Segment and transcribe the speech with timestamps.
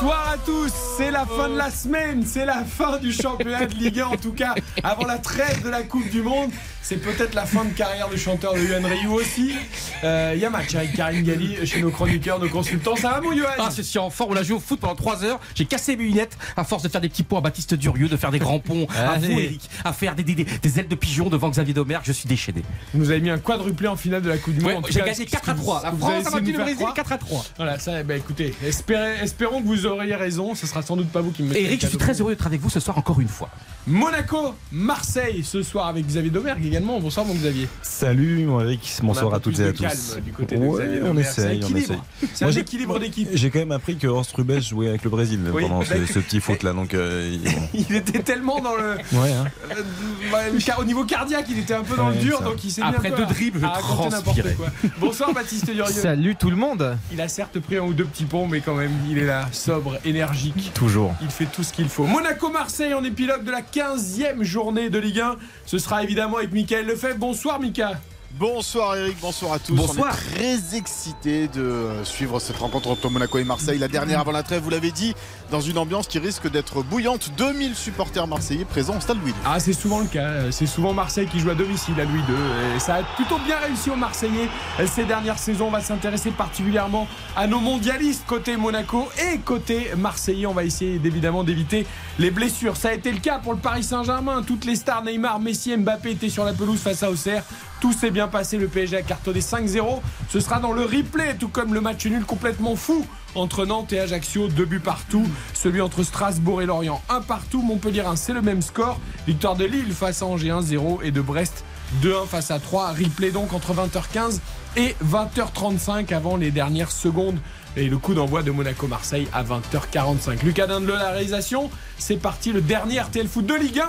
[0.00, 3.74] Bonsoir à tous, c'est la fin de la semaine, c'est la fin du championnat de
[3.74, 6.50] Ligue 1 en tout cas, avant la trêve de la Coupe du Monde.
[6.84, 9.54] C'est peut-être la fin de carrière du chanteur de Yohan Ryu aussi.
[10.02, 12.96] Il y a match avec Karine Galli chez nos chroniqueurs, nos consultants.
[12.96, 14.32] Ça va mon Yohan Ah, je suis en forme.
[14.32, 15.38] On a joué au foot pendant 3 heures.
[15.54, 18.16] J'ai cassé mes lunettes à force de faire des petits ponts à Baptiste Durieux, de
[18.16, 21.28] faire des grands ponts à vous, Eric, à faire des, des- des- ailes de pigeon
[21.28, 22.02] devant Xavier Domergue.
[22.04, 22.62] Je suis déchaîné.
[22.94, 24.82] Vous avez mis un quadruplé en finale de la Coupe du Monde.
[24.84, 25.80] Ouais, J'ai gagné ce que 4 à vous- 3.
[25.80, 26.94] ce La France a battu nous le Brésil croire.
[26.94, 27.44] 4 à 3.
[27.58, 30.54] Voilà, ça, ben, écoutez, espérez- espérons que vous auriez raison.
[30.54, 32.46] Ce sera sans doute pas vous qui me mettez Eric, je suis très heureux d'être
[32.46, 33.50] avec vous ce soir encore une fois.
[33.88, 37.00] Monaco, Marseille ce soir avec Xavier Domergue également.
[37.00, 37.66] Bonsoir mon Xavier.
[37.82, 39.82] Salut mon Eric, bonsoir à toutes et à tous.
[39.82, 41.98] calme du côté de Ouais, Xavier on essaye, on essaye.
[42.32, 43.28] C'est Moi, un équilibre d'équipe.
[43.32, 46.12] J'ai quand même appris que Horst Rubes jouait avec le Brésil Oui, pendant bah, ce,
[46.12, 47.28] ce petit foot là, donc euh,
[47.74, 48.94] il- Il était tellement dans le.
[49.18, 49.32] ouais.
[49.32, 49.46] hein.
[49.76, 49.82] euh,
[50.30, 52.44] bah, car- au niveau cardiaque, il était un peu dans Ouais, le dur, ça.
[52.44, 54.66] donc il s'est mis Après un peu deux dribbles, je à quoi.
[55.00, 55.92] Bonsoir Baptiste Durieux.
[55.92, 58.74] Salut tout le monde Il a certes pris un ou deux petits ponts, mais quand
[58.76, 60.70] même, il est là, sobre, énergique.
[60.72, 61.14] Toujours.
[61.20, 62.04] Il fait tout ce qu'il faut.
[62.06, 65.36] Monaco-Marseille en épilogue de la 15e journée de Ligue 1.
[65.64, 67.18] Ce sera évidemment avec Michael Lefebvre.
[67.18, 68.00] Bonsoir Mika.
[68.38, 69.74] Bonsoir Eric, bonsoir à tous.
[69.74, 70.08] Bonsoir.
[70.10, 73.78] On est très excités de suivre cette rencontre entre Monaco et Marseille.
[73.78, 75.14] La dernière avant la trêve, vous l'avez dit,
[75.50, 77.30] dans une ambiance qui risque d'être bouillante.
[77.36, 79.36] 2000 supporters marseillais présents au stade Louis II.
[79.44, 80.50] Ah, c'est souvent le cas.
[80.50, 82.74] C'est souvent Marseille qui joue à domicile à Louis II.
[82.74, 84.48] Et ça a plutôt bien réussi aux Marseillais
[84.86, 85.66] ces dernières saisons.
[85.66, 90.46] On va s'intéresser particulièrement à nos mondialistes côté Monaco et côté Marseillais.
[90.46, 91.86] On va essayer évidemment d'éviter
[92.18, 92.78] les blessures.
[92.78, 94.42] Ça a été le cas pour le Paris Saint-Germain.
[94.42, 97.44] Toutes les stars, Neymar, Messi, Mbappé étaient sur la pelouse face à Auxerre.
[97.82, 98.58] Tout s'est bien passé.
[98.58, 100.00] Le PSG a cartonné 5-0.
[100.28, 103.04] Ce sera dans le replay, tout comme le match nul complètement fou
[103.34, 105.26] entre Nantes et Ajaccio, deux buts partout.
[105.52, 107.60] Celui entre Strasbourg et Lorient, un partout.
[107.60, 109.00] Montpellier 1, c'est le même score.
[109.26, 111.64] Victoire de Lille face à Angers 1-0 et de Brest
[112.04, 112.92] 2-1 face à 3.
[112.92, 114.38] Replay donc entre 20h15
[114.76, 117.38] et 20h35 avant les dernières secondes.
[117.76, 120.44] Et le coup d'envoi de Monaco-Marseille à 20h45.
[120.44, 121.68] Lucas Dindeleu, la réalisation.
[121.98, 123.88] C'est parti, le dernier RTL Foot de Ligue 1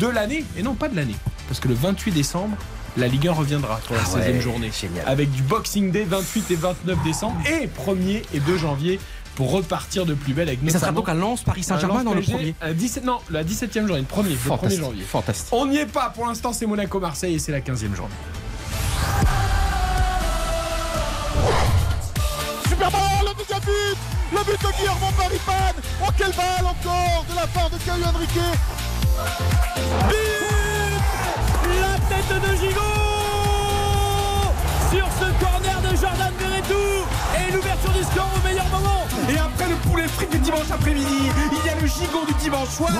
[0.00, 0.44] de l'année.
[0.56, 1.16] Et non pas de l'année.
[1.46, 2.56] Parce que le 28 décembre,
[2.96, 4.70] la Ligue 1 reviendra pour la 16e journée.
[4.78, 5.04] Génial.
[5.06, 8.98] Avec du Boxing Day 28 et 29 décembre et 1er et 2 janvier
[9.36, 12.14] pour repartir de plus belle avec Mais ça sera donc à Lens, Paris Saint-Germain dans
[12.14, 12.52] le premier.
[12.52, 14.80] PSG, 17, non, la 17e journée, le premier, le 1er Fantastique.
[14.80, 15.04] janvier.
[15.04, 15.48] Fantastique.
[15.52, 18.14] On n'y est pas, pour l'instant c'est Monaco-Marseille et c'est la 15e journée.
[22.68, 23.96] Super ballon, le deuxième but
[24.32, 28.38] Le but de Guillermo Maripane Oh quelle balle encore de la part de Caio Henrique
[32.22, 32.80] tête de Gigot
[34.90, 36.74] Sur ce corner de Jordan Verretou
[37.36, 41.30] Et l'ouverture du score au meilleur moment Et après le poulet frit du dimanche après-midi,
[41.52, 42.90] il y a le gigot du dimanche soir.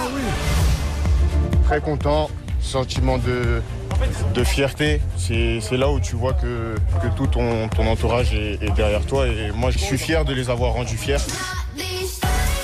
[1.64, 3.62] très content, sentiment de,
[4.34, 5.00] de fierté.
[5.16, 9.04] C'est c'est là où tu vois que, que tout ton, ton entourage est, est derrière
[9.06, 11.16] toi et moi je suis fier de les avoir rendus fiers.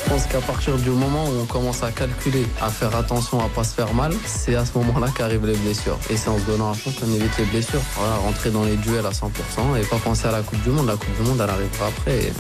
[0.07, 3.49] Je pense qu'à partir du moment où on commence à calculer, à faire attention à
[3.49, 5.99] pas se faire mal, c'est à ce moment-là qu'arrivent les blessures.
[6.09, 7.81] Et c'est en se donnant à fond qu'on évite les blessures.
[7.97, 10.87] Voilà, rentrer dans les duels à 100% et pas penser à la Coupe du Monde.
[10.87, 12.33] La Coupe du Monde, elle arrivera après.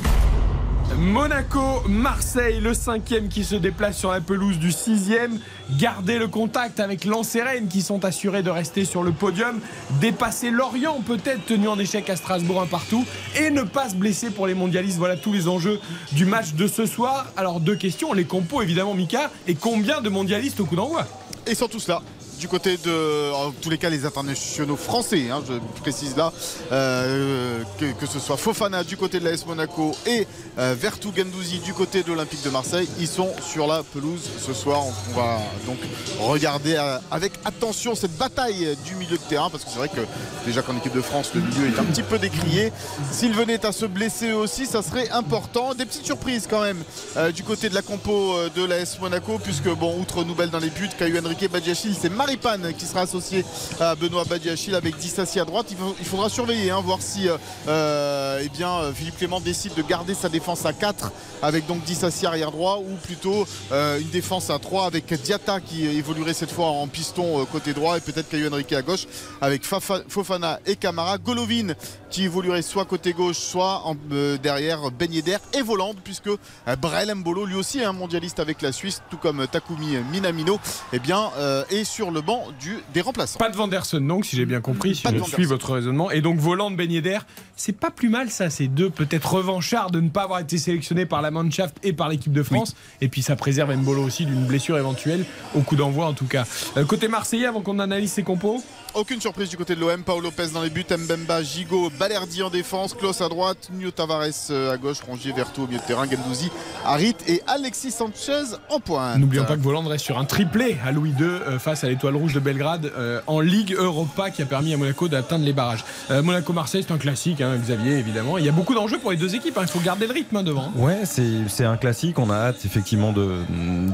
[0.95, 5.39] Monaco, Marseille, le cinquième qui se déplace sur la pelouse du sixième.
[5.79, 9.61] Garder le contact avec Lens et Rennes qui sont assurés de rester sur le podium.
[10.01, 13.05] Dépasser Lorient, peut-être tenu en échec à Strasbourg un partout.
[13.39, 14.99] Et ne pas se blesser pour les mondialistes.
[14.99, 15.81] Voilà tous les enjeux
[16.13, 17.27] du match de ce soir.
[17.37, 19.31] Alors deux questions, les compos évidemment Mika.
[19.47, 21.07] Et combien de mondialistes au coup d'envoi?
[21.47, 22.03] Et sans tout cela,
[22.39, 26.33] du côté de, en tous les cas, les internationaux français, hein, je précise là,
[26.73, 30.27] euh, que, que ce soit Fofana du côté de l'AS Monaco et
[30.59, 34.53] euh, Vertou Gendouzi du côté de l'Olympique de Marseille, ils sont sur la pelouse ce
[34.53, 34.83] soir.
[34.85, 35.79] On va donc
[36.21, 40.03] regarder euh, avec attention cette bataille du milieu de terrain, parce que c'est vrai que
[40.45, 42.73] déjà qu'en équipe de France, le milieu est un petit peu décrié.
[43.13, 45.75] S'ils venaient à se blesser eux aussi, ça serait important.
[45.75, 46.83] Des petites surprises quand même
[47.17, 50.71] euh, du côté de la compo de l'AS Monaco, puisque bon, outre Nouvelle dans les
[50.71, 53.45] buts, Caillou Henrique Badiachil, c'est Maripane qui sera associé
[53.79, 55.69] à Benoît Badiachil avec Dissassi à droite.
[56.01, 57.37] Il, faudra surveiller, hein, voir si euh,
[57.69, 61.85] euh, eh bien, euh, Philippe Clément décide de garder sa défense à 4 avec donc
[61.85, 66.51] Dissassi arrière droit ou plutôt euh, une défense à 3 avec Diata qui évoluerait cette
[66.51, 69.07] fois en piston côté droit et peut-être Caillou Henrique à gauche
[69.41, 71.19] avec Fofana et Camara.
[71.19, 71.75] Golovin
[72.11, 77.15] qui évoluerait soit côté gauche, soit en, euh, derrière Yedder et Volande, puisque euh, Brel
[77.15, 80.59] Mbolo, lui aussi un mondialiste avec la Suisse, tout comme Takumi Minamino,
[80.93, 83.39] eh bien, euh, est sur le banc du, des remplaçants.
[83.39, 86.11] Pas de Vanderson donc, si j'ai bien compris, si Pas je suis votre raisonnement.
[86.11, 87.19] Et donc volant de Ben Yedder,
[87.57, 91.07] c'est pas plus mal ça, ces deux peut-être revanchards de ne pas avoir été sélectionnés
[91.07, 92.75] par la Mannschaft et par l'équipe de France.
[93.01, 95.25] Et puis ça préserve Mbolo aussi d'une blessure éventuelle,
[95.55, 96.45] au coup d'envoi en tout cas.
[96.77, 98.63] Euh, côté Marseillais, avant qu'on analyse ses compos
[98.97, 100.03] Aucune surprise du côté de l'OM.
[100.03, 104.31] Paolo Lopez dans les buts, Mbemba, Gigot, Balerdi en défense, Klaus à droite, Nuno Tavares
[104.49, 106.51] euh, à gauche, Rongier, Verto au milieu de terrain, Gendouzi,
[106.83, 109.19] Harit et Alexis Sanchez en pointe.
[109.19, 112.17] N'oublions pas que Voland reste sur un triplé à Louis II euh, face à l'étoile
[112.17, 115.85] rouge de Belgrade euh, en Ligue Europa qui a permis à Monaco d'atteindre les barrages.
[116.11, 118.39] Euh, Monaco-Marseille, c'est un classique, hein, Xavier, évidemment.
[118.39, 119.65] Il y a beaucoup d'enjeux pour les deux équipes, hein.
[119.65, 120.73] il faut garder le rythme hein, devant.
[120.75, 122.19] Ouais, c'est c'est un classique.
[122.19, 123.41] On a hâte effectivement de,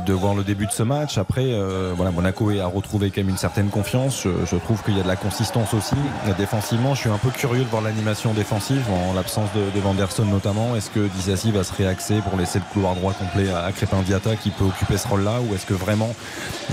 [0.07, 1.19] de voir le début de ce match.
[1.19, 4.23] Après, euh, voilà, Monaco a retrouvé quand même une certaine confiance.
[4.23, 5.95] Je, je trouve qu'il y a de la consistance aussi.
[6.37, 10.25] Défensivement, je suis un peu curieux de voir l'animation défensive en l'absence de, de Vanderson
[10.27, 10.77] notamment.
[10.77, 14.37] Est-ce que Dissassi va se réaxer pour laisser le couloir droit complet à, Crépin Diata
[14.37, 16.15] qui peut occuper ce rôle-là ou est-ce que vraiment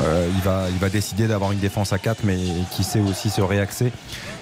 [0.02, 2.38] euh, il, va, il va décider d'avoir une défense à 4 mais
[2.72, 3.94] qui sait aussi se réaxer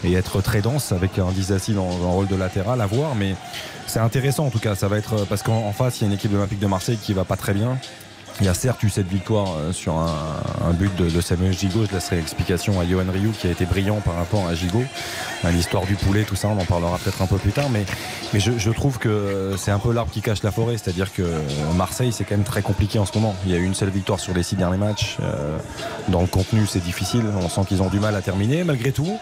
[0.04, 3.36] et être très dense avec un Dissassi dans un rôle de latéral à voir mais
[3.86, 6.08] c'est intéressant en tout cas ça va être parce qu'en en face il y a
[6.08, 7.78] une équipe de l'Olympique de Marseille qui va pas très bien
[8.40, 11.54] il y a certes eu cette victoire euh, sur un, un but de, de Samuel
[11.54, 11.86] Gigot.
[11.90, 14.84] Je laisserai l'explication à Johan Rioux qui a été brillant par rapport à Gigot.
[15.52, 17.70] L'histoire du poulet, tout ça, on en parlera peut-être un peu plus tard.
[17.70, 17.86] Mais,
[18.34, 20.78] mais je, je trouve que c'est un peu l'arbre qui cache la forêt.
[20.78, 21.24] C'est-à-dire que
[21.76, 23.36] Marseille, c'est quand même très compliqué en ce moment.
[23.46, 25.18] Il y a eu une seule victoire sur les six derniers matchs.
[25.22, 25.58] Euh,
[26.10, 27.24] dans le contenu, c'est difficile.
[27.42, 28.64] On sent qu'ils ont du mal à terminer.
[28.64, 29.18] Malgré tout,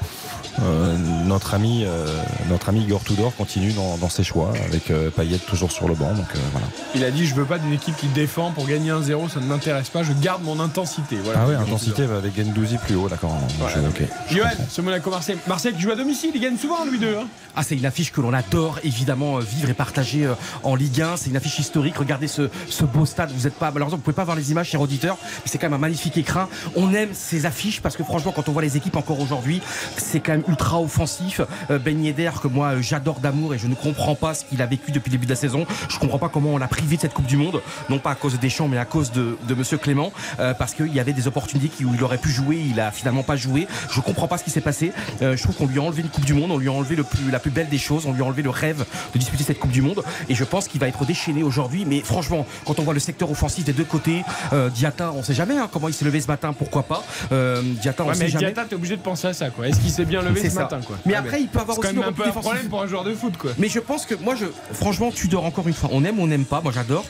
[0.61, 2.05] euh, notre ami, euh,
[2.49, 5.95] notre ami Igor Tudor continue dans, dans ses choix avec euh, Payet toujours sur le
[5.95, 6.13] banc.
[6.13, 6.67] Donc euh, voilà.
[6.95, 9.45] Il a dit Je veux pas d'une équipe qui défend pour gagner 1-0, ça ne
[9.45, 11.17] m'intéresse pas, je garde mon intensité.
[11.23, 11.41] Voilà.
[11.43, 13.31] Ah ouais, intensité va avec Gendouzi plus haut, d'accord.
[13.59, 14.07] non, je- ok.
[14.31, 15.37] Johan, ce Monaco-Marseille.
[15.47, 17.15] Marseille qui joue à domicile, il gagne souvent, lui deux.
[17.17, 17.27] hein.
[17.55, 21.01] Ah, c'est une affiche que l'on adore évidemment euh, vivre et partager euh, en Ligue
[21.01, 21.17] 1.
[21.17, 21.97] C'est une affiche historique.
[21.97, 23.31] Regardez ce, ce beau stade.
[23.35, 25.67] Vous êtes pas, malheureusement, vous pouvez pas voir les images, chers auditeurs, mais c'est quand
[25.67, 26.47] même un magnifique écran.
[26.75, 29.61] On aime ces affiches parce que franchement, quand on voit les équipes encore aujourd'hui,
[29.97, 31.41] c'est quand même ultra offensif.
[31.71, 34.61] Euh, Ben Yedder, que moi euh, j'adore d'amour et je ne comprends pas ce qu'il
[34.61, 35.65] a vécu depuis le début de la saison.
[35.89, 38.15] Je comprends pas comment on l'a privé de cette Coupe du Monde, non pas à
[38.15, 41.13] cause des champs, mais à cause de, de Monsieur Clément, euh, parce qu'il y avait
[41.13, 43.67] des opportunités où il aurait pu jouer, il a finalement pas joué.
[43.91, 44.91] Je comprends pas ce qui s'est passé.
[45.21, 46.95] Euh, je trouve qu'on lui a enlevé une Coupe du Monde, on lui a enlevé
[46.95, 49.43] le plus, la plus belle des choses, on lui a enlevé le rêve de disputer
[49.43, 50.03] cette Coupe du Monde.
[50.29, 51.85] Et je pense qu'il va être déchaîné aujourd'hui.
[51.85, 55.33] Mais franchement, quand on voit le secteur offensif des deux côtés, euh, Diata, on sait
[55.33, 57.03] jamais hein, comment il s'est levé ce matin, pourquoi pas.
[57.31, 58.45] Euh, Diata, on Ouais, sait mais jamais.
[58.45, 59.67] Diata, t'es obligé de penser à ça, quoi.
[59.67, 60.61] Est-ce qu'il s'est bien levé C'est ce ça.
[60.63, 62.67] matin, quoi Mais Ouais, après, il peut avoir quand aussi même un peu un problème
[62.69, 63.51] pour un joueur de foot, quoi.
[63.57, 66.45] Mais je pense que moi, je, franchement, Tudor, encore une fois, on aime, on n'aime
[66.45, 66.61] pas.
[66.61, 67.05] Moi, j'adore.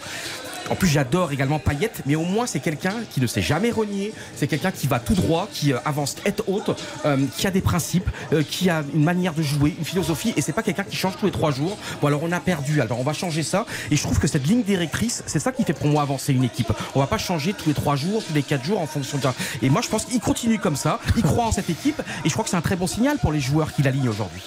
[0.69, 4.13] En plus, j'adore également Payet, mais au moins, c'est quelqu'un qui ne s'est jamais renié.
[4.35, 6.75] C'est quelqu'un qui va tout droit, qui euh, avance tête haute,
[7.06, 10.33] euh, qui a des principes, euh, qui a une manière de jouer, une philosophie.
[10.35, 11.77] Et c'est pas quelqu'un qui change tous les trois jours.
[12.01, 12.81] Bon, alors on a perdu.
[12.81, 13.65] Alors on va changer ça.
[13.91, 16.44] Et je trouve que cette ligne directrice, c'est ça qui fait pour moi avancer une
[16.44, 16.71] équipe.
[16.95, 19.27] On va pas changer tous les trois jours, tous les quatre jours en fonction de.
[19.62, 21.00] Et moi, je pense qu'il continue comme ça.
[21.15, 22.01] Il croit en cette équipe.
[22.23, 24.41] Et je crois que c'est un très bon signal pour les joueurs qu'il aligne aujourd'hui.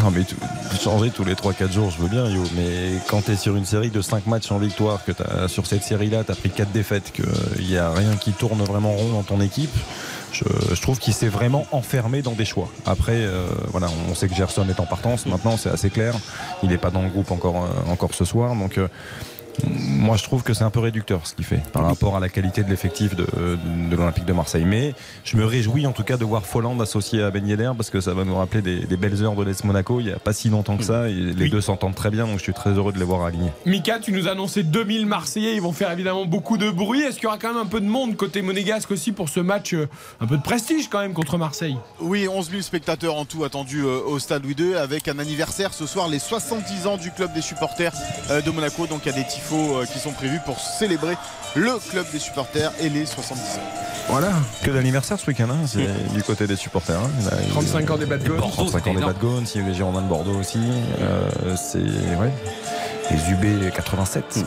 [0.00, 0.36] Non mais tout-
[0.80, 3.64] changer tous les 3-4 jours je veux bien Yo mais quand tu es sur une
[3.66, 6.50] série de 5 matchs en victoire que as, sur cette série là tu as pris
[6.50, 9.70] 4 défaites qu'il n'y a rien qui tourne vraiment rond dans ton équipe
[10.32, 10.44] je,
[10.74, 12.68] je trouve qu'il s'est vraiment enfermé dans des choix.
[12.86, 16.14] Après euh, voilà on sait que Gerson est en partance maintenant c'est assez clair.
[16.62, 18.88] Il n'est pas dans le groupe encore, euh, encore ce soir donc euh,
[19.66, 22.28] moi je trouve que c'est un peu réducteur ce qu'il fait par rapport à la
[22.28, 23.26] qualité de l'effectif de,
[23.90, 24.94] de l'Olympique de Marseille mais
[25.24, 28.00] je me réjouis en tout cas de voir Folland associé à Ben Yedder parce que
[28.00, 30.32] ça va nous rappeler des, des belles heures de l'Est Monaco il n'y a pas
[30.32, 31.50] si longtemps que ça et les Oui.
[31.50, 34.12] deux s'entendent très bien donc je suis très heureux de les voir alignés Mika, tu
[34.12, 37.02] nous as annoncé 2000 Marseillais, ils vont faire évidemment beaucoup de bruit.
[37.02, 39.40] Est-ce qu'il y aura quand même un peu de monde côté monégasque aussi pour ce
[39.40, 39.88] match euh,
[40.20, 41.76] Un peu de prestige quand même contre Marseille?
[42.00, 45.72] Oui, 11 000 spectateurs en tout attendus euh, au stade Louis II avec un anniversaire
[45.74, 47.92] ce soir, les 70 ans du club des supporters
[48.30, 48.86] euh, de Monaco.
[48.86, 51.16] Donc il y a des tifos euh, qui sont prévus pour célébrer
[51.54, 53.44] le club des supporters et les 70 ans.
[54.08, 54.30] voilà
[54.62, 57.10] que d'anniversaire ce week-end hein, c'est du côté des supporters hein.
[57.20, 58.38] Il a- il- 35 ans des Bad Gones.
[58.38, 60.58] 35 ans des Bad Gones il y a eu les Girondins de Bordeaux aussi
[61.00, 62.32] euh, c'est ouais
[63.10, 64.44] les UB 87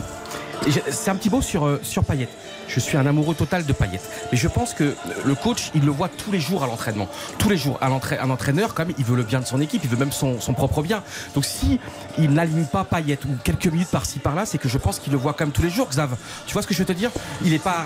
[0.66, 2.28] Et j'ai- C'est un petit mot sur, euh, sur Payet.
[2.68, 4.00] Je suis un amoureux total de Payet.
[4.32, 4.94] Mais je pense que
[5.24, 7.08] le coach, il le voit tous les jours à l'entraînement.
[7.38, 7.78] Tous les jours.
[7.80, 9.96] À l'entra- un entraîneur, quand même, il veut le bien de son équipe, il veut
[9.96, 11.02] même son, son propre bien.
[11.34, 11.78] Donc si
[12.18, 15.18] il n'aligne pas Payet ou quelques minutes par-ci par-là, c'est que je pense qu'il le
[15.18, 16.16] voit quand même tous les jours, Xav.
[16.46, 17.10] Tu vois ce que je veux te dire?
[17.44, 17.84] Il est pas,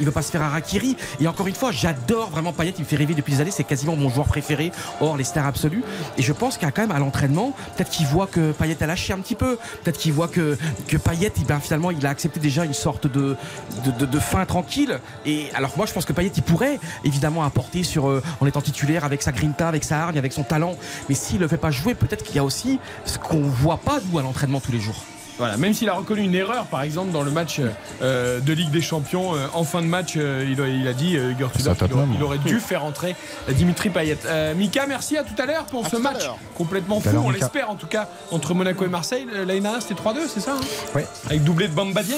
[0.00, 0.96] il veut pas se faire harakiri.
[1.20, 2.74] Et encore une fois, j'adore vraiment Payet.
[2.78, 3.50] Il me fait rêver depuis des années.
[3.50, 5.82] C'est quasiment mon joueur préféré hors les stars absolues.
[6.16, 9.12] Et je pense qu'à quand même à l'entraînement, peut-être qu'il voit que Payet a lâché
[9.12, 9.56] un petit peu.
[9.84, 10.56] Peut-être qu'il voit que
[10.88, 13.36] que Payet, il- ben, finalement, il a accepté déjà une sorte de,
[13.84, 14.98] de, de- de fin tranquille.
[15.26, 18.60] Et alors moi, je pense que Payet, il pourrait évidemment apporter sur, euh, en étant
[18.60, 20.76] titulaire avec sa grinta, avec sa hargne, avec son talent.
[21.08, 24.00] Mais s'il le fait pas jouer, peut-être qu'il y a aussi ce qu'on voit pas
[24.10, 25.04] nous à l'entraînement tous les jours.
[25.38, 27.60] Voilà, même s'il a reconnu une erreur, par exemple, dans le match
[28.02, 30.92] euh, de Ligue des Champions, euh, en fin de match, euh, il, a, il a
[30.92, 33.14] dit, euh, aurait, il aurait dû faire entrer
[33.48, 34.18] euh, Dimitri Payet.
[34.26, 36.24] Euh, Mika, merci à tout à l'heure pour À ce match
[36.56, 39.26] complètement fou, on l'espère en tout cas, entre Monaco et Marseille.
[39.32, 40.60] Euh, L'année dernière, c'était 3-2, c'est ça hein
[40.92, 41.06] Ouais.
[41.26, 42.16] Avec doublé de Bamba Dieng.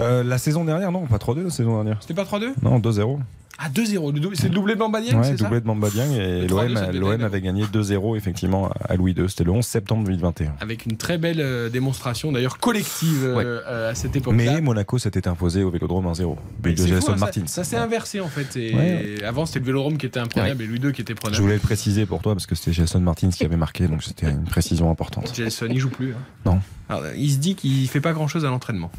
[0.00, 1.96] Euh, la saison dernière, non, pas 3-2 la saison dernière.
[2.00, 3.18] C'était pas 3-2 Non, 2-0.
[3.58, 4.12] Ah, 2-0.
[4.12, 6.10] le doublé- C'est le doublé de Bamba Dieng, Ouais, c'est ça doublé de Bamba Dieng
[6.12, 9.26] et Le 3-2, l'OM ça avait gagné 2-0 effectivement à Louis II.
[9.30, 10.52] C'était le 11 septembre 2021.
[10.60, 13.44] Avec une très belle euh, démonstration, d'ailleurs collective euh, Ouais.
[13.46, 14.52] euh, à cette époque-là.
[14.52, 16.36] Mais Monaco s'était imposé au Vélodrome 1-0.
[16.62, 17.46] Mais But de fou, Jason hein, ça- Martins.
[17.46, 18.54] Ça, s'est inversé en fait.
[18.58, 19.24] Et Ouais.
[19.24, 21.40] Avant, c'était le Vélodrome qui était imprenable et Louis II qui était Je prenable.
[21.40, 24.28] voulais le préciser pour toi parce que c'était Jason Martins qui avait marqué, donc c'était
[24.28, 25.32] une précision importante.
[25.34, 26.12] Jason, il joue plus.
[26.12, 26.18] hein.
[26.44, 26.60] Non.
[26.90, 28.92] Alors, il se dit qu'il fait pas grand chose à l'entraînement.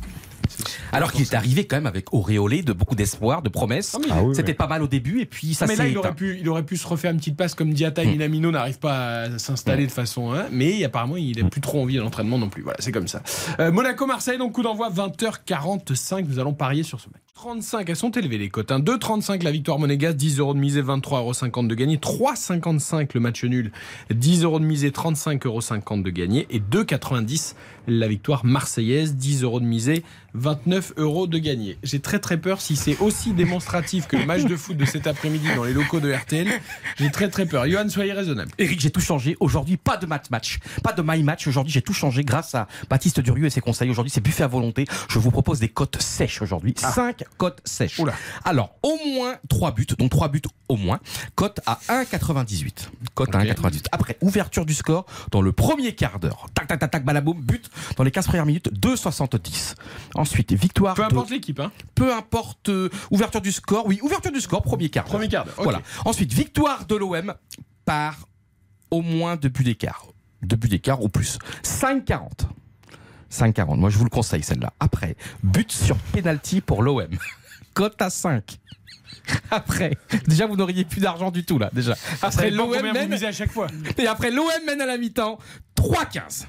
[0.91, 3.97] Alors qu'il est arrivé quand même avec auréolé de beaucoup d'espoir, de promesses.
[4.09, 4.55] Ah, oui, C'était oui.
[4.57, 6.63] pas mal au début et puis ça mais là, s'est il aurait, pu, il aurait
[6.63, 9.91] pu se refaire une petite passe comme Diata et Minamino n'arrivent pas à s'installer de
[9.91, 10.31] façon.
[10.31, 12.61] hein, mais apparemment, il n'a plus trop envie à l'entraînement non plus.
[12.63, 13.21] Voilà, c'est comme ça.
[13.59, 16.25] Euh, Monaco-Marseille, donc coup d'envoi 20h45.
[16.27, 17.21] Nous allons parier sur ce match.
[17.37, 18.71] 35, elles sont élevées les cotes.
[18.71, 18.79] Hein.
[18.79, 21.97] 2,35 la victoire monégasque, 10 euros de misée, 23,50 euros de gagné.
[21.97, 23.71] 3,55 le match nul,
[24.09, 26.47] 10 euros de misée, 35,50 euros de gagné.
[26.49, 27.53] Et 2,90
[27.87, 30.03] la victoire marseillaise, 10 euros de misée,
[30.33, 31.77] 29 euros de gagné.
[31.83, 35.07] J'ai très très peur si c'est aussi démonstratif que le match de foot de cet
[35.07, 36.47] après-midi dans les locaux de RTL.
[36.97, 37.67] J'ai très très peur.
[37.67, 38.51] Johan, soyez raisonnable.
[38.57, 39.37] Eric, j'ai tout changé.
[39.39, 41.47] Aujourd'hui, pas de match match, pas de my match.
[41.47, 43.89] Aujourd'hui, j'ai tout changé grâce à Baptiste Durieux et ses conseils.
[43.89, 44.85] Aujourd'hui, c'est buffet à volonté.
[45.07, 46.73] Je vous propose des cotes sèches aujourd'hui.
[46.77, 47.99] 5 cotes sèches.
[47.99, 48.13] Oula.
[48.45, 50.99] Alors, au moins 3 buts, donc 3 buts au moins.
[51.35, 52.89] Cote à 1,98.
[53.15, 53.45] Cote à Ok.
[53.45, 53.85] 1,98.
[53.91, 56.47] Après, ouverture du score dans le premier quart d'heure.
[56.53, 59.75] Tac, tac, tac, tac, balaboum, but dans les 15 premières minutes, 2,70.
[60.15, 60.95] Ensuite, victoire.
[60.95, 61.59] Peu de- importe l'équipe.
[61.59, 61.71] Hein.
[61.95, 63.85] peu importe euh, ouverture du score.
[63.87, 65.05] Oui, ouverture du score, premier quart.
[65.05, 65.13] d'heure.
[65.13, 65.45] Premier quart.
[65.57, 65.81] Voilà.
[66.05, 67.33] Ensuite, victoire de l'OM
[67.85, 68.27] par
[68.91, 70.07] au moins deux buts d'écart.
[70.43, 71.39] Deux buts d'écart ou plus.
[71.63, 72.43] 5,40.
[73.31, 73.77] 5,40.
[73.77, 74.73] Moi, je vous le conseille, celle-là.
[74.79, 77.07] Après, but sur penalty pour l'OM.
[77.73, 78.57] Cote à 5.
[79.51, 79.91] Après,
[80.27, 81.95] déjà, vous n'auriez plus d'argent du tout, là, déjà.
[82.21, 83.67] Après, l'OM mène, à chaque fois.
[83.97, 85.37] et après, l'OM mène à la mi-temps.
[85.75, 86.45] 3,15.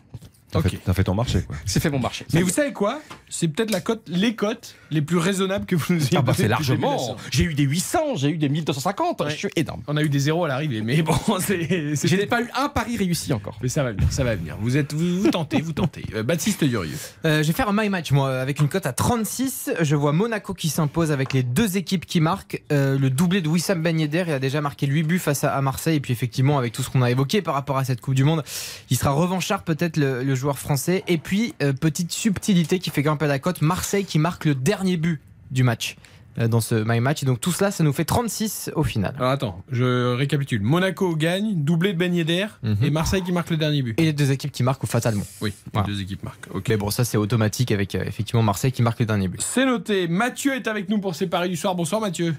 [0.51, 1.57] T'as fait, ton marché quoi.
[1.67, 2.25] C'est fait mon marché.
[2.33, 3.01] Mais vous savez quoi?
[3.29, 6.33] C'est peut-être la cote, les cotes les plus raisonnables que vous nous ayez Ah bah,
[6.33, 7.17] données c'est largement.
[7.31, 9.21] J'ai eu des 800, j'ai eu des 1250.
[9.21, 9.31] Ouais.
[9.31, 9.83] Je suis énorme.
[9.87, 11.95] On a eu des zéros à l'arrivée, mais bon, c'est.
[11.95, 13.59] Je n'ai pas eu un pari réussi encore.
[13.63, 14.57] Mais ça va venir, ça va venir.
[14.61, 16.05] Vous êtes, vous, vous tentez, vous tentez.
[16.15, 16.97] Euh, Baptiste Durieux.
[17.25, 19.73] Euh, je vais faire un my match moi avec une cote à 36.
[19.81, 22.63] Je vois Monaco qui s'impose avec les deux équipes qui marquent.
[22.73, 25.55] Euh, le doublé de Wissam Ben Yedder, il a déjà marqué 8 buts face à,
[25.55, 25.97] à Marseille.
[25.97, 28.25] Et puis effectivement avec tout ce qu'on a évoqué par rapport à cette Coupe du
[28.25, 28.43] Monde,
[28.91, 31.05] il sera revanchard peut-être le, le joueur français.
[31.09, 34.97] Et puis euh, petite subtilité qui fait grimper la cote, Marseille qui marque le dernier
[34.97, 35.97] but du match
[36.39, 37.23] euh, dans ce my match.
[37.23, 39.15] Et donc tout cela, ça nous fait 36 au final.
[39.19, 40.63] Alors attends, je récapitule.
[40.63, 42.77] Monaco gagne, doublé de Ben Yedder, Mhm.
[42.83, 43.99] et Marseille qui marque le dernier but.
[44.01, 45.25] Et les deux équipes qui marquent fatalement.
[45.41, 45.87] Oui, les Voilà.
[45.89, 46.49] deux équipes marquent.
[46.55, 46.69] Ok.
[46.69, 49.43] Mais bon, ça c'est automatique avec euh, effectivement Marseille qui marque le dernier but.
[49.43, 50.07] C'est noté.
[50.09, 51.75] Mathieu est avec nous pour ses paris du soir.
[51.75, 52.35] Bonsoir Mathieu.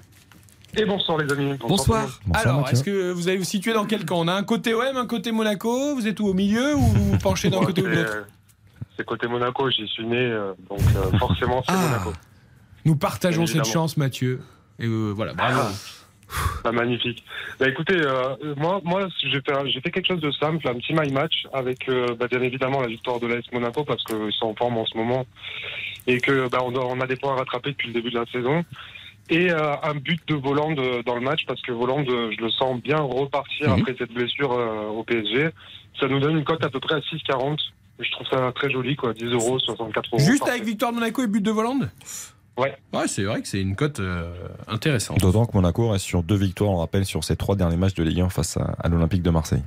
[0.76, 1.54] Et bonsoir les amis.
[1.58, 2.20] Bonsoir.
[2.26, 4.20] Bonsoir, Alors, est-ce que vous allez vous situer dans quel camp?
[4.20, 5.94] On a un côté OM, un côté Monaco.
[5.94, 8.26] Vous êtes où au milieu ou vous vous penchez d'un côté ou de l'autre?
[8.96, 11.88] C'est côté Monaco, j'y suis né, euh, donc euh, forcément c'est Ah.
[11.88, 12.12] Monaco.
[12.84, 14.40] Nous partageons cette chance, Mathieu.
[14.78, 15.60] Et euh, voilà, bravo.
[16.64, 17.24] Ah, magnifique.
[17.58, 21.46] Bah écoutez, euh, moi, moi j'ai fait, quelque chose de simple, un petit my match
[21.52, 24.78] avec euh, bah, bien évidemment la victoire de l'AS Monaco parce qu'ils sont en forme
[24.78, 25.26] en ce moment
[26.06, 28.64] et que bah, on a des points à rattraper depuis le début de la saison.
[29.30, 32.42] Et euh, un but de Voland euh, dans le match parce que Voland, euh, je
[32.42, 33.80] le sens bien repartir Mhm.
[33.80, 35.50] après cette blessure euh, au PSG.
[36.00, 37.58] Ça nous donne une cote à peu près à 6,40.
[38.00, 39.12] Je trouve ça très joli, quoi.
[39.12, 40.18] 10 euros, 64 euros.
[40.24, 41.80] Juste avec victoire de Monaco et but de Voland
[42.58, 42.74] Ouais.
[42.92, 44.32] Ouais, c'est vrai que c'est une cote euh,
[44.68, 45.18] intéressante.
[45.20, 48.02] D'autant que Monaco reste sur deux victoires, on rappelle, sur ses trois derniers matchs de
[48.02, 49.62] Ligue 1 face à, à l'Olympique de Marseille.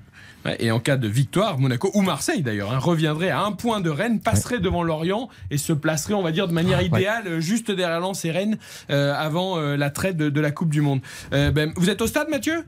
[0.60, 3.90] Et en cas de victoire, Monaco ou Marseille d'ailleurs hein, reviendrait à un point de
[3.90, 7.72] Rennes, passerait devant Lorient et se placerait, on va dire, de manière idéale, euh, juste
[7.72, 8.58] derrière Lens et Rennes,
[8.90, 11.00] euh, avant euh, la traite de, de la Coupe du Monde.
[11.34, 12.66] Euh, ben, vous êtes au stade, Mathieu?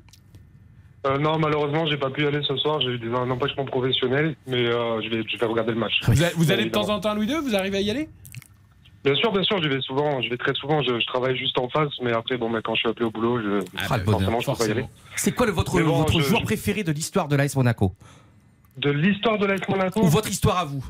[1.05, 2.81] Euh, non, malheureusement, j'ai pas pu y aller ce soir.
[2.81, 5.93] J'ai eu des, un empêchement professionnel, mais euh, je, vais, je vais regarder le match.
[6.07, 7.81] Vous, a- vous Bien allez de temps en temps à Louis II Vous arrivez à
[7.81, 8.09] y aller?
[9.05, 10.19] Bien sûr, bien sûr, j'y vais souvent.
[10.21, 10.81] Je vais très souvent.
[10.81, 13.11] Je, je travaille juste en face, mais après, bon, mais quand je suis appelé au
[13.11, 13.59] boulot, je,
[13.89, 14.85] Ah, bonheur, forcément, je peux pas y aller.
[15.15, 17.55] C'est quoi le, votre, Mais bon, votre je- joueur je- préféré de l'histoire de l'AS
[17.55, 17.93] Monaco
[18.77, 20.83] De l'histoire de l'AS Monaco, Ou votre histoire à vous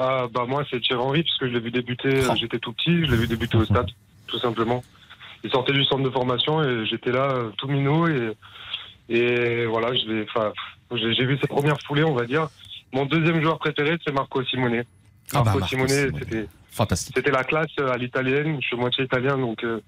[0.00, 2.08] ah, bah moi, c'est Thierry Henry, parce que je l'ai vu débuter.
[2.22, 2.30] Oh.
[2.30, 3.88] euh, J'étais tout petit, je l'ai vu débuter au stade,
[4.28, 4.84] tout simplement.
[5.42, 8.30] Il sortait du centre de formation et j'étais là, euh, tout minot, et,
[9.08, 10.24] et voilà, je
[10.96, 12.46] j'ai vu ses premières foulées, on va dire.
[12.92, 14.84] Mon deuxième joueur préféré, c'est Marco Simone.
[15.34, 16.12] Ah bah, Marco Marco Simone, Simone.
[16.20, 17.14] c'était Fantastique.
[17.16, 18.58] C'était la classe euh, à l'italienne.
[18.60, 19.80] Je suis moitié italien, donc euh,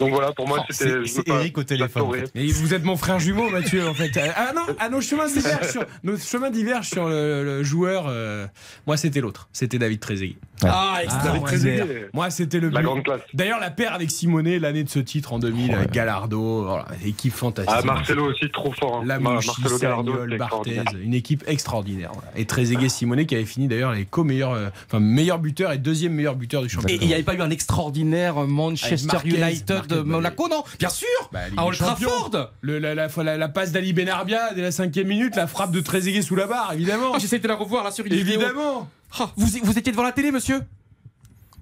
[0.00, 0.32] donc voilà.
[0.32, 1.06] Pour moi, Oh, c'était.
[1.06, 2.22] c'est- Eric au téléphone, j'adorais.
[2.22, 2.30] en fait.
[2.34, 4.10] Et vous êtes mon frère jumeau, Mathieu, en fait.
[4.36, 8.06] Ah non, ah, nos chemins divergent sur, nos chemins divergent sur le, le joueur.
[8.08, 8.46] euh,
[8.86, 9.48] moi, c'était l'autre.
[9.52, 10.36] C'était David Trezeguet.
[10.64, 11.22] Ah, Ah, extra.
[11.24, 12.08] David Trezeguet.
[12.12, 12.86] Moi, c'était le La but.
[12.86, 13.20] grande classe.
[13.34, 15.76] D'ailleurs, la paire avec Simonet, l'année de ce titre en 2000, Ouais.
[15.76, 17.74] avec Gallardo, voilà, équipe fantastique.
[17.76, 18.96] Ah, Marcelo aussi trop fort.
[18.98, 19.04] hein.
[19.06, 22.10] La Mouchi, Marcelo c'était Barthez, une équipe extraordinaire.
[22.14, 22.28] voilà.
[22.36, 26.03] Et Trezeguet Simonet qui avait fini d'ailleurs les co-meilleurs, euh, enfin meilleur buteur et deuxième
[26.08, 26.98] meilleur buteur du Et championnat.
[27.02, 30.64] il n'y avait pas eu un extraordinaire Manchester Marquez, United Marquez, de bah, Monaco, non
[30.78, 31.76] Bien sûr Bah, À Old.
[31.78, 35.70] Trafford Le- la, la, la- la passe d'Ali Benarbia dès la cinquième minute, la frappe
[35.72, 37.12] de Trezeguet sous la barre, évidemment.
[37.14, 38.40] Ah, J'essaie de la revoir là sur une vidéo.
[38.40, 38.88] évidemment.
[39.18, 40.60] Ah, vous, vous étiez devant la télé, monsieur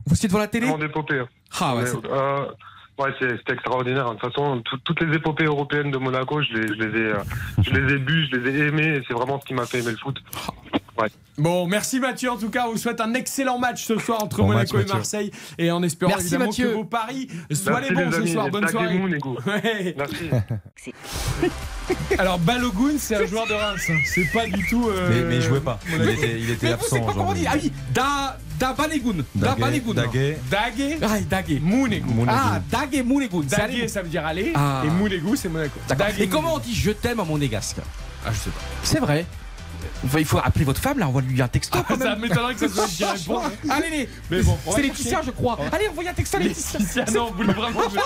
[0.07, 1.19] Vous étiez devant la télé Vraiment d'épopée.
[1.21, 1.29] hein.
[1.61, 2.47] Ah, ouais, euh,
[2.99, 4.05] ouais, c'est- c'était extraordinaire.
[4.07, 7.05] De toute façon, tout- toutes les épopées européennes de Monaco, je les, je les ai,
[7.13, 7.19] euh,
[7.63, 8.97] je les ai bues, je les ai aimées.
[8.97, 10.19] Et c'est vraiment ce qui m'a fait aimer le foot.
[11.39, 12.31] Bon, merci Mathieu.
[12.31, 14.87] En tout cas, on vous souhaite un excellent match ce soir entre Bon Monaco match,
[14.87, 14.93] et.
[14.93, 15.31] Marseille.
[15.59, 16.69] Et en espérant Merci, évidemment Mathieu.
[16.69, 18.49] que vos paris soient Merci, les bons les ce soir.
[18.51, 18.99] Bonne soirée.
[18.99, 19.09] Moon.
[19.47, 19.95] Ouais.
[19.97, 20.31] Merci.
[22.19, 23.87] Alors Balogun, c'est un joueur de Reims.
[23.91, 23.97] hein.
[24.05, 24.89] C'est pas du tout.
[24.89, 25.79] euh, Mais, mais il jouait pas.
[25.89, 27.01] Il était, il était Mais vous, absent.
[27.01, 31.61] quoi comment on dit Ah oui Da, da Balegun Da Daguet, Balegun Daguet, Daguet, Ah,
[31.61, 32.13] Mounegout.
[32.13, 32.33] Mounegout.
[32.33, 32.61] Ah,
[33.65, 34.53] allé- ça veut dire aller.
[34.55, 34.83] Ah.
[34.87, 35.81] Et Mounegout, c'est Monaco.
[36.19, 37.79] Et comment on dit je t'aime à monégasque
[38.25, 38.61] Ah, je sais pas.
[38.85, 39.27] C'est vrai.
[40.05, 42.55] Enfin, Il faut appeler votre femme là, on va lui un texto quand Ça m'étonnerait
[42.55, 43.39] que ça soit qui répond.
[43.45, 43.51] hein.
[43.71, 44.09] Allez, les...
[44.31, 44.83] Mais bon, on va c'est.
[44.83, 45.59] Laetitia, je crois.
[45.73, 46.79] Allez, envoyez un texto à Laetitia.
[46.79, 47.81] Laetitia, non, vous voulez vraiment.
[47.89, 47.99] Je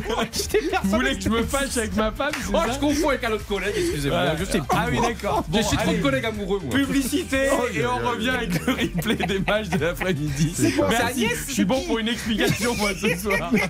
[0.84, 3.32] Vous voulez que je me fâche avec ma femme Oh, ça je confonds avec un
[3.32, 4.22] autre collègue, excusez-moi.
[4.22, 4.36] Ouais.
[4.38, 5.44] Je sais Ah oui, d'accord.
[5.46, 6.74] je Bon, suis trop de collègues amoureux, moi.
[6.74, 10.54] Publicité Oh, et on revient avec le replay des matchs de l'après-midi.
[10.88, 11.02] Merci.
[11.24, 13.50] Agnès, Je suis bon pour une explication moi ce soir.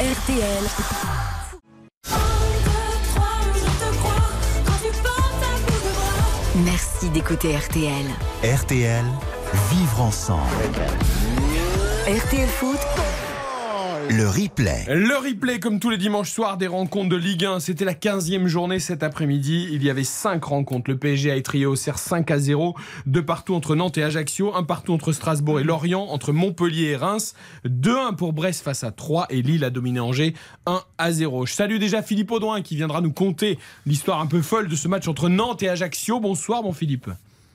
[0.00, 0.64] RTL,
[6.64, 8.06] merci d'écouter RTL.
[8.42, 9.04] RTL,
[9.70, 10.40] vivre ensemble.
[12.06, 12.78] RTL Foot,
[14.12, 14.86] Le replay.
[14.88, 17.60] Le replay, comme tous les dimanches soirs, des rencontres de Ligue 1.
[17.60, 19.68] C'était la 15e journée cet après-midi.
[19.70, 20.90] Il y avait 5 rencontres.
[20.90, 22.74] Le PSG a étrié au CER 5 à 0.
[23.06, 24.52] Deux partout entre Nantes et Ajaccio.
[24.56, 26.08] Un partout entre Strasbourg et Lorient.
[26.08, 27.36] Entre Montpellier et Reims.
[27.64, 29.28] 2-1 pour Brest face à 3.
[29.30, 30.34] Et Lille a dominé Angers
[30.66, 31.46] 1 à 0.
[31.46, 34.88] Je salue déjà Philippe Audouin qui viendra nous conter l'histoire un peu folle de ce
[34.88, 36.18] match entre Nantes et Ajaccio.
[36.18, 37.08] Bonsoir, mon Philippe.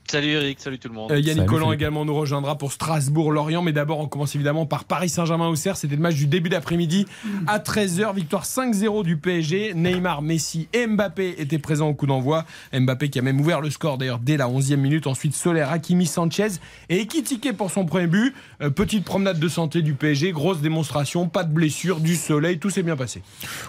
[0.08, 1.10] Salut Eric, salut tout le monde.
[1.10, 3.60] Euh, Yannick Salut, Collant également nous rejoindra pour Strasbourg-Lorient.
[3.62, 5.76] Mais d'abord, on commence évidemment par Paris Saint-Germain-Auxerre.
[5.76, 7.06] C'était le match du début d'après-midi
[7.48, 8.14] à 13h.
[8.14, 9.74] Victoire 5-0 du PSG.
[9.74, 12.44] Neymar, Messi et Mbappé étaient présents au coup d'envoi.
[12.72, 15.08] Mbappé qui a même ouvert le score d'ailleurs dès la 11e minute.
[15.08, 16.50] Ensuite, Soler, Hakimi, Sanchez
[16.88, 18.32] et Ekitike pour son premier but.
[18.62, 20.30] Euh, petite promenade de santé du PSG.
[20.30, 21.28] Grosse démonstration.
[21.28, 22.60] Pas de blessure, du soleil.
[22.60, 23.22] Tout s'est bien passé.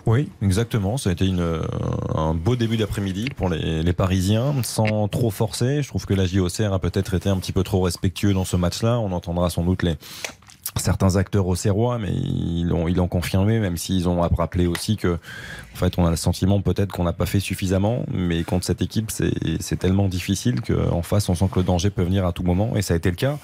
[0.05, 0.97] Oui, exactement.
[0.97, 1.63] Ça a été une, euh,
[2.13, 5.81] un beau début d'après-midi pour les, les Parisiens, sans trop forcer.
[5.81, 8.55] Je trouve que la JOCR a peut-être été un petit peu trop respectueux dans ce
[8.55, 8.99] match-là.
[8.99, 9.95] On entendra sans doute les
[10.79, 15.17] certains acteurs au Serrois, mais ils l'ont ils confirmé, même s'ils ont rappelé aussi que,
[15.73, 18.81] en fait, on a le sentiment peut-être qu'on n'a pas fait suffisamment, mais contre cette
[18.81, 22.43] équipe, c'est tellement difficile qu'en face, on sent que le danger peut venir à tout
[22.43, 23.37] moment, et ça a été le cas.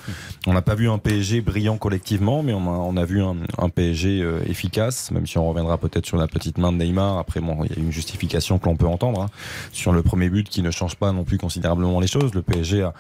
[0.48, 3.36] On n'a pas vu un PSG brillant collectivement, mais on a, on a vu un,
[3.58, 7.18] un PSG euh, efficace, même si on reviendra peut-être sur la petite main de Neymar.
[7.18, 9.30] Après, bon, il y a une justification que l'on peut entendre hein,
[9.72, 12.34] sur le premier but qui ne change pas non plus considérablement les choses.
[12.34, 12.94] Le PSG a,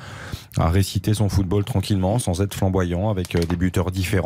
[0.58, 4.23] a récité son football tranquillement, sans être flamboyant, avec euh, des buteurs différents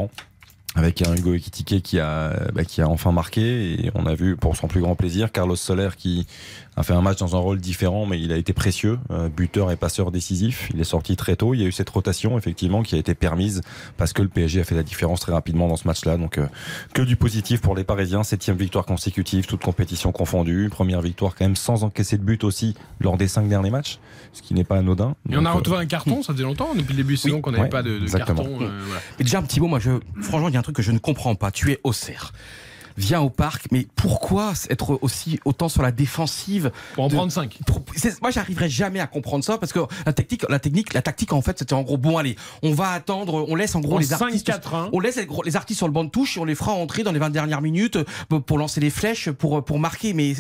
[0.76, 4.56] avec un Hugo Ekitike qui bah, qui a enfin marqué et on a vu pour
[4.56, 6.28] son plus grand plaisir Carlos Soler qui
[6.78, 9.72] a fait un match dans un rôle différent mais il a été précieux, euh, buteur
[9.72, 10.70] et passeur décisif.
[10.74, 11.56] Il est sorti très tôt.
[11.56, 13.62] Il y a eu cette rotation effectivement qui a été permise
[13.98, 16.18] parce que le PSG a fait la différence très rapidement dans ce match-là.
[16.18, 16.46] Donc euh,
[16.94, 18.24] que du positif pour les Parisiens.
[18.24, 20.70] Septième victoire consécutive, toute compétition confondue.
[20.70, 23.98] Première victoire quand même sans encaisser de but aussi lors des cinq derniers matchs,
[24.32, 25.16] ce qui n'est pas anodin.
[25.32, 26.22] Et on a euh, retrouvé un carton.
[26.22, 28.62] Ça faisait longtemps depuis le début de saison qu'on n'avait ouais, pas de, carton.
[28.62, 29.02] euh, voilà.
[29.18, 30.92] Mais déjà un petit mot, moi je franchement il y a un truc que je
[30.92, 31.50] ne comprends pas.
[31.50, 32.34] Tu es Auxerre.
[32.98, 37.32] Viens au parc, mais pourquoi être aussi autant sur la défensive Pour en de- prendre
[37.32, 37.60] 5.
[37.68, 41.02] pour- c'est- moi, j'arriverai jamais à comprendre ça parce que la technique, la technique, la
[41.02, 43.96] tactique, en fait, c'était en gros bon, allez, on va attendre, on laisse en gros
[43.96, 44.90] En les artistes, 5-4-1.
[44.94, 47.12] on laisse les, artistes sur le banc de touche et on les fera entrer dans
[47.12, 50.14] les 20 dernières minutes euh, pour lancer les flèches, pour pour marquer.
[50.14, 50.34] Mais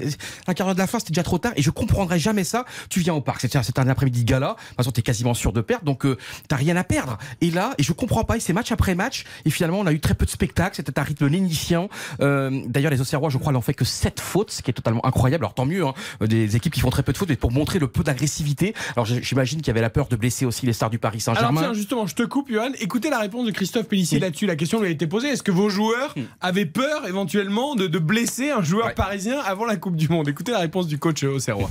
[0.47, 2.65] la quart d'heure de la fin, c'était déjà trop tard et je comprendrai jamais ça.
[2.89, 4.47] Tu viens au parc, c'est un après-midi gala.
[4.47, 6.17] De toute façon, t'es quasiment sûr de perdre, donc euh,
[6.47, 7.17] t'as rien à perdre.
[7.41, 8.37] Et là, et je comprends pas.
[8.37, 9.25] Et c'est match après match.
[9.45, 10.75] Et finalement, on a eu très peu de spectacles.
[10.75, 11.89] C'était un rythme lénifiant.
[12.21, 15.05] Euh, D'ailleurs, les Auxerrois, je crois, n'ont fait que 7 fautes, ce qui est totalement
[15.05, 15.43] incroyable.
[15.45, 17.79] Alors tant mieux, hein, des équipes qui font très peu de fautes, mais pour montrer
[17.79, 18.73] le peu d'agressivité.
[18.95, 21.37] Alors j'imagine qu'il y avait la peur de blesser aussi les stars du Paris Alors
[21.37, 21.61] Saint-Germain.
[21.61, 22.69] tiens, justement, je te coupe, Johan.
[22.79, 24.21] Écoutez la réponse de Christophe Pellissier Oui.
[24.21, 24.45] là-dessus.
[24.45, 25.29] La question lui a été posée.
[25.29, 28.93] Est-ce que vos joueurs avaient peur éventuellement de, de blesser un joueur Ouais.
[28.93, 30.27] parisien avant la Coupe du Monde?
[30.29, 31.69] Écoutez la réponse du coach euh, Auxerrois.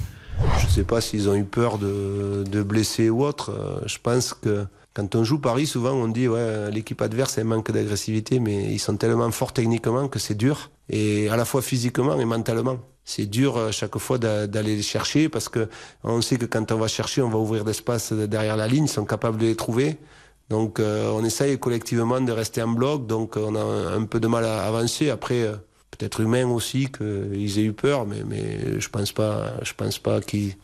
[0.61, 3.51] Je ne sais pas s'ils ont eu peur de, de blesser ou autre.
[3.53, 7.45] Euh, Je pense que Quand on joue Paris, souvent on dit ouais, l'équipe adverse un
[7.45, 11.61] manque d'agressivité, mais ils sont tellement forts techniquement que c'est dur, et à la fois
[11.61, 12.79] physiquement et mentalement.
[13.05, 15.69] C'est dur euh, chaque fois d'aller les chercher parce que
[16.03, 18.89] on sait que quand on va chercher, on va ouvrir d'espace derrière la ligne, ils
[18.89, 19.99] sont capables de les trouver.
[20.49, 24.29] Donc euh, on essaye collectivement de rester en bloc, donc on a un peu de
[24.29, 25.11] mal à avancer.
[25.11, 25.57] Après, euh,
[25.91, 30.23] peut-être humain aussi qu'ils aient eu peur, mais, mais je pense pas, je pense pas
[30.23, 30.55] qu'ils,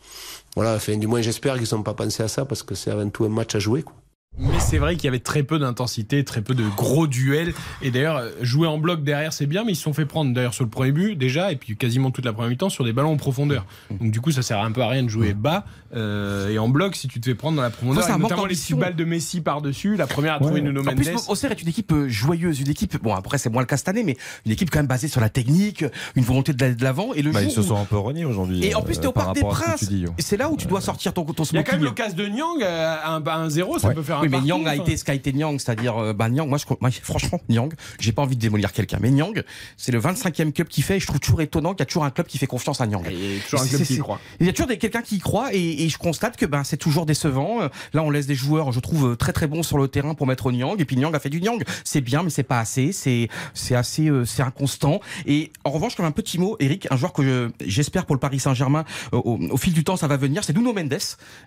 [0.55, 3.09] voilà, enfin, du moins j'espère qu'ils n'ont pas pensé à ça parce que c'est avant
[3.09, 3.83] tout un match à jouer.
[3.83, 3.93] Quoi.
[4.39, 7.53] Mais c'est vrai qu'il y avait très peu d'intensité, très peu de gros duels.
[7.83, 10.55] Et d'ailleurs, jouer en bloc derrière, c'est bien, mais ils se sont fait prendre d'ailleurs
[10.55, 13.11] sur le premier but déjà, et puis quasiment toute la première mi-temps sur des ballons
[13.11, 13.65] en profondeur.
[13.91, 15.65] Donc du coup, ça sert un peu à rien de jouer bas
[15.95, 18.03] euh, et en bloc si tu te fais prendre dans la profondeur.
[18.03, 19.95] Enfin, et notamment les petites balles de Messi par-dessus.
[19.97, 20.95] La première à trouver Nuno En Mendes.
[20.95, 23.01] plus, Auxerre est une équipe euh, joyeuse, une équipe.
[23.03, 24.17] Bon, après, c'est moins le cas cette année, mais
[24.47, 27.13] une équipe quand même basée sur la technique, une volonté d'aller de l'avant.
[27.13, 28.65] Et le Bah, jour ils se où- sont un peu reniés aujourd'hui.
[28.65, 29.89] Et en euh, plus, t'es au par Parc des à Princes.
[30.17, 31.85] c'est là où tu dois sortir ton, ton Il y a quand même smoking.
[31.85, 33.93] l'occasion de Nyang, euh, un, un 0, ça Ouais.
[33.93, 36.29] peut faire un oui, mais Nyang a été ce qu'a été Nyang, c'est-à-dire, euh, bah,
[36.29, 39.43] Nyang, moi, je, moi, franchement, Nyang, j'ai pas envie de démolir quelqu'un, mais Nyang,
[39.77, 42.03] c'est le 25e club qui fait, et je trouve toujours étonnant qu'il y a toujours
[42.05, 43.05] un club qui fait confiance à Nyang.
[43.09, 44.19] Il y a toujours un club qui y croit.
[44.39, 46.77] Il y a toujours quelqu'un qui y croit, et, et je constate que ben, c'est
[46.77, 47.61] toujours décevant.
[47.61, 50.25] Euh, Là, on laisse des joueurs, je trouve, très très bons sur le terrain pour
[50.27, 51.63] mettre Nyang, et puis Nyang a fait du Nyang.
[51.83, 54.99] C'est bien, mais c'est pas assez, c'est, c'est assez, euh, c'est inconstant.
[55.25, 58.19] Et en revanche, comme un petit mot, Eric, un joueur que je- j'espère pour le
[58.19, 60.97] Paris Saint-Germain, euh, au, au fil du temps, ça va venir, c'est Nuno Mendes.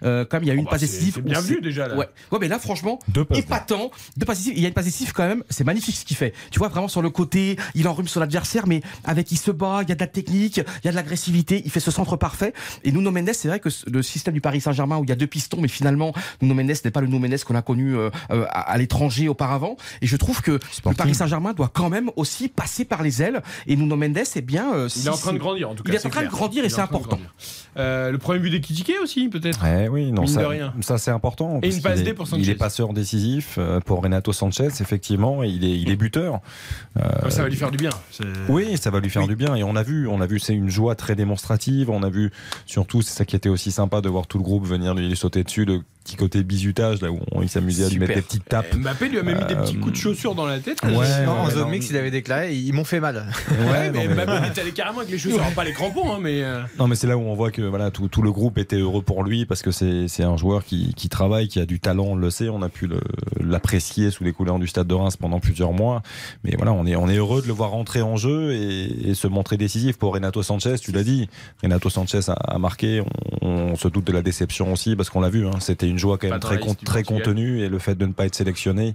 [0.02, 1.20] Euh, comme il y a eu une bah, passe décisive.
[1.20, 1.96] bien vu déjà, là.
[1.96, 2.06] Ouais.
[2.32, 3.90] ouais, mais là, franchement, Deux épatant.
[4.16, 4.46] Deux passes.
[4.46, 6.32] Il y a une passe décisive quand même, c'est magnifique ce qu'il fait.
[6.50, 9.80] Tu vois, vraiment sur le côté, il enrhume son adversaire, mais avec il se bat,
[9.82, 12.16] il y a de la technique, il y a de l'agressivité, il fait ce centre
[12.16, 12.52] parfait.
[12.84, 15.16] Et Nuno Mendes, c'est vrai que le système du Paris Saint-Germain où il y a
[15.16, 18.10] deux pistons, mais finalement, Nuno Mendes n'est pas le Nuno Mendes qu'on a connu euh,
[18.30, 19.76] euh, à, à l'étranger auparavant.
[20.02, 20.52] Et je trouve que
[20.84, 23.42] le Paris Saint-Germain doit quand même aussi passer par les ailes.
[23.66, 25.82] Et Nuno Mendes, eh bien, euh, Il si est en train de grandir en tout
[25.82, 25.92] cas.
[25.92, 27.18] Il est en train de grandir et est c'est important.
[27.76, 30.74] Euh, le premier but des Kitike aussi, peut-être Eh oui, non, Mine ça, de rien.
[30.80, 31.60] ça c'est important.
[31.62, 32.55] Et une passe D pour Sanchez.
[32.58, 36.40] Passeur décisif euh, pour Renato Sanchez, effectivement, il est, il est buteur.
[36.98, 37.90] Euh, Ça va lui faire du bien.
[38.10, 39.54] C'est- Oui, ça va lui faire du bien.
[39.54, 41.90] Et on a vu, on a vu, c'est une joie très démonstrative.
[41.90, 42.30] On a vu
[42.66, 45.44] surtout, c'est ça qui était aussi sympa de voir tout le groupe venir lui sauter
[45.44, 45.66] dessus,
[46.06, 48.74] petit côté bisutage là où on- il s'amusait à lui mettre des petites tapes.
[48.76, 50.78] Mbappé lui a même mis des petits coups de chaussure dans la tête.
[50.84, 53.26] Ouais, Non, ouais, en zone mix, il avait déclaré, ils m'ont fait mal.
[53.50, 55.42] Ouais, mais mais- Mbappé est allé carrément avec les chaussures.
[55.54, 56.42] Pas les crampons, hein, mais.
[56.42, 58.76] euh, Non, mais c'est là où on voit que voilà tout, tout le groupe était
[58.78, 62.04] heureux pour lui parce que c'est un joueur qui, qui travaille, qui a du talent,
[62.04, 62.48] on le sait.
[62.48, 63.00] On a pu le-
[63.40, 66.02] l'apprécier sous les couleurs du Stade de Reims pendant plusieurs mois.
[66.44, 69.14] Mais voilà, on est, on est heureux de le voir rentrer en jeu et, et
[69.14, 70.74] se montrer décisif pour Renato Sanchez.
[70.80, 71.28] Tu l'as dit,
[71.62, 73.02] Renato Sanchez a, a marqué.
[73.42, 75.46] On, on se doute de la déception aussi parce qu'on l'a vu.
[75.46, 76.74] hein, C'était une joie quand même très, con-
[77.24, 78.94] contenue et le fait de ne pas être sélectionné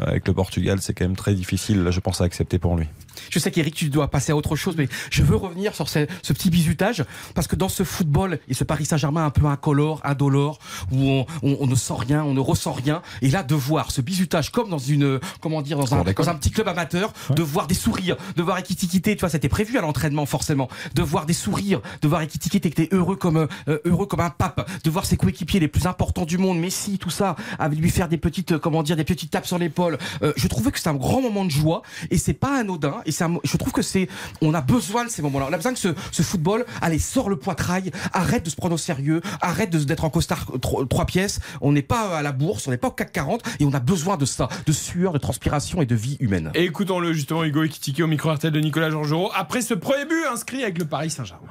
[0.00, 1.82] euh, avec le Portugal, c'est quand même très difficile.
[1.82, 2.86] Là, je pense à accepter pour lui.
[3.30, 6.06] Je sais qu'Eric, tu dois passer à autre chose, mais je veux revenir sur ce,
[6.22, 7.04] ce petit bisutage,
[7.34, 10.58] parce que dans ce football et ce Paris Saint-Germain un peu incolore, indolore,
[10.92, 13.90] où on, on- on ne sent rien, on ne ressent rien, et là de voir
[13.90, 17.42] ce bisutage comme dans une, comment dire, dans un, dans un petit club amateur, de
[17.42, 21.26] voir des sourires, de voir Ekitike, tu vois, c'était prévu à l'entraînement forcément, de voir
[21.26, 24.90] des sourires, de voir Ekitike qui était heureux comme euh, heureux comme un pape, de
[24.90, 28.18] voir ses coéquipiers les plus importants du monde, Messi, tout ça, avec lui faire des
[28.18, 29.98] petites, euh, comment dire, des petites tapes sur l'épaule.
[30.22, 33.12] Euh, je trouvais que c'était un grand moment de joie, et c'est pas anodin, et
[33.12, 34.08] c'est un mo- je trouve que c'est,
[34.42, 35.46] on a besoin de ces moments-là.
[35.50, 38.74] On a besoin que ce, ce football, allez, sort le poitrail, arrête de se prendre
[38.74, 41.40] au sérieux, arrête de- d'être en costard tro- trois pièces.
[41.60, 43.80] On n'est pas à la bourse, on n'est pas au CAC 40, et on a
[43.80, 46.52] besoin de ça, de sueur, de transpiration et de vie humaine.
[46.54, 50.24] Et écoutons-le justement, Hugo Ekitike au micro RTL de Nicolas Georgerot, après ce premier but
[50.32, 51.48] inscrit avec le Paris Saint-Germain.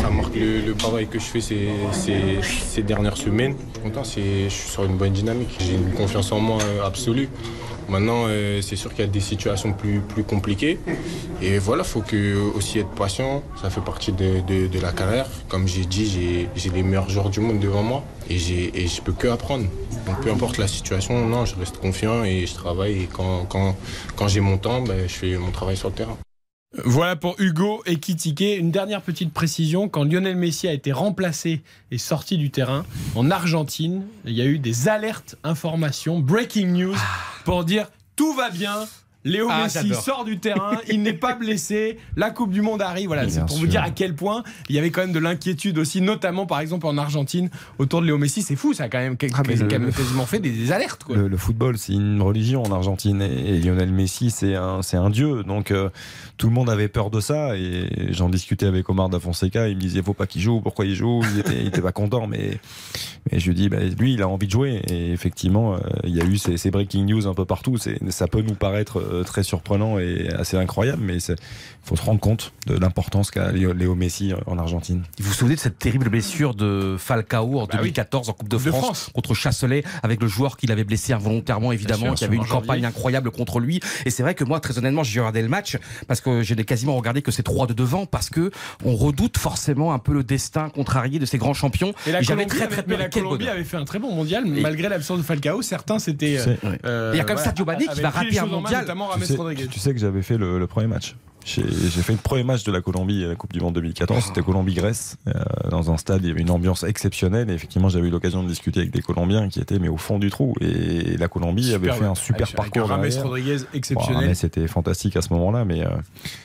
[0.00, 3.54] Ça marque le, le travail que je fais ces, ces- ces dernières semaines.
[3.68, 5.54] Je suis content, c'est- je suis sur une bonne dynamique.
[5.60, 7.28] J'ai une confiance en moi euh, absolue.
[7.88, 10.78] Maintenant, euh, c'est sûr qu'il y a des situations plus, plus compliquées.
[11.40, 13.42] Et voilà, il faut que, aussi être patient.
[13.62, 15.26] Ça fait partie de, de- de la carrière.
[15.48, 16.06] Comme j'ai dit,
[16.56, 18.02] j'ai- les meilleurs joueurs du monde devant moi.
[18.28, 19.66] Et, et je peux que apprendre.
[20.06, 23.02] Donc peu importe la situation, non, je reste confiant et je travaille.
[23.04, 23.76] Et quand, quand,
[24.16, 26.16] quand j'ai mon temps, ben, je fais mon travail sur le terrain.
[26.84, 28.58] Voilà pour Hugo Ekitike.
[28.58, 32.84] Une dernière petite précision, quand Lionel Messi a été remplacé et sorti du terrain
[33.14, 36.96] en Argentine, il y a eu des alertes, informations, breaking news
[37.44, 38.86] pour dire tout va bien.
[39.26, 43.08] Léo Ah, Messi sort du terrain, il n'est pas blessé, la Coupe du Monde arrive.
[43.08, 45.78] Voilà, c'est pour vous dire à quel point il y avait quand même de l'inquiétude
[45.78, 48.42] aussi, notamment par exemple en Argentine autour de Léo Messi.
[48.42, 51.04] C'est fou, ça a quand même, Ah, le- quasiment fait des, des alertes.
[51.04, 51.16] Quoi.
[51.16, 54.96] Le, le football, c'est une religion en Argentine et, et Lionel Messi, c'est un, c'est
[54.96, 55.42] un dieu.
[55.42, 55.90] Donc euh,
[56.36, 59.68] tout le monde avait peur de ça et j'en discutais avec Omar da Fonseca.
[59.68, 61.92] Il me disait faut pas qu'il joue, pourquoi il joue Il était, il était pas
[61.92, 62.58] content, mais
[63.32, 64.80] je lui dis, bah, lui, il a envie de jouer.
[64.88, 67.76] Et effectivement, euh, il y a eu ces, ces breaking news un peu partout.
[67.76, 71.36] C'est- Ça peut nous paraître euh, très surprenant et assez incroyable, mais il
[71.82, 75.04] faut se rendre compte de l'importance qu'a Léo Messi en Argentine.
[75.18, 78.74] Vous vous souvenez de cette terrible blessure de Falcao en 2014 en Coupe de France,
[78.82, 79.10] France.
[79.14, 82.60] contre Chasselet avec le joueur qu'il avait blessé involontairement évidemment, sûr, qui avait une janvier.
[82.66, 83.80] campagne incroyable contre lui.
[84.04, 85.76] Et c'est vrai que moi très honnêtement j'ai regardé le match
[86.08, 88.50] parce que j'ai quasiment regardé que ces trois de devant parce que
[88.84, 91.92] on redoute forcément un peu le destin contrarié de ces grands champions.
[92.06, 93.04] Et la j'avais Colombie, très très avait, mais peur.
[93.04, 95.62] la Colombie avait fait un très bon mondial, Et- malgré l'absence de Falcao.
[95.62, 96.38] Certains c'était.
[96.84, 99.24] Euh, Il y a quand même voilà, Sadio Mané qui va rater un main, Tu
[99.26, 99.66] sais, Rodriguez.
[99.68, 101.16] tu sais que j'avais fait le, le premier match.
[101.46, 101.62] J'ai
[102.02, 104.24] fait le premier match de la Colombie à la Coupe du Monde 2014.
[104.24, 105.16] C'était Colombie-Grèce.
[105.28, 105.32] Euh,
[105.70, 107.48] dans un stade, il y avait une ambiance exceptionnelle.
[107.50, 110.18] Et effectivement, j'avais eu l'occasion de discuter avec des Colombiens qui étaient mais au fond
[110.18, 110.54] du trou.
[110.60, 112.90] Et la Colombie avait fait un super avec, parcours.
[112.92, 113.24] Avec un Rames.
[113.28, 114.24] Rodriguez Bon, exceptionnel.
[114.26, 115.64] Rames, C'était fantastique à ce moment-là.
[115.64, 115.90] Mais euh,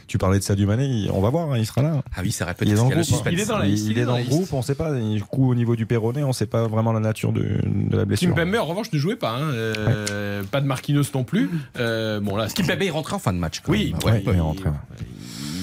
[0.08, 0.86] tu parlais de Sadio Mané.
[0.86, 2.04] il- On va voir, hein, il sera là.
[2.16, 3.28] Ah oui, ça répète Il est dans le groupe.
[3.32, 4.54] Il est dans la Il- liste, il est dans le groupe.
[4.54, 4.94] On sait pas.
[4.94, 8.06] Du coup, au niveau du Péroné, on sait pas vraiment la nature de, de la
[8.06, 8.30] blessure.
[8.36, 9.32] Kimpembe en revanche ne jouait pas.
[9.32, 11.50] hein, euh, Pas de Marquinhos non plus.
[11.80, 13.62] Euh, bon là, Kimpembe est rentré en fin de match.
[13.62, 14.04] quand Oui, même.
[14.04, 14.70] Ouais, ouais, il est il- rentré.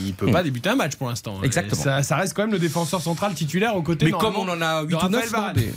[0.08, 1.36] Il peut pas débuter un match pour l'instant.
[1.42, 1.80] Exactement.
[1.82, 4.06] Ça, ça reste quand même le défenseur central titulaire aux côtés.
[4.06, 5.52] Mais comme on en a de 8 ou Raphaël 9, Varane.
[5.56, 5.72] mais-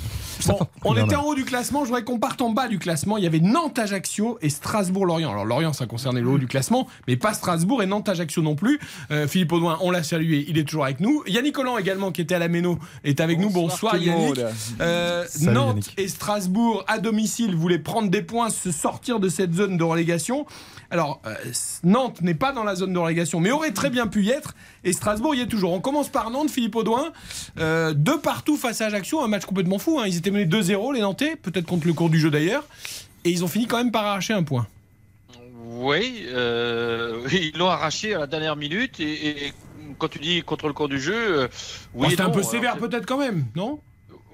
[0.47, 1.81] Bon, on était en haut du classement.
[1.81, 3.17] Je voudrais qu'on parte en bas du classement.
[3.17, 5.29] Il y avait Nantes-Ajaccio et Strasbourg-Lorient.
[5.29, 8.79] Alors Lorient, ça concernait le haut du classement, mais pas Strasbourg et Nantes-Ajaccio non plus.
[9.11, 10.43] Euh, Philippe Audouin, on l'a salué.
[10.47, 11.21] Il est toujours avec nous.
[11.27, 13.51] Yannick Collant également, qui était à la Méno, est avec nous.
[13.51, 14.39] Bonsoir Yannick.
[14.79, 15.93] Euh, Salut, Nantes Yannick.
[15.97, 20.47] et Strasbourg à domicile voulaient prendre des points, se sortir de cette zone de relégation.
[20.91, 21.33] Alors, euh,
[21.83, 24.53] Nantes n'est pas dans la zone de relégation, mais aurait très bien pu y être.
[24.83, 25.71] Et Strasbourg y est toujours.
[25.73, 27.11] On commence par Nantes, Philippe Audouin.
[27.59, 29.99] Euh, deux partout face à Ajaccio, un match complètement fou.
[29.99, 30.03] hein.
[30.05, 32.65] Ils étaient menés 2-0, les Nantais, peut-être contre le cours du jeu d'ailleurs.
[33.23, 34.67] Et ils ont fini quand même par arracher un point.
[35.65, 38.99] Oui, euh, ils l'ont arraché à la dernière minute.
[38.99, 39.53] Et, et
[39.97, 41.47] quand tu dis contre le cours du jeu,
[41.93, 42.03] oui.
[42.03, 43.79] Bon, C'était un peu sévère c'est- peut-être quand même, non?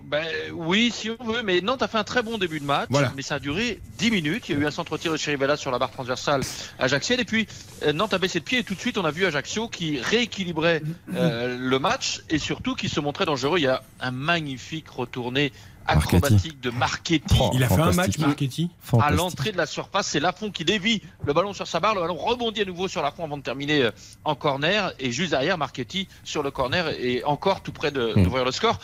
[0.10, 2.88] Ben, oui, si on veut, mais Nantes a fait un très bon début de match,
[2.90, 3.12] Voilà.
[3.18, 4.48] mais ça a duré 10 minutes.
[4.48, 6.42] Il y a eu un centre-tir de Chirivella sur la barre transversale
[6.80, 7.46] Ajaccienne, et puis
[7.84, 10.00] euh, Nantes a baissé de pied, et tout de suite on a vu Ajaccio qui
[10.00, 10.82] rééquilibrait
[11.14, 13.60] euh, le match, et surtout qui se montrait dangereux.
[13.60, 15.52] Il y a un magnifique retourné
[15.86, 17.36] acrobatique de Marchetti.
[17.42, 18.18] Oh, Il a fait un match.
[18.18, 18.70] Marchetti.
[19.02, 21.96] À l'entrée de la surface, c'est Lafont qui dévie le ballon sur sa barre.
[21.96, 23.92] Le ballon rebondit à nouveau sur Lafont avant de terminer euh,
[24.24, 24.94] en corner.
[25.00, 28.24] Et juste derrière, Marchetti sur le corner et encore tout près de- Mm.
[28.24, 28.80] d'ouvrir le score.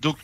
[0.00, 0.16] Donc,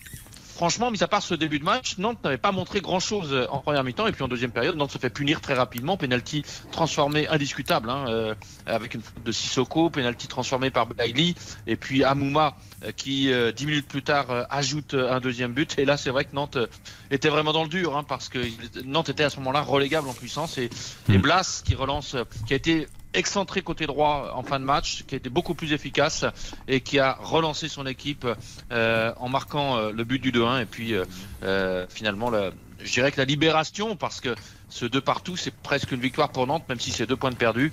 [0.54, 3.84] franchement, mis à part ce début de match, Nantes n'avait pas montré grand-chose en première
[3.84, 4.06] mi-temps.
[4.06, 5.96] Et puis en deuxième période, Nantes se fait punir très rapidement.
[5.96, 8.34] Penalty transformé indiscutable hein, euh,
[8.66, 9.90] avec une faute de Sissoko.
[9.90, 11.34] Penalty transformé par Bailey.
[11.66, 15.52] Et puis Amouma euh, qui, euh, dix minutes plus tard, euh, ajoute euh, un deuxième
[15.52, 15.78] but.
[15.78, 16.66] Et là, c'est vrai que Nantes euh,
[17.10, 18.38] était vraiment dans le dur hein, parce que
[18.84, 20.58] Nantes était à ce moment-là relégable en puissance.
[20.58, 20.70] Et,
[21.08, 25.04] et Blas qui relance, euh, qui a été excentré côté droit en fin de match,
[25.06, 26.24] qui a été beaucoup plus efficace
[26.68, 28.26] et qui a relancé son équipe
[28.72, 30.94] euh, en marquant euh, le but du 2-1 et puis
[31.42, 34.34] euh, finalement le- je dirais que la libération parce que
[34.68, 37.36] ce 2 partout c'est presque une victoire pour Nantes même si c'est deux points de
[37.36, 37.70] perdu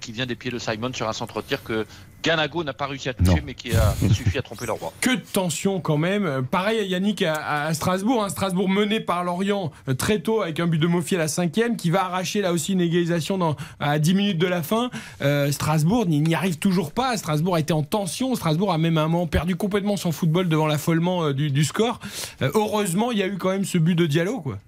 [0.00, 1.86] qui vient des pieds de Simon sur un centre-tir que
[2.22, 3.42] Ganago n'a pas réussi à toucher Non.
[3.44, 4.92] mais qui a suffi à tromper le roi.
[5.00, 6.44] Que de tension quand même.
[6.50, 8.24] Pareil, Yannick à, à Strasbourg.
[8.24, 8.28] hein.
[8.28, 11.76] Strasbourg mené par Lorient euh, très tôt avec un but de Mofi à la cinquième
[11.76, 14.90] qui va arracher là aussi une égalisation dans, à 10 minutes de la fin.
[15.22, 17.16] Euh, Strasbourg n'y n'y arrive toujours pas.
[17.16, 18.34] Strasbourg a été en tension.
[18.34, 21.64] Strasbourg a même à un moment perdu complètement son football devant l'affolement euh, du, du
[21.64, 22.00] score.
[22.42, 24.40] Euh, heureusement, il y a eu quand même ce but de Diallo.
[24.40, 24.58] Quoi.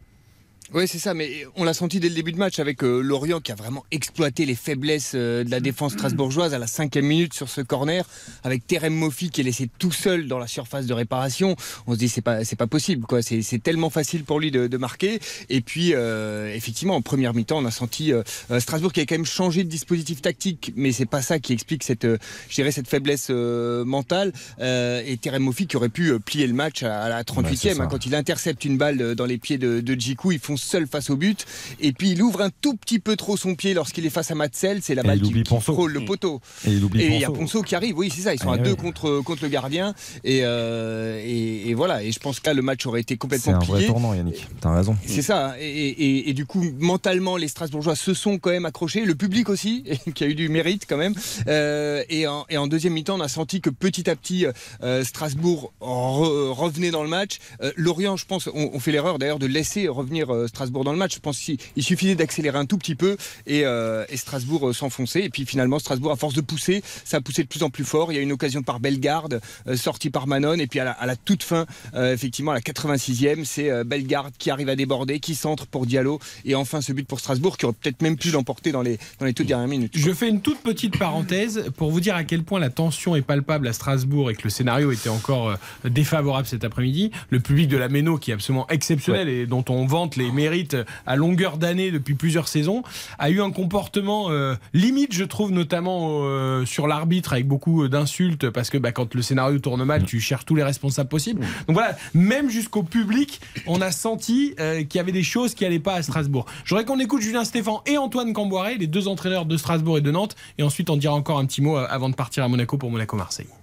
[0.73, 3.41] Oui, c'est ça, mais on l'a senti dès le début de match avec euh, Lorient
[3.41, 7.35] qui a vraiment exploité les faiblesses euh, de la défense strasbourgeoise à la cinquième minute
[7.35, 8.05] sur ce corner,
[8.45, 11.57] avec Terem Moffi qui est laissé tout seul dans la surface de réparation.
[11.89, 14.53] On se dit c'est pas c'est pas possible quoi, c'est c'est tellement facile pour lui
[14.53, 15.19] de, de marquer.
[15.49, 18.23] Et puis euh, effectivement en première mi-temps on a senti euh,
[18.61, 21.83] Strasbourg qui a quand même changé de dispositif tactique, mais c'est pas ça qui explique
[21.83, 26.55] cette je dirais cette faiblesse mentale euh, et Terem Moffi qui aurait pu plier le
[26.55, 27.83] match à, à la 38e Bah, c'est ça.
[27.83, 30.87] hein, quand il intercepte une balle dans les pieds de, de Djikou, ils font seul
[30.87, 31.47] face au but.
[31.81, 34.35] Et puis il ouvre un tout petit peu trop son pied lorsqu'il est face à
[34.35, 34.81] Matzel.
[34.83, 35.73] C'est la balle qui, qui Ponceau.
[35.73, 36.41] frôle le poteau.
[36.67, 37.63] Et il oublie Et il y a Ponceau.
[37.63, 38.35] Qui arrive, oui, c'est ça.
[38.35, 38.77] Ils sont Ah, à deux oui.
[38.77, 39.95] contre, contre le gardien.
[40.25, 42.03] Et, euh, et, et voilà.
[42.03, 44.47] Et je pense que là, le match aurait été C'est complètement un vrai tournant, Yannick.
[44.61, 44.97] T'as raison.
[45.07, 45.55] C'est ça.
[45.61, 49.05] Et, et- du coup, mentalement, les Strasbourgeois se sont quand même accrochés.
[49.05, 51.15] Le public aussi, qui a eu du mérite quand même.
[51.49, 54.47] Euh, et, en, deuxième mi-temps, on a senti que petit à petit,
[54.83, 57.39] euh, Strasbourg re- revenait dans le match.
[57.77, 61.15] Lorient, je pense, on, on fait l'erreur d'ailleurs de laisser revenir Strasbourg dans le match.
[61.15, 64.73] Je pense qu'il il suffisait d'accélérer un tout petit peu et, euh, et Strasbourg euh,
[64.73, 65.25] s'enfonçait.
[65.25, 67.85] Et puis finalement, Strasbourg, à force de pousser, ça a poussé de plus en plus
[67.85, 68.13] fort.
[68.13, 70.55] Il y a une occasion par Bellegarde, euh, sortie par Manon.
[70.55, 73.85] Et puis à la, à la toute fin, euh, effectivement, à la 86e, c'est euh,
[73.85, 76.19] Bellegarde qui arrive à déborder, qui centre pour Diallo.
[76.45, 79.27] Et enfin, ce but pour Strasbourg qui aurait peut-être même pu l'emporter dans les, dans
[79.27, 79.93] les toutes dernières minutes.
[79.95, 83.23] Je fais une toute petite parenthèse pour vous dire à quel point la tension est
[83.23, 87.11] palpable à Strasbourg et que le scénario était encore défavorable cet après-midi.
[87.31, 90.77] Le public de la Méno, qui est absolument exceptionnel et dont on vante les mérites
[91.07, 92.83] à longueur d'année depuis plusieurs saisons,
[93.19, 98.49] a eu un comportement euh, limite, je trouve, notamment euh, sur l'arbitre avec beaucoup d'insultes
[98.51, 101.41] parce que bah, quand le scénario tourne mal, tu cherches tous les responsables possibles.
[101.67, 105.65] Donc voilà, même jusqu'au public, on a senti euh, qu'il y avait des choses qui
[105.65, 106.47] n'allaient pas à Strasbourg.
[106.65, 110.11] J'aurais qu'on écoute Julien Stéphan et Antoine Camboiré, les deux entraîneurs de Strasbourg et de
[110.11, 112.79] Nantes, et ensuite on dira encore un petit mot euh, avant de partir à Monaco
[112.79, 113.60] pour Monaco-Marseille.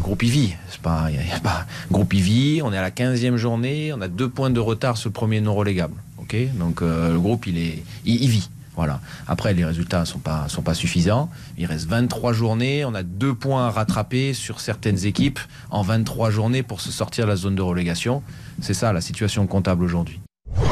[0.00, 0.54] Groupe y vit.
[0.68, 1.66] C'est pas, y a- y a pas.
[1.90, 2.12] Groupe.
[2.14, 3.92] On est à la 15e journée.
[3.92, 5.94] On a deux points de retard sur le premier non relégable.
[6.18, 6.36] Ok?
[6.54, 8.48] Donc euh, le groupe il est, il, il vit.
[8.74, 9.00] Voilà.
[9.28, 11.28] Après les résultats sont pas sont pas suffisants.
[11.58, 12.84] Il reste 23 journées.
[12.84, 15.38] On a deux points à rattraper sur certaines équipes
[15.70, 18.22] en 23 journées pour se sortir de la zone de relégation.
[18.60, 20.20] C'est ça la situation comptable aujourd'hui.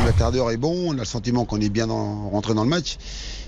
[0.07, 2.65] Le quart d'heure est bon, on a le sentiment qu'on est bien dans- rentré dans
[2.65, 2.97] le match.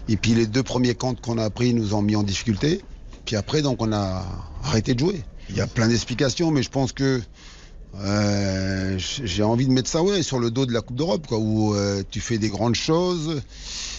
[0.09, 2.83] Et puis les deux premiers comptes qu'on a pris nous ont mis en difficulté.
[3.25, 4.23] Puis après, donc on a
[4.63, 5.23] arrêté de jouer.
[5.51, 7.21] Il y a plein d'explications, mais je pense que
[8.01, 11.39] euh, j'ai envie de mettre ça ouais, sur le dos de la Coupe d'Europe, quoi,
[11.39, 13.43] où euh, tu fais des grandes choses.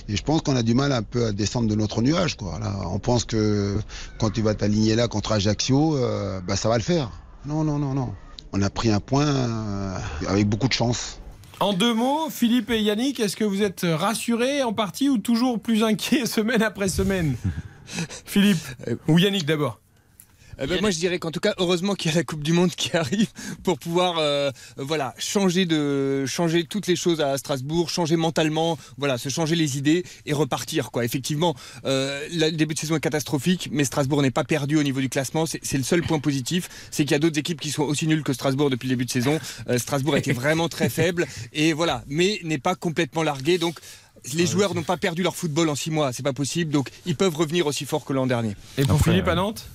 [0.10, 2.36] Et je pense qu'on a du mal un peu à descendre de notre nuage.
[2.36, 2.60] Quoi.
[2.60, 3.78] Là, on pense que
[4.20, 7.12] quand tu vas t'aligner là contre Ajaccio, euh, bah, ça va le faire.
[7.46, 8.14] Non, non, non, non.
[8.52, 9.98] On a pris un point euh,
[10.28, 11.20] avec beaucoup de chance.
[11.60, 15.62] En deux mots, Philippe et Yannick, est-ce que vous êtes rassurés en partie ou toujours
[15.62, 17.36] plus inquiets semaine après semaine?
[18.26, 18.66] Philippe
[19.08, 19.83] ou Yannick d'abord?
[20.60, 22.54] Eh ben, moi, je dirais qu'en tout cas, heureusement qu'il y a la Coupe du
[22.54, 23.30] Monde qui arrive
[23.64, 29.18] pour pouvoir, euh, voilà, changer de, changer toutes les choses à Strasbourg, changer mentalement, voilà,
[29.18, 31.06] se changer les idées et repartir, quoi.
[31.06, 35.02] Effectivement, euh, le début de saison est catastrophique, mais Strasbourg n'est pas perdu au niveau
[35.02, 35.46] du classement.
[35.46, 38.24] C'est le seul point positif, c'est qu'il y a d'autres équipes qui sont aussi nulles
[38.24, 39.40] que Strasbourg depuis le début de saison.
[39.70, 43.80] Euh, Strasbourg a été vraiment très faible et voilà, mais n'est pas complètement largué, donc.
[44.36, 47.18] Les joueurs n'ont pas perdu leur football en six mois, c'est pas possible, donc ils
[47.18, 48.56] peuvent revenir aussi fort que l'an dernier.
[48.78, 49.68] Et pour Philippe à Nantes?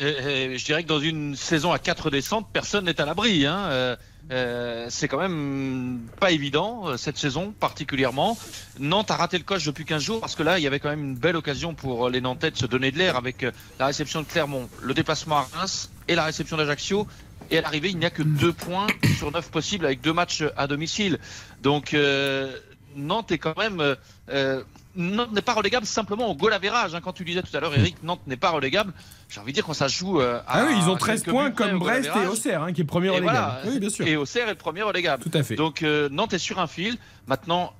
[0.00, 3.44] Et- et je dirais que dans une saison à quatre descentes, personne n'est à l'abri.
[3.46, 3.58] Hein.
[3.68, 3.96] Euh,
[4.32, 8.38] euh, c'est quand même pas évident euh, cette saison particulièrement.
[8.78, 10.88] Nantes a raté le coche depuis 15 jours parce que là il y avait quand
[10.90, 13.86] même une belle occasion pour les Nantais de se donner de l'air avec euh, la
[13.86, 17.06] réception de Clermont, le déplacement à Reims et la réception d'Ajaccio.
[17.50, 18.86] Et à l'arrivée il n'y a que deux points
[19.18, 21.18] sur neuf possibles avec deux matchs à domicile.
[21.62, 22.56] Donc euh,
[22.96, 23.94] Nantes est quand même euh,
[24.30, 24.62] euh,
[24.96, 26.94] Nantes n'est pas relégable simplement au goal average.
[26.94, 27.00] hein.
[27.02, 28.92] Quand tu disais tout à l'heure, Eric, Nantes n'est pas relégable.
[29.28, 30.20] J'ai envie de dire qu'on ça joue.
[30.20, 32.26] euh, à Ah oui, ils ont 13 quelques points comme Brest et.
[32.26, 33.32] Auxerre, hein, qui est premier Et relégable.
[33.36, 33.60] voilà.
[33.66, 34.06] Oui, bien sûr.
[34.06, 35.22] Et Auxerre est le premier relégable.
[35.22, 35.54] Tout à fait.
[35.54, 36.96] Donc euh, Nantes est sur un fil.
[37.28, 37.72] Maintenant,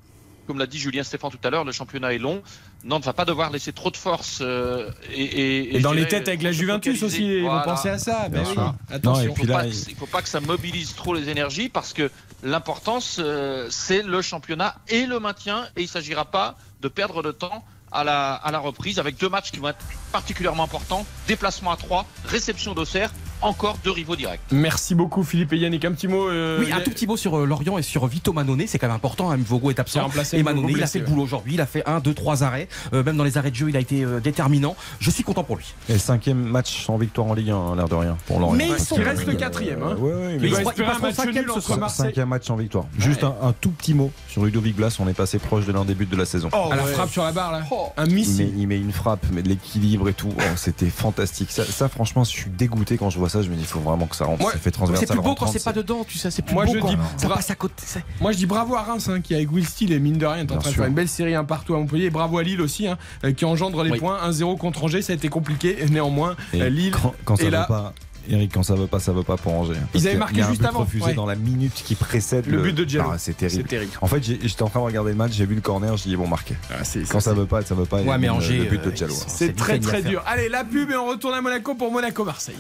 [0.47, 2.43] comme l'a dit Julien Stéphane tout à l'heure, le championnat est long.
[2.85, 4.39] Nantes va pas devoir laisser trop de force.
[4.41, 7.63] euh, et, et- Et dans les dirais, têtes avec la Juventus aussi, ils vont Voilà.
[7.65, 8.29] penser à ça.
[8.29, 8.53] Ben Bien oui.
[8.55, 8.75] sûr.
[8.91, 9.25] Attention.
[9.27, 11.29] Non, et puis faut là, pas il- il faut pas que ça mobilise trop les
[11.29, 12.11] énergies parce que
[12.43, 15.67] l'importance, euh, c'est le championnat et le maintien.
[15.77, 19.29] Et il s'agira pas de perdre de temps à la, à la reprise avec deux
[19.29, 21.05] matchs qui vont être particulièrement importants.
[21.29, 23.11] Déplacement à 3, réception d'Auxerre,
[23.43, 24.41] encore deux rivaux directs.
[24.53, 25.85] Merci beaucoup Philippe et Yannick.
[25.85, 26.29] Un petit mot.
[26.29, 28.87] euh, Oui, un tout petit mot sur euh, Lorient et sur Vito Manone, c'est quand
[28.89, 29.31] même important.
[29.31, 30.03] Hein, Vogo est absent.
[30.03, 31.55] remplacé Et Manone, il a fait le boulot aujourd'hui.
[31.55, 32.69] Il a fait un, deux, trois arrêts.
[32.93, 34.77] Euh, même dans les arrêts de jeu, il a été euh, déterminant.
[34.99, 35.75] Je suis content pour lui.
[35.89, 38.17] Et le cinquième match sans victoire en Ligue 1, l'air de rien.
[38.27, 38.57] Pour Lorient.
[38.57, 39.83] Mais ils sont- Il reste le quatrième.
[39.83, 39.97] Hein.
[39.99, 41.79] ouais, ouais, Il mais doit ils- espérer un match cinquième nul ce entre soir.
[41.79, 42.07] Marseille.
[42.07, 42.85] Cinquième match sans victoire.
[42.99, 44.97] Juste un, un tout petit mot sur Ludovic Blas.
[45.01, 46.49] On est passé proche de l'un des buts de la saison.
[46.53, 47.63] à la frappe sur la barre là.
[47.97, 48.53] Un Il met, missile.
[48.57, 50.33] il met une frappe, mais de l'équilibre et tout.
[50.37, 51.51] Oh, C'était fantastique.
[51.51, 53.43] Ça, ça, franchement, je suis dégoûté quand je vois ça.
[53.43, 54.43] Je me dis, il faut vraiment que ça rentre.
[54.43, 55.07] Moi, ça fait transversal.
[55.09, 56.31] C'est plus beau quand c'est pas dedans, tu sais.
[56.31, 57.83] C'est plus Moi, beau je quand dis ça passe à côté.
[58.21, 60.47] Moi je dis bravo à Reims hein, qui avec Will Steele et mine de rien
[60.47, 62.43] est en train de faire une belle série un partout à Montpellier et bravo à
[62.43, 63.99] Lille aussi hein, euh, qui engendre les Oui.
[63.99, 67.43] points 1-0 contre Angers ça a été compliqué néanmoins Et euh, Lille quand, quand ça
[67.43, 67.95] est veut là pas.
[68.29, 69.73] Eric, quand ça veut pas, ça veut pas pour Angers.
[69.93, 71.15] Parce Ils avaient qu'il y a- marqué y a un juste but avant, refusé ouais.
[71.15, 73.11] dans la minute qui précède Le but de Diallo.
[73.15, 73.67] Ah, c'est terrible.
[74.03, 76.17] En fait, j'étais en train de regarder le match, j'ai vu le corner, je dis
[76.17, 76.55] bon marqué.
[76.71, 78.03] Ah, Quand ça veut pas, ça veut pas.
[78.03, 79.25] Ouais, mais Angers, le but de euh, hein.
[79.27, 82.57] c'est très très dur allez la pub et on retourne à Monaco pour Monaco-Marseille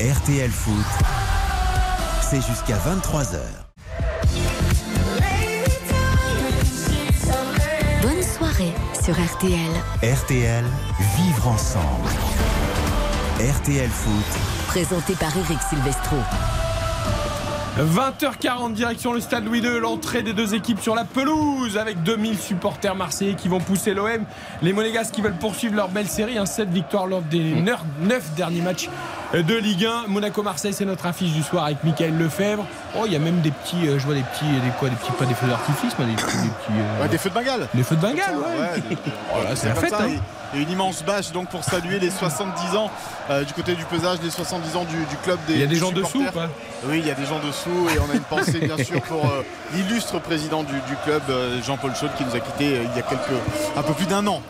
[0.00, 0.84] RTL Foot,
[2.20, 3.38] c'est jusqu'à 23h.
[8.02, 9.70] Bonne soirée sur RTL.
[10.02, 10.64] RTL,
[11.16, 12.10] vivre ensemble.
[13.38, 16.16] RTL Foot, Présenté par Eric Silvestro.
[17.78, 22.38] 20h40 direction le stade Louis II, l'entrée des deux équipes sur la pelouse avec 2000
[22.38, 24.24] supporters marseillais qui vont pousser l'OM.
[24.62, 28.60] Les Monégasques qui veulent poursuivre leur belle série, un 7 victoires lors des 9 derniers
[28.60, 28.88] matchs
[29.32, 30.06] de Ligue 1.
[30.06, 32.64] Monaco-Marseille, c'est notre affiche du soir avec Michael Lefebvre.
[32.96, 34.94] Oh, il y a même des petits, euh, je vois des petits, des quoi, des
[34.94, 36.26] petits, pas des feux d'artifice, mais des, petits.
[36.26, 37.68] Des, petits, euh, ouais, des feux de Bengale.
[37.74, 38.60] Des feux de Bengale, ouais.
[38.60, 38.96] ouais
[39.34, 39.90] voilà, c'est la fête.
[39.90, 40.10] Ça, hein.
[40.54, 42.90] et, et, une immense bâche donc pour saluer les 70 ans
[43.46, 45.54] du côté du pesage, les 70 ans du, du club des.
[45.54, 46.20] Il y a des gens supporters.
[46.20, 46.48] dessous, quoi.
[46.86, 49.24] Oui, il y a des gens dessous et on a une pensée bien sûr pour
[49.24, 49.42] euh,
[49.74, 53.02] l'illustre président du, du club, euh, Jean-Paul Chaud, qui nous a quitté il y a
[53.02, 53.40] quelques,
[53.76, 54.42] un peu plus d'un an.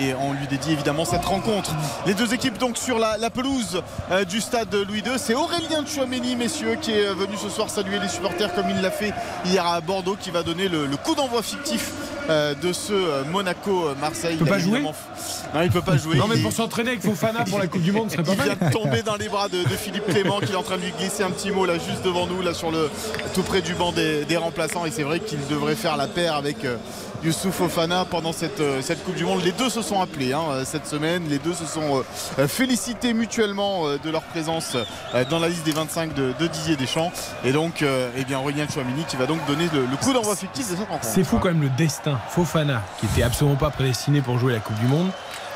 [0.00, 1.72] et on lui dédie évidemment cette rencontre.
[2.06, 3.82] Les deux équipes donc sur la, la pelouse
[4.28, 5.12] du stade Louis II.
[5.16, 8.90] C'est Aurélien Chouameni, messieurs, qui est venu ce soir saluer les supporters comme il l'a
[8.92, 9.12] fait
[9.44, 11.90] hier à Bordeaux, qui va donner le, le coup d'envoi fictif
[12.28, 14.36] de ce Monaco-Marseille.
[14.38, 14.80] Il peut pas jouer?
[14.82, 16.16] Non, il peut pas jouer.
[16.16, 18.68] Non, mais pour s'entraîner avec Fofana pour la Coupe du Monde, serait pas il vient
[18.68, 20.92] de tomber dans les bras de, de, Philippe Clément qui est en train de lui
[20.98, 22.90] glisser un petit mot là juste devant nous, là sur le
[23.34, 24.86] tout près du banc des, des remplaçants.
[24.86, 26.76] Et c'est vrai qu'il devrait faire la paire avec euh,
[27.22, 29.42] Youssouf Fofana pendant cette, euh, cette Coupe du Monde.
[29.44, 31.24] Les deux se sont appelés hein, cette semaine.
[31.28, 32.02] Les deux se sont
[32.38, 34.76] euh, félicités mutuellement euh, de leur présence
[35.14, 37.12] euh, dans la liste des 25 de, de Didier Deschamps.
[37.44, 37.84] Et donc,
[38.16, 40.88] eh bien, Aurélien Chouamini qui va donc donner le, le coup d'envoi fictif de cette
[40.88, 41.04] rencontre.
[41.04, 42.18] C'est fou quand même le destin.
[42.30, 45.10] Fofana, qui était absolument pas prédestiné pour jouer la Coupe du Monde.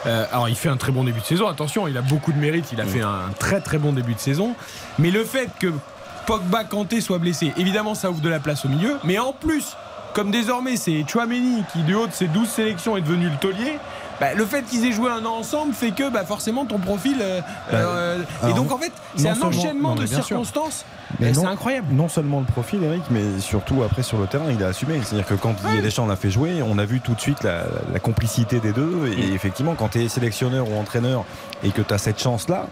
[0.06, 2.38] Euh, alors il fait un très bon début de saison, attention, il a beaucoup de
[2.38, 4.54] mérite, il a fait un très très bon début de saison.
[4.98, 5.72] Mais le fait que
[6.26, 9.76] Pogba Kanté soit blessé, évidemment ça ouvre de la place au milieu, mais en plus,
[10.12, 13.78] comme désormais c'est Chouameni qui du haut de ses 12 sélections est devenu le taulier,
[14.20, 17.16] bah, le fait qu'ils aient joué un an ensemble fait que bah, forcément ton profil.
[17.20, 17.40] Euh,
[17.70, 20.84] Bah, euh, et donc en fait, c'est un enchaînement non, de circonstances.
[21.20, 21.86] Et c'est non- incroyable.
[21.92, 25.00] Non seulement le profil, Eric, mais surtout après sur le terrain, il a assumé.
[25.02, 27.64] C'est-à-dire que quand Didier Deschamps l'a fait jouer, on a vu tout de suite la,
[27.92, 29.12] la complicité des deux.
[29.16, 29.34] Et Mm.
[29.34, 31.24] effectivement, quand tu es sélectionneur ou entraîneur
[31.62, 32.66] et que tu as cette chance-là,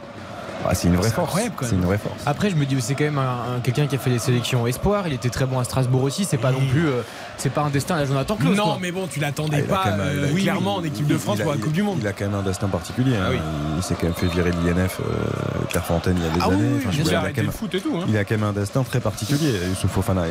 [0.64, 1.28] bah, c'est une vraie force.
[1.28, 1.80] incroyable, quand C'est même.
[1.80, 2.14] une vraie force.
[2.26, 4.66] Après, je me dis, c'est quand même un- un- quelqu'un qui a fait des sélections
[4.66, 5.06] espoir.
[5.08, 6.24] Il était très bon à Strasbourg aussi.
[6.24, 7.02] C'est pas non plus, euh,
[7.36, 8.36] c'est pas un destin à la Jonathan.
[8.40, 8.78] Non, quoi.
[8.80, 11.52] mais bon, tu l'attendais Ah, pas même- euh, oui, clairement en équipe de France pour
[11.52, 11.98] la Coupe du Monde.
[12.00, 13.16] Il a quand même un destin particulier.
[13.16, 13.24] hein.
[13.26, 13.38] Ah oui.
[13.76, 16.44] Il, s'est quand même fait virer de l'INF, euh, Clairefontaine, il y a des Ah
[16.46, 16.56] années.
[16.60, 17.96] oui, Enfin, il a quand le même- foot et tout.
[18.00, 18.04] hein.
[18.08, 20.22] Il a quand même un destin très particulier, Youssouf Fofana,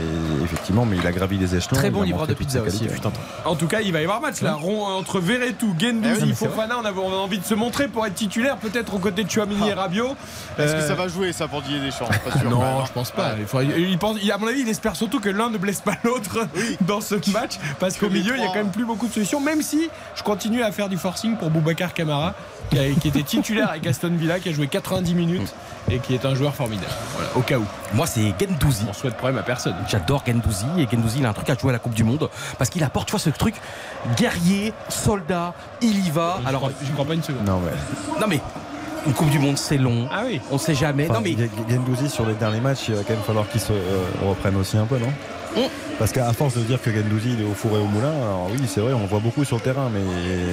[0.43, 1.75] effectivement, mais il a gravi les échelons.
[1.77, 2.87] Très bon livreur de pizza aussi.
[3.45, 4.53] En tout cas, il va y avoir match là.
[4.53, 6.77] Rond entre Verretou, Gendouzi, Fofana.
[6.81, 9.29] On a, on a envie de se montrer pour être titulaire, peut-être aux côtés de
[9.29, 10.15] Chouamini et Rabiot.
[10.57, 12.07] Est-ce que Euh, ça va jouer ça pour Didier Deschamps?
[12.25, 12.83] Pas sûr, Non, hein.
[12.85, 13.31] je pense pas.
[13.39, 15.81] Il faut- il pense, il- à mon avis, il espère surtout que l'un ne blesse
[15.81, 16.45] pas l'autre
[16.81, 19.39] dans ce match, parce qu'au milieu, il y a quand même plus beaucoup de solutions.
[19.39, 22.33] Même si je continue à faire du forcing pour Boubacar Camara,
[22.69, 25.53] qui, a- qui était titulaire avec Aston Villa, qui a joué 90 minutes
[25.89, 26.91] et qui est un joueur formidable.
[27.15, 27.65] Voilà, au cas où.
[27.93, 28.85] Moi, c'est Gendouzi.
[28.89, 29.75] On souhaite problème à personne.
[29.87, 32.29] J'adore Gendouzi et Gendouzi il a un truc à jouer à la Coupe du Monde
[32.57, 33.55] parce qu'il apporte tu vois ce truc
[34.17, 36.39] guerrier, soldat, il y va.
[36.45, 37.45] Alors, Alors je crois pas une seconde.
[37.45, 37.71] Non, ouais.
[38.19, 38.41] non mais
[39.05, 40.07] une Coupe du Monde c'est long.
[40.11, 40.39] Ah oui.
[40.51, 41.05] On sait jamais.
[41.09, 41.35] Enfin, non mais
[41.69, 44.77] Gendouzi sur les derniers matchs, il va quand même falloir qu'il se euh, reprenne aussi
[44.77, 45.11] un peu, non?
[45.55, 45.59] Mm.
[45.99, 48.47] Parce qu'à force de dire que Gendouzi il est au four et au moulin, alors
[48.51, 49.99] oui c'est vrai on le voit beaucoup sur le terrain, mais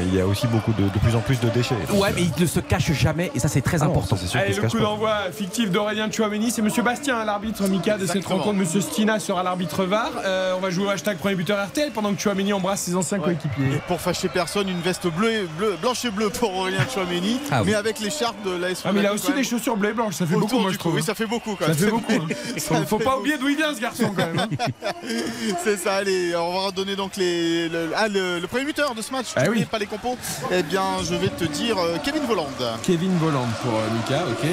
[0.09, 1.75] il y a aussi beaucoup de, de plus en plus de déchets.
[1.95, 4.17] Ouais mais il ne se cache jamais et ça c'est très ah non, important.
[4.17, 7.67] ça, c'est sûr Allez, le coup d'envoi fictif d'Aurélien Chouameni, c'est Monsieur Bastien, hein, l'arbitre
[7.69, 8.55] Mika de cette rencontre.
[8.55, 10.11] Monsieur Stina sera l'arbitre VAR.
[10.25, 13.19] Euh, on va jouer au hashtag premier buteur RTL pendant que Chouameni embrasse ses anciens
[13.19, 13.25] Ouais.
[13.25, 13.77] coéquipiers.
[13.77, 17.61] Et pour fâcher personne, une veste bleue, bleu- blanche et bleue pour Aurélien Chouameni, Ah
[17.63, 17.69] oui.
[17.71, 20.15] mais avec l'écharpe de l'AS Ah mais il a aussi des chaussures bleues et blanches,
[20.15, 20.95] ça fait beaucoup moi je trouve.
[20.95, 21.55] Oui, ça fait beaucoup.
[21.57, 21.79] Quand Ça même.
[21.79, 22.13] fait beaucoup.
[22.13, 22.27] hein.
[22.59, 23.21] Ça Faut, faut fait pas beaucoup.
[23.21, 24.39] oublier d'où il vient ce garçon quand même.
[24.41, 24.49] hein.
[25.65, 29.03] C'est ça, allez, on va redonner donc les, le, ah, le, le premier buteur de
[29.03, 29.27] ce match.
[29.37, 29.65] Ah tu oui.
[29.65, 30.17] pas les compos.
[30.51, 32.49] Eh bien, je vais te dire euh, Kevin Voland.
[32.83, 34.49] Kevin Voland pour euh, Mika, ok.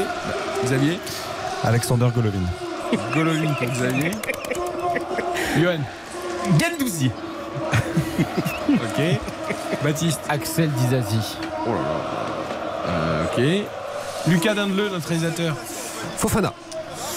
[0.65, 0.99] Xavier.
[1.63, 2.45] Alexander Golovin.
[3.13, 4.11] Golovin pour Xavier.
[5.59, 5.79] Johan.
[6.59, 7.11] Gendouzi.
[8.67, 9.01] Ok.
[9.83, 10.19] Baptiste.
[10.27, 11.38] Axel Dizazi.
[11.65, 12.88] Oh là là.
[12.88, 13.67] Euh, ok.
[14.27, 15.55] Lucas Dindeleu, notre réalisateur.
[16.17, 16.51] Fofana.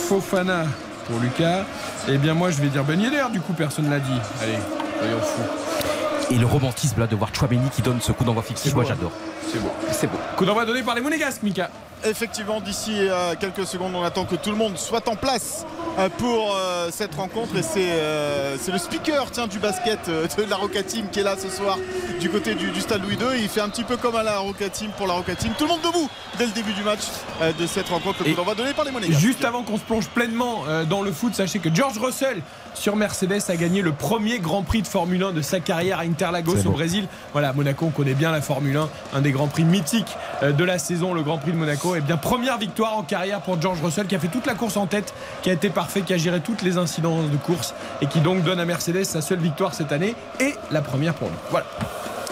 [0.09, 0.64] Fofana
[1.07, 1.64] pour Lucas.
[2.11, 4.11] Eh bien moi je vais dire Ben Yedder, du coup personne l'a dit.
[4.43, 4.59] Allez,
[4.99, 6.35] soyons fous.
[6.35, 8.89] Et le romantisme là de voir Chouameni qui donne ce coup d'envoi fictif, moi beau,
[8.89, 9.13] j'adore.
[9.51, 9.71] C'est beau.
[9.93, 10.19] C'est beau.
[10.37, 11.71] Coup d'envoi donné par les Monégasques, Mika.
[12.05, 15.67] Effectivement, d'ici euh, quelques secondes, on attend que tout le monde soit en place
[15.99, 17.57] euh, pour euh, cette rencontre.
[17.57, 21.21] Et c'est euh, c'est le speaker tiens, du basket euh, de la Roca Team qui
[21.21, 21.79] est là ce soir
[22.21, 23.41] du côté du, du stade Louis II.
[23.41, 25.53] Il fait un petit peu comme à la Roca Team pour la Roca Team.
[25.59, 27.01] Tout le monde debout dès le début du match
[27.43, 28.23] euh, de cette rencontre.
[28.27, 29.21] Et coup d'envoi donné par les Monégasques.
[29.21, 32.43] Juste avant qu'on se plonge pleinement euh, dans le foot, sachez que George Russell
[32.75, 36.03] sur Mercedes a gagné le premier Grand Prix de Formule 1 de sa carrière à
[36.03, 36.71] Interlagos au.
[36.71, 37.09] Brésil.
[37.33, 40.63] Voilà, Monaco, on connaît bien la Formule 1, un des Grands Prix mythiques euh, de
[40.65, 41.88] la saison, le Grand Prix de Monaco.
[41.97, 44.76] Et bien première victoire en carrière pour George Russell qui a fait toute la course
[44.76, 48.07] en tête, qui a été parfait, qui a géré toutes les incidences de course et
[48.07, 51.36] qui donc donne à Mercedes sa seule victoire cette année et la première pour lui.
[51.51, 51.66] Voilà.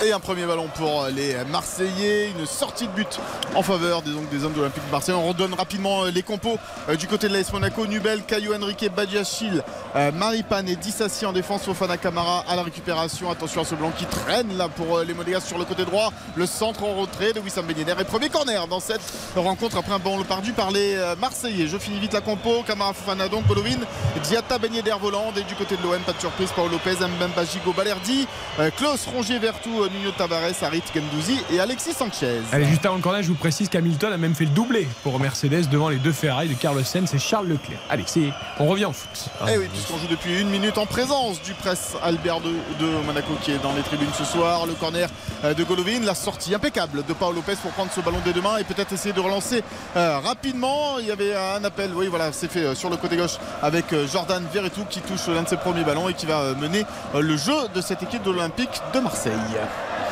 [0.05, 2.31] Et un premier ballon pour les Marseillais.
[2.39, 3.19] Une sortie de but
[3.55, 5.15] en faveur des, hommes de l'Olympique de Marseille.
[5.15, 6.59] On redonne rapidement les compos
[6.99, 7.87] du côté de l'AS Monaco.
[7.87, 9.63] Nubel, Caillou Henrique, Badiachil,
[10.13, 11.63] Maripane et Dissassi en défense.
[11.63, 13.31] Fofana Camara à la récupération.
[13.31, 16.13] Attention à ce blanc qui traîne là pour les Monégasques sur le côté droit.
[16.37, 19.01] Le centre en retrait de Wissam Ben Et premier corner dans cette
[19.35, 21.69] rencontre après un ballon perdu par les Marseillais.
[21.69, 22.63] Je finis vite la compo.
[22.67, 23.79] Camara Fofana donc Golovin,
[24.25, 25.33] Diata Ben volant.
[25.39, 26.51] Et du côté de l'OM, pas de surprise.
[26.55, 28.29] Paul Lopez, Mbemba Gigo Balerdi,
[28.77, 32.41] Klaus Rongier Vertou, Nuno Tavares, Harit Gendouzi et Alexis Sanchez.
[32.53, 35.19] Allez, juste avant le corner, je vous précise qu'Hamilton a même fait le doublé pour
[35.21, 37.79] Mercedes devant les deux Ferrari de Carlos Sainz et Charles Leclerc.
[37.91, 39.31] Alexis, on revient au foot.
[39.49, 43.35] Eh oui, puisqu'on joue depuis une minute en présence du presse Albert de, de, Monaco
[43.43, 44.67] qui est dans les tribunes ce soir.
[44.67, 45.09] Le corner
[45.45, 48.57] de Golovin, la sortie impeccable de Paul Lopez pour prendre ce ballon des deux mains
[48.59, 49.63] et peut-être essayer de relancer
[49.97, 50.99] euh, rapidement.
[50.99, 54.45] Il y avait un appel, oui, voilà, c'est fait sur le côté gauche avec Jordan
[54.53, 56.85] Verretou qui touche l'un de ses premiers ballons et qui va mener
[57.15, 59.33] le jeu de cette équipe de l'Olympique de Marseille.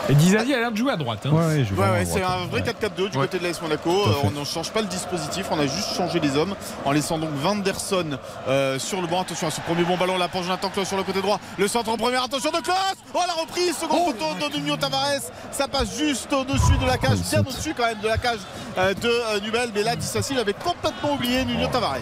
[0.09, 1.21] Et Dizazi a l'air de jouer à droite.
[1.25, 1.31] Hein.
[1.31, 3.91] Ouais, ouais, ouais c'est un vrai 4-4-2 du côté de l'AS Monaco.
[3.91, 6.55] Euh, on ne change pas le dispositif, on a juste changé les hommes
[6.85, 9.23] en laissant donc Vanderson euh, sur le banc.
[9.23, 11.41] Attention à ce premier bon ballon, la pour Jonathan Klaus sur le côté droit.
[11.57, 12.77] Le centre en première, attention de Klaus
[13.15, 15.23] Oh la reprise, second oh, poteau de Nuno Tavares.
[15.51, 18.41] Ça passe juste au-dessus de la cage, bien au-dessus quand même de la cage
[18.77, 19.71] euh, de Nubel.
[19.75, 21.97] Mais là, Dissassi avait complètement oublié Nuno Tavares.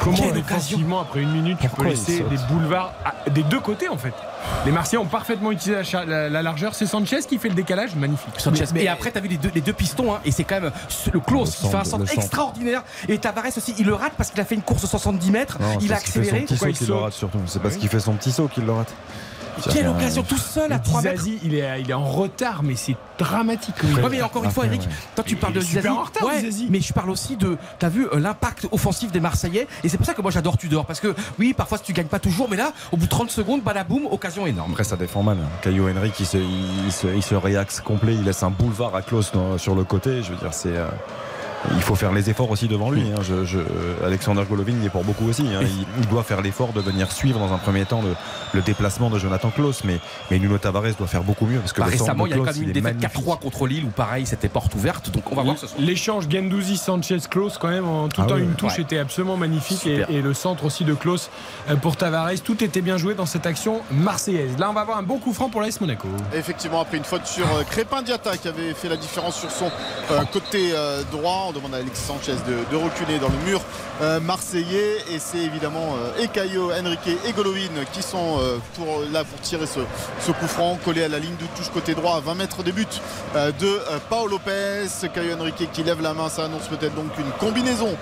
[0.00, 2.92] Comment défensivement, après une minute, tu peux laisser des boulevards
[3.28, 4.14] des deux côtés en fait?
[4.64, 6.74] Les Marseillais ont parfaitement utilisé la, la, largeur.
[6.74, 8.34] C'est Sanchez qui fait le décalage, magnifique.
[8.38, 8.64] Sanchez.
[8.74, 10.60] Mais, et après, tu as vu les deux, les deux pistons, hein, et c'est quand
[10.60, 10.72] même
[11.12, 12.82] le close qui fait un centre extraordinaire.
[13.08, 15.58] Et Tavares aussi, il le rate parce qu'il a fait une course de 70 mètres.
[15.80, 16.46] il a accéléré.
[16.48, 17.40] C'est parce qu'il le rate surtout.
[17.46, 18.92] C'est parce qu'il fait son petit saut qu'il le rate.
[19.72, 21.24] Quelle occasion tout seul à 3 mètres.
[21.42, 23.74] il est, il est en retard, mais c'est dramatique.
[23.82, 24.82] Ouais, mais encore une fois, Eric,
[25.14, 25.88] toi tu parles de Zizazi.
[25.88, 27.56] en retard, ouais, mais je parle aussi de.
[27.78, 30.86] T'as vu euh, l'impact offensif des Marseillais, et c'est pour ça que moi j'adore Tudor,
[30.86, 33.62] parce que oui, parfois tu gagnes pas toujours, mais là, au bout de 30 secondes,
[33.62, 34.72] balaboum, occasion énorme.
[34.72, 35.38] Après, ça défend mal.
[35.38, 35.48] Hein.
[35.62, 39.02] Caillou Henry qui se, il, se, il se réaxe complet, il laisse un boulevard à
[39.02, 40.22] Klaus sur le côté.
[40.22, 40.74] Je veux dire, c'est.
[41.66, 43.02] Euh, il faut faire les efforts aussi devant lui.
[43.10, 43.20] Hein.
[43.22, 43.58] Je, je,
[44.04, 45.46] Alexander Golovin il est pour beaucoup aussi.
[45.54, 45.60] Hein.
[45.98, 48.14] Il, doit faire l'effort de venir suivre dans un premier temps le,
[48.52, 49.84] le déplacement de Jonathan Klaus.
[49.84, 49.98] Mais,
[50.30, 51.58] mais Nuno Tavares doit faire beaucoup mieux.
[51.58, 53.90] Parce que bah, récemment, il y a quand même une défaite 4-3 contre Lille où
[53.90, 55.10] pareil, c'était porte ouverte.
[55.10, 55.80] Donc on va voir ce soir.
[55.80, 59.86] L'échange Gendouzi-Sanchez-Klaus, quand même, en tout ah temps, une touche était absolument magnifique.
[59.86, 61.30] Et, et, le centre aussi de Klaus
[61.68, 62.40] euh, pour Tavares.
[62.44, 64.58] Tout était bien joué dans cette action marseillaise.
[64.58, 66.08] Là, on va avoir un bon coup franc pour l'AS Monaco.
[66.34, 69.70] Effectivement, après une faute sur euh, Crépin Diata qui avait fait la différence sur son
[70.10, 71.49] euh, côté euh, droit.
[71.50, 73.60] On demande à Alexis Sanchez de, reculer dans le mur
[74.02, 74.98] euh, marseillais.
[75.10, 79.66] Et c'est évidemment euh, Ekayo, Enrique et Golovin qui sont euh, pour, là pour tirer
[79.66, 82.70] ce, coup franc collé à la ligne de touche côté droit à 20 mètres des
[82.70, 82.86] buts
[83.34, 85.08] de Paolo Lopez.
[85.12, 87.96] Caio Enrique qui lève la main ça annonce peut-être donc une combinaison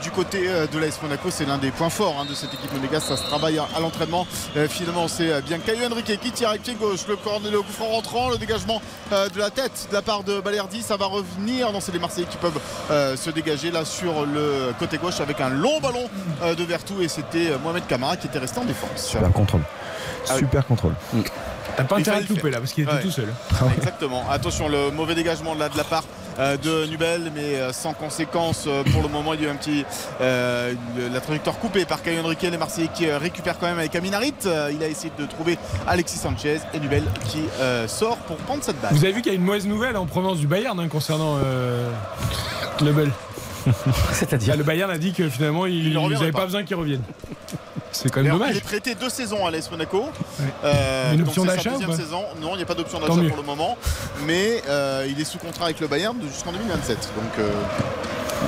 [0.00, 1.30] du côté de l'AS Monaco.
[1.30, 3.08] C'est l'un des points forts hein, de cette équipe monégasque.
[3.08, 4.26] Ça se travaille à, l'entraînement.
[4.68, 7.06] Finalement c'est bien Caio Enrique qui tire avec pied gauche.
[7.08, 8.80] Le, corner, le coup franc rentrant le dégagement
[9.10, 10.82] de la tête de la part de Balerdi.
[10.82, 11.72] Ça va revenir.
[11.72, 15.48] Non c'est les Marseillais qui peuvent se dégager là sur le côté gauche avec un
[15.48, 16.08] long ballon
[16.42, 19.08] euh, de Vertou et c'était euh, Mohamed Camara qui était resté en défense.
[19.08, 19.62] Super contrôle.
[20.28, 20.94] Ah Super contrôle.
[21.12, 21.20] Mm.
[21.76, 23.28] T'as pas intérêt de louper là parce qu'il était tout seul.
[23.76, 24.24] Exactement.
[24.30, 26.04] Attention, le mauvais dégagement là de la part
[26.38, 29.34] euh, de Nubel, mais sans conséquence pour le moment.
[29.34, 29.84] Il y a eu un petit.
[30.20, 34.34] la trajectoire coupée par Caio Henrique, les Marseillais qui récupèrent quand même avec Aminarit.
[34.44, 37.44] il a essayé de trouver Alexis Sanchez et Nubel qui
[37.88, 38.92] sort pour prendre cette balle.
[38.92, 41.38] Vous avez vu qu'il y a une mauvaise nouvelle en provenance du Bayern hein, concernant
[42.82, 43.10] Nubel.
[44.12, 46.44] C'est-à-dire Le Bayern a dit que finalement, ils n'avaient pas.
[46.44, 47.02] besoin qu'il revienne.
[47.92, 48.50] C'est quand même dommage.
[48.50, 50.08] Il est prêté deux saisons à l'AS Monaco.
[50.64, 52.22] Euh, une option d'achat saison.
[52.40, 53.78] Non, il n'y a pas d'option d'achat pour le moment.
[54.26, 56.98] Mais euh, il est sous contrat avec le Bayern jusqu'en 2027.
[57.16, 57.38] Donc.
[57.38, 57.50] Euh,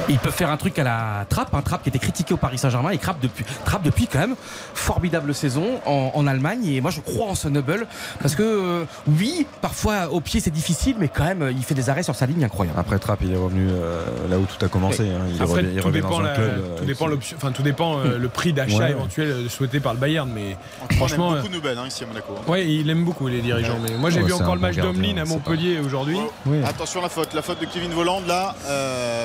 [0.08, 2.58] ils peuvent faire un truc à la Trappe, un Trappe qui était critiqué au Paris
[2.58, 4.36] Saint-Germain et Trappe depuis, Trappe depuis quand même
[4.74, 7.86] formidable saison en, Allemagne et moi je crois en ce Noble
[8.20, 11.88] parce que euh, oui parfois au pied c'est difficile mais quand même il fait des
[11.88, 12.78] arrêts sur sa ligne incroyable.
[12.78, 15.02] Après Trappe il est revenu euh, là où tout a commencé.
[15.02, 15.24] Hein.
[15.32, 18.90] Il, Après, revient, tout, dépend club, tout, dépend enfin, tout dépend euh, le prix d'achat
[18.90, 20.56] éventuel souhaité par le Bayern mais
[20.96, 22.34] franchement il aime beaucoup Nobel hein, ici à Monaco.
[22.36, 22.50] Hein.
[22.50, 25.24] Ouais il aime beaucoup les dirigeants mais moi j'ai vu encore le match d'Omlin à
[25.24, 26.18] Montpellier aujourd'hui.
[26.64, 28.56] Attention la faute la faute de Kevin Voland là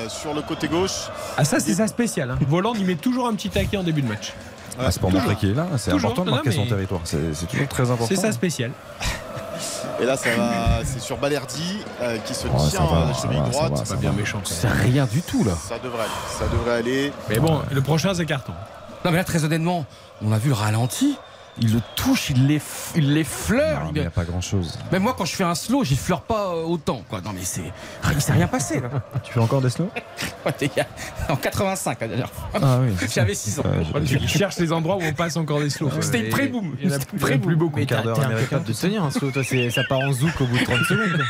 [0.09, 1.09] sur le côté gauche.
[1.37, 2.31] Ah ça c'est ça spécial.
[2.31, 2.37] Hein.
[2.47, 4.33] Voland il met toujours un petit taquet en début de match.
[4.79, 5.67] Ah, c'est pour montrer qu'il est là.
[5.77, 7.01] C'est important de marquer son territoire.
[7.03, 8.07] C'est toujours très important.
[8.07, 8.71] C'est ça spécial.
[9.99, 13.73] Et là, ça va, c'est sur Balerdi euh, qui se tient à la cheville droite.
[13.75, 14.41] C'est pas bien méchant.
[14.43, 15.53] C'est rien du tout là.
[15.55, 16.11] Ça devrait aller.
[16.39, 17.13] Ça devrait aller.
[17.29, 18.53] Mais bon, le prochain c'est carton.
[19.05, 19.85] Non mais là très honnêtement,
[20.23, 21.17] on a vu le ralenti.
[21.59, 22.61] Il le touche, il les,
[22.95, 23.83] il l'effleure.
[23.93, 24.79] Il n'y a pas grand chose.
[24.91, 27.03] Même moi, quand je fais un slow, j'effleure pas euh, autant.
[27.09, 27.19] Quoi.
[27.21, 27.61] Non, mais c'est.
[28.13, 28.89] Il s'est rien passé là.
[29.23, 29.89] Tu fais encore des slows?
[31.29, 32.49] En 85, la dernière fois.
[32.61, 33.07] Ah oui.
[33.13, 33.63] J'avais 6 ans.
[34.05, 35.89] Tu cherches les endroits où on passe encore des slows.
[35.99, 36.75] C'était une pré-boom.
[36.81, 37.75] Il y en a C'était une il y en a plus beaucoup.
[37.79, 38.45] Mais t'es quart d'heure t'es américain.
[38.57, 40.77] incapable de tenir un slow, toi, c'est- ça part en zouk au bout de 30
[40.85, 41.21] secondes.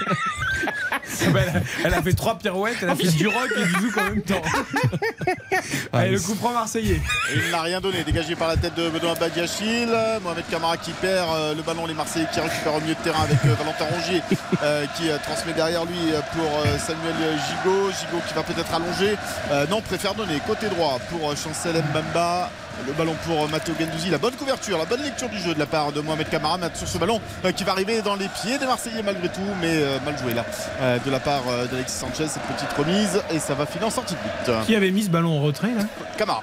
[1.28, 3.98] Elle, a, elle a fait trois pirouettes, elle a fait du rock et du zouk
[3.98, 4.42] en même temps.
[5.94, 7.02] Allez, le coup franc marseillais.
[7.34, 9.90] Et il n'a rien donné, dégagé par la tête de Benoît Badiachil.
[10.24, 13.24] Mohamed Camara qui perd euh, le ballon, les Marseillais qui récupèrent au milieu de terrain
[13.24, 14.22] avec euh, Valentin Rongier
[14.64, 16.50] euh, qui transmet derrière lui pour
[16.80, 17.16] Samuel
[17.48, 17.92] Gigot.
[17.92, 19.16] Gigot qui va peut-être allonger.
[19.52, 22.50] Euh, non, préfère donner côté droit pour Chancel Mbamba.
[22.88, 25.66] Le ballon pour Matteo Gendouzi, la bonne couverture, la bonne lecture du jeu de la
[25.66, 28.58] part de Mohamed Camara mais sur ce ballon euh, qui va arriver dans les pieds
[28.58, 30.46] des Marseillais malgré tout, mais euh, mal joué là
[30.82, 34.16] euh, de la part d'Alexis Sanchez, cette petite remise et ça va finir en sortie
[34.16, 34.20] de
[34.52, 34.66] but.
[34.66, 35.84] Qui avait mis ce ballon en retrait là?
[36.18, 36.42] Camara.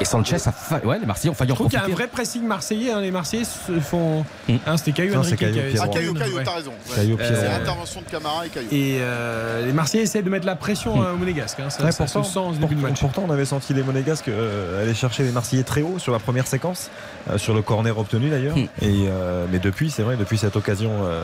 [0.00, 1.80] Et Sanchez, a fa- ouais, les Marseillais ont failli Je en trouve qu'il y a
[1.80, 2.02] un profiter.
[2.04, 2.90] vrai pressing marseillais.
[2.90, 4.24] hein, Les Marseillais se font.
[4.48, 4.54] Mm.
[4.66, 5.58] Hein, C'était Caillou Non, qui Caillou.
[5.78, 6.42] Ah, Caillou, Caillou, Ouais.
[6.44, 6.70] t'as raison.
[6.88, 6.96] Ouais.
[6.96, 8.68] Caillou C'est l'intervention de Camara et Caillou.
[8.72, 11.60] Et euh, les Marseillais essaient de mettre la pression euh, au Monégasque.
[11.60, 12.98] hein, Ça, Ouais, ça se sent en ce début de match.
[13.00, 16.18] pourtant, on avait senti les Monégasques euh, aller chercher les Marseillais très haut sur la
[16.18, 16.88] première séquence,
[17.30, 18.56] euh, sur le corner obtenu d'ailleurs.
[18.56, 21.22] Et euh, mais depuis, c'est vrai, depuis cette occasion, euh,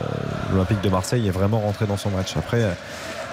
[0.51, 2.37] l'Olympique de Marseille est vraiment rentré dans son match.
[2.37, 2.71] Après, euh,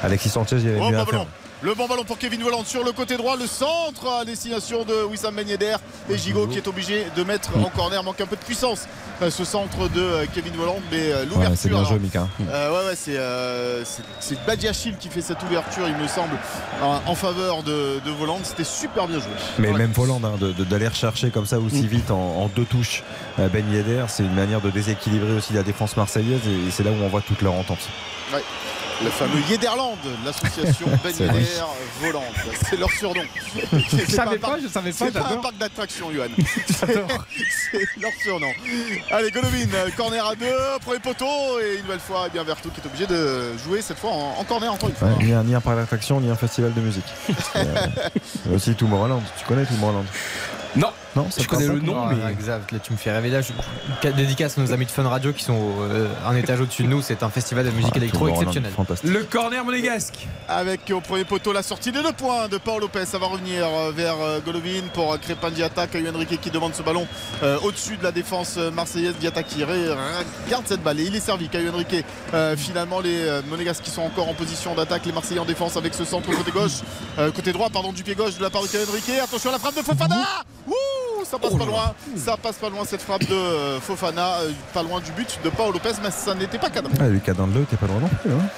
[0.03, 1.27] Alexis Sanchez, il y avait Oh, mieux à faire.
[1.65, 5.03] Le bon ballon pour Kevin Volland sur le côté droit, le centre à destination de
[5.05, 5.77] Wissam Ben Yedder
[6.11, 8.87] et Gigot qui est obligé de mettre en corner, manque un peu de puissance
[9.23, 11.57] euh, ce centre de euh, Kevin Volland, mais euh, Ouais, l'ouverture.
[11.57, 12.29] c'est bien joué, Mika.
[12.51, 13.83] euh, ouais, ouais, c'est euh,
[14.47, 16.37] Badiachil qui fait cette ouverture, il me semble,
[16.83, 18.41] en, faveur de, de Volland.
[18.43, 19.31] C'était super bien joué.
[19.59, 19.85] Mais Voilà.
[19.87, 20.35] même volant hein,
[20.69, 23.03] d'aller rechercher comme ça aussi vite en, en deux touches
[23.39, 27.03] Ben Yedder, c'est une manière de déséquilibrer aussi la défense marseillaise et c'est là où
[27.03, 27.89] on voit toute leur entente.
[28.35, 28.43] Ouais.
[29.03, 31.65] Le fameux Yederland, l'association Ben Yedder.
[32.01, 32.23] Volland.
[32.69, 33.23] C'est leur surnom.
[33.73, 36.27] Je savais pas, je savais pas, C'est pas un parc d'attractions, Johan.
[36.77, 38.51] C'est leur surnom.
[39.11, 39.67] Allez, Golovin,
[39.97, 40.47] corner à deux,
[40.85, 43.99] premier poteau et une nouvelle fois, eh bien Vertou qui est obligé de jouer cette
[43.99, 45.09] fois en, en corner encore une fois.
[45.09, 47.05] Ouais, ni, un, ni un parc d'attraction, ni un festival de musique.
[47.29, 49.23] Et, euh, aussi Tomorrowland.
[49.39, 50.05] Tu connais Tomorrowland?
[50.77, 52.33] Non, Non, ça je connais le nom, mais.
[52.33, 53.31] exact, là tu me fais rêver.
[53.31, 54.09] Là, je...
[54.11, 57.03] dédicace à nos amis de Fun Radio qui sont euh, un étage au-dessus de nous.
[57.03, 58.73] C'est un festival de musique Ah, électro Tomorrowland, exceptionnel.
[58.73, 59.11] Fantastique.
[59.11, 60.27] Le corner monégasque.
[60.49, 63.07] Avec au premier poteau la sortie des deux points de Paul Lopez.
[63.07, 65.87] Ça va revenir euh, vers euh, Golovin pour Crépin Diatta.
[65.87, 67.07] Caillou Henrique qui demande ce ballon
[67.43, 69.15] euh, au-dessus de la défense euh, marseillaise.
[69.21, 71.49] Diatta qui regarde cette balle et il est servi.
[71.49, 72.05] Caillou Henrique.
[72.33, 75.07] Euh, finalement, les euh, Monégasques qui sont encore en position d'attaque.
[75.07, 76.81] Les Marseillais en défense avec ce centre côté gauche,
[77.19, 79.09] euh, côté droit, pardon, du pied gauche de la part de Caillou Henrique.
[79.23, 80.17] Attention à la frappe de Fofana.
[80.67, 80.73] Ouh,
[81.25, 81.95] ça passe Oh pas loin.
[82.17, 84.39] Ça passe pas loin cette frappe de euh, Fofana.
[84.41, 86.93] euh, pas loin du but de Paul Lopez, mais ça n'était pas cadré.
[87.01, 88.31] Ah, Lucas Dandeleu, t'es pas loin non plus.
[88.33, 88.49] Hein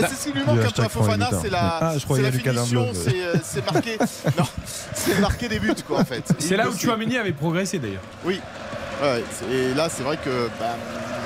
[0.00, 2.88] C'est ce qui lui manque Le un peu à Fofana, c'est la, Ah, la finition,
[2.92, 3.96] c'est euh, c'est marqué,
[4.38, 4.44] non,
[4.94, 6.24] c'est marqué des buts quoi en fait.
[6.38, 6.76] C'est là où.
[6.76, 8.02] Chouameni avait progressé d'ailleurs.
[8.24, 8.40] Oui,
[9.02, 10.76] ouais, et là c'est vrai que bah,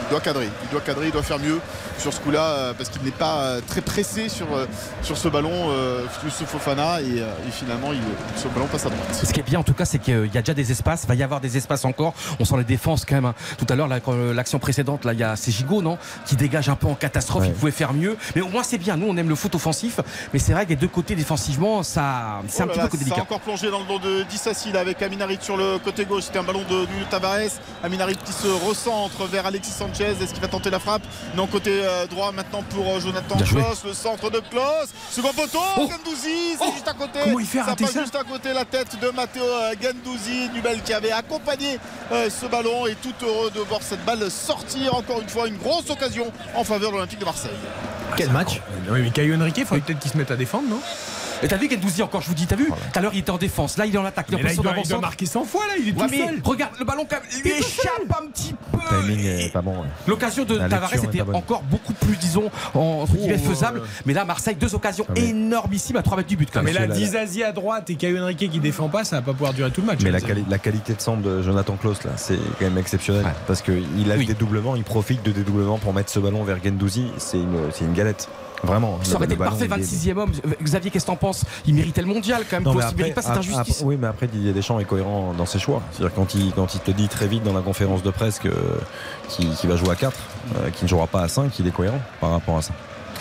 [0.09, 1.61] il doit cadrer, il doit cadrer, il doit faire mieux
[1.99, 4.67] sur ce coup-là euh, parce qu'il n'est pas euh, très pressé sur, euh,
[5.03, 8.01] sur ce ballon, euh, ce Fofana et, et finalement il,
[8.37, 9.07] ce ballon passe à droite.
[9.25, 11.09] Ce qui est bien en tout cas, c'est qu'il y a déjà des espaces, il
[11.09, 12.15] va y avoir des espaces encore.
[12.41, 13.25] On sent les défenses quand même.
[13.27, 13.35] hein.
[13.59, 16.69] Tout à l'heure, là, quand, l'action précédente, là, il y a Gigot, non Qui dégage
[16.69, 17.43] un peu en catastrophe.
[17.43, 17.49] Ouais.
[17.49, 18.17] Il pouvait faire mieux.
[18.35, 18.97] Mais au moins, c'est bien.
[18.97, 20.01] Nous, on aime le foot offensif.
[20.33, 22.97] Mais c'est vrai que des deux côtés défensivement, ça, c'est Oh un petit là, peu
[22.97, 23.23] Ça a délicat.
[23.23, 26.25] encore plongé dans le dos de Dissassi avec Aminarit sur le côté gauche.
[26.25, 27.51] C'était un ballon de Nuno Tavares.
[27.83, 29.98] Aminarit qui se recentre vers Alexis Sanchez.
[30.05, 31.03] Est-ce qu'il va tenter la frappe
[31.35, 33.37] Non, côté euh, droit maintenant pour euh, Jonathan.
[33.37, 33.85] Klaus.
[33.85, 34.89] Le centre de Klaus.
[35.11, 35.59] Second poteau.
[35.77, 35.81] Oh.
[35.91, 36.71] Gendouzi, c'est Oh.
[36.73, 37.19] juste à côté.
[37.25, 39.75] Comment il fait Ça rater passe ça juste à côté la tête de Matteo euh,
[39.81, 40.49] Gendouzi.
[40.55, 41.79] Nubel qui avait accompagné
[42.11, 44.95] ce ballon et tout heureux de voir cette balle sortir.
[44.95, 47.51] Encore une fois, une grosse occasion en faveur de l'Olympique de Marseille.
[48.17, 50.81] Quel match Oui, mais Caillou Henrique, il faudrait peut-être qu'il se mette à défendre, non?
[51.41, 53.31] Et t'as vu Gendouzi encore, je vous dis, t'as vu Tout à l'heure, il était
[53.31, 53.77] en défense.
[53.77, 54.27] Là, il est en attaque.
[54.29, 54.91] Il a Mais là, il l'impression doit, il d'avancer.
[54.91, 56.41] doit marquer 100 fois là, il est Ouais, tout mais seul.
[56.43, 57.07] regarde, le ballon
[57.45, 58.03] lui échappe un petit peu.
[58.03, 58.07] Le
[59.15, 59.73] timing est pas bon.
[59.73, 59.87] ouais.
[60.07, 63.83] L'occasion de La Tavares était encore beaucoup plus, disons, en, entre guillemets, Oh, faisable.
[64.07, 66.73] Mais là, Marseille, deux occasions Ah, mais- énormissimes à 3 mètres du but quand Mais
[66.73, 66.89] même.
[66.91, 69.71] là, Dizazi à droite et Caillou Henrique qui défend pas, ça va pas pouvoir durer
[69.71, 70.01] tout le match.
[70.03, 73.25] Mais la, quali- la qualité de centre de Jonathan Klaus, là, c'est quand même exceptionnel.
[73.25, 73.33] Ouais.
[73.47, 74.21] Parce qu'il a Oui.
[74.21, 77.07] le dédoublement, il profite de dédoublement pour mettre ce ballon vers Gendouzi.
[77.19, 78.29] C'est une, c'est une galette.
[78.65, 78.99] Vraiment.
[79.03, 80.33] Ça aurait Le- été le parfait, il est- 26e homme.
[80.63, 81.45] Xavier, qu'est-ce que t'en penses?
[81.67, 82.65] Il méritait le mondial quand même.
[82.65, 83.83] Non, il mérite pas cette injustice.
[83.85, 85.81] oui, mais après Didier Deschamps est cohérent dans ses choix.
[85.93, 88.49] C'est-à-dire quand il, quand il te dit très vite dans la conférence de presse que-
[89.29, 90.17] qu'il qu'il va jouer à 4,
[90.57, 92.73] euh, qu'il ne jouera pas à 5, il est cohérent par rapport à ça.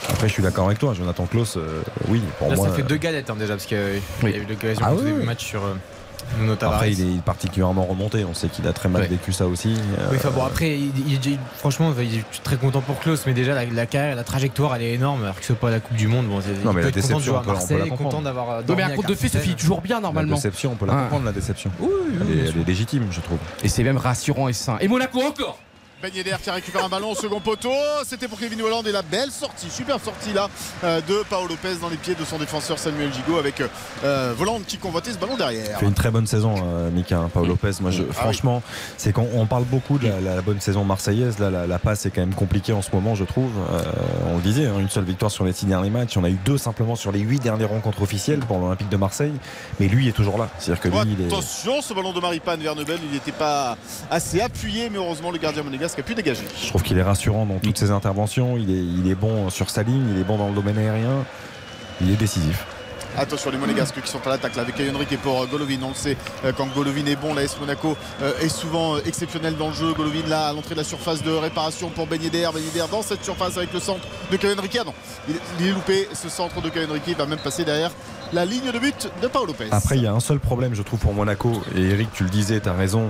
[0.10, 2.68] Après, je suis d'accord avec toi, Jonathan Klaus, euh, oui, pour Là, moi.
[2.68, 4.32] ça fait deux galettes hein, déjà parce qu'il y a eu Oui.
[4.34, 5.62] il y a eu l'occasion Ah oui, du match sur,
[6.42, 8.26] euh, Après, il est particulièrement remonté.
[8.26, 9.76] On sait qu'il a très mal vécu ça aussi.
[10.12, 14.16] Oui, bon, après, il, franchement, il est très content pour Klaus, mais déjà, la, carrière,
[14.16, 15.24] la trajectoire, elle est énorme.
[15.24, 17.42] Alors que ce soit pas la Coupe du Monde, bon, non, mais la déception, on
[17.42, 18.62] peut, content d'avoir.
[18.76, 20.32] mais un compte de fait, ça finit toujours bien normalement.
[20.32, 21.02] La déception, on peut la ah.
[21.04, 21.72] comprendre, la déception.
[21.80, 21.90] Oui,
[22.22, 23.40] elle, est, légitime, je trouve.
[23.64, 24.78] Et c'est même rassurant et sain.
[24.80, 25.60] Et Monaco encore
[26.02, 27.74] ben d'air qui récupère un ballon au second poteau.
[28.06, 30.48] C'était pour Kevin Holland et la belle sortie, super sortie là
[30.84, 33.64] euh, de Paolo Lopez dans les pieds de son défenseur Samuel Gigot avec
[34.04, 34.34] euh,
[34.68, 35.78] qui convoitait ce ballon derrière.
[35.78, 37.72] Il fait une très bonne saison, euh, Mika, hein, Paolo Lopez.
[37.82, 38.62] Moi, je, ah franchement,
[38.98, 41.40] c'est qu'on parle beaucoup de la, bonne saison marseillaise.
[41.40, 43.52] Là, la, passe est quand même compliquée en ce moment, je trouve.
[44.30, 46.16] on le disait, hein, une seule victoire sur les six derniers matchs.
[46.18, 49.34] On a eu deux simplement sur les huit dernières rencontres officielles pour l'Olympique de Marseille.
[49.80, 50.50] Mais lui est toujours là.
[50.60, 53.78] C'est-à-dire que lui, Attention, ce ballon de Maripane vers Nebel, il n'était pas
[54.12, 56.44] assez appuyé, mais heureusement le gardien monégasque a pu dégager.
[56.62, 58.58] Je trouve qu'il est rassurant dans toutes ses interventions.
[58.58, 61.26] Il est, il est bon sur sa ligne, il est bon dans le domaine aérien.
[62.02, 62.66] Il est décisif.
[63.20, 65.80] Attention les Monégasques qui sont à l'attaque là avec Henrik et pour euh, Golovin.
[65.82, 66.16] On le sait,
[66.46, 69.92] euh, quand Golovin est bon, la S Monaco euh, est souvent exceptionnel dans le jeu.
[69.94, 72.50] Golovin là à l'entrée de la surface de réparation pour Ben Yedder.
[72.54, 74.94] Ben Yedder dans cette surface avec le centre de Kevin Ah non,
[75.60, 77.90] il, est loupé ce centre de Kevin Il va même passer derrière
[78.34, 79.68] la ligne de but de Paolo Lopez.
[79.72, 81.52] Après, il y a un seul problème, je trouve, pour Monaco.
[81.76, 83.10] Et Eric, tu le disais, tu as raison.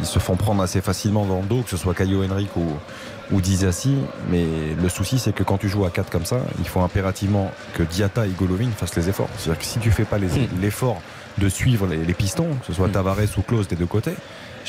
[0.00, 2.66] ils se font prendre assez facilement dans le dos, que ce soit Caio Henrik ou,
[3.32, 3.96] ou Dizassi.
[4.30, 4.44] Mais
[4.80, 7.82] le souci, c'est que quand tu joues à 4 comme ça, il faut impérativement que
[7.82, 9.28] Diata et Golovin fassent les efforts.
[9.38, 10.60] C'est-à-dire que si tu fais pas hmm.
[10.60, 11.00] l'effort
[11.38, 12.92] de suivre les, pistons, que ce soit hmm.
[12.92, 14.14] Tavares ou Klose des deux côtés,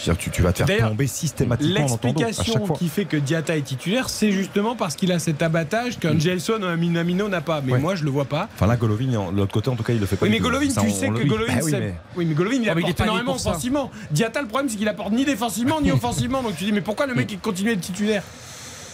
[0.02, 4.76] tu, vas te faire tomber systématiquement L'explication qui fait que Diata est titulaire, c'est justement
[4.76, 7.62] parce qu'il a cet abattage qu'un Gelson ou un Minamino n'a pas.
[7.62, 8.50] Mais moi, je le vois pas.
[8.56, 10.26] Enfin là, Golovin, de l'autre côté, en tout cas, il le fait pas.
[10.26, 11.62] Oui, mais Golovin, tu sais que Golovin, bah
[12.16, 12.34] oui, mais...
[12.34, 13.92] Golovin, il, apporte énormément offensivement.
[14.12, 16.42] Diata, le problème, c'est qu'il apporte ni défensivement ni offensivement.
[16.44, 18.24] Donc tu dis, mais pourquoi le mec continue à être titulaire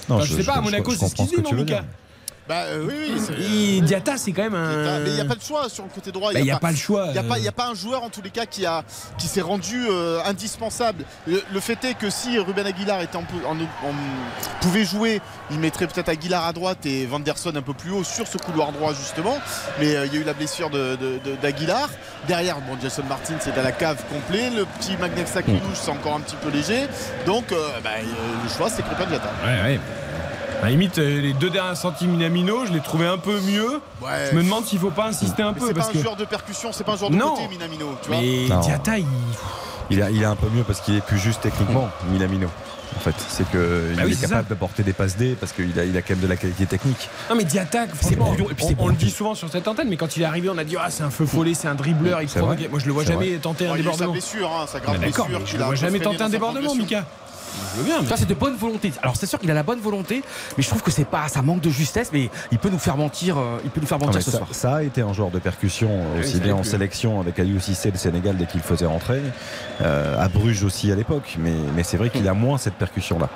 [0.08, 1.84] non, je, sais pas, à Monaco, c'est ce qu'il dit, non, Mika
[2.48, 3.82] bah euh, oui, oui.
[3.82, 5.00] Diata, c'est quand même un.
[5.00, 6.32] Mais il n'y a pas de choix sur le côté droit.
[6.34, 7.08] Il n'y a, pas le choix.
[7.08, 8.84] Il n'y a, pas, a pas un joueur en tous les cas qui, a,
[9.18, 11.06] qui s'est rendu euh, indispensable.
[11.26, 13.24] Le, fait est que si Ruben Aguilar était en,
[14.62, 18.28] pouvait jouer, il mettrait peut-être Aguilar à droite et Vanderson un peu plus haut sur
[18.28, 19.38] ce couloir droit justement.
[19.80, 20.70] Mais euh, il y a eu la blessure
[21.42, 21.88] d'Aguilar.
[21.88, 21.94] De,
[22.28, 24.52] Derrière, bon, Jason Martin c'est à la cave complet.
[24.52, 26.88] Le petit Magnex Sakridouche c'est encore un petit peu léger.
[27.26, 27.46] Donc
[27.84, 29.32] bah, le choix c'est Crépin Diata.
[29.44, 29.80] Ouais, ouais.
[30.66, 33.80] À limite, euh, les deux derniers centimes Minamino, je l'ai trouvé un peu mieux.
[34.02, 35.68] Je me demande s'il faut pas insister un peu.
[35.68, 37.96] C'est pas un joueur de percussion, c'est pas un joueur de côté, Minamino.
[38.02, 39.06] Tu mais Diata, il...
[39.92, 42.48] Il, est un peu mieux parce qu'il est plus juste techniquement, Minamino.
[42.96, 45.86] En fait, c'est qu'il bah est, capable de porter des passes D parce qu'il a,
[45.86, 47.10] il a quand même de la qualité technique.
[47.30, 47.86] Non, mais Diata,
[48.80, 50.78] on, le dit souvent sur cette antenne, mais quand il est arrivé, on a dit
[50.80, 52.24] ah, c'est un feu follet, c'est un dribbleur.
[52.24, 54.08] Il Moi, je le vois jamais tenter un débordement.
[54.08, 55.28] Sa blessure, hein, sa grave blessure.
[55.46, 57.06] Je le vois jamais tenter un débordement, Mika.
[58.08, 58.92] Ça, c'est de bonne volonté.
[59.02, 60.24] Alors, c'est sûr qu'il a la bonne volonté,
[60.58, 62.98] mais je trouve que c'est pas, ça manque de justesse, mais il peut nous faire
[62.98, 64.50] mentir, euh, il peut nous faire mentir ce ça, soir.
[64.52, 65.90] Ça a été un joueur de percussion
[66.20, 69.22] aussi bien en sélection avec Aliou Cissé le Sénégal dès qu'il faisait rentrer,
[69.82, 73.30] euh, à Bruges aussi à l'époque, mais, mais c'est vrai qu'il a moins cette percussion-là.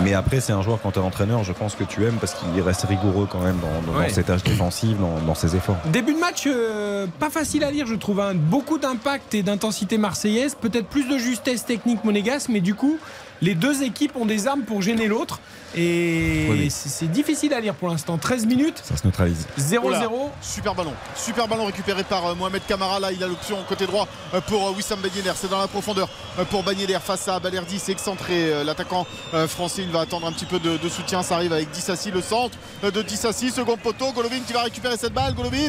[0.00, 2.34] Mais après, c'est un joueur quand tu es entraîneur, je pense que tu aimes parce
[2.34, 5.76] qu'il reste rigoureux quand même dans, ses tâches défensives, dans, ses efforts.
[5.86, 8.20] Début de match, euh, pas facile à lire, je trouve.
[8.20, 8.32] Hein.
[8.34, 12.98] Beaucoup d'impact et d'intensité marseillaise, peut-être plus de justesse technique monégasque, mais du coup,
[13.42, 15.40] les deux équipes ont des armes pour gêner l'autre.
[15.76, 18.16] Et c'est difficile à lire pour l'instant.
[18.16, 18.80] 13 minutes.
[18.82, 19.46] Ça se neutralise.
[19.58, 20.30] 0-0.
[20.40, 20.92] Super ballon.
[21.14, 22.98] Super ballon récupéré par euh, Mohamed Kamara.
[22.98, 26.08] Là, il a l'option côté droit euh, pour euh, Wissam Ben C'est dans la profondeur
[26.50, 27.78] pour Ben face à Balerdi.
[27.78, 28.64] C'est excentré.
[28.64, 29.06] L'attaquant
[29.48, 31.22] français, il va attendre un petit peu de, soutien.
[31.22, 33.50] Ça arrive avec Dissassi, le centre de Dissassi.
[33.50, 34.12] Second poteau.
[34.12, 35.34] Golovin qui va récupérer cette balle.
[35.34, 35.68] Golovin.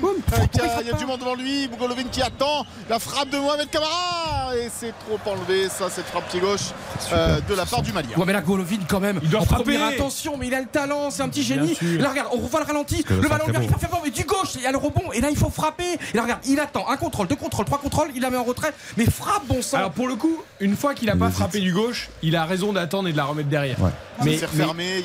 [0.82, 1.70] il y a du monde devant lui.
[1.80, 4.56] Golovin qui attend la frappe de Mohamed Kamara.
[4.56, 5.70] Et c'est trop enlevé.
[5.70, 6.72] Ça, cette frappe pied gauche
[7.12, 8.16] de la part du Malien.
[8.16, 9.20] Ouais, mais là, Golovin, quand même.
[9.24, 11.78] Il doit frapper attention, mais il a le talent, c'est un petit génie.
[12.00, 13.04] Là, regarde, on revoit le ralenti.
[13.10, 15.12] Le, ballon il va faire mais du gauche, il y a le rebond.
[15.14, 15.94] Et là, il faut frapper.
[16.14, 18.44] Et là, regarde, il attend un contrôle, deux contrôles, trois contrôles, il la met en
[18.44, 18.74] retrait.
[18.98, 19.78] Mais frappe, bon sang.
[19.78, 22.74] Alors, pour le coup, une fois qu'il a pas frappé du gauche, il a raison
[22.74, 23.78] d'attendre et de la remettre derrière.
[24.24, 24.40] Mais,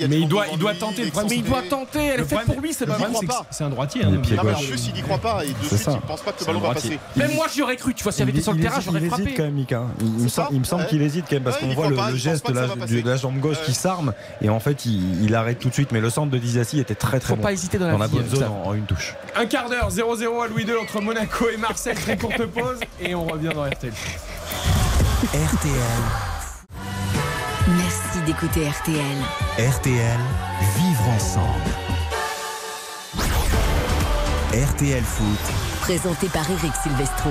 [0.09, 1.13] mais, il doit, il doit tenter.
[1.29, 2.05] mais il doit tenter.
[2.07, 2.97] Elle est faite pour lui, c'est pas
[3.51, 4.05] C'est un droitier.
[4.05, 5.45] Hein, en plus, il n'y croit pas.
[5.45, 6.99] Et de suite, il pense pas que le ballon va passer.
[7.17, 7.95] Même moi, j'y aurais cru.
[7.95, 9.23] Tu vois, s'il avait été sur le terrain, j'aurais frappé.
[9.23, 9.83] Il hésite quand même, Mika.
[10.51, 13.39] Il me semble qu'il hésite quand même parce qu'on voit le geste de la jambe
[13.39, 15.93] gauche qui s'arme et en fait, il arrête tout de suite.
[15.93, 17.43] Mais le centre de Dizassi était très très bon.
[17.43, 19.15] pas hésiter dans la bonne zone en une touche.
[19.37, 21.95] Un quart d'heure, 0-0 à Louis II entre Monaco et Marseille.
[21.95, 23.93] Très courte pause et on revient dans RTL.
[25.23, 26.33] RTL.
[27.69, 28.97] Merci d'écouter RTL.
[29.59, 30.19] RTL,
[30.77, 31.71] vivre ensemble.
[34.53, 35.55] RTL Foot.
[35.81, 37.31] Présenté par Eric Silvestro.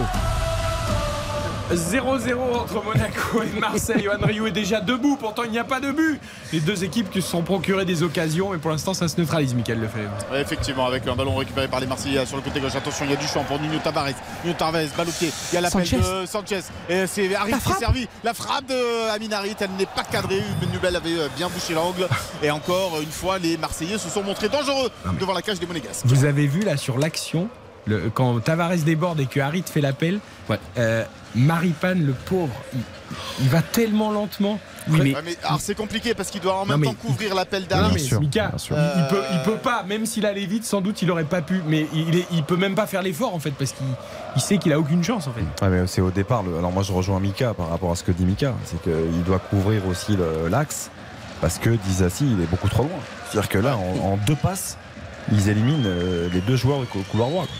[1.75, 4.03] 0-0 entre Monaco et Marseille.
[4.03, 6.19] Johan Rioux est déjà debout, pourtant il n'y a pas de but.
[6.53, 9.53] Les deux équipes qui se sont procurées des occasions, mais pour l'instant ça se neutralise,
[9.53, 10.11] Michael Lefebvre.
[10.31, 12.75] Ouais, effectivement, avec un ballon récupéré par les Marseillais sur le côté gauche.
[12.75, 14.09] Attention, il y a du champ pour Nuno Tavares.
[14.43, 15.31] Nuno Tavares, pied.
[15.51, 16.61] Il y a l'appel de Sanchez.
[16.89, 18.07] Et c'est Harit qui est servi.
[18.23, 20.41] La frappe de Amin Harit, elle n'est pas cadrée.
[20.71, 22.07] Nubel avait euh, bien bouché l'angle.
[22.43, 26.01] Et encore une fois, les Marseillais se sont montrés dangereux devant la cage des Monégasques.
[26.05, 27.49] Vous avez vu là sur l'action,
[27.85, 30.19] le- quand Tavares déborde et que Harit fait l'appel,
[30.77, 31.03] euh,
[31.35, 32.79] Maripane, le pauvre, il,
[33.41, 34.59] il va tellement lentement.
[34.89, 37.35] Oui, mais- Ouais, mais alors c'est compliqué parce qu'il doit en même mais temps couvrir
[37.35, 37.75] l'appel mais
[38.19, 41.23] Mika, il, il peut, il peut pas, même s'il allait vite, sans doute il aurait
[41.23, 43.85] pas pu, mais il, est, il peut même pas faire l'effort en fait parce qu'il
[44.35, 45.41] il sait qu'il a aucune chance en fait.
[45.63, 46.41] Ouais, mais c'est au départ.
[46.41, 49.23] le- Alors moi je rejoins Mika par rapport à ce que dit Mika, c'est qu'il
[49.23, 50.17] doit couvrir aussi
[50.49, 50.89] l'axe
[51.41, 52.99] parce que Dizassi il est beaucoup trop loin.
[53.29, 54.77] C'est-à-dire que là en, en deux passes
[55.31, 57.45] ils éliminent euh, les deux joueurs du cou- couloir droit.
[57.45, 57.55] quoi.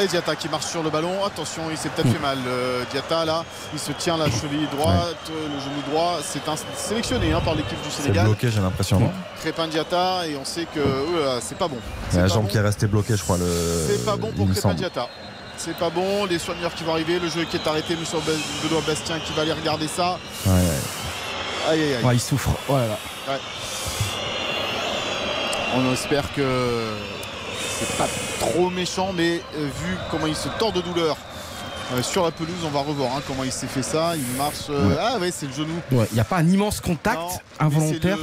[0.00, 1.24] Et Diatta qui marche sur le ballon.
[1.24, 2.38] Attention, il s'est peut-être fait mal.
[2.46, 6.18] euh, Diatta là, il se tient la cheville droite, le genou droit.
[6.22, 8.26] C'est un sélectionné hein, par l'équipe du C'est Sénégal.
[8.26, 9.10] bloqué j'ai l'impression.
[9.40, 11.78] Crépin Diatta et on sait que euh, c'est pas bon.
[12.14, 12.48] La jambe bon.
[12.48, 13.38] qui est restée bloquée je crois.
[13.38, 13.46] Le...
[13.88, 14.74] C'est pas bon pour Crépin.
[14.74, 15.08] Diatta.
[15.56, 18.18] C'est pas bon, les soigneurs qui vont arriver, le jeu qui est arrêté, Monsieur
[18.62, 20.16] Benoît Bastien qui va aller regarder ça.
[20.46, 21.70] Ouais, ouais.
[21.70, 22.04] Aïe aïe aïe.
[22.04, 22.50] Ouais, il souffre.
[22.68, 22.96] Voilà.
[23.28, 23.40] Ouais.
[25.76, 26.92] On espère que
[27.78, 28.08] c'est pas
[28.40, 31.16] trop méchant, mais euh, vu comment il se tord de douleur
[31.92, 34.12] euh, sur la pelouse, on va revoir hein, comment il s'est fait ça.
[34.16, 34.66] Il marche.
[34.70, 34.96] euh, Ouais.
[35.00, 35.74] Ah ouais, c'est le genou.
[35.90, 38.18] Il n'y a pas un immense contact Non, involontaire.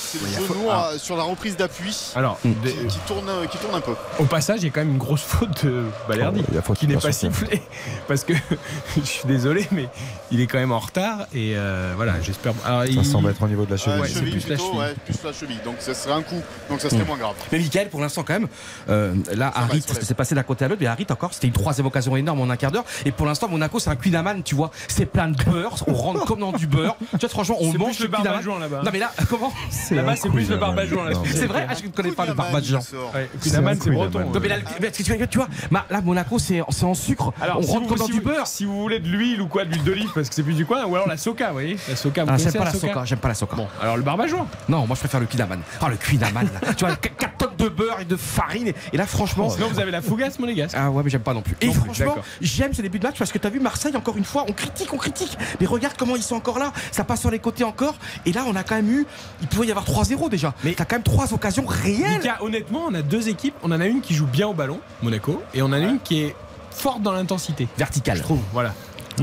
[0.00, 0.90] C'est le, genou faut- ah.
[0.92, 2.50] euh, sur la reprise d'appui Alors, qui,
[2.88, 3.94] qui tourne, qui tourne un peu.
[4.18, 6.94] au passage, il y a quand même une grosse faute de Balerdi faute, qui n'est
[6.94, 7.32] pas sûr.
[7.32, 7.62] sifflée
[8.08, 8.34] parce que
[8.96, 9.88] je suis désolé, mais
[10.30, 12.52] il est quand même en retard et euh, voilà, j'espère.
[12.64, 14.00] Alors, Ça il- semble être au niveau de la cheville.
[14.00, 14.78] Ouais, c'est cheville plus la cheville.
[14.78, 15.60] ouais, plus la cheville.
[15.64, 16.40] Donc ça serait un coup.
[16.68, 17.06] Donc ça serait Mm.
[17.06, 17.34] moins grave.
[17.50, 18.48] Mais Michael, pour l'instant, quand même,
[18.90, 20.04] euh, là, va, Harit, il se relève.
[20.04, 22.50] c'est passé d'un côté à l'autre, mais Harit encore, c'était une troisième occasion énorme en
[22.50, 22.84] un quart d'heure.
[23.08, 26.26] Et pour l'instant, Monaco, c'est un Kunaman, tu vois, c'est plein de beurre, on rentre
[26.26, 26.94] comme dans du beurre.
[27.12, 28.82] Tu vois, franchement, on C'est mange plus le barbajoint là-bas.
[28.84, 29.50] Non, mais là, comment
[29.90, 31.66] Là-bas, c'est plus le que C'est vrai.
[31.70, 32.34] Ah, je ne connais pas le
[32.82, 33.14] sort.
[33.14, 34.30] Ouais, C'est breton.
[34.30, 34.56] Non, mais là,
[34.92, 37.32] tu vois, tu vois, ma- là, Monaco, c'est c'est en sucre.
[37.40, 38.46] Alors, on rentre comme dans du beurre.
[38.46, 40.66] Si vous voulez de l'huile ou quoi, de l'huile d'olive, parce que c'est plus du
[40.66, 42.74] coin, ou alors la soca, vous voyez La soca, vous Ah, connaissez j'aime pas la
[42.74, 43.56] soca, j'aime pas la soca.
[43.56, 44.46] Bon, alors le barbajoint.
[44.68, 45.60] Non, moi je préfère le Kunaman.
[45.80, 46.74] Ah, le Kunaman, là.
[46.74, 48.72] tu vois, 4 tonnes de beurre et de farine.
[48.92, 49.48] Et, là, franchement.
[49.48, 50.76] Sinon, vous avez la fougasse monégasque.
[50.78, 51.56] Ah ouais mais j'aime pas non plus.
[51.60, 52.24] Et franchement, d'accord.
[52.40, 54.92] j'aime ce début de match parce que t'as vu Marseille encore une fois, on critique,
[54.92, 55.36] on critique.
[55.60, 56.72] Mais regarde comment ils sont encore là.
[56.92, 57.94] Ça passe sur les côtés encore.
[58.26, 59.06] Et là on a quand même eu,
[59.40, 60.54] il pouvait y avoir 3-0 déjà.
[60.64, 62.18] Mais t'as quand même trois occasions réelles.
[62.18, 63.54] Mika, honnêtement, on a deux équipes.
[63.62, 66.00] On en a une qui joue bien au ballon, Monaco, et on en a une
[66.00, 66.36] qui est
[66.70, 67.68] forte dans l'intensité.
[67.76, 68.18] Verticale.
[68.18, 68.74] Je trouve, voilà.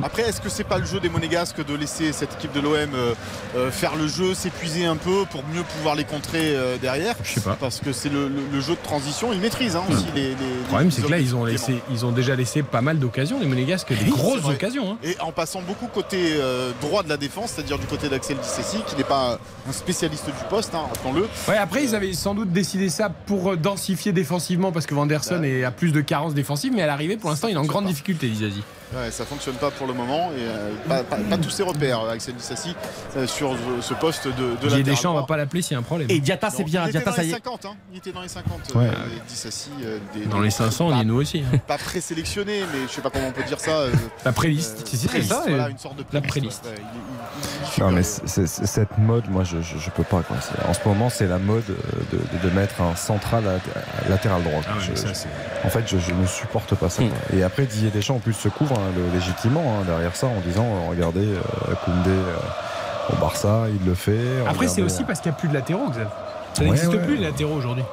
[0.03, 2.73] Après, est-ce que c'est pas le jeu des Monégasques de laisser cette équipe de l'OM
[2.93, 3.13] euh,
[3.55, 7.15] euh, faire le jeu, s'épuiser un peu pour mieux pouvoir les contrer euh, derrière?
[7.23, 7.55] Je sais pas.
[7.59, 10.29] Parce que c'est le, le- le jeu de transition, ils maîtrisent hein, aussi les, les-
[10.33, 13.39] Le problème, c'est que là, ils ont, laissé, ils ont déjà laissé pas mal d'occasions,
[13.39, 14.91] les Monégasques, des Oui, grosses occasions.
[14.93, 14.97] hein.
[15.03, 18.77] Et en passant beaucoup côté euh, droit de la défense, c'est-à-dire du côté d'Axel Dissessi,
[18.87, 21.27] qui n'est pas un spécialiste du poste, hein, rappelons-le.
[21.47, 25.63] Ouais, après, ils avaient sans doute décidé ça pour densifier défensivement parce que Vanderson est
[25.63, 28.27] à plus de carences défensives, mais à l'arrivée, pour l'instant, il est en grande difficulté,
[28.27, 28.63] Dizazi.
[28.95, 31.99] Ouais, ça fonctionne pas pour le moment et euh, pas, pas- pas tous ses repères,
[32.07, 32.73] Axel Dissessi,
[33.17, 35.73] euh, sur euh, ce poste de, de Didier latéral Deschamps, on va pas l'appeler s'il
[35.73, 36.07] y a un problème.
[36.09, 37.35] Et Diata c'est bien, il était Diata dans ça les y est.
[37.35, 37.75] 50, hein.
[37.91, 38.73] il était dans les 50.
[38.75, 38.85] Ouais.
[38.85, 38.91] euh,
[39.27, 41.43] Dissassi, euh, des- Dans les 500, on y est nous aussi.
[41.53, 41.57] hein.
[41.67, 43.71] pas présélectionné, mais je sais pas comment on peut dire ça.
[43.71, 43.91] euh,
[44.25, 44.77] La préliste.
[44.81, 46.61] euh, Si, si, préliste, c'est ça, voilà, euh, une sorte de la préliste.
[46.61, 46.65] préliste.
[46.65, 50.21] ouais, il- il- il- il Non mais cette mode, moi je, je, je peux pas
[50.21, 50.37] quoi.
[50.69, 51.73] En ce moment c'est la mode euh,
[52.13, 54.61] de, de- de mettre un central lat- latéral droit.
[54.69, 55.27] Ah ouais, Je- ça, je- c'est-
[55.65, 57.01] en fait je, je ne supporte pas ça.
[57.03, 57.09] Hmm.
[57.35, 60.39] Et après Didier Deschamps en plus se couvre hein, le- légitimement hein, derrière ça en
[60.45, 64.17] disant euh, regardez euh, Koundé euh, au Barça il le fait.
[64.47, 66.07] Après, c'est aussi parce qu'il n'y a plus de latéraux, Xav.
[66.53, 67.83] Ça Ouais, n'existe ouais, plus les latéraux aujourd'hui.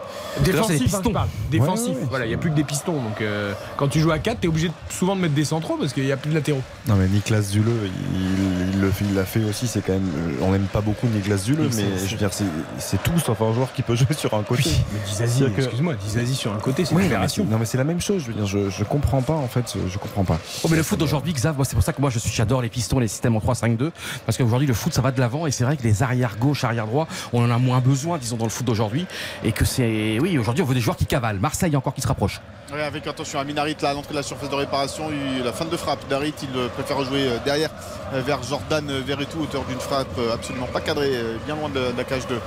[0.41, 1.03] Défensif, hein, pistons.
[1.05, 1.29] je parle.
[1.51, 1.87] Défensif.
[1.89, 2.07] Ouais, ouais, ouais.
[2.09, 2.95] Voilà, il n'y a plus que des pistons.
[2.95, 5.45] Donc euh, quand tu joues à 4, tu es obligé de- souvent de mettre des
[5.45, 6.63] centraux parce qu'il n'y a plus de latéraux.
[6.89, 7.73] Non mais Niklas Duleux,
[8.15, 9.67] il, fait- il l'a fait aussi.
[9.69, 12.31] C'est quand même, euh, on n'aime pas beaucoup Niklas Duleux, mais c'est- je veux dire
[12.79, 14.63] c'est tout sauf un joueur qui peut jouer sur un côté.
[14.93, 17.03] Mais Dizazi, que- excuse-moi, Dizazi sur un côté, c'est Oui,
[17.51, 18.23] non mais c'est la même chose.
[18.23, 19.75] Je veux dire, je, je comprends pas en fait.
[19.89, 20.39] Je comprends pas.
[20.65, 22.63] Oh mais le foot d'aujourd'hui, Xav, moi c'est pour ça que moi je suis, j'adore
[22.63, 23.91] les pistons, les systèmes en 3-5-2,
[24.27, 26.65] parce qu'aujourd'hui le foot ça va de l'avant et c'est vrai que les arrières gauche,
[26.65, 29.07] arrière droit, on en a moins besoin, disons dans le foot d'aujourd'hui,
[29.45, 31.41] et que c'est, oui, aujourd'hui on veut des joueurs qui cavalent.
[31.41, 32.41] Marseille encore qui se rapproche.
[32.73, 35.67] Avec attention à Minarit là à l'entrée de la surface de réparation, il- la fin
[35.67, 37.69] de frappe d'Arit, il euh, préfère jouer euh, derrière
[38.15, 41.13] euh, vers Jordan Verretou, auteur d'une frappe absolument pas cadrée,
[41.45, 42.39] bien loin de, la cage de,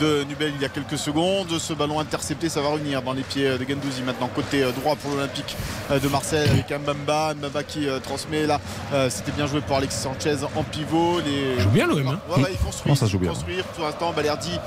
[0.00, 1.48] de Nubel il y a quelques secondes.
[1.58, 5.12] Ce ballon intercepté, ça va revenir dans les pieds de Gendouzi maintenant côté droit pour
[5.12, 5.56] l'Olympique
[5.90, 8.60] de Marseille avec Mbamba, Mbamba qui transmet là.
[9.10, 11.20] C'était bien joué pour Alexis Sanchez en pivot.
[11.20, 11.60] Les...
[11.60, 12.06] Joue bien l'OM.
[12.08, 12.18] Hein.
[12.30, 13.30] Ouais, ouais, il construit, Non, ça joue bien.
[13.30, 13.64] construire.
[13.64, 14.58] Pour l'instant, Balerdi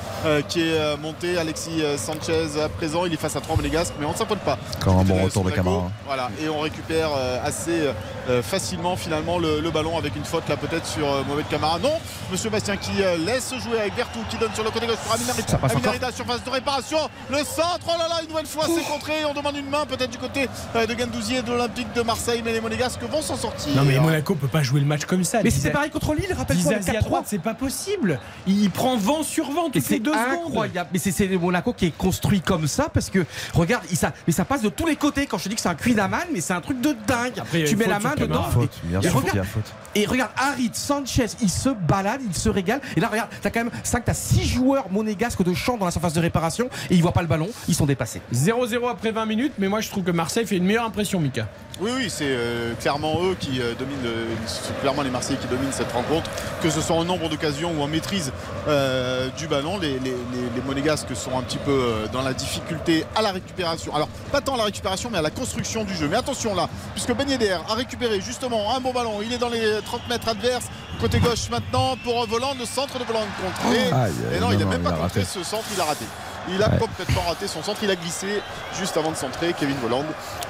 [0.47, 4.11] qui est monté, Alexis Sanchez à présent, il est face à 3 monégasques, mais on
[4.11, 4.57] ne s'affole pas.
[4.80, 5.51] Encore un bon retour de.
[5.51, 5.91] Camara.
[6.05, 7.89] Voilà, et on récupère euh, assez
[8.30, 11.80] euh, facilement finalement le, le ballon avec une faute là peut-être sur euh, Mohamed Camara.
[11.80, 11.93] Non,
[12.32, 15.13] Monsieur Bastien qui euh, laisse jouer avec Vertou qui donne sur le côté gauche pour
[15.15, 15.59] Aminarita.
[15.63, 16.97] Aminarita, surface de réparation.
[17.30, 19.13] Le centre, oh là là, une nouvelle fois c'est contré.
[19.30, 22.41] On demande une main peut-être du côté euh, de Gendouzi et de l'Olympique de Marseille,
[22.43, 23.75] mais les monégasques vont s'en sortir.
[23.75, 25.41] Non mais Monaco peut pas jouer le match comme ça.
[25.43, 27.03] Mais c'était Diza- pareil contre Lille, rappelle-toi le Dizazi à 4-3.
[27.03, 28.19] droite, c'est pas possible.
[28.47, 30.47] Il prend vent sur vent Et toutes c'est les deux secondes.
[30.47, 30.89] incroyable.
[30.93, 34.34] Mais c'est- c'est Monaco qui est construit comme ça parce que regarde, il, ça, mais
[34.34, 35.26] ça passe de tous les côtés.
[35.28, 37.39] Quand je te dis que c'est un Queen Aman, mais c'est un truc de dingue.
[37.39, 38.43] Après, tu mets faute la main dedans.
[38.43, 39.47] Faute, et- sûr regarde,
[39.95, 42.80] et regarde, Harit Sanchez, il se balade, il se régale.
[42.95, 45.91] Et là, regarde, t'as quand même 5, t'as 6 joueurs monégasques de champ dans la
[45.91, 48.22] surface de réparation et ils voient pas le ballon, ils sont dépassés.
[48.34, 51.47] 0-0 après 20 minutes, mais moi je trouve que Marseille fait une meilleure impression, Mika.
[51.82, 55.47] Oui, oui, c'est euh, clairement eux qui euh, dominent, euh, c'est clairement les Marseillais qui
[55.47, 56.30] dominent cette rencontre,
[56.61, 58.32] que ce soit en nombre d'occasions ou en maîtrise
[58.67, 59.78] euh, du ballon.
[59.80, 63.32] Les, les, les- les Monégasques sont un petit peu euh, dans la difficulté à la
[63.32, 63.95] récupération.
[63.95, 66.08] Alors, pas tant à la récupération, mais à la construction du jeu.
[66.10, 69.50] Mais attention là, puisque Ben Yedder a récupéré justement un bon ballon, il est dans
[69.50, 70.66] les 30 mètres adverses,
[71.00, 73.74] côté gauche maintenant pour Voland, le centre de Voland contre.
[73.76, 75.86] Et, Aïe, aïe, et non, non, il n'a même pas contré ce centre, il a
[75.86, 76.06] raté.
[76.52, 76.78] Il a Ouais.
[76.80, 78.41] complètement raté son centre, il a glissé
[78.80, 80.06] juste avant de centrer Kevin Voland.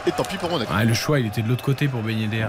[0.08, 0.72] Et tant pis pour Monaco.
[0.74, 2.47] Ah, le choix, il était de l'autre côté pour Ben Yedder.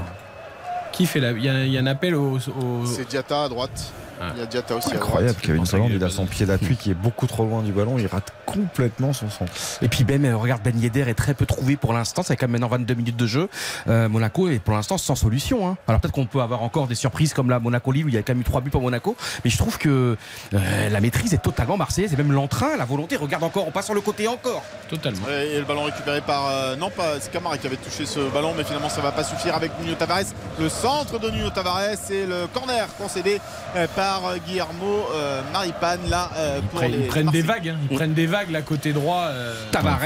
[0.93, 1.31] Qui fait la.
[1.33, 2.37] Il y, a- il y a un appel au.
[2.37, 3.93] au- C'est Diata à droite.
[4.35, 5.39] Il y a Diata aussi Incroyable.
[5.41, 8.07] Kevin qu'il il a son pied d'appui qui est beaucoup trop loin du ballon, il
[8.07, 9.53] rate complètement son centre.
[9.83, 12.23] Et puis Ben, euh, regarde, Ben Yedder est très peu trouvé pour l'instant.
[12.23, 13.49] C'est quand même maintenant 22 minutes de jeu.
[13.89, 15.69] Euh, Monaco est pour l'instant sans solution.
[15.69, 15.77] hein.
[15.89, 18.23] Alors peut-être qu'on peut avoir encore des surprises comme la Monaco-Lille où il y a
[18.23, 19.17] quand même eu 3 buts pour Monaco.
[19.45, 20.17] Mais je trouve que
[20.55, 22.13] euh, la maîtrise est totalement marseillaise.
[22.13, 23.17] Et même l'entrain, la volonté.
[23.17, 24.63] Regarde encore, on passe sur le côté encore.
[24.89, 25.27] Totalement.
[25.29, 26.47] Et le ballon récupéré par.
[26.49, 27.21] euh, non, pas.
[27.21, 29.95] C'est Camara qui avait touché ce ballon, mais finalement ça va pas suffire avec Nuno
[29.95, 30.25] Tavares.
[30.59, 33.41] Le centre de Nuno Tavares et le corner concédé
[33.77, 36.99] euh, par euh, Guillermo euh, Maripane là euh, Ils, pour prennent, les.
[36.99, 37.77] ils prennent des vagues, hein.
[37.91, 39.25] ils prennent des vagues là côté droit.
[39.29, 39.99] euh, Tavares,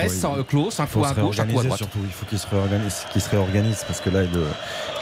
[0.49, 1.79] Klaus, un Il faut coup à gauche, un coup à réorganiser droite.
[1.79, 4.47] surtout, il faut qu'ils se réorganisent, qu'ils se réorganisent parce que là le-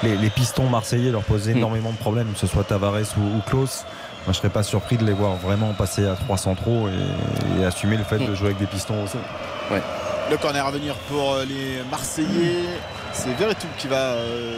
[0.03, 1.57] les, les pistons marseillais leur posent Mm.
[1.59, 3.85] énormément de problèmes, que ce soit Tavares ou, ou Klaus.
[4.27, 7.65] Moi je serais pas surpris de les voir vraiment passer à 3 centraux et, et
[7.65, 8.27] assumer le fait Mm.
[8.27, 9.17] de jouer avec des pistons aussi.
[10.31, 12.65] Le corner à venir pour les Marseillais.
[13.13, 14.57] C'est Verretou qui va euh,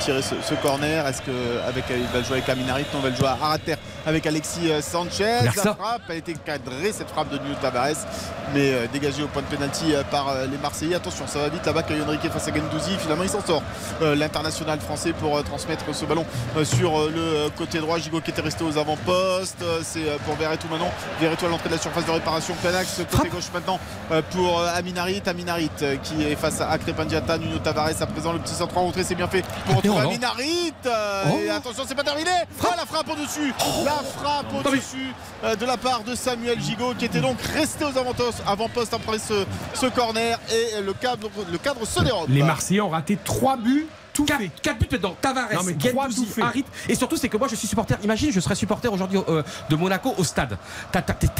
[0.00, 1.06] tirer ce, ce corner.
[1.06, 3.76] Est-ce qu'avec il va jouer avec Aminarit Non, on va le jouer à Arater
[4.06, 5.38] avec Alexis euh, Sanchez.
[5.56, 7.96] La frappe a été cadrée, cette frappe de Nuno Tavares,
[8.52, 10.94] mais euh, dégagée au point de pénalty euh, par euh, les Marseillais.
[10.94, 11.82] Attention, ça va vite là-bas.
[11.84, 12.96] Caio Henrique face à Gendouzi.
[12.98, 13.62] Finalement, il s'en sort.
[14.02, 16.26] Euh, L'international français pour euh, transmettre ce ballon
[16.56, 17.98] euh, sur euh, le euh, côté droit.
[17.98, 19.62] Gigot qui était resté aux avant-postes.
[19.62, 20.90] Euh, C'est euh, pour Verretou maintenant.
[21.20, 22.54] Verretou à l'entrée de la surface de réparation.
[22.60, 23.80] Planax côté gauche maintenant
[24.12, 25.22] euh, pour euh, Aminarit.
[25.26, 27.38] Aminarit euh, qui est face à Crépin Diatta.
[27.38, 29.02] Nuno Tavares à présent le petit centre en rentrée.
[29.04, 30.72] C'est bien fait pour Aminarit.
[30.86, 31.38] Euh, Oh.
[31.44, 32.30] Et attention, c'est pas terminé.
[32.62, 33.52] Ah, la frappe au-dessus.
[33.84, 35.12] La frappe au-dessus
[35.42, 39.18] euh, de la part de Samuel Gigot qui était donc resté aux avant-postes avant-postes après
[39.18, 40.38] ce, ce corner.
[40.52, 42.28] Et le cadre, le cadre se dérobe.
[42.28, 44.50] Les Marseillais ont raté 3 buts, tout fait.
[44.62, 46.42] 4 buts dedans, Tavares, Non, mais trois Gendouzi, tout fait.
[46.42, 46.64] Harit.
[46.88, 47.96] Et surtout, c'est que moi, je suis supporter.
[48.02, 50.56] Imagine, je serais supporter aujourd'hui euh, de Monaco au stade.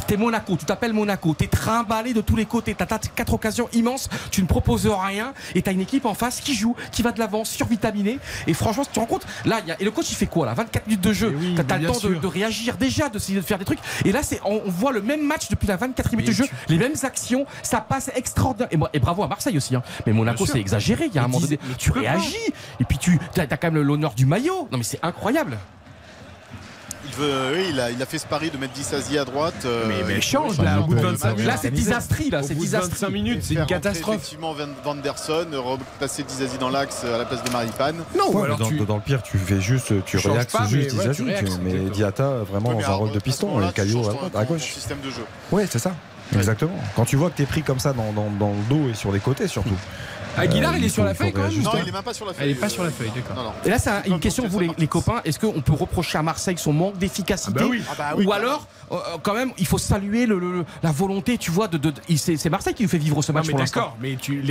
[0.06, 2.74] T'es Monaco, tu t'appelles Monaco, t'es trimballé de tous les côtés.
[2.74, 5.32] T'as quatre occasions immenses, tu ne proposes rien.
[5.54, 8.18] Et t'as une équipe en face qui joue, qui va de l'avant, survitaminée.
[8.46, 10.26] Et franchement, tu te rends compte, là, il y a- et le coach, il fait
[10.26, 10.54] quoi là?
[10.54, 11.34] 24 minutes de jeu.
[11.38, 13.78] Oui, T'as le temps de, de réagir déjà, d'essayer de faire des trucs.
[14.04, 16.36] Et là, c'est on, on voit le même match depuis la 24 minutes de Mais
[16.36, 18.68] jeu, tu- les mêmes actions, ça passe extraordinaire.
[18.70, 19.74] Et, moi- et bravo à Marseille aussi.
[19.76, 19.82] hein.
[20.06, 21.06] Mais Monaco, c'est exagéré.
[21.06, 22.36] Il y a un moment donné, tu réagis.
[22.80, 24.68] Et puis tu as, quand même l'honneur du maillot.
[24.72, 25.56] Non mais c'est incroyable.
[27.06, 29.54] Il, veut, oui, il, a, il a fait ce pari de mettre Disasi à droite.
[29.66, 31.08] euh, Mais- mais il change, là, au bout de un peu.
[31.10, 31.46] 25 minutes.
[31.46, 32.90] Là c'est disastrie là, c'est bout de disastrie.
[32.92, 34.16] 25 minutes, c'est une catastrophe.
[34.16, 37.96] Effectivement, Van, Van der Son, repasser Disasi dans l'axe euh, à la place de Maripane.
[38.18, 38.78] Non, ou Ouais, alors dans, tu.
[38.80, 41.22] dans le pire, tu fais juste, tu réaxes juste ouais, tu-
[41.62, 41.90] mais.
[41.90, 44.02] Diata vraiment mais dans un rôle de piston et Caillot
[44.34, 44.62] à gauche.
[44.62, 45.24] système de jeu.
[45.52, 45.92] Ouais, c'est ça.
[46.34, 46.72] Exactement.
[46.96, 49.12] Quand tu vois que t'es pris comme ça dans, dans- dans le dos et sur
[49.12, 49.76] les côtés surtout.
[50.36, 51.62] Aguilar, Euh, il est il sur la feuille quand même.
[51.62, 52.44] Non, il est même pas sur la feuille.
[52.44, 53.54] Elle est pas euh, sur la feuille, d'accord.
[53.64, 56.56] Et là c'est un- une question vous les, copains, est-ce qu'on peut reprocher à Marseille
[56.58, 57.82] son manque d'efficacité Ah bah oui.
[57.90, 60.26] Ah bah oui, Ou alors euh, quand même il faut saluer
[60.82, 63.58] la volonté tu vois de, il- c'est Marseille qui nous fait vivre ce match pour
[63.58, 63.80] l'instant.
[63.80, 64.42] d'accord, mais tu.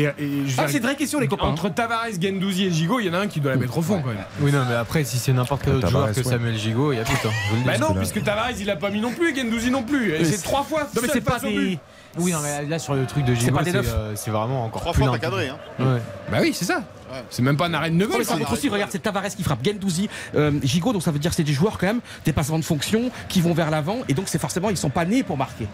[0.58, 1.48] Ah, c'est une vraie question les copains.
[1.48, 3.82] Entre Tavares, Gendouzi et Gigot, il y en a un qui doit la mettre au
[3.82, 4.18] fond quand même.
[4.42, 6.24] Oui, non, mais après, si c'est n'importe quel autre joueur que.
[6.24, 7.12] Samuel Gigot, il y a tout.
[7.26, 7.30] Hein.
[7.66, 10.14] Bah non, puisque Tavares il a pas mis non plus, et Gendouzi non plus.
[10.24, 10.82] C'est trois fois.
[10.96, 11.80] Non mais c'est pas des
[12.18, 13.93] Oui, non, mais là, sur le truc de c'est neufs.
[13.93, 15.49] euh, c'est vraiment encore Trois plus fois cadré.
[15.49, 15.57] Hein.
[15.80, 16.01] Ouais.
[16.32, 16.84] Bah oui, c'est ça.
[17.30, 19.64] C'est même pas un arrêt de mais par contre aussi, regarde, c'est Tavares qui frappe
[19.64, 22.57] Gendouzi, euh, Gigot, donc ça veut dire que c'est des joueurs quand même, des passements
[22.57, 25.38] de fonction qui vont vers l'avant, et donc c'est forcément, ils sont pas nés pour
[25.38, 25.68] marquer.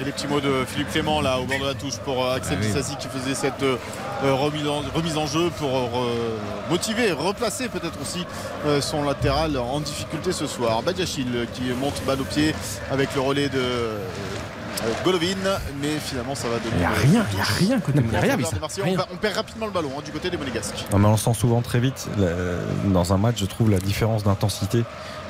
[0.00, 2.36] Et les petits mots de Philippe Clément là au bord de la touche pour euh,
[2.36, 2.96] Axel Ah oui.
[3.00, 3.76] Qui faisait cette euh,
[4.34, 6.36] remise, en, remise en jeu pour euh,
[6.70, 8.26] motiver, replacer peut-être aussi
[8.66, 10.82] euh, son latéral en difficulté ce soir.
[10.82, 12.54] Badiachil qui monte balle au pied
[12.90, 13.62] avec le relais de
[14.84, 15.26] euh, Golovin,
[15.80, 16.74] mais finalement ça va donner.
[16.76, 18.52] Il y a rien, il y a rien côté Il y a Monégasque.
[18.82, 20.84] rien, on, perd- on perd rapidement le ballon hein, du côté des Monégasques.
[20.92, 22.08] Non, mais on le sent souvent très vite.
[22.86, 24.84] Dans un match, je trouve la différence d'intensité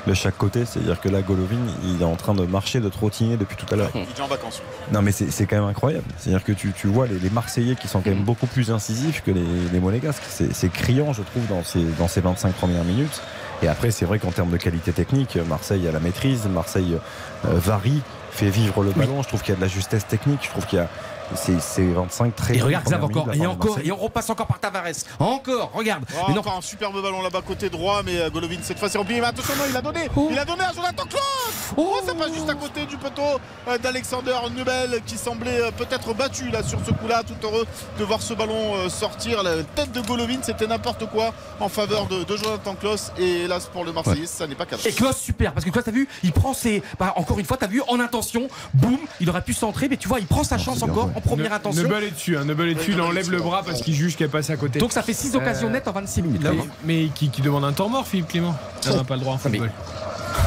[0.05, 0.63] de chaque côté.
[0.65, 3.77] C'est-à-dire que là, Golovin, il est en train de marcher, de trottiner depuis tout à
[3.77, 3.91] l'heure.
[3.95, 4.61] Il est en vacances.
[4.91, 6.05] Non, mais c'est quand même incroyable.
[6.17, 9.21] C'est-à-dire que tu, tu vois les, les Marseillais qui sont quand même beaucoup plus incisifs
[9.23, 9.43] que les,
[9.73, 10.23] les Monégasques.
[10.29, 13.21] C'est c'est criant, je trouve, dans ces, dans ces 25 premières minutes.
[13.63, 16.47] Et après, c'est vrai qu'en termes de qualité technique, Marseille a la maîtrise.
[16.47, 16.97] Marseille
[17.45, 18.01] euh, varie,
[18.31, 19.23] fait vivre le ballon.
[19.23, 20.41] Je trouve qu'il y a de la justesse technique.
[20.43, 20.89] Je trouve qu'il y a.
[21.35, 24.59] C'est c'est 25 très Et regarde Xav encore, et encore, et on repasse encore par
[24.59, 24.85] Tavares.
[25.19, 26.03] Encore, regarde.
[26.15, 28.97] Oh, Mais non, un superbe ballon là-bas côté droit, mais euh, Golovin cette fois c'est
[28.97, 29.19] rempli.
[29.19, 31.73] Mais attention, non, il a donné, il a donné à Jonathan Klaus.
[31.75, 33.21] Oh, ça passe juste à côté du poteau
[33.67, 37.65] euh, d'Alexander Nubel qui semblait euh, peut-être battu là sur ce coup-là, tout heureux
[37.99, 39.43] de voir ce ballon sortir.
[39.43, 43.11] La tête de Golovin, c'était n'importe quoi en faveur de, de Jonathan Klaus.
[43.17, 44.89] Et hélas pour le Marseillais, ça n'est pas cadré.
[44.89, 47.57] Et Klaus super parce que Klaus t'as vu il prend ses bah, encore une fois
[47.57, 50.57] t'as vu en intention boum il aurait pu centrer mais tu vois il prend sa
[50.57, 53.39] chance encore en première Ne- intention Neubel est dessus, hein, est dessus, il enlève le
[53.39, 54.79] bras parce qu'il juge qu'elle passe à côté.
[54.79, 57.65] donc ça fait 6 occasions Euh, nettes en 26 minutes Mais, mais qui, qui demande
[57.65, 58.55] un temps mort, Philippe Clément
[58.89, 59.71] On n'a pas le droit en football.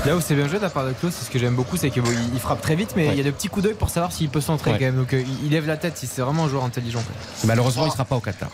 [0.07, 1.77] Là où c'est bien joué de la part de Klaus, c'est ce que j'aime beaucoup,
[1.77, 2.03] c'est qu'il
[2.33, 4.29] il frappe très vite, mais il y a de petits coups d'œil pour savoir s'il
[4.31, 4.79] peut centrer Ouais.
[4.79, 4.97] quand même.
[4.97, 7.03] Donc euh, il- il lève la tête, c'est vraiment un joueur intelligent.
[7.45, 8.49] malheureusement il sera pas au Qatar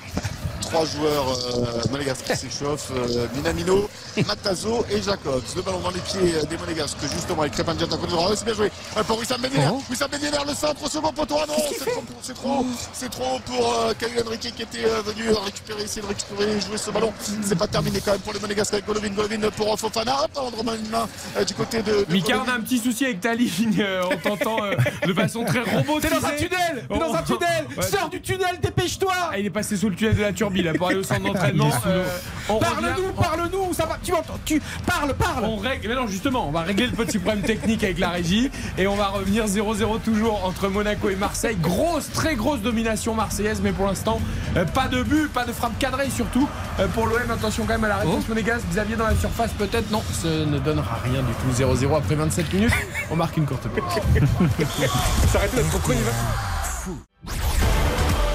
[0.66, 3.88] Trois joueurs euh, monégasques qui s'échauffent euh, Minamino,
[4.26, 5.42] Matazo et Jacobs.
[5.54, 8.28] Le ballon dans les pieds euh, des monégasques, justement, avec Crépin Diata côté droit.
[8.30, 8.70] Oh, C'est bien joué
[9.06, 9.68] pour Wissam Ben Yedder.
[9.72, 9.82] Oh.
[9.90, 11.36] Wissam Ben Yedder, le centre, au second poteau.
[11.40, 13.92] Ah non, c'est trop, c'est trop, c'est trop pour euh,
[14.26, 17.12] Henrique qui était euh, venu récupérer, essayer de récupérer et jouer ce ballon.
[17.42, 19.10] C'est pas terminé quand même pour les monégasques avec Golovin.
[19.10, 20.16] Golovin pour Fofana.
[20.22, 21.08] Ah, Prendre une main
[21.46, 22.04] du côté de.
[22.04, 24.74] de Mika, on a un petit souci avec ta ligne en t'entend euh,
[25.06, 26.08] de façon très robotisée.
[26.08, 27.82] T'es dans un tunnel T'es dans un tunnel Ouais.
[27.82, 30.72] Sors du tunnel, dépêche-toi Ah, il est passé sous le tunnel de la turbine là,
[30.74, 31.70] pour aller au centre d'entraînement.
[31.86, 32.04] Euh,
[32.48, 36.52] Parle-nous, parle-nous, ça va, tu m'entends, tu parle, parle On règle, mais non justement, on
[36.52, 40.44] va régler le petit problème technique avec la régie et on va revenir 0-0 toujours
[40.44, 41.56] entre Monaco et Marseille.
[41.60, 44.20] Grosse, très grosse domination marseillaise, mais pour l'instant,
[44.56, 46.48] euh, pas de but, pas de frappe cadrée surtout
[46.78, 47.16] euh, pour l'OM.
[47.30, 48.28] Attention quand même à la réponse Oh.
[48.30, 48.66] monégasque.
[48.70, 51.62] Xavier dans la surface peut-être, non, ce ne donnera rien du tout.
[51.62, 52.72] 0-0 après 27 minutes,
[53.10, 53.82] on marque une courte pause.
[55.32, 56.12] S'arrête notre propos, il va.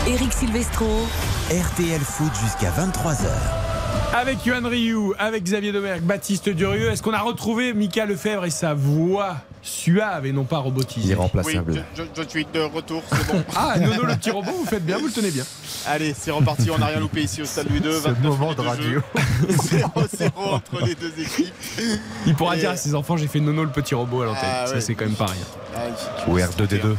[0.08, 1.08] Eric Silvestro.
[1.52, 3.26] RTL Foot jusqu'à 23h.
[4.14, 8.50] Avec Yohan Ryu, avec Xavier Domergue, Baptiste Durieux, est-ce qu'on a retrouvé Mika Lefebvre et
[8.50, 11.14] sa voix suave et non pas robotisée?
[11.16, 11.60] Oui,
[11.96, 13.44] je, je- je suis de retour, c'est bon.
[13.56, 15.44] Ah, Nono le petit robot, vous faites bien, vous le tenez bien.
[15.88, 18.00] Allez, c'est reparti, on n'a rien loupé ici au stade Louis II.
[18.02, 18.90] 29 moment de radio.
[18.90, 19.04] jeu.
[19.50, 21.54] 0-0 entre les deux équipes.
[22.28, 24.42] Il pourra Et- dire à ses enfants j'ai fait Nono le petit robot à l'antenne.
[24.50, 25.84] Ah Ça c'est quand même pas rien.
[26.28, 26.96] Ou R2D2.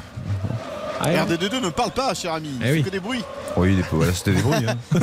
[1.03, 2.51] Ah, RD22 ne parle pas, cher ami.
[2.61, 2.83] Il Eh fait oui.
[2.85, 3.25] que des bruits.
[3.57, 4.65] Oui, des- voilà, c'était des bruits.
[4.67, 4.77] hein.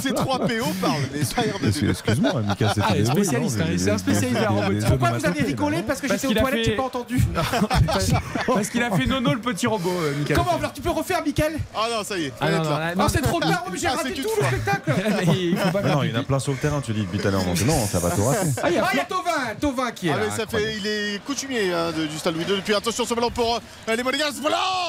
[0.00, 1.90] C3PO parle, mais pas Excuse- RD22.
[1.90, 3.28] Excuse-moi, Mika, c'était Ah, des bruits.
[3.34, 4.82] hein, c'est un spécialiste de la les- robotique.
[4.82, 5.82] les Pourquoi vous avez rigolé.
[5.86, 7.18] Parce que j'étais aux toilettes, j'ai pas entendu.
[8.46, 10.34] Parce qu'il a fait Nono le petit robot, euh, Mika.
[10.34, 12.32] Comment alors tu peux refaire, Michael Ah non, ça y est.
[12.40, 12.46] Ah
[12.98, 14.92] Ah, c'est trop tard, mais j'ai Ah, raté c'est tout le spectacle.
[15.26, 17.30] Mais Non, il y en a plein sur le terrain, tu dis depuis tout à
[17.30, 17.42] l'heure.
[17.66, 18.46] Non, ça va tout rater.
[18.62, 20.22] Ah, il y a Tovin, Tovin qui est Ah, là.
[20.28, 20.72] mais ça incroyable.
[20.72, 22.56] fait, il est coutumier hein, de- du stade Louis II.
[22.56, 23.56] Depuis, attention, ce ballon pour
[23.88, 24.34] euh, les Monégasques.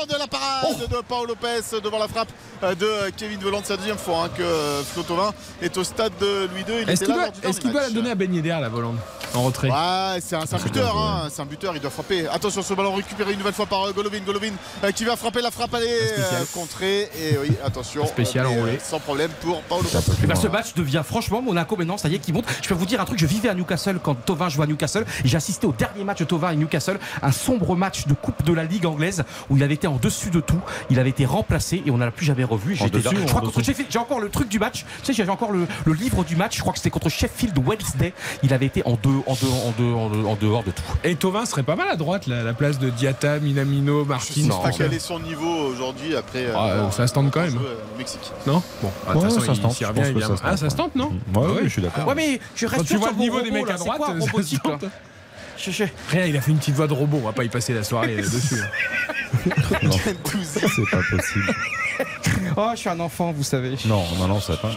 [0.08, 0.88] De la parade Oh.
[0.88, 2.30] de Paolo Lopez devant la frappe
[2.64, 3.62] euh, de euh, Kevin Volant.
[3.64, 5.32] C'est la deuxième fois hein, que euh, Flo Thauvin
[5.62, 6.82] est au stade de Louis II.
[6.84, 8.98] Il Est-ce qu'il là doit, dernier qu'il doit la donner à Ben Yedder la volante
[9.34, 9.70] en retrait?
[9.70, 12.28] Ouais, c'est un, buteur, hein, c'est un buteur, il doit frapper.
[12.28, 14.20] Attention, ce ballon récupéré une nouvelle fois par Golovin.
[14.26, 14.52] Golovin
[14.84, 17.10] euh, qui va frapper la frappe, elle est euh, contrée.
[17.20, 18.80] Et oui, attention, spécial enroulé.
[18.84, 20.36] sans problème pour ben, loin.
[20.36, 22.46] ce match devient franchement Monaco maintenant, ça y est, qui monte.
[22.62, 25.06] Je peux vous dire un truc, je vivais à Newcastle quand Tovin jouait à Newcastle
[25.24, 28.44] et j'ai assisté au dernier match de Tovin et Newcastle, un sombre match de coupe
[28.44, 31.26] de la Ligue anglaise où il avait été en dessus de tout, il avait été
[31.26, 32.76] remplacé et on ne l'a plus jamais revu.
[32.76, 35.32] J'ai là- je crois contre Sheffield, j'ai encore le truc du match, tu sais, j'avais
[35.32, 38.14] encore le, le livre du match, je crois que c'était contre Sheffield Wednesday,
[38.44, 40.82] il avait été en deux, en deux, en deux, en deux- en dehors de tout.
[41.04, 44.34] Et Tovin serait pas mal à droite, là, la place de Diata, Minamino, Je Martins.
[44.34, 47.42] sais pas quel est son niveau aujourd'hui après euh, Ah, euh, ça se tente quand
[47.42, 47.58] même.
[47.58, 48.32] euh, au Mexique.
[48.48, 48.62] Non?
[48.82, 50.38] Bon, ah, Ouais, façon, ça se tente, s'y je revient pense que évidemment.
[50.38, 51.06] ça se Ah, ça se tente, non?
[51.10, 51.60] Ouais, Ah ouais, oui.
[51.66, 52.08] je suis d'accord.
[52.08, 54.02] Ouais, mais je reste sur le niveau des robots, mecs à c'est droite,
[56.10, 57.84] Rien, il a fait une petite voix de robot, on va pas y passer la
[57.84, 58.56] soirée euh, dessus.
[58.62, 58.68] hein.
[60.76, 61.56] C'est pas possible.
[62.58, 63.78] Oh, je suis un enfant, vous savez.
[63.86, 64.68] Non, non, non, ça va pas.
[64.68, 64.74] non.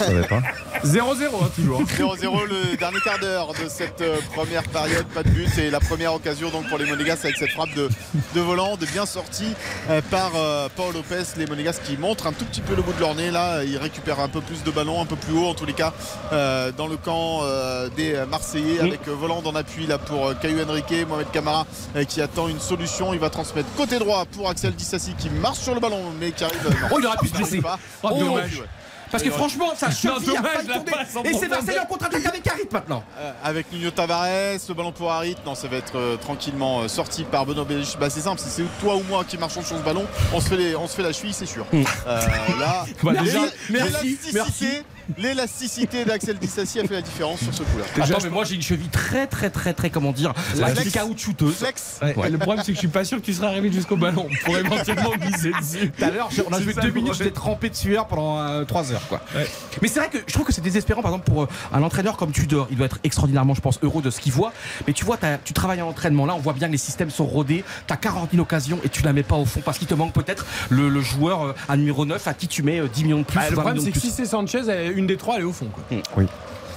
[0.00, 0.40] Je savais pas.
[0.82, 1.82] 0-0 hein, toujours.
[2.16, 5.80] 0-0 le dernier quart d'heure de cette euh, première période, pas de but et la
[5.80, 7.90] première occasion donc pour les Monégas avec cette frappe de,
[8.34, 9.52] de volant, de bien sortie
[9.90, 11.24] euh, par euh, Paul Lopez.
[11.36, 13.76] Les Monégas qui montrent un tout petit peu le bout de leur nez là, ils
[13.76, 15.92] récupèrent un peu plus de ballons, un peu plus haut en tous les cas
[16.32, 20.34] euh, dans le camp euh, des Marseillais avec euh, volant en appui là pour euh,
[20.40, 21.66] Caillou Henrique, Mohamed Camara
[21.96, 23.12] euh, qui attend une solution.
[23.12, 26.44] Il va transmettre côté droit pour Axel Dissassi qui marche sur le ballon mais qui
[26.44, 26.67] arrive.
[26.90, 27.60] Oh, il aurait pu se ça blesser.
[28.02, 28.60] Oh, dommage.
[28.60, 28.66] ouais.
[29.10, 30.92] Parce que franchement, Non, cheville a failli tomber.
[31.24, 31.48] Et c'est.
[31.48, 33.02] Marseille en contre-attaque avec Harit maintenant.
[33.18, 34.28] Euh, avec Nuno Tavares,
[34.68, 35.34] le ballon pour Harit.
[35.46, 37.96] Non, ça va être euh, tranquillement euh, sorti par Benoît Bélich.
[37.98, 40.04] Bah, c'est simple, si c'est toi ou moi qui marchons sur ce ballon,
[40.34, 41.64] on se fait, les- on se fait la cheville, c'est sûr.
[41.72, 42.20] Euh,
[42.60, 43.38] là, Bah, déjà,
[43.70, 44.82] l'é- merci,
[45.16, 47.84] l'élasticité- d'Axel Dissassi a fait la différence sur ce coup-là.
[48.04, 50.90] Attends, mais moi j'ai une cheville très très très très comment dire, La flex.
[50.90, 51.54] caoutchouteuse.
[51.56, 51.98] Flex.
[52.02, 54.26] Ouais, Le problème, c'est que je suis pas sûr que tu seras arrivé jusqu'au ballon
[54.44, 55.90] pour éventuellement glisser dessus.
[55.96, 59.06] Tout à l'heure, on a joué deux minutes, j'étais trempé de sueur pendant 3 heures
[59.08, 59.20] quoi.
[59.34, 59.46] Ouais.
[59.82, 62.16] Mais c'est vrai que je trouve que c'est désespérant par exemple pour euh, un entraîneur
[62.16, 64.52] comme Tudor, il doit être extraordinairement je pense heureux de ce qu'il voit.
[64.86, 67.26] Mais tu vois, tu travailles en entraînement là, on voit bien que les systèmes sont
[67.26, 69.94] rodés, t'as 40 000 occasions et tu la mets pas au fond parce qu'il te
[69.94, 73.04] manque peut-être le, le joueur euh, à numéro 9 à qui tu mets euh, 10
[73.04, 73.38] millions de plus.
[73.40, 75.44] Ah, le 20 problème, c'est que si c'est Sanchez, euh, une des trois, elle est
[75.44, 75.68] au fond.
[75.72, 75.82] Quoi.
[76.16, 76.26] Oui.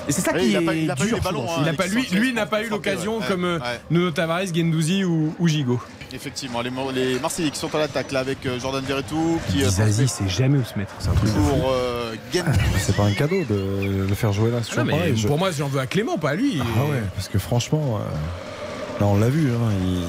[0.07, 1.61] Et c'est ça qui est pas- il a pas eu les ballons, hein.
[1.63, 3.59] Il a pas, lui, n'a pas eu l'occasion ouais, comme euh.
[3.91, 5.79] Nuno Tavares, Gendouzi ou, ou Gigot.
[6.13, 10.07] Effectivement, les, Marseillais qui sont à l'attaque là avec euh, Jordan Verretou qui euh, Zazie,
[10.09, 10.93] c'est jamais où se mettre.
[10.99, 14.57] C'est un truc pour euh, Gen- C'est pas un cadeau de le faire jouer là.
[14.57, 16.59] Ah non, toujours mais pareil, je- pour moi, j'en veux à Clément, pas à lui.
[16.59, 20.03] Ah ouais, parce que franchement, euh, là on l'a vu, hein, il-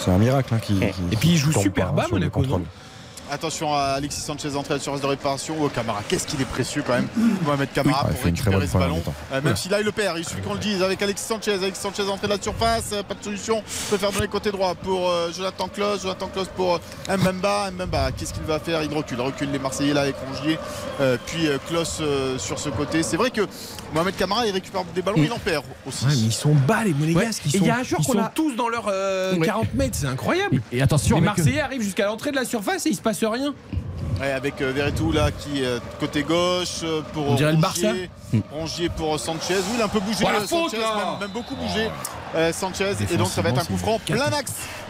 [0.00, 0.82] c'est un miracle hein, qui, qui-
[1.12, 2.42] Et puis, il joue super bas, le Monaco,
[3.30, 5.54] Attention à Alexis Sanchez entrée à la surface de réparation.
[5.60, 7.08] Oh Camara, qu'est-ce qu'il est précieux quand même.
[7.44, 9.02] Mohamed Camara Oui, il pour fait une très récupérer ce ballon.
[9.32, 11.52] Euh, même si là il le perd, il suffit qu'on le dise avec Alexis Sanchez.
[11.54, 13.62] Alexis Sanchez entrée de la surface, pas de solution.
[13.90, 16.02] Peut faire donner côté droit pour euh, Jonathan Klaus.
[16.02, 17.70] Jonathan Klaus pour euh, Mbemba.
[17.72, 18.82] Mbemba, qu'est-ce qu'il va faire?
[18.82, 20.58] Il recule, recule les Marseillais là avec Rongier.
[21.00, 23.02] Euh, puis euh, Klaus euh, sur ce côté.
[23.02, 23.42] C'est vrai que
[23.92, 26.04] Mohamed Camara il récupère des ballons, il en perd aussi.
[26.06, 27.44] Ouais, mais ils sont bas, les Monégasques.
[27.44, 27.50] Ouais.
[27.52, 28.86] Ils Et sont, il y a un joueur ils qu'on sont a- tous dans leurs
[28.88, 29.46] euh, Ouais.
[29.46, 30.60] 40 mètres, c'est incroyable.
[30.72, 33.54] Et attention, les Marseillais arrivent jusqu'à l'entrée de la surface et il se passe rien.
[34.20, 38.10] Ouais, avec euh, Verretou là qui est côté gauche euh, pour On dirait le Rongier.
[38.52, 39.54] Rongier pour euh, Sanchez.
[39.54, 41.54] Oui, il a un peu bougé Oh, la euh, faute, Sanchez, là même, même beaucoup
[41.54, 41.88] bougé
[42.34, 42.94] euh, Sanchez.
[43.12, 44.87] Et donc ça va être un coup franc plein axe euh,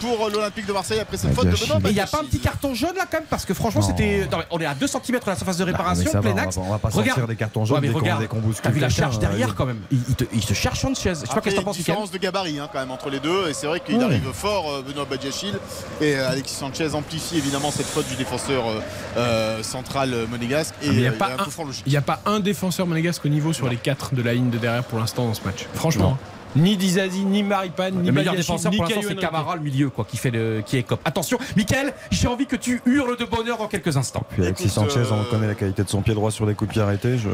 [0.00, 1.56] pour l'Olympique de Marseille après cette Ah, faute de.
[1.56, 1.78] Benoît.
[1.82, 3.82] Mais il n'y a pas un petit carton jaune là quand même parce que franchement
[3.82, 4.28] c'était.
[4.50, 6.42] On est à 2 cm de la surface de réparation, ça va, plein on va
[6.42, 6.54] axe.
[6.56, 7.06] pas- on va pas Regarde.
[7.08, 8.88] sortir des cartons jaunes Ouais, mais dès qu'on- regarde, dès qu'on bouscule T'as vu la
[8.88, 9.80] charge euh, derrière quand même.
[9.90, 11.10] Il, il te, il se cherche Sanchez.
[11.10, 12.80] Je sais pas qu'est-ce que il y t'en a penses, différence de gabarit hein, quand
[12.80, 15.54] même entre les deux et c'est vrai qu'il arrive fort euh, Benoît Badiachil
[16.00, 18.80] et euh, Alexis Sanchez amplifie évidemment cette faute du défenseur euh,
[19.16, 21.64] euh, central euh, monégasque et Ah, il n'y euh, a, pas un un- coup franc
[21.64, 21.84] logique.
[21.86, 24.50] il y a pas un défenseur monégasque au niveau sur les quatre de la ligne
[24.50, 25.66] de derrière pour l'instant dans ce match.
[25.74, 26.18] Franchement.
[26.56, 29.16] Ni Dizazi, ni Maripane, ni Le meilleur défenseur ni pour l'instant c'est.
[29.16, 31.00] Camara le milieu quoi qui fait le qui est cop.
[31.04, 34.24] Attention, Michael, j'ai envie que tu hurles de bonheur dans quelques instants.
[34.30, 36.54] Puis Alexis Écoute, Sanchez, euh, on connaît la qualité de son pied droit sur les
[36.54, 37.18] coups de pied arrêtés.
[37.18, 37.28] Je...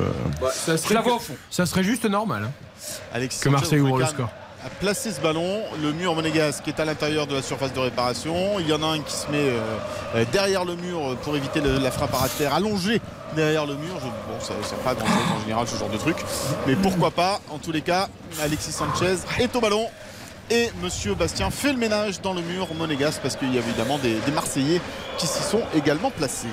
[0.51, 1.35] Ça Je serait, la vois au fond.
[1.51, 2.51] ça serait juste normal hein,
[3.13, 4.31] Alexis que Marseille ouvre le score.
[4.65, 5.62] A placé ce ballon.
[5.82, 8.59] Le mur monégasque est à l'intérieur de la surface de réparation.
[8.61, 9.61] Il y en a un qui se met euh,
[10.16, 13.01] euh, derrière le mur pour éviter la frappe à terre, allongé
[13.35, 13.95] derrière le mur.
[14.01, 16.16] Bon, ça ne sert pas à grand chose en général ce genre de truc.
[16.66, 17.41] Mais pourquoi pas?
[17.51, 18.09] En tous les cas,
[18.43, 19.87] Alexis Sanchez est au ballon.
[20.53, 23.99] Et Monsieur Bastien fait le ménage dans le mur monégasque parce qu'il y a évidemment
[23.99, 24.81] des, Marseillais
[25.16, 26.49] qui s'y sont également placés.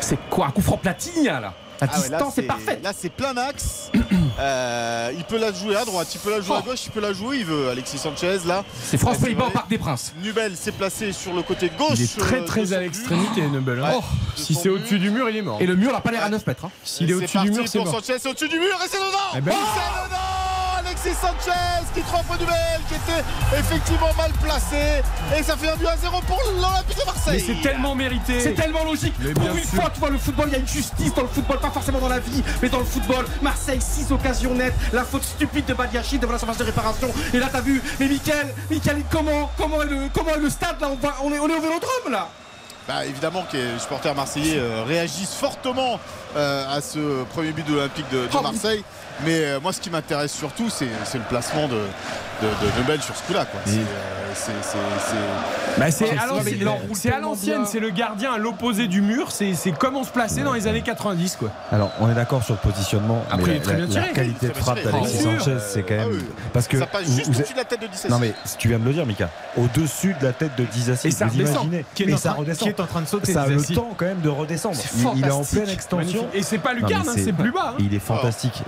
[0.00, 0.46] C'est quoi?
[0.46, 1.54] Un coup franc Platinha là?
[1.80, 2.82] La Ah ouais, là, distance est parfaite.
[2.82, 3.90] Là, c'est plein axe.
[4.40, 6.68] Euh, il peut la jouer à droite, il peut la jouer à Oh.
[6.70, 7.68] gauche, il peut la jouer où il veut.
[7.68, 8.64] Alexis Sanchez, là.
[8.82, 9.34] C'est France au vrai.
[9.34, 10.12] Parc des Princes.
[10.20, 11.92] Nubel s'est placé sur le côté gauche.
[11.98, 13.78] Il est très euh, très à l'extrémité, Nubel.
[13.78, 13.90] hein.
[13.90, 13.94] Ouais.
[13.98, 14.02] Oh,
[14.34, 15.58] si c'est au-dessus du mur, il est mort.
[15.60, 16.64] Et le mur n'a pas l'air à 9 mètres.
[16.64, 16.70] hein.
[16.82, 17.94] S'il est C'est au-dessus du mur, c'est mort.
[17.94, 20.16] Sanchez, c'est au-dessus du mur et c'est dedans Eh ben- C'est dedans
[20.86, 22.54] Alexis Sanchez qui trompe Nubel
[22.88, 23.24] qui était
[23.58, 25.02] effectivement mal placé
[25.36, 27.44] et ça fait un but à 0 pour l'Olympique de Mais Marseille.
[27.46, 28.40] c'est tellement mérité.
[28.40, 29.14] C'est tellement logique.
[29.20, 29.80] Mais Pour une sûr.
[29.80, 31.98] fois, tu vois, le football, il y a une justice dans le football, pas forcément
[32.00, 33.24] dans la vie, mais dans le football.
[33.42, 34.74] Marseille, 6 occasions nettes.
[34.92, 37.10] La faute stupide de Badiachil devant la surface de réparation.
[37.32, 40.80] Et là, t'as vu, mais Mickaël, Mickaël, comment, comment est le, comment est le stade
[40.80, 40.88] là?
[40.90, 42.28] On, va- on est, on est au vélodrome là.
[42.86, 45.98] Bah, évidemment que les supporters marseillais euh, réagissent fortement
[46.36, 48.84] euh, à ce premier but de l'Olympique de, de Oh, Marseille.
[49.24, 51.76] Mais euh, moi, ce qui m'intéresse surtout, c'est le placement de,
[52.42, 53.44] de, sur ce coup-là.
[53.44, 53.60] quoi.
[53.64, 53.78] C'est,
[56.18, 60.10] Ah, à l'ancienne, c'est le gardien à l'opposé du mur, c'est c'est comme on se
[60.10, 61.50] plaçait dans les années 90 quoi.
[61.70, 63.24] Alors, on est d'accord sur le positionnement.
[63.30, 64.14] Après, mais il est très la, bien la tiré.
[64.14, 65.22] qualité de frappe d'Alexis.
[65.22, 66.08] Sanchez, c'est quand même.
[66.10, 66.24] Ah oui.
[66.52, 68.10] Parce que ça passe juste vous au-dessus de la tête de Dissassi.
[68.12, 71.10] Non mais tu viens de le dire Mika, au-dessus de la tête de Dizassi, Et
[71.10, 71.70] ça redescend.
[71.94, 72.68] Qui est ça redescend.
[72.68, 73.32] qui est en train de sauter.
[73.32, 74.76] Ça a le temps quand même de redescendre.
[75.16, 76.26] Il, est en pleine extension.
[76.34, 77.70] Et c'est pas lucarne, hein, c'est plus bas.
[77.72, 77.76] hein.
[77.78, 78.62] Il est fantastique.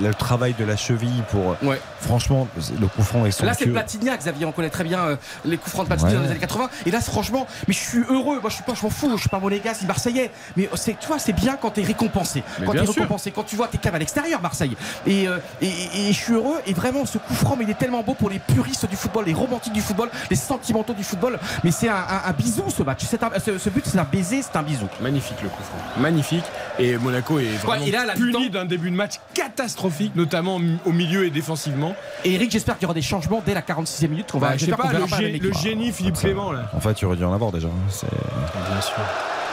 [0.00, 1.56] Le travail de la cheville pour.
[1.62, 1.80] Ouais.
[2.00, 2.46] Franchement,
[2.80, 3.72] le coup franc est Là, c'est somptueux.
[3.72, 4.46] Platinia, Xavier.
[4.46, 6.16] On connaît très bien euh, les coups francs de Platinia Ouais.
[6.18, 6.70] dans les années 80.
[6.86, 8.40] Et là, franchement, mais je suis heureux.
[8.40, 9.10] Moi, je suis pas, je m'en fous.
[9.14, 10.30] Je suis pas monégasque, ni marseillais.
[10.56, 12.42] Mais c'est, tu vois, c'est bien quand t'es récompensé.
[12.60, 12.94] Mais quand t'es sûr.
[12.94, 13.30] récompensé.
[13.30, 14.76] Quand tu vois tes caves à l'extérieur, Marseille.
[15.06, 16.58] Et, euh, et, et- et je suis heureux.
[16.66, 19.24] Et vraiment, ce coup franc, mais il est tellement beau pour les puristes du football,
[19.26, 21.38] les romantiques du football, les sentimentaux du football.
[21.64, 23.00] Mais c'est un, un- un bisou, ce match.
[23.08, 24.86] C'est un- ce, ce but, c'est un baiser, c'est un bisou.
[25.00, 26.00] Magnifique le coup franc.
[26.00, 26.44] Magnifique.
[26.78, 29.77] Et Monaco est vraiment et là, la puni d'un début de match catastrophique,
[30.16, 31.94] notamment au milieu et défensivement.
[32.24, 34.30] Et Eric, j'espère qu'il y aura des changements dès la 46e minute.
[34.30, 36.70] Qu'on va, Bah, je sais pas, qu'on le, pas génie Philippe Clément là.
[36.74, 37.68] En fait, il aurait dû en avoir déjà.
[37.68, 38.06] hein.
[38.70, 38.94] Bien sûr.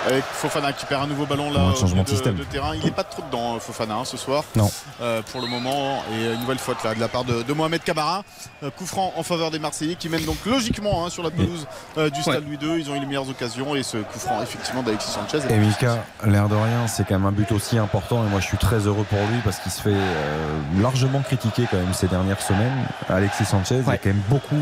[0.07, 2.35] Avec Fofana qui perd un nouveau ballon là Ouais, au changement de système.
[2.35, 2.75] de terrain.
[2.75, 4.43] Il n'est pas trop dedans Fofana hein, ce soir.
[4.55, 4.69] Non.
[5.01, 7.83] Euh, pour le moment et une nouvelle faute là de la part de, de Mohamed
[7.83, 8.23] Camara.
[8.63, 11.65] Euh, coup franc en faveur des Marseillais qui mènent donc logiquement hein, sur la pelouse
[11.97, 12.79] euh, du Stade Louis II.
[12.79, 15.39] Ils ont eu les meilleures occasions et ce coup franc effectivement d'Alexis Sanchez.
[15.49, 18.23] Et Mika, l'air de rien, c'est quand même un but aussi important.
[18.25, 21.67] Et moi, je suis très heureux pour lui parce qu'il se fait euh, largement critiquer
[21.71, 22.85] quand même ces dernières semaines.
[23.09, 24.55] Alexis Sanchez, il y a quand même beaucoup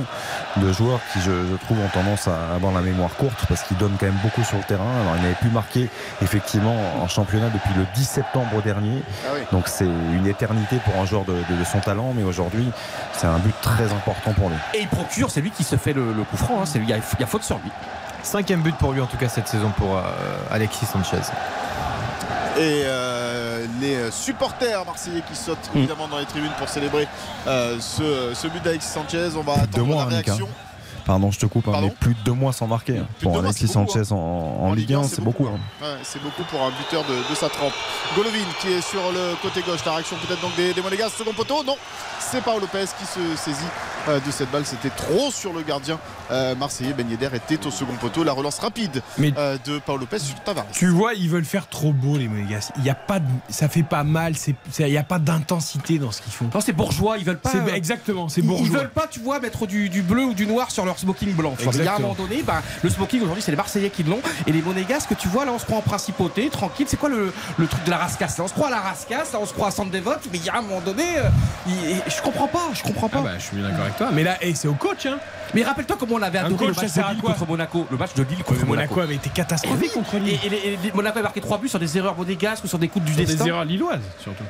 [0.57, 3.75] de joueurs qui, je, je trouve, ont tendance à avoir la mémoire courte parce qu'il
[3.77, 4.83] donne quand même beaucoup sur le terrain.
[5.01, 5.89] Alors, il n'avait plus marqué
[6.21, 9.01] effectivement en championnat depuis le 10 septembre dernier.
[9.25, 9.41] Ah oui.
[9.51, 12.13] Donc, c'est une éternité pour un joueur de, de- de son talent.
[12.15, 12.69] Mais aujourd'hui,
[13.13, 14.55] c'est un but très important pour lui.
[14.73, 16.61] Et il procure, c'est lui qui se fait le, le coup franc.
[16.61, 16.65] hein.
[16.65, 17.71] C'est lui, il y, a, il y a faute sur lui.
[18.23, 20.01] Cinquième but pour lui en tout cas cette saison pour euh,
[20.49, 21.17] Alexis Sanchez.
[22.57, 25.79] Et euh, les supporters marseillais qui sautent Hmm.
[25.79, 27.07] évidemment dans les tribunes pour célébrer
[27.47, 29.29] euh, ce, ce but d'Alexis Sanchez.
[29.35, 30.47] On va attendre la hein, réaction.
[31.05, 32.99] Pardon, je te coupe, hein, mais plus de deux mois sans marquer.
[32.99, 33.07] hein.
[33.21, 35.47] Pour Alexis beaucoup, Sanchez en, en En Ligue 1, c'est beaucoup.
[35.47, 35.59] hein.
[35.81, 35.85] hein.
[35.85, 37.73] Ouais, c'est beaucoup pour un buteur de, de sa trempe.
[38.15, 39.83] Golovin qui est sur le côté gauche.
[39.85, 41.09] La réaction peut-être donc des, des Monégas.
[41.09, 41.63] Second poteau.
[41.63, 41.75] Non,
[42.19, 43.65] c'est Paolo Lopez qui se saisit
[44.07, 44.65] euh, de cette balle.
[44.65, 45.99] C'était trop sur le gardien
[46.31, 46.93] euh, marseillais.
[46.93, 48.23] Ben Yedder était au second poteau.
[48.23, 50.65] La relance rapide Mais- euh, de Paolo Lopez sur Tavares.
[50.71, 52.71] Tu vois, ils veulent faire trop beau les Monégas.
[52.77, 54.33] Il y a pas de, ça fait pas mal.
[54.79, 56.49] Il n'y a pas d'intensité dans ce qu'ils font.
[56.53, 57.51] Non, c'est bourgeois, ils veulent pas.
[57.55, 58.77] Euh, exactement, c'est Ils- Ils bourgeois.
[58.79, 61.55] veulent pas, tu vois, mettre du, du bleu ou du noir sur leur smoking blanc.
[61.59, 64.21] Il y a un moment donné, bah, le smoking aujourd'hui, c'est les Marseillais qui l'ont.
[64.47, 66.85] Et les Monégasques, tu vois, là, on se croit en principauté, tranquille.
[66.89, 68.43] C'est quoi le, le truc de la rascasse là?
[68.45, 70.37] On se croit à la rascasse, là, on se croit à Centre des votes, mais
[70.37, 71.29] il y a un moment donné, euh,
[72.07, 73.19] je comprends pas, je comprends pas.
[73.21, 74.09] Ah bah, je suis bien d'accord avec toi.
[74.13, 75.05] Mais là, hey, c'est au coach.
[75.05, 75.17] Hein.
[75.53, 77.87] Mais rappelle-toi comment on avait Un adoré le coach, match de Lille contre Monaco.
[77.91, 78.99] Le match de Lille contre Monaco Monaco.
[79.01, 80.39] avait été catastrophique contre Lille.
[80.43, 83.13] Et, Monaco a marqué 3 buts sur des erreurs monégasques ou sur des coups du
[83.13, 83.43] Sur destin.
[83.43, 84.43] des erreurs lilloises surtout.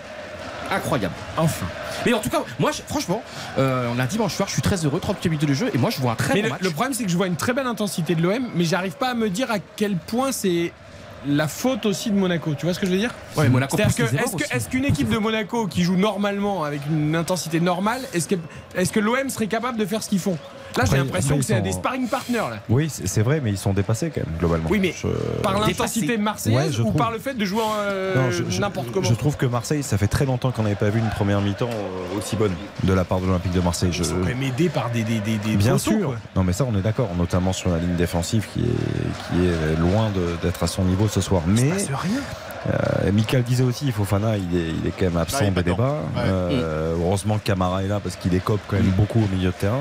[0.73, 1.13] Incroyable.
[1.37, 1.65] Enfin.
[2.05, 3.21] Mais en tout cas, moi, je- franchement,
[3.57, 5.89] euh, on a dimanche soir, je suis très heureux, 38 minutes de jeu, et moi,
[5.89, 6.61] je vois un très Mais bon le, match.
[6.61, 9.09] le problème, c'est que je vois une très belle intensité de l'OM, mais j'arrive pas
[9.11, 10.71] à me dire à quel point c'est
[11.27, 12.53] la faute aussi de Monaco.
[12.57, 14.43] Tu vois ce que je veux dire Ouais, Monaco est-ce que- aussi.
[14.51, 18.35] est-ce qu'une équipe de Monaco qui joue normalement avec une intensité normale, est-ce que,
[18.75, 20.37] est-ce que l'OM serait capable de faire ce qu'ils font
[20.75, 22.57] Là, j'ai l'impression que c'est des sparring partners là.
[22.67, 24.67] Oui, c'est vrai, mais ils sont dépassés quand même, globalement.
[24.71, 25.07] Oui, mais Je-
[25.43, 26.95] par l'intensité marseillaise Ouais, je ou trouve.
[26.95, 29.45] par le fait de jouer en, euh, Non, je- je- n'importe comment Je trouve que
[29.45, 32.53] Marseille, ça fait très longtemps qu'on n'avait pas vu une première mi-temps euh, aussi bonne
[32.83, 33.89] de la part de l'Olympique de Marseille.
[33.91, 35.99] Je- Ils sont quand même aidés par des, des, des, des Bien sûr.
[36.07, 36.15] quoi.
[36.35, 39.79] Non, mais ça, on est d'accord, notamment sur la ligne défensive qui est, qui est
[39.79, 41.41] loin de- d'être à son niveau ce soir.
[41.47, 42.21] Mais rien.
[42.67, 45.99] euh, Michael disait aussi, Fofana, il est, il est quand même absent des débats.
[46.15, 46.21] Ouais.
[46.25, 49.55] Euh, heureusement que Camara est là parce qu'il écope quand même beaucoup au milieu de
[49.55, 49.79] terrain.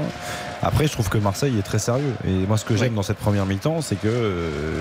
[0.62, 2.12] Après, je trouve que Marseille est très sérieux.
[2.26, 4.80] Et moi, ce que j'aime dans cette première mi-temps, c'est que euh,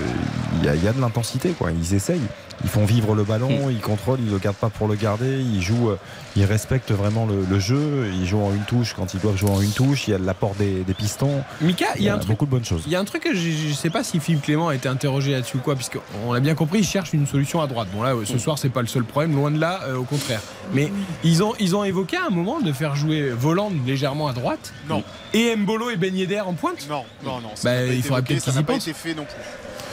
[0.62, 1.50] il y, y a de l'intensité.
[1.58, 1.70] quoi.
[1.72, 2.20] Ils essayent.
[2.64, 5.40] Ils font vivre le ballon, ils contrôlent, ils ne le gardent pas pour le garder.
[5.40, 5.98] Ils jouent, euh,
[6.36, 8.08] ils respectent vraiment le, le jeu.
[8.14, 10.06] Ils jouent en une touche quand ils doivent jouer en une touche.
[10.06, 11.42] Il y a l'apport des, des pistons.
[11.60, 12.82] Mika, il y a un truc beaucoup de bonnes choses.
[12.86, 14.88] Il y a un truc que je ne sais pas si Philippe Clément a été
[14.88, 17.88] interrogé là-dessus ou quoi, puisqu'on l'a bien compris, il cherche une solution à droite.
[17.92, 20.40] Bon là, ce soir, c'est pas le seul problème, loin de là, euh, au contraire.
[20.72, 20.92] Mais
[21.24, 24.72] ils ont, ils ont évoqué à un moment de faire jouer Voland légèrement à droite.
[24.88, 25.02] Non.
[25.34, 27.50] Et Mbolo et Ben Yedder en pointe Non, non, non.
[27.54, 28.86] ça Bah, n'a pas il faudrait peut-être ça qu'ils n'a y pas pensent.
[28.88, 29.34] été fait non plus.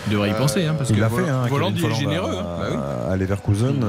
[0.08, 1.94] Il devrait y Euh, penser, hein, parce il que l'a fait, hein, Voland, il est
[1.94, 2.38] généreux.
[2.40, 2.46] Hein.
[2.58, 3.14] à, Bah oui.
[3.14, 3.84] à Leverkusen.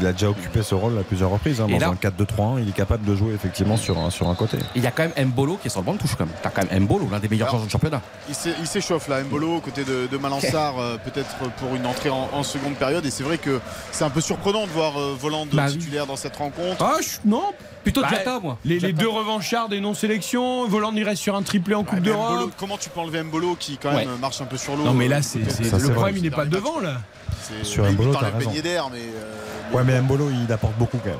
[0.00, 1.60] Il a déjà occupé ce rôle à plusieurs reprises.
[1.60, 1.66] hein.
[1.68, 4.34] Et dans là- un 4-2-3-1, il est capable de jouer effectivement sur un, sur un
[4.34, 4.58] côté.
[4.74, 6.34] Il y a quand même Mbolo qui est sur le banc de touche, quand même.
[6.42, 8.00] T'as quand même Mbolo, l'un des meilleurs joueurs du championnat.
[8.28, 11.86] Il s'é- il s'échauffe là, Mbolo, aux côtés de, de Malansar, euh, peut-être pour une
[11.86, 13.04] entrée en, en seconde période.
[13.06, 13.60] Et c'est vrai que
[13.92, 15.78] c'est un peu surprenant de voir euh, Voland Bah oui.
[15.78, 16.76] titulaire dans cette rencontre.
[16.84, 17.42] Ah, je- non.
[17.86, 18.58] Plutôt Bah, Diatta, moi.
[18.64, 22.50] Les, deux revanchards des non-sélections, Voland il reste sur un triplé en Coupe d'Europe.
[22.58, 24.18] comment tu peux enlever Mbolo qui quand même Ouais.
[24.20, 24.82] marche un peu sur l'eau?
[24.82, 26.20] Non, mais euh, là, c'est peut-être- c'est- Ça, le c'est problème, vrai.
[26.20, 26.94] il n'est pas devant là.
[27.42, 28.50] c'est- Sur Mbolo, t'as raison.
[28.52, 31.18] Euh, mais Ouais, mais Mbolo, il apporte beaucoup quand même.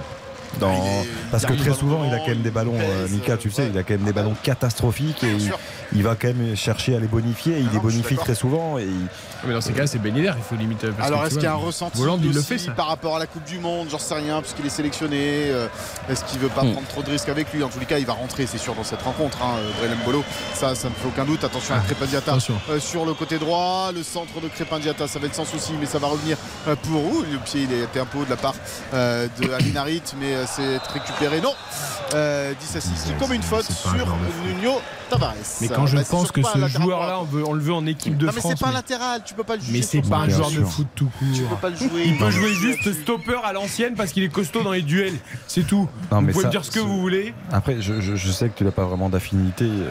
[0.58, 0.74] Dans...
[1.30, 3.54] Parce que très souvent, dans il a quand même des ballons, euh, Mika, tu le
[3.54, 5.58] sais, il a quand même des ballons catastrophiques et il, sûr.
[5.94, 7.54] Il va quand même chercher à les bonifier.
[7.56, 8.78] Et il non, les bonifie très souvent.
[8.78, 9.06] Et il-
[9.46, 10.88] Mais dans ces cas, c'est Ben il faut limiter.
[10.96, 12.72] parce Alors est-ce qu'il y a un ressenti Voland, il le aussi fait ça.
[12.72, 15.16] par rapport à la Coupe du Monde J'en sais rien puisqu'il est sélectionné.
[15.50, 15.68] euh,
[16.08, 16.72] Est-ce qu'il veut pas Hmm.
[16.72, 17.62] prendre trop de risques avec lui?
[17.62, 19.38] En tous les cas, il va rentrer, c'est sûr, dans cette rencontre.
[19.42, 21.44] Hein, euh, Brelem Bolo, ça, ça ne fait aucun doute.
[21.44, 22.54] Attention à Crépin Diatta attention.
[22.70, 25.72] euh, sur le côté droit, le centre de Crépin Diatta, ça va être sans souci,
[25.78, 26.36] mais ça va revenir
[26.68, 28.54] euh, pour où Le pied, il était un peu haut de la part
[28.94, 31.40] euh, de Amin Harit, mais c'est récupéré.
[31.40, 31.54] Non,
[32.14, 34.06] euh, 10 à 6, c'est comme une faute sur
[34.44, 34.80] Nuno
[35.10, 35.34] Tavares.
[35.60, 38.26] Mais quand je Bah, c'est pense que ce joueur-là, on le veut en équipe de
[38.26, 38.52] Non, mais France.
[38.56, 39.72] c'est pas un mais- latéral, tu peux pas le juger.
[39.78, 41.28] Mais c'est pas un joueur de foot tout court.
[41.34, 42.02] Tu peux pas le jouer.
[42.06, 45.14] Il peut jouer juste stopper à l'ancienne parce qu'il est costaud dans les duels.
[45.46, 45.88] C'est tout.
[46.10, 47.34] Non, vous mais pouvez ça, me dire ce que vous voulez.
[47.52, 49.90] Après, je, je- je sais que tu n'as pas vraiment d'affinité euh,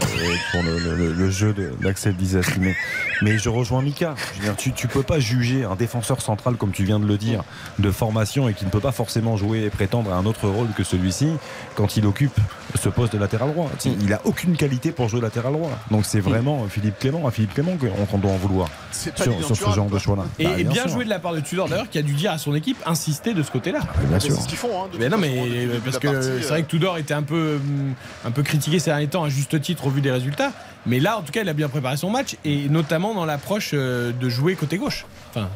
[0.52, 2.76] pour le, le- le jeu de- d'Axel Disasi, mais,
[3.22, 4.16] mais je rejoins Mika.
[4.36, 7.06] Je veux dire, tu ne peux pas juger un défenseur central, comme tu viens de
[7.06, 7.44] le dire,
[7.80, 10.68] de formation et qui ne peut pas forcément jouer et prétendre à un autre rôle
[10.76, 11.30] que celui-ci
[11.76, 12.38] quand il occupe
[12.76, 13.70] ce poste de latéral droit.
[13.80, 15.72] Sais, Il a aucune qualité pour jouer latéral droit.
[15.92, 17.78] Donc c'est vraiment Philippe Clément, à Philippe Clément
[18.12, 20.24] qu'on doit en vouloir C'est sur, sur ce genre de choix-là.
[20.40, 22.32] Et, Bah, et bien joué de la part de Tudor d'ailleurs qui a dû dire
[22.32, 23.80] à son équipe insister de ce côté-là.
[24.08, 24.42] bien C'est sûr.
[24.42, 24.84] ce qu'ils font.
[24.84, 27.14] Hein, de Mais non, mais début parce de que partie, c'est vrai que Tudor était
[27.14, 27.94] un peu, hum,
[28.26, 30.52] un peu critiqué ces derniers temps à juste titre au vu des résultats.
[30.86, 33.72] Mais là, en tout cas, il a bien préparé son match et notamment dans l'approche
[33.74, 35.06] euh, de jouer côté gauche.
[35.32, 35.50] Enfin,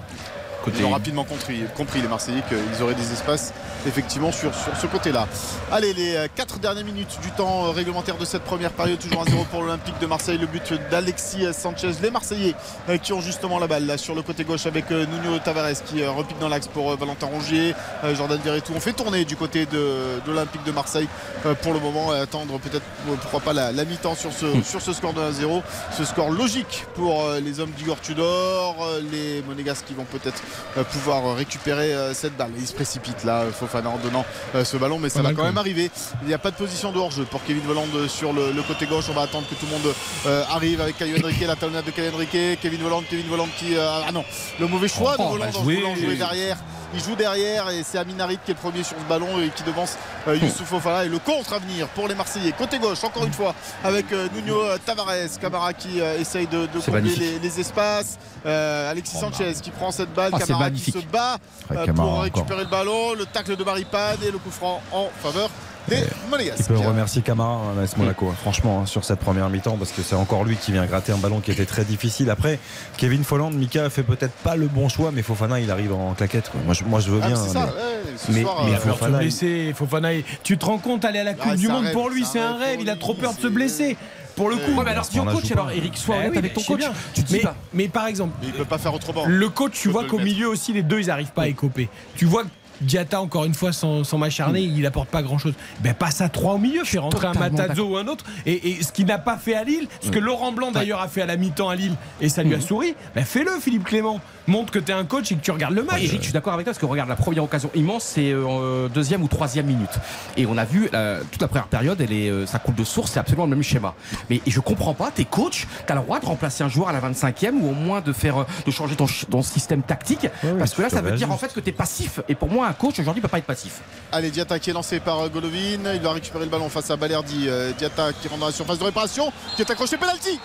[0.60, 0.80] côté.
[0.80, 3.54] Ils ont rapidement compris, compris les Marseillais qu'ils auraient des espaces
[3.88, 5.28] effectivement sur, sur ce côté-là.
[5.72, 9.46] Allez, les 4 dernières minutes du temps euh, réglementaire de cette première période, toujours 1-0
[9.46, 10.38] pour l'Olympique de Marseille.
[10.38, 11.92] Le but d'Alexis Sanchez.
[12.02, 12.56] Les Marseillais
[12.90, 15.84] euh, qui ont justement la balle là, sur le côté gauche avec euh, Nuno Tavares
[15.86, 17.74] qui euh, repique dans l'axe pour euh, Valentin Rongier,
[18.04, 18.74] euh, Jordan Verretou.
[18.76, 21.08] On fait tourner du côté de, de l'Olympique de Marseille
[21.46, 24.62] euh, pour le moment et attendre peut-être, euh, pourquoi pas, la, la mi-temps sur ce,
[24.64, 25.62] sur ce score de 1-0.
[25.98, 30.42] Ce score logique pour euh, les hommes d'Igor Tudor, euh, les Monégasques qui vont peut-être
[30.42, 30.49] euh,
[30.92, 32.52] pouvoir euh, récupérer euh, cette balle.
[32.58, 34.26] Et il se précipite là, euh, Fofana en donnant
[34.64, 35.90] ce ballon, mais ça va quand même arriver.
[36.22, 38.86] Il n'y a pas de position de hors-jeu pour Kevin Voland sur le, le côté
[38.86, 39.06] gauche.
[39.10, 39.94] On va attendre que tout le monde
[40.26, 43.76] euh, arrive avec Caio Henrique, la talonnade de Caio Henrique, Kevin Voland, Kevin Voland qui.
[43.76, 44.24] euh, ah non,
[44.60, 46.58] le mauvais choix Oh, de on Voland va en jouer derrière.
[46.94, 49.50] Il joue derrière et c'est Amin Harit qui est le premier sur ce ballon et
[49.50, 49.96] qui devance
[50.28, 51.06] euh, Youssouf Fofana.
[51.06, 52.52] Et le contre à venir pour les Marseillais.
[52.52, 53.54] Côté gauche, encore une fois,
[53.84, 58.18] avec euh, Nuno euh, Tavares, Camara qui essaye de, combler les, les espaces.
[58.46, 60.32] Euh, Alexis Sanchez qui prend cette balle.
[60.34, 61.38] Ah, c'est Camara qui se bat
[61.70, 62.22] Ouais, Camara pour encore.
[62.24, 63.14] récupérer le ballon.
[63.14, 65.50] Le tacle de Baripade et le coup franc en faveur
[65.90, 66.68] des Il Monégasques.
[66.68, 70.02] peut remercier Camara, hein, AS Monaco, hein, franchement, hein, sur cette première mi-temps, parce que
[70.02, 72.30] c'est encore lui qui vient gratter un ballon qui était très difficile.
[72.30, 72.60] Après,
[72.98, 76.50] Kevin Folland, Mika fait peut-être pas le bon choix, mais Fofana, il arrive en claquette.
[76.50, 76.62] quoi.
[76.66, 77.36] Moi, je, moi, je veux Ah, bien.
[77.36, 79.74] c'est ça, mais- ouais, ce mais- soir, mais euh, peur de se Fofana, il-.
[79.74, 82.10] Fofana, il- tu te rends compte, aller à la Coupe Ah, du Monde rêve, pour
[82.10, 83.98] lui, c'est un rêve Il a trop peur de se blesser.
[84.36, 84.72] Pour le coup.
[84.72, 85.70] Ouais, mais alors On la coach, alors.
[85.72, 86.78] Eric, sois Eh honnête oui, avec ton je coach.
[86.78, 86.94] bien.
[87.14, 87.56] Tu te dis mais, pas.
[87.74, 89.24] mais par exemple, Mais il peut pas faire autrement.
[89.28, 91.90] le coach, tu vois qu'au milieu aussi, les deux, ils n'arrivent pas à écoper.
[92.16, 92.48] Tu vois que
[92.82, 95.54] Diatta, encore une fois, sans, sans m'acharner, il apporte pas grand chose.
[95.82, 98.26] Ben, passe à trois au milieu, fais rentrer un Matazzo ou un autre.
[98.46, 101.08] Et, et ce qu'il n'a pas fait à Lille, ce que Laurent Blanc d'ailleurs a
[101.08, 104.20] fait à la mi-temps à Lille, et ça lui a souri, ben, fais-le, Philippe Clément.
[104.50, 106.02] Montre que tu es un coach et que tu regardes le match.
[106.02, 108.90] Eric, je suis d'accord avec toi parce que regarde la première occasion immense, c'est euh,
[108.90, 109.92] deuxième ou troisième minute.
[110.38, 112.84] Et on a vu euh, toute la première période, elle est, euh, ça coule de
[112.84, 113.94] source, c'est absolument le même schéma.
[114.28, 117.00] Mais je comprends pas, t'es coach, t'as le droit de remplacer un joueur à la
[117.00, 120.28] 25e ou au moins de faire, de changer ton, système tactique.
[120.58, 122.20] parce que là, ça veut dire en fait que t'es passif.
[122.28, 123.82] Et pour moi, un coach aujourd'hui peut pas être passif.
[124.12, 125.94] Allez, Diatta qui est lancé par Golovin.
[125.94, 127.48] Il va récupérer le ballon face à Balerdi.
[127.78, 129.32] Diatta qui rentre dans la surface de réparation.
[129.56, 129.98] Qui est accroché.
[129.98, 130.40] Penalty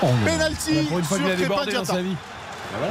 [0.00, 1.94] Penalty Pour une fois sur a débordé dans Diatta.
[1.94, 2.16] sa vie.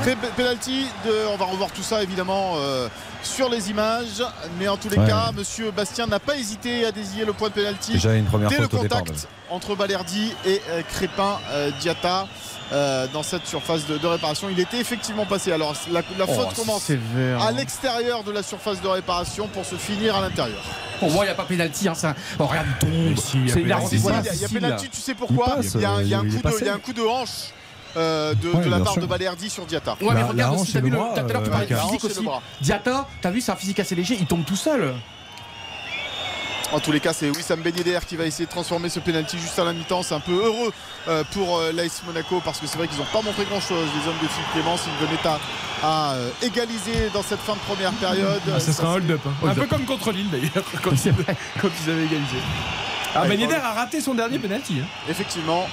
[0.04, 2.88] Cré- Penalty, de, on va revoir tout ça évidemment euh,
[3.24, 4.24] sur les images,
[4.60, 5.08] mais en tous les Ouais.
[5.08, 8.50] cas, Monsieur Bastien n'a pas hésité à désigner le point de penalty Déjà une première
[8.50, 8.82] dès le départ.
[9.04, 12.28] contact entre Balerdi et euh, Crépin euh, Diatta
[12.74, 14.48] euh, dans cette surface de, de réparation.
[14.50, 15.52] Il était effectivement passé.
[15.52, 17.52] Alors la, la faute Oh, commence sévère, à hein.
[17.52, 20.62] l'extérieur de la surface de réparation pour se finir à l'intérieur.
[21.00, 21.88] Pour moi, il n'y a pas pénalty.
[21.88, 22.16] Hein, ça...
[22.40, 23.18] oh, regarde, il tombe.
[23.24, 23.98] Si, il y a C'est il a pénalty.
[23.98, 24.30] voilà, y
[24.72, 26.32] a- tu sais pourquoi Il passe, il, y a, il y a un il est
[26.32, 26.58] coup de, passé.
[26.62, 27.30] il y a un coup de hanche
[27.98, 29.02] euh, de, Ouais, de la part sûr.
[29.02, 29.96] de Balerdi sur Diatta.
[30.02, 31.14] Ouais, mais regarde aussi, t'as vu Tout à l'heure,
[31.44, 32.24] tu euh, parlais de physique aussi.
[32.24, 32.42] bras.
[32.62, 34.94] Diatta, t'as vu, c'est un physique assez léger, il tombe tout seul.
[36.74, 39.38] En tous les cas, c'est Wissam Ben Yedder qui va essayer de transformer ce penalty
[39.38, 40.02] juste à la mi-temps.
[40.02, 40.74] C'est un peu heureux
[41.08, 43.88] euh, pour l'AS Monaco parce que c'est vrai qu'ils n'ont pas montré grand-chose.
[44.02, 45.20] Les hommes de Philippe Clément, s'ils venaient
[45.84, 48.42] à, à, égaliser dans cette fin de première période.
[48.54, 49.22] Ah, ça serait un hold-up.
[49.28, 49.48] hein.
[49.48, 52.38] Un peu comme contre Lille d'ailleurs, quand, ils avaient- quand ils avaient égalisé.
[53.14, 54.80] Ah, Ben Yedder a raté son dernier penalty.
[54.82, 54.88] hein.
[55.08, 55.68] Effectivement.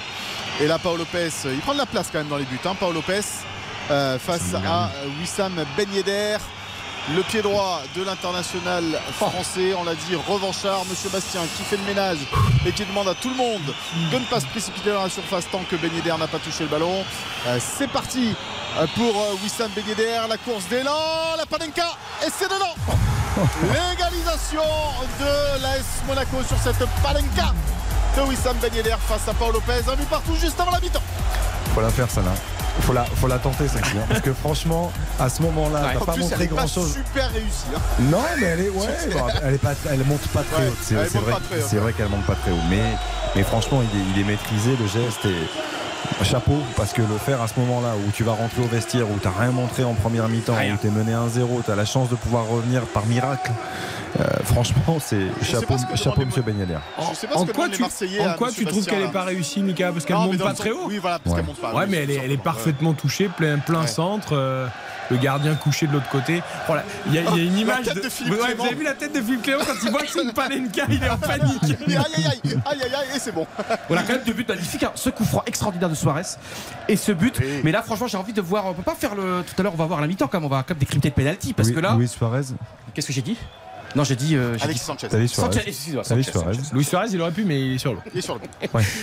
[0.61, 2.59] Et là, Paolo Lopez, il prend de la place quand même dans les buts.
[2.63, 3.21] Hein, Paolo Lopez
[3.89, 6.37] euh, face à Wissam Ben Yedder.
[7.13, 8.83] Le pied droit de l'international
[9.17, 12.19] français, on l'a dit, revanchard, Monsieur Bastien qui fait le ménage
[12.65, 13.73] et qui demande à tout le monde
[14.09, 16.63] de ne pas se précipiter dans la surface tant que Ben Yedder n'a pas touché
[16.63, 17.03] le ballon.
[17.47, 18.33] Euh, c'est parti
[18.77, 19.13] euh, pour
[19.43, 21.87] Wissam Ben Yedder, la course d'élan, la Panenka
[22.25, 22.73] et c'est dedans
[23.63, 24.61] L'égalisation
[25.19, 27.53] de l'AS Monaco sur cette palenka
[28.15, 29.81] de Wissam Ben Yedder face à Paul Lopez.
[29.91, 31.01] Un but partout juste avant la mi-temps.
[31.73, 32.31] Faut la faire, ça là.
[32.81, 33.97] Faut la, faut la tenter celle-ci.
[33.97, 36.55] hein, parce que franchement, à ce moment-là, En t'as pas plus, elle montré est pas
[36.55, 36.93] grand-chose.
[36.93, 37.65] super réussie.
[37.75, 37.79] hein.
[38.11, 40.77] Non, mais elle est, ouais, bon, elle est pas, elle monte pas très Ouais, haute.
[40.81, 42.63] C'est vrai, vrai qu'elle monte pas très haut.
[42.69, 42.81] Mais,
[43.35, 45.47] mais franchement, il est, il est maîtrisé, le geste et
[46.23, 49.17] chapeau parce que le faire à ce moment-là où tu vas rentrer au vestiaire où
[49.21, 52.47] t'as rien montré en première mi-temps, où t'es mené 1-0, t'as la chance de pouvoir
[52.47, 53.51] revenir par miracle.
[54.19, 56.77] euh, franchement, c'est chapeau, chapeau, Monsieur Ben Yedder.
[57.11, 59.23] Je sais pas En ce que quoi tu, en quoi tu trouves qu'elle n'est pas
[59.23, 59.91] réussie, Mika?
[59.91, 61.73] Parce qu'elle mais monte pas très haut Oui, voilà, parce qu'elle monte pas.
[61.73, 64.33] Ouais, oui, mais elle est, elle est parfaitement touchée, plein, plein centre.
[64.33, 64.67] euh,
[65.11, 66.41] le gardien couché de l'autre côté.
[66.67, 66.83] Voilà.
[67.07, 68.55] Il y, a- il y a une La image tête de Philippe Ouais, Clément.
[68.63, 70.83] vous avez vu la tête de Philippe Clément quand il voit que c'est une palenka,
[70.89, 71.63] il est en panique.
[71.63, 73.45] Aïe aïe aïe, aïe aïe aïe, et c'est bon.
[73.87, 74.83] Voilà, quand même deux buts magnifiques.
[74.83, 74.91] hein.
[74.95, 76.23] Ce coup franc extraordinaire de Suarez
[76.87, 77.39] et ce but.
[77.63, 78.65] Mais là, franchement, j'ai envie de voir.
[78.67, 79.43] On peut pas faire le.
[79.45, 80.45] Tout à l'heure, on va voir à la mi-temps quand même.
[80.45, 81.93] On va quand même décrypter le penalty parce que là.
[81.93, 82.41] Louis Suarez.
[82.93, 83.37] Qu'est-ce que j'ai dit?
[83.95, 84.35] Non, j'ai dit.
[84.35, 85.07] euh, Alexis dit- Sanchez.
[85.09, 85.27] Suarez.
[85.27, 86.53] Sanchez, excuse-moi, Sanchez, Suarez.
[86.55, 86.69] Sanchez.
[86.73, 87.99] Louis Suarez, il aurait pu, mais il est sur l'eau.
[88.13, 88.41] Il est sur le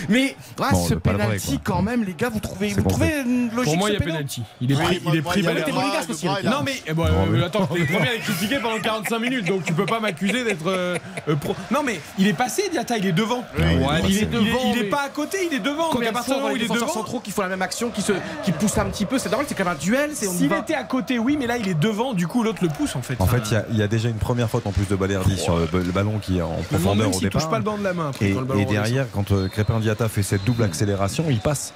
[0.09, 3.21] Mais ah, Bon, ce le penalty, quand même, les gars, vous trouvez, vous bon, trouvez
[3.25, 4.43] une logique Pour moi, il y a penalty.
[4.61, 7.67] Il est pris, il est pris le le aussi, Non mais eh bon, euh, attends,
[7.67, 10.67] t'es le premier à les critiquer pendant 45 minutes, donc tu peux pas m'accuser d'être
[10.67, 10.97] euh,
[11.29, 11.55] euh, pro.
[11.71, 13.45] Non mais il est passé, Diata, il est devant.
[13.59, 15.91] Oui, Ouais, il est il devant, il est pas à côté, il est devant.
[15.91, 16.95] Combien à partir où il est défenseurs devant.
[16.95, 18.13] centraux qui font la même action, qui, se,
[18.45, 20.11] qui poussent un petit peu C'est normal, c'est comme un duel.
[20.15, 22.97] S'il était à côté, oui, mais là il est devant, du coup l'autre le pousse
[22.97, 23.17] en fait.
[23.21, 24.97] En fait, il y a- il y, a déjà une première faute en plus de
[24.97, 27.51] Balerdi sur le, le ballon qui est en profondeur au s'il touche départ.
[27.51, 28.85] pas le banc de la main après Et, quand le ballon et redescend.
[28.85, 31.73] derrière, quand euh, Crépin Diata fait cette double accélération, il passe.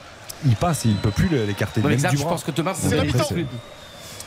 [0.47, 2.97] Il passe et il peut plus l'écarter du je pense que demain, C'est.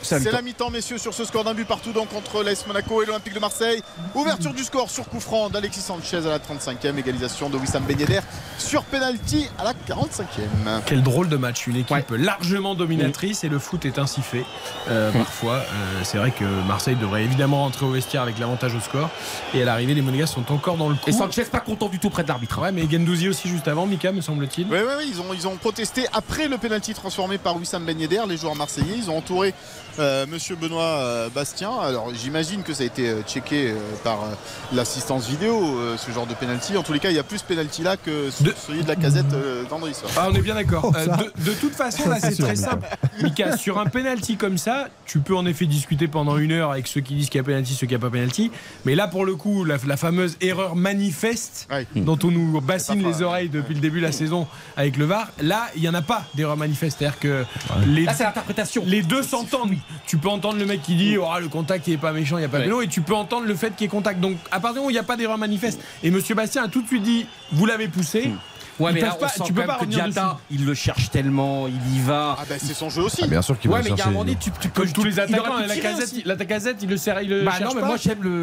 [0.01, 3.05] C'est- la mi-temps, messieurs, sur ce score d'un but partout donc contre l'AS Monaco et
[3.05, 3.81] l'Olympique de Marseille.
[4.15, 7.99] Ouverture du score sur coup franc d'Alexis Sanchez à la 35e, égalisation de Wissam Ben
[7.99, 8.19] Yedder
[8.57, 10.81] sur penalty à la 45e.
[10.85, 14.45] Quel drôle de match, une équipe largement dominatrice et le foot est ainsi fait.
[14.89, 18.79] Euh, Parfois, euh, c'est vrai que Marseille devrait évidemment rentrer au vestiaire avec l'avantage au
[18.79, 19.09] score.
[19.53, 21.09] Et à l'arrivée, les Monégas sont encore dans le coup.
[21.09, 22.59] Et Sanchez pas content du tout près de l'arbitre.
[22.61, 24.67] Ouais, mais Gendouzi aussi juste avant, Mika, me semble-t-il.
[24.71, 27.99] Oui, oui, oui, ils ont, ils ont protesté après le penalty transformé par Wissam Ben
[27.99, 28.95] Yedder, les joueurs marseillais.
[28.97, 29.53] Ils ont entouré
[29.99, 31.71] Monsieur Benoît euh, Bastien.
[31.81, 34.27] Alors j'imagine que ça a été euh, checké euh, par euh,
[34.73, 36.77] l'assistance vidéo, euh, ce genre de penalty.
[36.77, 38.95] En tous les cas, il y a plus penalty là que De- celui de la
[38.95, 40.11] casette euh, d'André Soir.
[40.17, 40.85] Ah, on est bien d'accord.
[40.87, 42.69] Oh, Euh, de, de toute façon, là, c'est très Mika.
[42.69, 42.87] simple.
[43.21, 46.87] Mika, sur un penalty comme ça, tu peux en effet discuter pendant une heure avec
[46.87, 48.51] ceux qui disent qu'il y a penalty, ceux qui n'y a pas penalty.
[48.85, 51.85] Mais là, pour le coup, la, la fameuse erreur manifeste Ouais.
[51.95, 53.23] dont on nous bassine les vrai.
[53.23, 56.01] oreilles depuis le début de la saison avec le VAR, là, il n'y en a
[56.01, 56.97] pas d'erreur manifeste.
[56.99, 57.43] C'est-à-dire que
[57.87, 58.83] les, Là, c'est l'interprétation.
[58.85, 59.73] les deux s'entendent.
[60.05, 62.41] Tu peux entendre le mec qui dit oh, le contact il est pas méchant, il
[62.41, 62.67] n'y a pas de Ouais.
[62.67, 64.19] vélo, et tu peux entendre le fait qu'il y ait contact.
[64.19, 66.63] Donc à partir du moment où il n'y a pas d'erreur manifeste, et Monsieur Bastien
[66.63, 68.31] a tout de suite dit vous l'avez poussé.
[68.79, 70.75] Ouais, Ils mais là, on pas- sent tu peux quand pas que Diata, il le
[70.75, 72.35] cherche tellement, il y va.
[72.39, 73.21] Ah ben c'est son jeu aussi.
[73.23, 74.11] Ah, bien sûr qu'il va Ouais, le mais il y a un chercher.
[74.11, 77.29] moment donné, tu, tu tous les attaquants, la casette, la casette, il le sert, il
[77.29, 77.87] le Bah cherche non, mais pas.
[77.87, 77.97] moi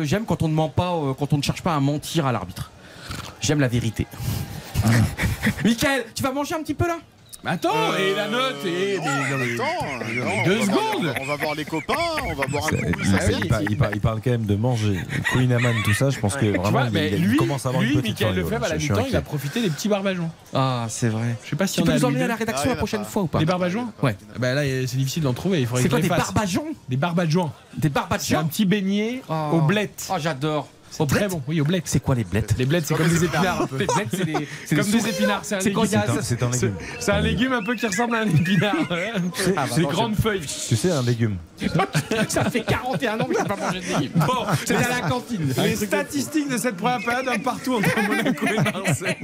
[0.05, 2.33] j'aime quand on ne ment pas, euh, quand on ne cherche pas à mentir à
[2.33, 2.73] l'arbitre.
[3.41, 4.09] J'aime la vérité.
[5.65, 6.97] Michael, tu vas manger un petit peu là?
[7.45, 10.65] Mais attends, et la note et Non, mais- non, mais- attends, mais non, deux on
[10.65, 11.15] va voir- secondes.
[11.21, 11.95] On va voir les copains,
[12.27, 13.01] on va boire un coup.
[13.05, 14.99] il, parle, il parle- il parle quand même de manger.
[15.33, 17.83] Queen Amman, tout ça, je pense que Tu vraiment vois, il, lui, commence à avoir
[17.83, 20.31] lui, une petite Michael Lefebvre, à la mi-temps, il a profité des petits barbageons.
[20.55, 21.37] Ah, c'est vrai.
[21.45, 22.77] Je sais pas si Tu on peux a nous emmener à la rédaction Ah, la
[22.77, 23.07] prochaine pas.
[23.07, 24.17] fois ou pas Des barbageons Ouais.
[24.39, 25.61] Bah là, c'est difficile d'en trouver.
[25.61, 27.51] Il faudrait C'est quoi des barbageons Des barbageons.
[27.77, 29.51] Des barbageons C'est un petit beignet Oh.
[29.53, 30.09] au blette.
[30.11, 30.69] Oh, j'adore.
[30.97, 31.43] C'est très bon.
[31.49, 31.83] Oui, au blette.
[31.87, 33.77] C'est quoi les blettes Les blettes, c'est comme des épinards un peu.
[33.79, 34.49] Les blettes, c'est des.
[34.67, 35.41] C'est comme des épinards.
[35.45, 35.87] C'est un C'est légume.
[35.87, 36.75] C'est un- C'est légume.
[37.01, 38.75] C'est un légume un peu qui ressemble à un épinard.
[38.91, 38.95] Ah,
[39.57, 40.41] bah C'est non, grandes feuilles.
[40.69, 41.37] Tu sais, un légume.
[42.29, 44.13] Ça fait 41 ans que je n'ai pas mangé de légumes.
[44.27, 45.53] Bon, C'était à la cantine.
[45.63, 49.17] les statistiques de cette première période un partout entre Monaco et Marseille.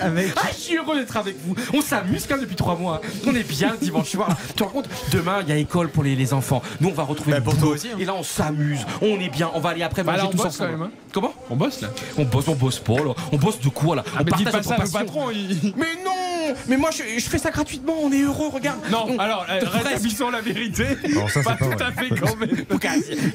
[0.00, 1.54] Ah, je suis heureux d'être avec vous.
[1.74, 3.00] On s'amuse quand même depuis trois mois.
[3.26, 4.28] On est bien le dimanche soir.
[4.48, 6.62] Tu te rends compte Demain, il y a école pour les, les enfants.
[6.80, 7.74] Nous, on va retrouver le boulot.
[7.98, 8.80] Et là, on s'amuse.
[9.00, 9.50] On est bien.
[9.54, 10.90] On va aller après Bah manger tous ensemble.
[11.12, 11.34] Comment?
[11.50, 11.88] On bosse là?
[12.16, 12.94] On bosse, on bosse pas.
[12.94, 13.12] Là.
[13.32, 14.04] On bosse de quoi là?
[14.06, 15.30] Ah, On mais dis partage pas ça, le patron.
[15.30, 17.94] il- Mais non Mais moi, je, je fais ça gratuitement.
[18.02, 18.48] On est heureux.
[18.52, 18.78] Regarde.
[18.90, 20.84] Non, On- alors, euh, rétablissons la vérité.
[21.14, 21.84] Non, ça, c'est pas pas tout vrai.
[21.84, 22.50] à fait quand même.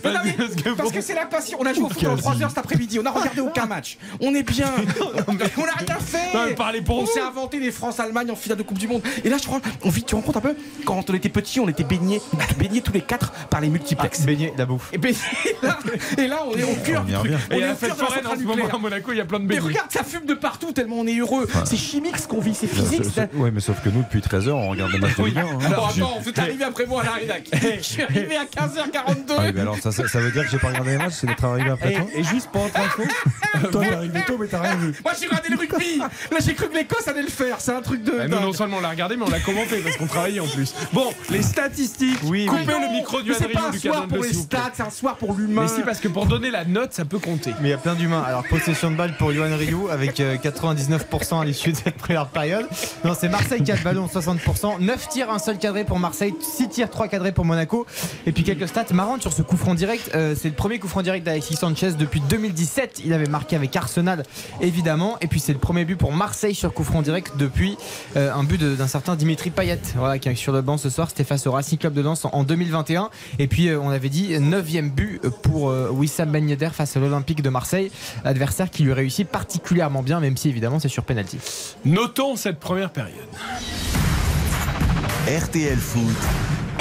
[0.04, 1.58] Non, non, mais Parce que c'est la passion.
[1.62, 3.00] On a joué au foot pendant 3 heures cet après-midi.
[3.00, 3.98] On a regardé aucun match.
[4.22, 4.72] On est bien.
[5.28, 6.34] on a rien fait.
[6.34, 9.02] Non, mais parlez pour on s'est inventé des France-Allemagne en finale de Coupe du Monde.
[9.24, 10.56] Et là, je crois, on vit, tu te rends compte un peu?
[10.86, 12.22] Quand on était petits, on était baignés,
[12.58, 14.22] baignés tous les quatre par les multiplex.
[14.22, 14.90] Beignet, la bouffe.
[14.94, 15.18] et, baigné-
[15.62, 15.78] là,
[16.18, 17.56] et là, on est au cœur On.
[17.56, 19.46] On est la fête foraine en ce moment à Monaco, il y a plein de
[19.46, 19.68] Mais baignets.
[19.70, 21.48] regarde, ça fume de partout tellement on est heureux.
[21.66, 23.04] C'est chimique ce qu'on vit, c'est physique.
[23.36, 25.42] ouais, mais sauf que nous, depuis 13h, on regarde le match de Ligue 1.
[25.42, 25.58] hein.
[25.66, 27.50] Alors attends, vous êtes arrivé après moi à la rédac.
[27.78, 29.34] Je suis arrivé à 15h42.
[29.38, 31.14] Ah oui, mais alors ça, ça, ça veut dire que j'ai pas regardé les matchs,
[31.22, 33.04] c'est d'être arrivé après toi Et, juste pour autre info,
[33.72, 34.94] Toi, t'es arrivé tôt, mais t'as rien vu.
[35.04, 35.98] moi j'ai regardé le rugby.
[36.00, 37.60] Là j'ai cru que l'Écosse allait le faire.
[37.60, 38.14] C'est un truc de.
[38.24, 40.48] Eh, nous non seulement on l'a regardé, mais on l'a commenté parce qu'on travaillait en
[40.48, 40.74] plus.
[40.94, 42.20] Bon, les statistiques.
[42.24, 42.74] Oui, Coupez oui.
[42.82, 44.90] le micro du Mais c'est Adrien pas un du soir pour les stats, c'est un
[44.90, 45.64] soir pour l'humain.
[45.64, 47.54] Mais si, parce que pour donner la note, ça peut compter.
[47.62, 48.22] Mais il y a plein d'humains.
[48.22, 52.28] Alors, possession de balle pour Yohan Ryu avec euh, 99% à l'issue de cette première
[52.28, 52.68] période.
[53.04, 54.80] Non, c'est Marseille qui a le ballon, 60%.
[54.80, 56.36] 9 tirs, un seul cadré pour Marseille.
[56.40, 57.88] 6 tirs, 3 cadrés pour Monaco.
[58.28, 60.12] Et puis quelques stats marrantes sur ce coup franc direct.
[60.14, 63.02] Euh, c'est le premier coup franc direct d'Alexis Sanchez depuis 2017.
[63.04, 64.24] Il avait marqué avec Arsenal,
[64.62, 65.18] évidemment.
[65.22, 67.78] Et puis c'est le premier but pour Marseille sur coup franc direct depuis
[68.16, 69.80] euh, un but d'un certain Dimitri Payet.
[69.96, 71.10] Voilà, qui est sur le banc ce soir.
[71.10, 73.10] C'était face au Racing Club de Lens en, en 2021.
[73.40, 77.00] Et puis euh, on avait dit 9 but pour euh, Wissam Ben Yedder face à
[77.00, 77.92] l'Olympique de Marseille.
[78.24, 81.38] Adversaire qui lui réussit particulièrement bien, même si évidemment c'est sur penalty.
[81.86, 83.28] Notons cette première période.
[85.28, 86.16] RTL Foot,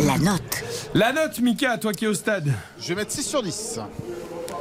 [0.06, 0.64] La note.
[0.94, 2.52] La note, Mika, toi qui es au stade.
[2.80, 3.80] Je vais mettre 6 sur 10.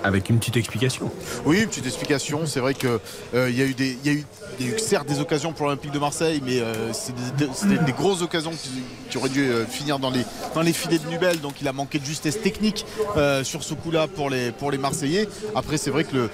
[0.03, 1.11] Avec une petite explication.
[1.45, 2.45] Oui, une petite explication.
[2.45, 2.99] C'est vrai que
[3.33, 4.25] euh, il y a eu des, il y a eu,
[4.59, 7.91] il y a eu certes des occasions pour l'Olympique de Marseille, mais euh, c'était des
[7.91, 8.51] grosses occasions
[9.09, 11.39] qui, auraient dû euh, finir dans les, dans les filets de Nubel.
[11.41, 12.85] Donc il a manqué de justesse technique
[13.17, 15.27] euh, sur ce coup-là pour les, pour les Marseillais.
[15.55, 16.29] Après, c'est vrai que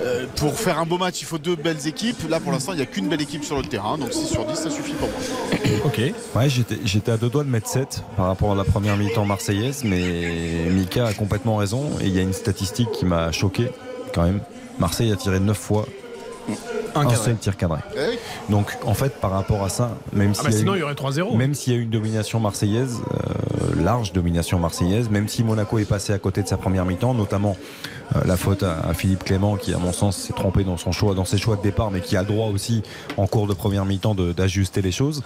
[0.00, 2.28] euh, pour faire un beau match, il faut deux belles équipes.
[2.28, 3.98] Là, pour l'instant, il n'y a qu'une belle équipe sur le terrain.
[3.98, 5.18] Donc 6 sur 10, ça suffit pour moi.
[5.84, 6.00] Ok.
[6.34, 9.24] Ouais, j'étais j'étais à deux doigts de mettre 7 par rapport à la première mi-temps
[9.24, 11.90] marseillaise, mais Mika a complètement raison.
[12.00, 13.68] Et il y a une statistique qui m'a choqué
[14.12, 14.40] quand même.
[14.78, 15.86] Marseille a tiré 9 fois.
[16.94, 17.80] Un seul tir cadré.
[17.94, 18.18] Eh oui.
[18.48, 20.76] Donc en fait par rapport à ça, même Ah s'il bah y a sinon, eu-
[20.76, 21.36] il y aurait 3-0.
[21.36, 25.78] Même s'il y a eu une domination marseillaise, euh, large domination marseillaise, même si Monaco
[25.78, 27.56] est passé à côté de sa première mi-temps, notamment
[28.14, 30.92] euh, la faute à, à Philippe Clément qui, à mon sens, s'est trompé dans son
[30.92, 32.82] choix, dans ses choix de départ, mais qui a le droit aussi
[33.16, 35.22] en cours de première mi-temps de- d'ajuster les choses.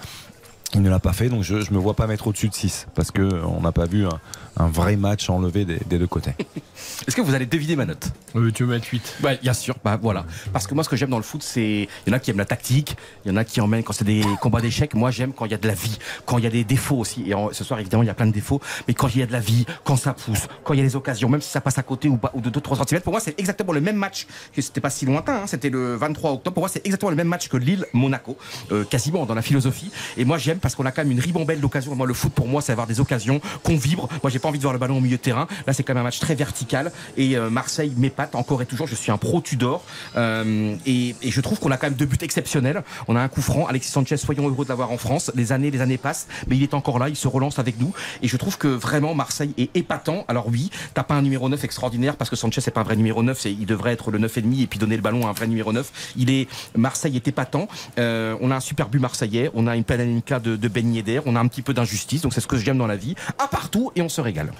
[0.73, 2.87] Il ne l'a pas fait, donc je ne me vois pas mettre au-dessus de 6
[2.95, 4.19] parce qu'on n'a pas vu un,
[4.55, 6.31] un vrai match enlevé des, des deux côtés.
[7.07, 8.07] Est-ce que vous allez deviner ma note?
[8.37, 9.15] Euh, tu veux mettre 8.
[9.19, 10.25] Bah, bien sûr, bah voilà.
[10.53, 11.89] Parce que moi, ce que j'aime dans le foot, c'est.
[12.05, 12.95] Il y en a qui aiment la tactique,
[13.25, 14.93] il y en a qui emmènent quand c'est des combats d'échecs.
[14.93, 16.97] Moi, j'aime quand il y a de la vie, quand il y a des défauts
[16.99, 17.23] aussi.
[17.27, 19.23] Et en- ce soir, évidemment, il y a plein de défauts, mais quand il y
[19.23, 21.49] a de la vie, quand ça pousse, quand il y a des occasions, même si
[21.49, 23.81] ça passe à côté ou, pas, ou de 2-3 cm, pour moi, c'est exactement le
[23.81, 24.25] même match.
[24.55, 26.53] que C'était pas si lointain, hein, c'était le 23 octobre.
[26.53, 28.37] Pour moi, c'est exactement le même match que Lille-Monaco,
[28.71, 29.91] euh, quasiment dans la philosophie.
[30.17, 31.95] Et moi, j'aime parce qu'on a quand même une ribambelle d'occasions.
[31.95, 34.07] Moi, le foot, pour moi, c'est avoir des occasions qu'on vibre.
[34.23, 35.47] Moi, j'ai pas envie de voir le ballon au milieu de terrain.
[35.67, 36.91] Là, c'est quand même un match très vertical.
[37.17, 38.87] Et euh, Marseille m'épate encore et toujours.
[38.87, 39.83] Je suis un pro Tudor.
[40.15, 42.83] Euh, et, et je trouve qu'on a quand même deux buts exceptionnels.
[43.07, 43.67] On a un coup franc.
[43.67, 45.31] Alexis Sanchez, soyons heureux de l'avoir en France.
[45.35, 47.09] Les années, les années passent, mais il est encore là.
[47.09, 47.93] Il se relance avec nous.
[48.21, 50.25] Et je trouve que vraiment Marseille est épatant.
[50.27, 52.95] Alors oui, t'as pas un numéro 9 extraordinaire parce que Sanchez c'est pas un vrai
[52.95, 53.39] numéro 9.
[53.39, 55.73] C'est, il devrait être le 9 et puis donner le ballon à un vrai numéro
[55.73, 56.13] 9.
[56.17, 57.67] Il est Marseille est épatant.
[57.99, 59.49] Euh, on a un super but marseillais.
[59.53, 61.21] On a une Pananica de, de Ben Yedder.
[61.25, 62.21] On a un petit peu d'injustice.
[62.21, 63.15] Donc c'est ce que j'aime dans la vie.
[63.39, 64.51] À partout et on se régale.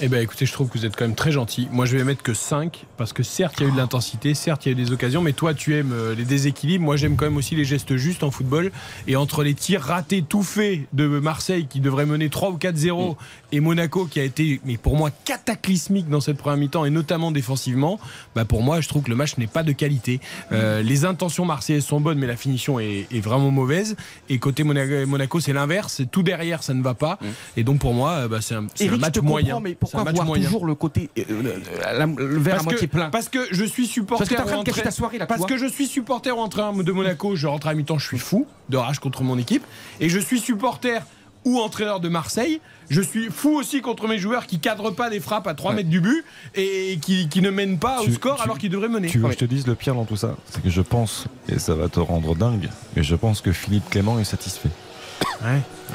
[0.00, 1.68] Eh ben écoutez, je trouve que vous êtes quand même très gentil.
[1.70, 4.34] Moi, je vais mettre que 5 parce que certes, il y a eu de l'intensité,
[4.34, 6.84] certes, il y a eu des occasions, mais toi, tu aimes euh, les déséquilibres.
[6.84, 8.72] Moi, j'aime quand même aussi les gestes justes en football.
[9.06, 13.16] Et entre les tirs ratés, tout faits de Marseille qui devrait mener 3 ou 4-0
[13.52, 17.30] et Monaco qui a été, mais pour moi, cataclysmique dans cette première mi-temps et notamment
[17.30, 18.00] défensivement,
[18.34, 20.20] bah pour moi, je trouve que le match n'est pas de qualité.
[20.50, 23.94] Euh, les intentions marseillaises sont bonnes, mais la finition est, est vraiment mauvaise.
[24.28, 25.94] Et côté Monaco, Monaco, c'est l'inverse.
[25.98, 27.20] C'est Tout derrière, ça ne va pas.
[27.56, 29.60] Et donc, pour moi, euh, bah, c'est un, un match moyen.
[29.60, 30.44] mais Un pourquoi match voir moyen.
[30.44, 33.64] toujours le côté euh, euh, le verre à Parce moitié que, plein parce que je
[33.64, 35.46] suis supporter Parce que t'es en train de ou cacher entraîneur- ta soirée, là, Parce
[35.46, 38.46] que je suis supporter ou entraîneur de Monaco, je rentre à mi-temps, je suis fou
[38.68, 39.64] de rage contre mon équipe.
[40.00, 41.00] Et je suis supporter
[41.44, 42.60] ou entraîneur de Marseille.
[42.88, 45.90] Je suis fou aussi contre mes joueurs qui cadrent pas des frappes à 3 mètres
[45.90, 46.24] du but
[46.54, 49.08] et qui, qui ne mènent pas au score tu- alors qu'ils devraient mener.
[49.08, 49.30] Tu veux Ouais.
[49.34, 51.74] que je te dise le pire dans tout ça C'est que je pense, et ça
[51.74, 54.70] va te rendre dingue, mais je pense que Philippe Clément est satisfait.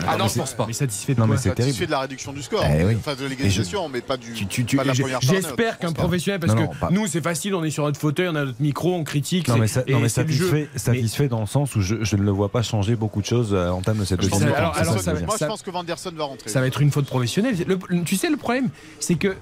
[0.08, 0.66] Ah non, mais je pense pas.
[0.68, 1.86] Mais satisfait de Non, mais c'est Satisfait terrible.
[1.88, 2.96] de la réduction du score, Eh oui.
[2.98, 5.22] enfin de l'égalisation, mais pas du Tu- tu- tu- pas de la première.
[5.22, 8.00] J'espère qu'un professionnel, parce Non, non, que pas- nous c'est facile, on est sur notre
[8.00, 9.48] fauteuil, on a notre micro, on critique.
[9.48, 12.24] Non mais, ça- et non, mais satisfait, satisfait dans le sens où je, je ne
[12.24, 15.26] le vois pas changer beaucoup de choses à l'entame de cette Je deuxième alors- je
[15.26, 16.50] Moi, je pense que Van der Sar va rentrer.
[16.50, 17.56] Ça va être une faute professionnelle.
[17.68, 18.70] Le- le- tu sais, le problème,
[19.00, 19.36] c'est que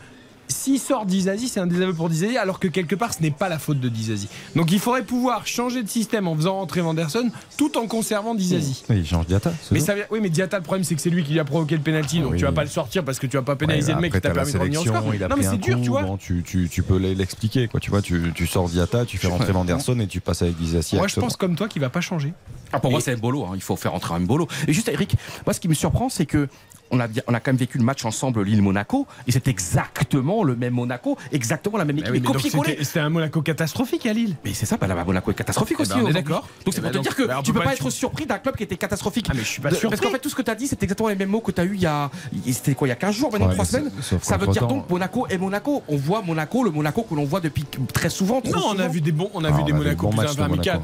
[0.47, 3.49] s'il sort Dizazi, c'est un désaveu pour Dizazi, alors que quelque part, ce n'est pas
[3.49, 4.27] la faute de Dizazi.
[4.55, 8.83] Donc il faudrait pouvoir changer de système en faisant rentrer Vanderson tout en conservant Dizazi.
[8.89, 9.51] Oui, il change Diata.
[9.71, 11.75] Mais ça, oui, mais Diata, le problème, c'est que c'est lui qui lui a provoqué
[11.75, 12.37] le penalty, donc Oui.
[12.37, 14.21] tu vas pas le sortir parce que tu vas pas pénaliser Ouais, le mec qui
[14.21, 15.15] t'a permis de revenir au sélection, score.
[15.15, 16.03] il a Non, mais c'est un dur, tu vois.
[16.03, 17.79] bon, tu, tu- tu peux l'expliquer, quoi.
[17.79, 20.95] Tu vois, tu, tu sors Diata, tu fais rentrer Vanderson et tu passes avec Dizassi.
[20.95, 22.33] Moi, je pense comme toi qu'il va pas changer.
[22.73, 23.45] Ah, pour moi, c'est Mbolo.
[23.45, 23.51] hein.
[23.55, 24.47] Il faut faire entrer un Mbolo.
[24.67, 25.15] Et juste, Eric,
[25.45, 26.47] moi, ce qui me surprend, c'est que
[26.91, 30.55] on a, on a quand même vécu le match ensemble Lille-Monaco et c'est exactement le
[30.55, 32.13] même Monaco, exactement la même équipe.
[32.13, 34.35] Oui, c'était un Monaco catastrophique à Lille.
[34.43, 35.93] Mais c'est ça, bah, la Monaco est catastrophique eh aussi.
[35.93, 36.47] Ben, on est d'accord.
[36.65, 38.77] Donc c'est pour te dire que tu peux pas être surpris d'un club qui était
[38.77, 39.27] catastrophique.
[39.29, 39.89] Ah, mais je suis pas sûr.
[39.89, 41.51] Parce qu'en fait, tout ce que tu as dit, c'est exactement les mêmes mots que
[41.51, 42.09] tu as eu il y a.
[42.45, 43.91] C'était quoi, il y a 15 jours, maintenant 3 semaines?
[44.21, 45.83] Ça veut dire donc Monaco et Monaco.
[45.87, 48.41] On voit Monaco, le Monaco que l'on voit depuis très souvent.
[48.45, 50.27] Non, on a vu des bons, on a vu des Monaco plus.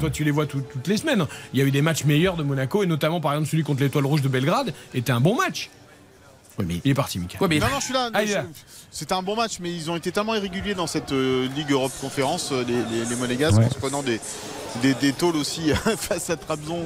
[0.00, 1.24] Toi, tu les vois toutes les semaines.
[1.52, 3.82] Il y a eu des matchs meilleurs de Monaco et notamment par exemple celui contre
[3.82, 5.70] l'Étoile Rouge de Belgrade était un bon match.
[6.62, 7.38] Mais il est parti, Mika.
[7.40, 8.10] Non, non, je suis là.
[8.14, 8.20] Ah,
[8.90, 11.92] C'était un bon match, mais ils ont été tellement irréguliers dans cette euh, Ligue Europe
[12.00, 14.20] Conférence, euh, les, les, les Monégasques, en se prenant des,
[14.82, 16.80] des, des tôles aussi face à Trabzon.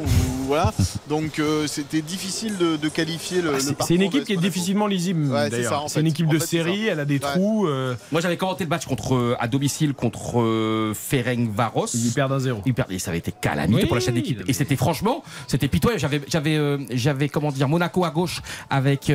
[0.47, 0.73] voilà.
[1.09, 3.55] Donc euh, c'était difficile de, de, qualifier le.
[3.55, 5.31] Ah, c'est une équipe qui est difficilement lisible.
[5.31, 5.85] Ouais, d'ailleurs.
[5.89, 7.67] C'est une équipe de série, elle a des trous.
[7.67, 7.95] Euh...
[8.13, 11.87] Moi j'avais commenté le match contre euh, à domicile contre euh, Ferencvaros.
[11.95, 12.63] Ils perdent un zéro.
[12.67, 14.43] Ils perdent, et ça avait été calamité oui, pour la chaîne d'équipe.
[14.47, 16.01] Et c'était franchement, c'était pitoyable.
[16.01, 19.11] J'avais, j'avais, euh, j'avais comment dire Monaco à gauche avec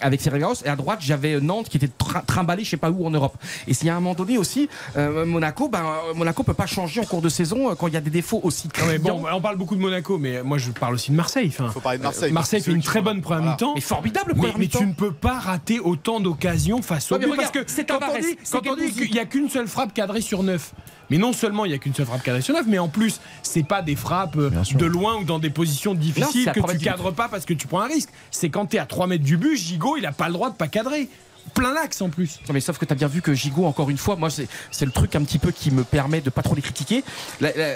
[0.00, 1.90] avec Ferencvaros et à droite j'avais Nantes qui était
[2.26, 3.36] trimballé je sais pas où en Europe.
[3.66, 5.82] Et s'il y a un moment donné aussi, Monaco, ben
[6.14, 8.68] Monaco peut pas changer en cours de saison quand il y a des défauts aussi
[8.68, 9.00] criants.
[9.00, 11.48] bon, on parle beaucoup de Monaco, mais moi je parle aussi de Marseille.
[11.48, 12.32] Enfin, faut parler de Marseille.
[12.32, 13.52] Marseille fait une très bonne première voilà.
[13.52, 13.72] mi-temps.
[13.74, 17.36] Mais formidable mais, mais tu ne peux pas rater autant d'occasions face au ouais, but.
[17.36, 20.20] Parce que quand on dit, quand on dit qu'il n'y a qu'une seule frappe cadrée
[20.20, 20.74] sur neuf.
[21.10, 23.20] Mais non seulement il n'y a qu'une seule frappe cadrée sur neuf, mais en plus,
[23.42, 27.10] c'est pas des frappes de loin ou dans des positions difficiles non, que tu cadres
[27.10, 28.08] pas parce que tu prends un risque.
[28.30, 30.50] C'est quand tu es à 3 mètres du but, Gigot, il a pas le droit
[30.50, 31.08] de pas cadrer
[31.54, 32.40] plein l'axe en plus.
[32.48, 34.84] Non mais sauf que tu as bien vu que Gigot, encore une fois, moi c'est
[34.84, 37.04] le truc un petit peu qui me permet de pas trop les critiquer.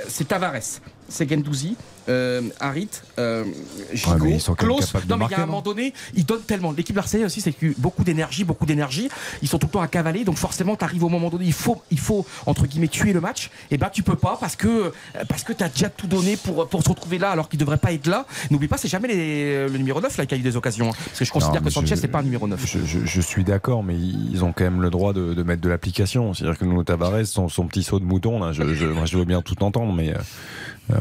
[0.09, 1.77] C'est Tavares, c'est Gendouzi,
[2.09, 2.89] euh, Harit,
[3.19, 3.45] euh,
[3.93, 4.95] Gigot, ouais, Klaus.
[5.09, 6.73] Non mais il y a un moment donné, ils donnent tellement.
[6.73, 9.09] L'équipe marseillaise aussi, c'est beaucoup d'énergie, beaucoup d'énergie.
[9.43, 11.53] Ils sont tout le temps à cavaler, donc forcément, tu arrives au moment donné, il
[11.53, 13.51] faut, il faut entre guillemets tuer le match.
[13.71, 14.93] Et ben tu peux pas parce que
[15.29, 17.93] parce que t'as déjà tout donné pour pour se retrouver là alors qu'il devrait pas
[17.93, 18.27] être là.
[18.51, 20.91] N'oublie pas, c'est jamais les, le numéro 9 là qui a eu des occasions.
[20.91, 20.97] Hein.
[21.07, 22.65] Parce que je considère non, que Sanchez c'est pas un numéro 9.
[22.67, 25.63] Je, je, je suis d'accord, mais ils ont quand même le droit de, de mettre
[25.63, 26.35] de l'application.
[26.35, 29.17] C'est-à-dire que Nuno Tavares, son, son petit saut de mouton là, je, je, moi, je
[29.19, 30.19] veux bien tout entendre, mais euh,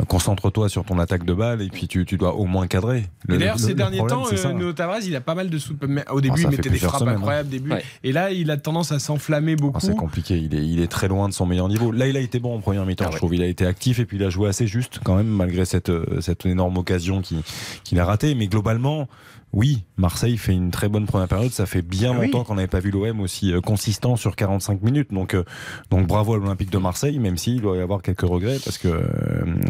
[0.07, 3.05] concentre-toi sur ton attaque de balle et puis tu, tu dois au moins cadrer.
[3.27, 5.57] Le, et d'ailleurs, ces derniers problème, temps, euh, Nuno Tavares, il a pas mal de
[5.57, 5.75] sous.
[6.11, 7.51] Au début, ah, il mettait des frappes semaines, incroyables, hein.
[7.51, 7.71] début.
[7.71, 7.83] Ouais.
[8.03, 9.77] Et là, il a tendance à s'enflammer beaucoup.
[9.77, 10.37] Ah, c'est compliqué.
[10.37, 11.91] Il est, il est très loin de son meilleur niveau.
[11.91, 13.05] Là, il a été bon en première mi-temps.
[13.05, 13.19] Ah, je ouais.
[13.19, 13.35] trouve.
[13.35, 15.89] Il a été actif et puis il a joué assez juste quand même malgré cette,
[15.89, 17.41] euh, cette énorme occasion qu'il
[17.83, 18.33] qu'il a ratée.
[18.35, 19.07] Mais globalement.
[19.55, 21.51] Oui, Marseille fait une très bonne première période.
[21.51, 22.25] Ça fait bien Ah oui.
[22.25, 25.13] longtemps qu'on n'avait pas vu l'OM aussi euh, consistant sur 45 minutes.
[25.13, 25.45] Donc, euh,
[25.89, 28.89] donc bravo à l'Olympique de Marseille, même s'il doit y avoir quelques regrets parce que
[28.89, 29.03] euh,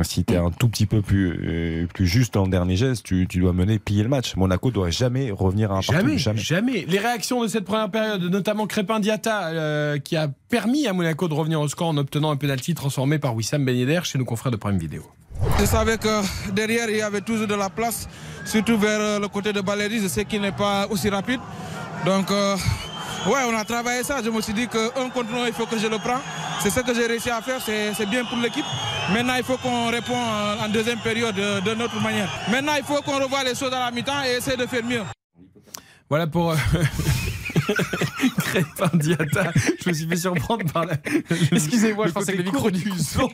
[0.01, 3.27] si tu es un tout petit peu plus, plus juste dans le dernier geste, tu,
[3.27, 4.35] tu dois mener plier le match.
[4.35, 5.93] Monaco doit jamais revenir à un partout.
[6.01, 6.39] Jamais, jamais.
[6.39, 6.85] jamais.
[6.87, 11.27] Les réactions de cette première période, notamment Crépin Diata, euh, qui a permis à Monaco
[11.27, 14.25] de revenir au score en obtenant un penalty transformé par Wissam Ben Yedder chez nos
[14.25, 15.03] confrères de Prime Vidéo.
[15.59, 16.21] Je savais que
[16.51, 18.07] derrière, il y avait toujours de la place,
[18.45, 20.01] surtout vers euh, le côté de Baleri.
[20.01, 21.39] Je sais qu'il n'est pas aussi rapide.
[22.05, 22.55] Donc, euh,
[23.27, 24.21] ouais, on a travaillé ça.
[24.23, 26.21] Je me suis dit qu'un contre un, il faut que je le prends.
[26.61, 27.59] C'est ce que j'ai réussi à faire.
[27.61, 28.65] C'est bien pour l'équipe.
[29.13, 30.17] Maintenant, il faut qu'on réponde
[30.63, 32.27] en deuxième période de, de notre manière.
[32.49, 35.03] Maintenant, il faut qu'on revoie les choses à la mi-temps et essayer de faire mieux.
[36.09, 36.53] Voilà pour
[38.55, 40.93] Je me suis fait surprendre par la.
[41.51, 43.29] Excusez-moi, je pensais que le micro du son.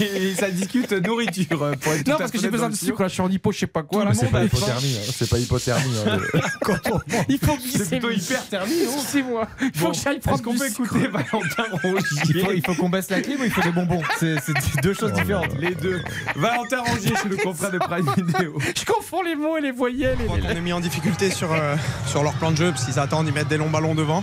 [0.00, 1.62] Et ça discute nourriture.
[1.62, 3.52] euh, Pour être Non, parce que j'ai besoin de sucre, là, je suis en hypo,
[3.52, 4.04] je sais pas quoi.
[4.04, 4.96] Le C'est pas hypothermie.
[4.98, 5.10] hein.
[5.14, 5.92] C'est pas hypothermie.
[6.06, 6.18] hein.
[7.28, 7.84] Il faut C'est glisser.
[7.98, 9.48] plutôt hyperthermie, non C'est moi.
[9.60, 12.88] Il faut Bon, que j'aille prendre Est-ce qu'on peut écouter Valentin Rongier Il faut qu'on
[12.88, 14.02] baisse la clim ou il faut des bonbons?
[14.18, 15.54] C'est c'est deux choses différentes.
[15.58, 16.00] Les deux.
[16.36, 18.58] Valentin Rongier chez le confrère de Prime Vidéo.
[18.76, 20.16] Je confonds les mots et les voyelles.
[20.20, 21.76] Je qu'on est mis en difficulté sur, euh,
[22.06, 24.22] sur leur plan de jeu, parce qu'ils attendent, ils mettent des longs ballons devant.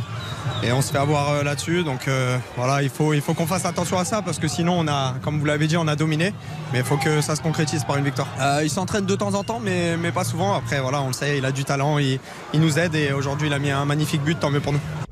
[0.64, 1.84] Et on se fait avoir euh, là-dessus.
[1.84, 4.78] Donc euh, voilà, il faut, il faut qu'on fasse attention à ça, parce que sinon,
[4.80, 6.34] on a, comme vous l'avez dit, on a dominé.
[6.74, 8.28] Mais il faut que ça se concrétise par une victoire.
[8.40, 10.56] Euh, il s'entraîne de temps en temps, mais, mais pas souvent.
[10.56, 12.20] Après, voilà, on le sait, il a du talent, il,
[12.54, 12.96] il nous aide.
[12.96, 15.05] Et aujourd'hui, il a mis un magnifique but, tant mieux pour nous.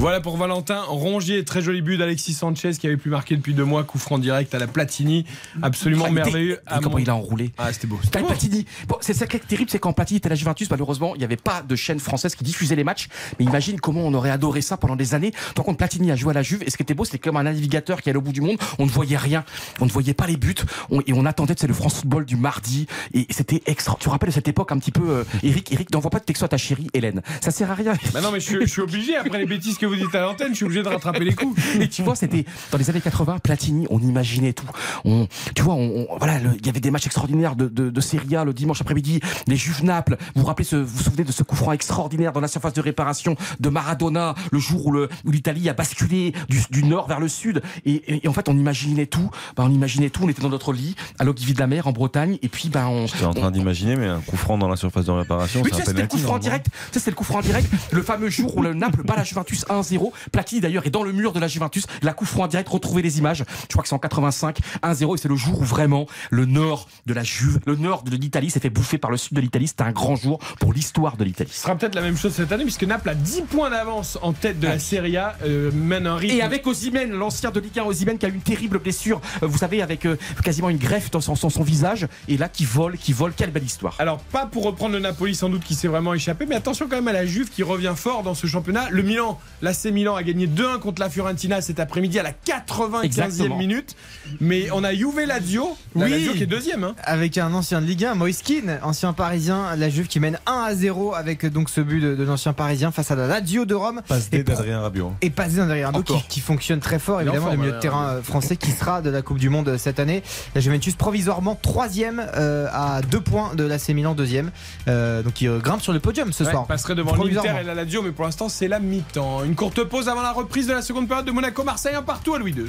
[0.00, 3.64] Voilà pour Valentin Rongier, très joli but d'Alexis Sanchez qui avait plus marqué depuis deux
[3.64, 5.24] mois, coup franc direct à la Platini,
[5.60, 6.60] absolument merveilleux.
[6.80, 7.98] Comment il a enroulé Ah, c'était beau.
[8.12, 8.64] Quand Platini.
[8.86, 11.18] Bon, c'est ça qui est terrible, c'est quand Platini était à la Juventus, malheureusement, il
[11.18, 13.08] n'y avait pas de chaîne française qui diffusait les matchs.
[13.40, 15.32] Mais imagine comment on aurait adoré ça pendant des années.
[15.56, 17.36] Tant qu'on Platini a joué à la Juve, et ce qui était beau, c'était comme
[17.36, 18.56] un navigateur qui allait au bout du monde.
[18.78, 19.44] On ne voyait rien,
[19.80, 20.54] on ne voyait pas les buts,
[20.90, 23.96] on- et on attendait, c'est le France Football du mardi, et c'était extra.
[23.98, 26.24] Tu te rappelles de cette époque un petit peu, euh, Eric, Eric, n'envoie pas de
[26.24, 27.20] texto à ta chérie Hélène.
[27.40, 27.94] Ça sert à rien.
[28.14, 30.56] Bah non, mais je suis obligé, après les bêtises que vous dites à l'antenne, je
[30.56, 31.60] suis obligé de rattraper les coups.
[31.80, 34.68] Et tu vois, c'était dans les années 80, Platini, on imaginait tout.
[35.04, 38.00] On, tu vois, on, on- voilà, il y avait des matchs extraordinaires de, de, de
[38.00, 40.16] Serie A le dimanche après-midi, les Juves Naples.
[40.34, 42.72] Vous vous rappelez, ce, vous vous souvenez de ce coup franc extraordinaire dans la surface
[42.74, 47.08] de réparation de Maradona, le jour où le- où l'Italie a basculé du, du nord
[47.08, 47.62] vers le sud.
[47.84, 49.30] Et, et- et en fait, on imaginait tout.
[49.56, 50.22] Ben, on imaginait tout.
[50.24, 52.38] On était dans notre lit à l'Ogivie de la Mer en Bretagne.
[52.42, 53.06] Et puis, ben, on.
[53.06, 55.76] J'étais en train d'imaginer, mais un coup franc dans la surface de réparation, Oui, c'est
[55.76, 56.66] tu un c'était le coup franc direct.
[56.66, 57.68] Tu sais, c'était le coup franc direct.
[57.92, 60.12] Le fameux jour où le Naples bat la Juventus 1-0.
[60.32, 61.86] Platini d'ailleurs est dans le mur de la Juventus.
[62.02, 62.68] La coup franc direct.
[62.68, 63.44] Retrouvez les images.
[63.62, 64.58] Je crois que c'est en 85.
[64.82, 68.10] 1-0 et c'est le jour où vraiment le nord de la Juve, le nord de
[68.16, 69.68] l'Italie s'est fait bouffer par le sud de l'Italie.
[69.68, 71.50] C'était un grand jour pour l'histoire de l'Italie.
[71.52, 74.32] Ce sera peut-être la même chose cette année puisque Naples a 10 points d'avance en
[74.32, 76.36] tête de la Serie A, euh, mène un rythme.
[76.36, 79.46] Et avec Osimhen, l'ancien de Ligue 1 Osimhen qui a eu une terrible blessure, euh,
[79.46, 82.64] vous savez, avec euh, quasiment une greffe dans son, son- son visage, et là qui
[82.64, 83.94] vole, qui vole, quelle belle histoire.
[83.98, 86.96] Alors, pas pour reprendre le Napoli sans doute qui s'est vraiment échappé, mais attention quand
[86.96, 88.88] même à la Juve qui revient fort dans ce championnat.
[88.90, 89.38] Le Milan,
[89.68, 93.56] l'AC Milan a gagné 2-1 contre la Fiorentina cet après-midi à la 95e Exactement.
[93.58, 93.94] minute.
[94.40, 96.84] Mais on a Juve Lazio, la Lazio qui est deuxième.
[96.84, 96.94] hein.
[97.04, 100.52] Avec un ancien de Ligue 1, Moïse Kean, ancien parisien, la Juve qui mène 1
[100.52, 103.64] à 0 avec euh, donc ce but de, de l'ancien parisien face à la Lazio
[103.64, 104.02] de Rome.
[104.30, 105.12] D d'Adrien Rabiot.
[105.22, 108.22] et passé derrière qui, qui fonctionne très fort, évidemment, le milieu de euh, terrain euh,
[108.22, 110.22] français qui sera de la Coupe du Monde cette année.
[110.54, 114.50] La Juventus provisoirement troisième euh, à deux points de l'AC Milan deuxième,
[114.88, 116.66] Euh, donc il grimpe sur le podium ce Ouais, soir.
[116.66, 117.60] passerait devant l'Inter Provisoirement.
[117.60, 119.42] et la Lazio, mais pour l'instant c'est la mi-temps.
[119.48, 122.38] Une courte pause avant la reprise de la seconde période de Monaco-Marseille, un partout à
[122.38, 122.66] Louis II.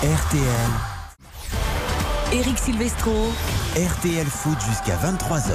[0.00, 0.44] RTL,
[2.32, 3.32] Eric Silvestro.
[3.74, 5.50] RTL Foot jusqu'à 23h.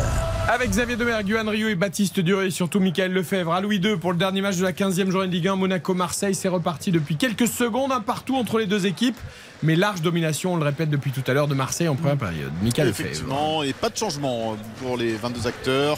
[0.50, 3.96] Avec Xavier Domergue, Johan Rio et Baptiste Duré, et surtout Michael Lefebvre à Louis II
[3.96, 5.56] pour le dernier match de la 15e journée de Ligue 1.
[5.56, 9.16] Monaco-Marseille, c'est reparti depuis quelques secondes, un partout entre les deux équipes.
[9.64, 12.52] Mais large domination, on le répète depuis tout à l'heure, de Marseille en première période.
[12.62, 12.90] Michael.
[12.90, 15.98] Effectivement, et pas de changement pour les 22 acteurs.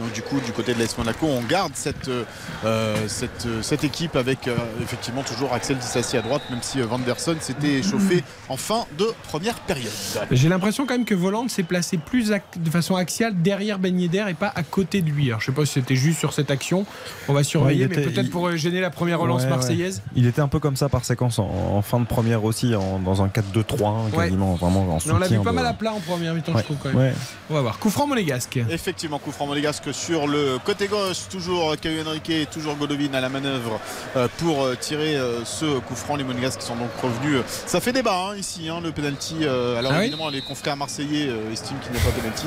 [0.00, 3.82] Donc du coup, du côté de l'AS Monaco, on garde cette, euh, cette, euh, cette
[3.84, 7.36] équipe avec euh, effectivement toujours Axel Dissassi à droite, même si euh, Van der Son
[7.40, 9.90] s'était échauffé en fin de première période.
[10.30, 14.26] J'ai l'impression quand même que Voland s'est placé plus de façon axiale derrière Ben Yedder
[14.28, 15.28] et pas à côté de lui.
[15.28, 16.84] Alors je sais pas si c'était juste sur cette action.
[17.28, 19.50] On va surveiller, Ouais, mais peut-être il- pour euh, gêner la première relance Ouais, ouais.
[19.50, 20.02] marseillaise.
[20.14, 23.00] Il était un peu comme ça par séquence en, en fin de première aussi, en-
[23.06, 24.24] dans un 4-2-3, Ouais.
[24.24, 26.52] quasiment vraiment en Mais on l'a vu pas de- mal à plat en première mi-temps,
[26.52, 26.98] Ouais, je trouve quand même.
[26.98, 27.14] ouais.
[27.48, 27.78] On va voir.
[27.78, 28.58] Coup franc monégasque.
[28.68, 33.20] Effectivement, coup franc monégasque sur le côté gauche, toujours Caio Henrique, et toujours Godovin à
[33.20, 33.80] la manœuvre
[34.16, 36.16] euh, pour euh, tirer euh, ce coup franc.
[36.16, 37.40] Les monégasques qui sont donc revenus.
[37.66, 39.44] Ça fait débat hein, ici, hein, le penalty.
[39.44, 42.46] alors Ah oui évidemment, les confrères marseillais estiment qu'il n'y a pas penalty.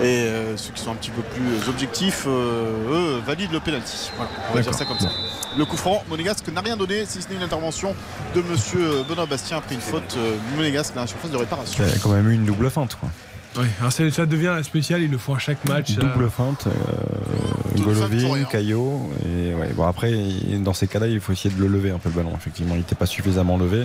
[0.00, 4.10] Et euh, ceux qui sont un petit peu plus objectifs, euh, eux, valident le penalty.
[4.16, 5.08] Voilà, on va dire ça comme ça.
[5.58, 7.94] Le coup franc monégasque n'a rien donné, si ce n'est une intervention
[8.34, 11.82] de monsieur Benoît Bastien après une faute euh, monégasque dans la surface de réparation.
[11.86, 12.96] Il y a quand même eu une double feinte.
[13.00, 13.08] Quoi.
[13.56, 15.92] Ouais, alors c'est- ça devient la spéciale, ils le font à chaque match.
[15.94, 16.00] ça.
[16.00, 18.44] Double feinte, euh, Golovin.
[18.44, 19.10] Caillot.
[19.26, 20.12] Et ouais, bon, après,
[20.60, 22.32] dans ces cas-là, il faut essayer de le lever un peu le ballon.
[22.36, 23.84] Effectivement, il n'était pas suffisamment levé.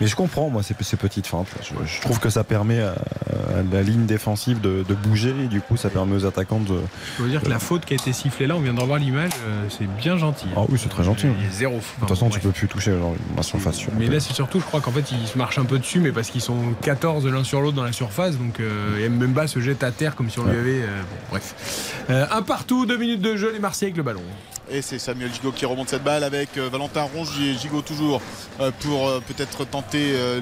[0.00, 1.48] Mais je comprends, moi, ces, ces petites feintes.
[1.62, 5.34] Je, je trouve que ça permet à, à la ligne défensive de, de bouger.
[5.44, 6.78] Et du coup, ça permet aux attaquants de.
[7.18, 8.98] Je veux dire que la faute qui a été sifflée là, on vient de revoir
[8.98, 10.46] l'image, euh, c'est bien gentil.
[10.56, 11.26] Ah oui, c'est très gentil.
[11.38, 11.76] Il y a zéro.
[11.76, 13.76] De toute façon, tu peux plus toucher genre, la surface.
[13.76, 16.00] sur- Mais là, c'est surtout, je crois qu'en fait, ils se marchent un peu dessus,
[16.00, 18.36] mais parce qu'ils sont 14 l'un sur l'autre dans la surface.
[18.36, 20.82] Donc, euh, et Mbemba se jette à terre comme si on lui avait.
[20.82, 21.94] euh, bon, bref.
[22.10, 24.20] Euh, un partout, deux minutes de jeu, les Marseillais avec le ballon.
[24.68, 27.54] Et c'est Samuel Gigot qui remonte cette balle avec euh, Valentin Rongier.
[27.54, 28.20] Gigot toujours
[28.60, 30.40] euh, pour euh, peut-être tenter euh,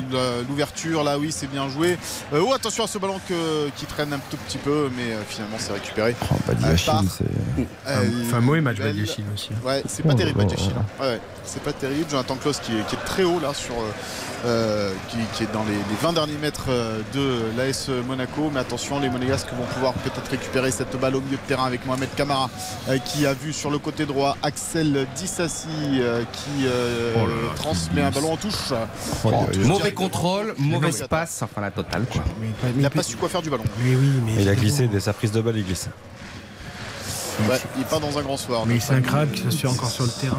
[0.48, 1.04] l'ouverture.
[1.04, 1.98] Là, oui, c'est bien joué.
[2.32, 5.20] Euh, oh, attention à ce ballon que- qui traîne un tout petit peu, mais euh,
[5.28, 6.16] finalement, c'est récupéré.
[6.22, 6.54] Oh, pas
[7.18, 7.24] c'est.
[7.86, 9.50] Euh, Enfin, mauvais match, belle- Badiachil aussi.
[9.52, 9.56] hein.
[9.66, 10.70] Ouais, c'est Oh pas là terrible, Badiachil.
[10.70, 11.04] là.
[11.04, 12.06] Ouais, ouais, c'est pas terrible.
[12.10, 13.74] Jonathan Klaus qui est, qui est très haut là sur.
[14.46, 16.66] euh, qui, qui est dans les, les 20 derniers mètres
[17.14, 18.50] de l'AS Monaco.
[18.52, 21.84] Mais attention, les Monégasques vont pouvoir peut-être récupérer cette balle au milieu de terrain avec
[21.86, 22.48] Mohamed Camara
[22.88, 25.68] euh, qui a vu sur le côté droit Axel Dissassi
[25.98, 28.72] euh, qui euh, Oh là là, transmet un ballon en touche.
[29.24, 29.32] Oh,
[29.64, 32.22] Mauvais contrôle, mauvaise passe, enfin la totale quoi.
[32.76, 33.64] Il n'a pas su quoi faire du ballon.
[33.82, 34.42] Mais oui, mais.
[34.42, 35.88] Il a glissé dès sa prise de balle, il glisse.
[37.48, 38.64] Ouais, il est pas dans un grand soir.
[38.66, 40.38] Mais c'est un crabe qui se encore sur le terrain.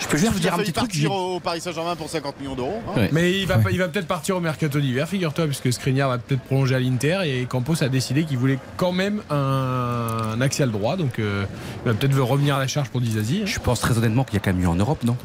[0.00, 0.86] Je peux juste vous Il dire un petit truc.
[0.88, 2.80] partir j'ai- au Paris Saint-Germain pour 50 millions d'euros.
[2.88, 2.92] hein.
[2.98, 3.08] Ouais.
[3.12, 6.74] Mais il va, il peut-être partir au mercato d'hiver, figure-toi, puisque Skriniar va peut-être prolonger
[6.76, 11.18] à l'Inter et Campos a décidé qu'il voulait quand même un, un axial droit, donc
[11.18, 11.44] euh,
[11.84, 13.40] il va peut-être revenir à la charge pour Dizazi.
[13.42, 13.46] hein.
[13.46, 15.16] Je pense très honnêtement qu'il y a quand même mieux en Europe, non?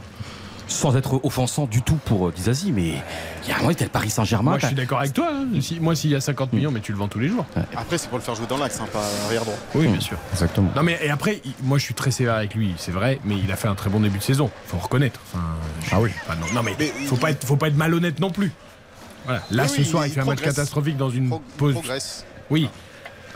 [0.68, 2.94] Sans être offensant du tout pour euh, Dizazi, mais
[3.44, 4.52] il y a un moment, t'es le Paris Saint-Germain.
[4.52, 5.30] Moi je t'as- suis d'accord avec toi.
[5.32, 5.46] hein.
[5.62, 7.46] Si- moi s'il y a 50 millions, mais tu le vends tous les jours.
[7.76, 9.58] Après, c'est pour le faire jouer dans l'axe, hein, pas arrière droit.
[9.76, 10.18] Oui, bien sûr.
[10.32, 10.70] Exactement.
[10.76, 13.36] Non mais et après, il- moi je suis très sévère avec lui, c'est vrai, mais
[13.38, 14.50] il a fait un très bon début de saison.
[14.68, 15.20] Faut reconnaître.
[15.34, 15.44] Enfin,
[15.92, 16.12] Ah oui.
[16.30, 18.52] non, non, mais, Mais faut pas être, faut pas être malhonnête non plus.
[19.26, 19.42] Voilà.
[19.52, 21.74] Là Oui, ce soir, il, il fait un match catastrophique dans une Pro- pause.
[21.74, 22.26] progresse.
[22.50, 22.70] Oui.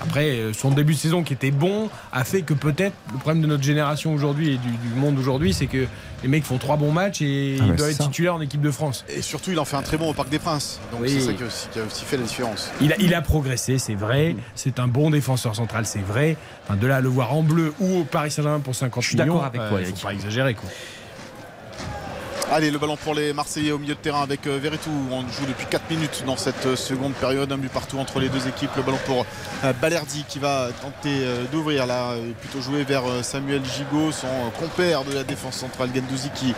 [0.02, 3.42] Après, euh, son début de saison qui était bon a fait que peut-être le problème
[3.42, 5.86] de notre génération aujourd'hui et du, du monde aujourd'hui, c'est que
[6.24, 8.04] les mecs font trois bons matchs et Ah, il mais doit c'est être ça.
[8.06, 9.06] titulaire en équipe de France.
[9.10, 10.80] Et surtout, il en fait un très bon au Parc des Princes.
[10.92, 11.10] Donc Oui.
[11.10, 12.70] c'est ça qui a, aussi, qui a aussi fait la différence.
[12.82, 14.36] Il a, il a progressé, c'est vrai.
[14.56, 16.38] C'est un bon défenseur central, c'est vrai.
[16.64, 19.08] Enfin, de là à le voir en bleu ou au Paris Saint-Germain pour 50 Je
[19.10, 20.70] suis millions, d'accord avec toi, euh, faut pas exagérer quoi.
[22.50, 24.90] Allez, le ballon pour les Marseillais au milieu de terrain avec euh, Verretou.
[25.12, 27.52] On joue depuis 4 minutes dans cette euh, seconde période.
[27.52, 28.70] Un but partout entre les deux équipes.
[28.78, 29.26] Le ballon pour
[29.66, 35.14] euh, Balerdi qui va tenter d'ouvrir là, plutôt jouer vers Samuel Gigot, son compère de
[35.14, 36.54] la défense centrale Gendouzi qui,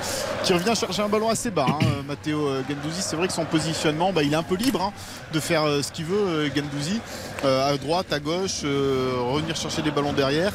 [0.54, 1.66] revient chercher un ballon assez bas.
[1.68, 4.94] hein, Matteo Gendouzi, c'est vrai que son positionnement, bah, il est un peu libre hein,
[5.34, 7.02] de faire ce qu'il veut, Gendouzi,
[7.44, 10.54] à droite, à gauche, revenir chercher des ballons derrière.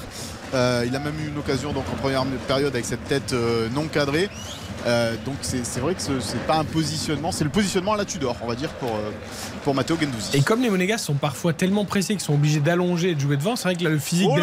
[0.53, 3.35] Il a même eu une occasion donc en première période avec cette tête
[3.75, 4.31] non cadrée.
[4.87, 8.05] Euh, donc c'est vrai que ce- c'est pas un positionnement, c'est le positionnement à la
[8.05, 9.11] Tudor, on va dire, pour, euh,
[9.65, 10.31] pour Matteo Gendouzi.
[10.37, 13.37] Et comme les Monégas sont parfois tellement pressés qu'ils sont obligés d'allonger et de jouer
[13.39, 14.37] devant, c'est vrai que là, le physique Oh,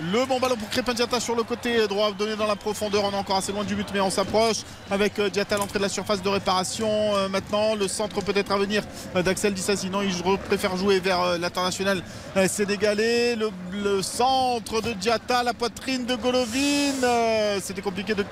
[0.00, 3.04] le bon ballon pour Crépin Diatta sur le côté droit donné dans la profondeur.
[3.04, 4.58] On est encore assez loin du but, mais on s'approche
[4.90, 6.88] avec euh, Diatta à l'entrée de la surface de réparation.
[7.16, 8.82] Euh, maintenant, le centre peut-être à venir
[9.16, 9.90] euh, d'Axel Dissassi.
[9.90, 12.02] Non, il re- préfère jouer vers l'international
[12.48, 13.36] sénégalais.
[13.36, 17.58] Le, le centre de Diatta, la poitrine de Golovin.
[17.62, 18.24] C'était compliqué de,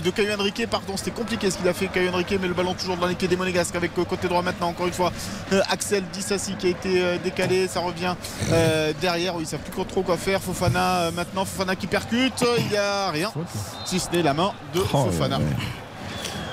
[0.00, 0.66] de Caio Henrique.
[0.70, 3.28] Pardon, c'était compliqué ce qu'il a fait Caio Henrique, mais le ballon toujours dans pieds
[3.28, 4.68] des Monégasques avec côté droit maintenant.
[4.68, 5.12] Encore une fois,
[5.70, 7.68] Axel Dissassi qui a été décalé.
[7.68, 8.14] Ça revient
[9.00, 9.34] derrière.
[9.40, 10.40] Ils savent plus trop quoi faire.
[10.40, 12.44] Fofana euh, maintenant, Fofana qui percute.
[12.58, 13.30] Il n'y a rien,
[13.84, 15.38] si ce n'est la main de Oh, Fofana.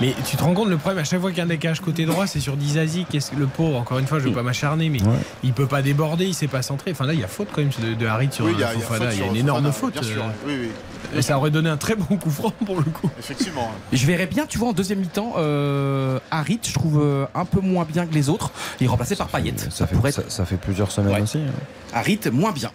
[0.02, 1.80] Mais tu te rends compte, le problème, à chaque fois qu'il y a un décalage
[1.80, 3.06] côté droit, c'est sur Dizazi.
[3.10, 5.00] Qu'est-ce que le pauvre, encore une fois, je veux pas m'acharner, mais
[5.42, 6.92] il peut pas déborder, il sait pas centrer.
[6.92, 8.68] Enfin là, il y a faute quand même de, de Harit sur Oui, y a-
[8.68, 9.14] Fofana.
[9.14, 9.94] Il y a une énorme Fofana, faute.
[9.94, 10.24] bien sûr.
[10.24, 10.70] euh, Oui, oui.
[11.16, 13.10] Et ça aurait donné un très bon coup franc pour le coup.
[13.18, 13.72] Effectivement.
[13.94, 17.62] Je verrais bien, tu vois, en deuxième mi-temps, euh, Harit, je trouve euh, un peu
[17.62, 18.52] moins bien que les autres.
[18.82, 19.54] Il est remplacé par Payet.
[19.70, 21.38] Ça fait, ça, ça fait plusieurs semaines aussi.
[21.38, 21.52] hein.
[21.94, 22.72] Harit, moins bien.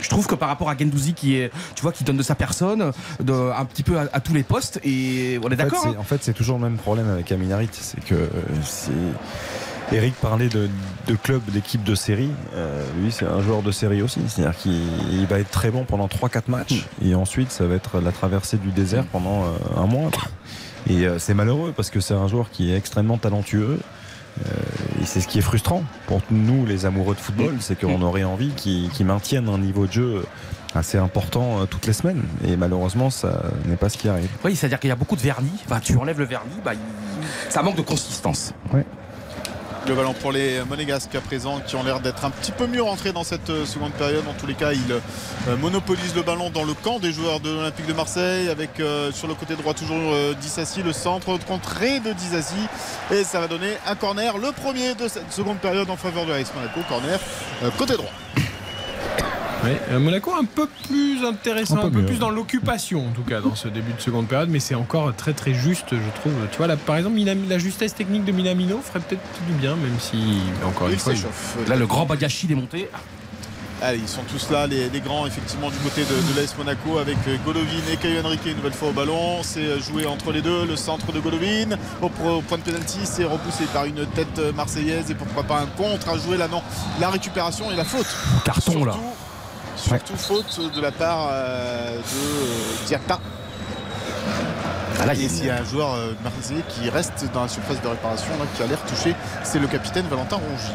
[0.00, 2.34] Je trouve que par rapport à Gendouzi qui est, tu vois, qui donne de sa
[2.34, 2.92] personne,
[3.22, 5.80] de, un petit peu à, à tous les postes, et on est En fait, d'accord.
[5.82, 8.28] c'est- hein En fait, c'est toujours le même problème avec Aminarit, c'est que euh,
[8.64, 8.90] c'est.
[9.92, 10.68] Eric parlait de,
[11.06, 12.30] de club, d'équipe de série.
[12.56, 14.20] Euh, lui, c'est un joueur de série aussi.
[14.26, 14.80] C'est-à-dire qu'il
[15.12, 16.86] il va être très bon pendant 3-4 matchs.
[17.04, 20.10] Et ensuite, ça va être la traversée du désert pendant euh, un mois.
[20.90, 23.78] Et euh, c'est malheureux parce que c'est un joueur qui est extrêmement talentueux.
[24.44, 24.50] Euh,
[25.02, 28.24] et c'est ce qui est frustrant pour nous, les amoureux de football, c'est qu'on aurait
[28.24, 30.24] envie qu'il qu'il maintienne un niveau de jeu
[30.74, 32.22] assez important euh, toutes les semaines.
[32.46, 34.28] Et malheureusement, ça n'est pas ce qui arrive.
[34.44, 35.48] Oui, c'est-à-dire qu'il y a beaucoup de vernis.
[35.64, 36.80] Enfin, tu enlèves le vernis, bah, il-
[37.50, 38.52] ça manque de consistance.
[39.88, 42.82] Le ballon pour les Monégasques à présent qui ont l'air d'être un petit peu mieux
[42.82, 44.24] rentrés dans cette euh, seconde période.
[44.28, 47.50] En tous les cas, ils euh, monopolisent le ballon dans le camp des joueurs de
[47.50, 52.00] l'Olympique de Marseille avec euh, sur le côté droit toujours euh, Dissassi, le centre contré
[52.00, 52.56] de Dissassi
[53.12, 56.32] et ça va donner un corner, le premier de cette seconde période en faveur de
[56.32, 57.20] l'AS Monaco, corner
[57.78, 58.10] côté droit.
[59.64, 62.06] Ouais, euh, Monaco un peu plus intéressant, Un un peu mieux.
[62.06, 65.14] plus dans l'occupation en tout cas dans ce début de seconde période, mais c'est encore
[65.16, 66.32] très très juste, je trouve.
[66.52, 69.74] Tu vois là, par exemple, Minam- la justesse technique de Minamino ferait peut-être du bien,
[69.76, 70.18] même si
[70.64, 71.68] encore une fois, il-.
[71.68, 72.88] Là, le grand Bagashi démonté.
[73.82, 76.96] Allez, ils sont tous là, les, les grands, effectivement, du côté de, de l'AS Monaco,
[76.96, 79.42] avec euh, Golovin et Caio Henrique une nouvelle fois au ballon.
[79.42, 81.76] C'est euh, joué entre les deux, le centre de Golovin.
[82.00, 86.08] Au, point de pénalty, c'est repoussé par une tête marseillaise et pourquoi pas un contre
[86.08, 86.62] à jouer là, non.
[87.00, 88.06] La récupération et la faute.
[88.46, 88.94] Carton là.
[89.76, 93.18] Surtout faute de la part euh, de euh, Diatta.
[94.98, 97.26] Ah, là, il y et a s'il y a un joueur euh, marseillais qui reste
[97.34, 100.72] dans la surface de réparation, là, qui a l'air touché, c'est le capitaine Valentin Rongier.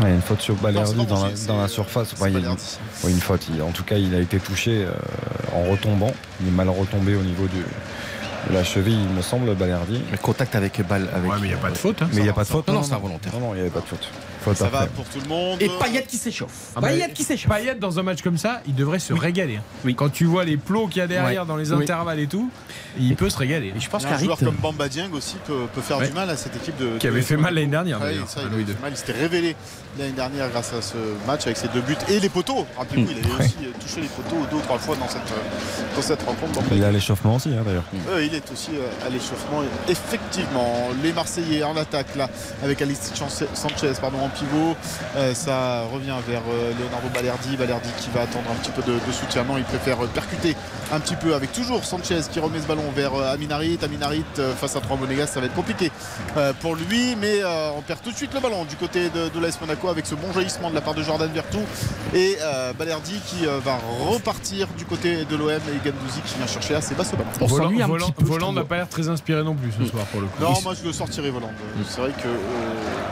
[0.00, 2.12] Ouais, il y a une faute sur Balerdi Non, dans, la, dans surface.
[2.20, 2.78] Ouais, il y a une, Balerdi.
[3.02, 3.46] ouais, une faute.
[3.54, 4.90] Il- en tout cas, il a été touché euh,
[5.54, 6.12] en retombant.
[6.42, 7.60] Il est mal retombé au niveau du,
[8.50, 10.02] de la cheville, il me semble, Balerdi.
[10.12, 11.08] Mais contact avec balle.
[11.14, 11.30] Avec...
[11.30, 12.02] Ouais, mais il n'y a pas de faute.
[12.02, 12.08] hein.
[12.12, 12.68] Mais il n'y a pas de faute.
[12.68, 13.32] Non, non, c'est involontaire.
[13.32, 14.06] Non, non, il n'y avait pas de faute.
[14.46, 15.60] Faute Ça va pour tout le monde.
[15.60, 16.70] Et Payet qui s'échauffe.
[16.76, 17.50] Ah bah, Payet qui s'échauffe.
[17.52, 19.56] Payet dans un match comme ça, il devrait se régaler.
[19.56, 19.92] hein.
[19.96, 21.48] Quand tu vois les plots qu'il y a derrière Ouais.
[21.48, 21.82] dans les Oui.
[21.82, 22.48] intervalles et tout,
[22.98, 23.72] il peut se régaler.
[23.76, 24.24] Et je pense un qu'Harit.
[24.26, 26.08] joueur comme Bamba Dieng aussi peut, peut faire Ouais.
[26.08, 26.96] du mal à cette équipe de.
[26.98, 29.56] Qui de avait fait mal l'année dernière, il s'était révélé
[29.98, 30.96] l'année dernière grâce à ce
[31.26, 32.66] match avec ses deux buts et les poteaux.
[32.76, 35.22] Rappelez-vous, il avait aussi touché les poteaux deux ou trois fois dans cette,
[35.94, 36.60] dans cette rencontre.
[36.70, 37.84] Il est à l'échauffement aussi, hein, d'ailleurs.
[38.10, 39.62] Euh, il est aussi euh, à l'échauffement.
[39.88, 42.28] Effectivement, les Marseillais en attaque là,
[42.62, 44.76] avec Alice Sanchez pardon, en pivot.
[45.16, 47.56] Euh, ça revient vers euh, Leonardo Balerdi.
[47.56, 49.44] Balerdi qui va attendre un petit peu de, de soutien.
[49.44, 50.54] Non, il préfère euh, percuter
[50.92, 53.78] un petit peu avec toujours Sanchez qui remet ce ballon vers euh, Aminarit.
[53.82, 55.90] Aminarit euh, face à trois Monégas, ça va être compliqué
[56.36, 57.16] euh, pour lui.
[57.20, 59.88] Mais euh, on perd tout de suite le ballon du côté de, de l'AS Monaco
[59.88, 61.60] avec ce bon jaillissement de la part de Jordan Vertou.
[62.14, 66.46] Et euh, Balerdi qui euh, va repartir du côté de l'OM et Gandouzi qui vient
[66.46, 67.28] chercher assez bas ce ballon.
[67.40, 68.24] On Volant, un Volant- petit peu.
[68.24, 70.42] Volant je n'a pas l'air très inspiré non plus ce soir pour le coup.
[70.42, 71.50] Non, moi je le sortirai volant.
[71.88, 73.05] C'est vrai que euh,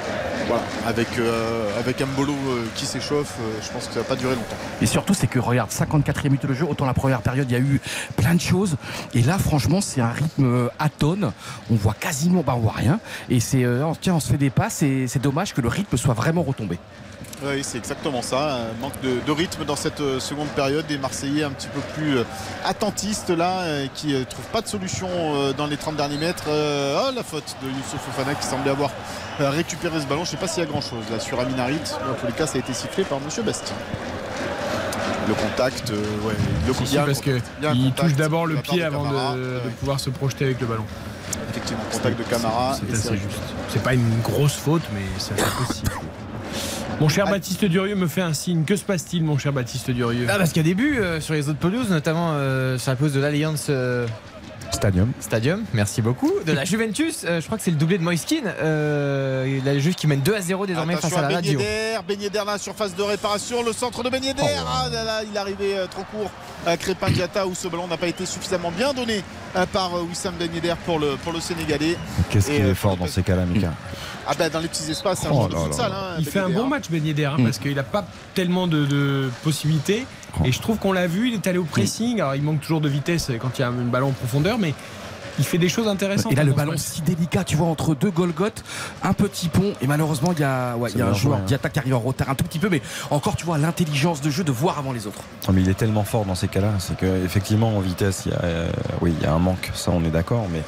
[0.47, 4.07] voilà, avec, euh, avec un bolo euh, qui s'échauffe, euh, je pense que ça va
[4.07, 4.57] pas durer longtemps.
[4.81, 7.57] Et surtout, c'est que regarde, 54e minute de jeu, autant la première période, il y
[7.57, 7.81] a eu
[8.17, 8.77] plein de choses.
[9.15, 11.33] Et là, franchement, c'est un rythme euh, atone.
[11.71, 13.01] On voit quasiment, bah, on voit rien.
[13.31, 13.65] Et c'est,
[14.01, 16.79] tiens, on se fait des passes et c'est dommage que le rythme soit vraiment retombé.
[17.47, 18.57] Oui, c'est exactement ça.
[18.57, 20.87] Un manque de, de rythme dans cette euh, seconde période.
[20.87, 22.25] Des Marseillais un petit peu plus euh,
[22.65, 25.09] attentistes là, euh, qui ne trouvent pas de solution
[25.57, 26.45] dans les 30 derniers mètres.
[26.49, 28.91] Oh, la faute de Youssouf Fofana qui semblait avoir
[29.39, 30.25] récupéré ce ballon.
[30.25, 31.79] Je ne sais pas s'il y a grand chose là sur Amin Harit.
[32.07, 33.77] Dans tous les cas, ça a été sifflé par Monsieur Bastien.
[35.29, 36.35] Le contact, euh, ouais,
[36.67, 39.35] le Si, si, parce qu'il touche d'abord le pied de avant Camara.
[39.37, 40.85] de, pouvoir se projeter avec le ballon.
[41.51, 42.77] Effectivement, contact de Camara.
[42.79, 43.41] C'est assez juste.
[43.71, 45.93] C'est pas une grosse faute, mais c'est assez possible.
[47.01, 48.65] Mon cher Baptiste Durieux me fait un signe.
[48.65, 50.27] Que se passe-t-il, mon cher Baptiste Durieux?
[50.29, 53.67] Ah, parce qu'il y euh, sur les autres pelouses, notamment euh, sur la de l'Alliance
[53.69, 54.07] euh,
[54.75, 55.13] Stadium.
[55.21, 55.65] Stadium.
[55.73, 56.31] Merci beaucoup.
[56.45, 58.43] De la Juventus, euh, je crois que c'est le doublé de Moiskin.
[58.45, 61.27] Euh, il a le juge qui mène 2 à 0 désormais Attention face à la
[61.39, 61.61] à Ben radio.
[62.07, 64.43] Ben Yedder dans la surface de réparation, le centre de Ben Yedder.
[64.45, 64.67] Oh.
[64.67, 66.31] Ah là là, il est arrivé euh, trop court
[66.67, 67.09] à Crépin
[67.47, 69.23] où ce ballon n'a pas été suffisamment bien donné
[69.57, 71.97] euh, par euh, Wissam Ben Yedder pour le, pour le Sénégalais.
[72.31, 73.73] Qu'est-ce qu'il est fort dans ces cas-là, Mika
[74.27, 75.67] Ah bah dans les petits espaces, c'est un Oh joueur de là là.
[75.67, 75.93] futsal.
[75.93, 76.69] hein, Il Ben fait un bon hein.
[76.69, 77.45] match Ben Yedder hein, Mm.
[77.45, 80.07] parce qu'il n'a pas tellement de, de possibilités
[80.45, 82.81] et je trouve qu'on l'a vu il est allé au pressing alors il manque toujours
[82.81, 84.75] de vitesse quand il y a un ballon en profondeur mais
[85.37, 86.81] il fait des choses intéressantes Et là, hein, le ballon match.
[86.81, 88.63] si délicat, tu vois, entre deux Golgoth,
[89.03, 91.39] un petit pont, et malheureusement, il y a, ouais, il y a C'est un joueur
[91.39, 91.45] hein.
[91.45, 92.81] Diatta qui arrive en retard un tout petit peu, mais
[93.11, 95.23] encore, tu vois, l'intelligence de jeu de voir avant les autres.
[95.49, 98.31] Non, mais il est tellement fort dans ces cas-là, c'est que effectivement en vitesse, il
[98.31, 98.69] y a, euh,
[99.01, 100.63] oui, il y a un manque, ça on est d'accord, mais,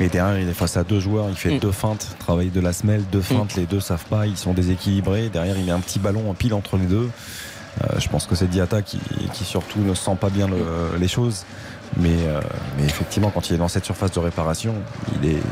[0.00, 1.58] mais derrière il est face à deux joueurs, il fait Mm.
[1.58, 5.28] deux feintes, travaille de la semelle, deux feintes, les deux savent pas, ils sont déséquilibrés.
[5.28, 7.10] Derrière il met un petit ballon en pile entre les deux.
[7.82, 8.98] Euh, je pense que c'est Diatta qui,
[9.44, 11.44] surtout ne sent pas bien le- les choses.
[11.98, 12.40] Mais, euh,
[12.76, 14.74] mais effectivement, quand il est dans cette surface de réparation,
[15.22, 15.42] il est,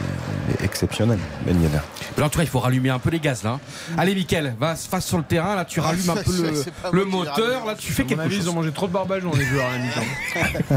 [0.62, 1.80] exceptionnel, Ben.
[2.16, 3.50] Mais en tout cas, il faut rallumer un peu les gaz, là.
[3.52, 3.60] hein.
[3.98, 6.52] Allez, Mickaël, va face sur le terrain, là, tu rallumes un peu
[6.92, 7.66] le, moteur, rallume.
[7.66, 8.48] là, tu fais quelque avis, ils chose.
[8.48, 10.74] ont mangé trop de barbages les joueurs à la mi-temps.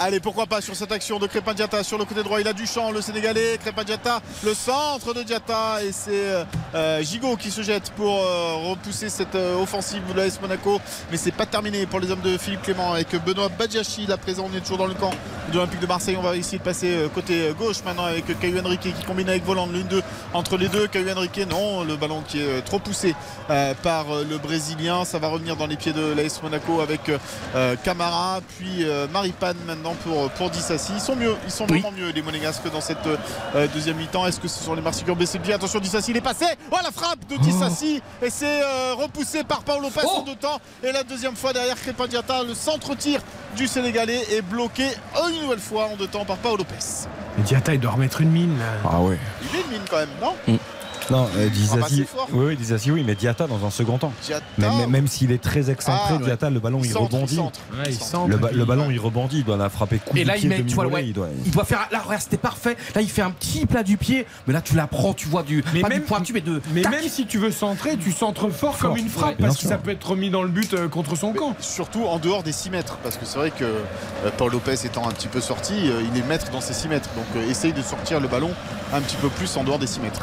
[0.00, 2.40] Allez, pourquoi pas sur cette action de Crépin Diatta sur le côté droit.
[2.40, 3.58] Il a du champ, le Sénégalais.
[3.60, 5.82] Crépin Diatta, le centre de Diatta.
[5.84, 6.44] Et c'est
[6.74, 10.80] euh, Gigot qui se jette pour euh, repousser cette euh, offensive de l'AS Monaco.
[11.10, 14.48] Mais c'est pas terminé pour les hommes de Philippe Clément avec Benoît Badjachi là présent.
[14.52, 15.10] On est toujours dans le camp
[15.50, 16.16] de l'Olympique de Marseille.
[16.18, 19.44] On va essayer de passer euh, côté gauche maintenant avec Caillou Henrique qui combine avec
[19.44, 19.68] Voland.
[19.72, 20.02] L'une deux
[20.32, 20.86] entre les deux.
[20.86, 23.14] Caillou Henrique, non, le ballon qui est euh, trop poussé
[23.50, 25.04] euh, par euh, le Brésilien.
[25.04, 27.10] Ça va revenir dans les pieds de l'AS Monaco avec
[27.54, 30.92] euh, Camara, puis euh, Maripane maintenant pour, pour Dissassi.
[30.94, 34.26] Ils sont mieux, ils sont vraiment mieux les Monégasques dans cette euh, deuxième mi-temps.
[34.26, 36.20] Est-ce que ce sont les Marseillais qui ont baissé le pied Attention, Dissassi, il est
[36.20, 36.46] passé.
[36.70, 40.60] Oh la frappe de Dissassi et c'est euh, repoussé par Paolo Lopez en deux temps.
[40.82, 43.20] Et la deuxième fois derrière Crépin Diatta, le centre-tir
[43.56, 44.84] du Sénégalais est bloqué
[45.30, 47.06] une nouvelle fois en deux temps par Paolo Lopez.
[47.36, 48.90] Mais Diatta, il doit remettre une mine là.
[48.90, 49.18] Ah ouais.
[49.42, 50.34] Il est une mine quand même, non?
[50.46, 50.77] 嗯。
[51.10, 51.86] Non, euh, Ah bah,
[52.32, 54.12] oui, oui, oui, mais Diatta dans un second temps.
[54.24, 54.44] Diatta.
[54.58, 56.22] Même, même s'il est très excentré, Ah.
[56.24, 57.36] Diatta, le ballon il, centre, rebondit.
[57.36, 57.60] centre.
[57.72, 58.06] Ouais, il centre.
[58.10, 60.26] centre, Le, ba- puis- le ballon il rebondit, il doit la frapper coup Et du
[60.26, 61.88] là, pied, il met, tu vois, ouais, il doit- il doit faire.
[61.90, 62.76] Là, regarde, c'était parfait.
[62.94, 65.42] Là, il fait un petit plat du pied, mais là, tu la prends, tu vois,
[65.42, 65.64] du.
[65.72, 66.60] Mais pas même- du pointu, mais de.
[66.72, 66.92] Mais tac.
[66.92, 69.66] même si tu veux centrer, tu centres fort, Fort, comme une frappe ouais, parce que
[69.66, 71.54] ça peut être remis dans le but euh, contre son camp.
[71.60, 75.08] Surtout en dehors des 6 mètres, parce que c'est vrai que euh, Paul Lopez étant
[75.08, 77.08] un petit peu sorti, euh, il est maître dans ses 6 mètres.
[77.16, 78.50] Donc essaye de sortir le ballon
[78.92, 80.20] un petit peu plus en dehors des 6 mètres.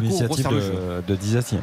[0.00, 1.56] Le de, de Dizassi.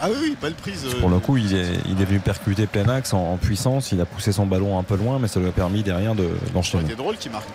[0.00, 0.84] Ah oui, oui, belle prise.
[0.86, 3.90] euh, Pour le coup, il est, il est venu percuter plein axe en, en puissance.
[3.90, 6.30] Il a poussé son ballon un peu loin, mais ça lui a permis derrière de-
[6.54, 6.84] d'enchaîner.
[6.84, 7.48] C'était drôle qu'il marque.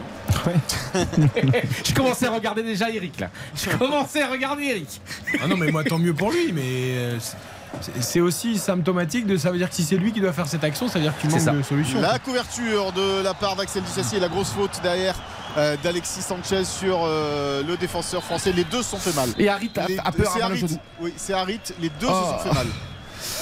[0.45, 0.51] non
[1.85, 3.29] Je commençais à regarder déjà Eric, là.
[3.55, 5.01] Je commençais à regarder Eric.
[5.41, 7.17] Ah non, mais moi, tant mieux pour lui, mais euh,
[8.01, 10.65] c'est- aussi symptomatique de ça veut dire que si c'est lui qui doit faire cette
[10.65, 11.51] action, ça veut dire qu'il C'est manque ça.
[11.53, 12.01] de solution.
[12.01, 15.19] La couverture de la part d'Axel Dissassi et la grosse faute derrière euh,
[15.83, 18.51] d'Alexis Sanchez sur euh, le défenseur français.
[18.51, 19.29] Les deux se sont fait mal.
[19.37, 20.65] Et Harit a, Les- a peur c'est Harit.
[20.99, 21.59] Oui, c'est Harit.
[21.79, 22.13] Les deux Oh.
[22.37, 22.67] se sont fait mal.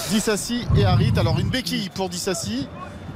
[0.10, 1.14] Dissassi et Harit.
[1.18, 2.68] Alors une béquille pour Dissassi,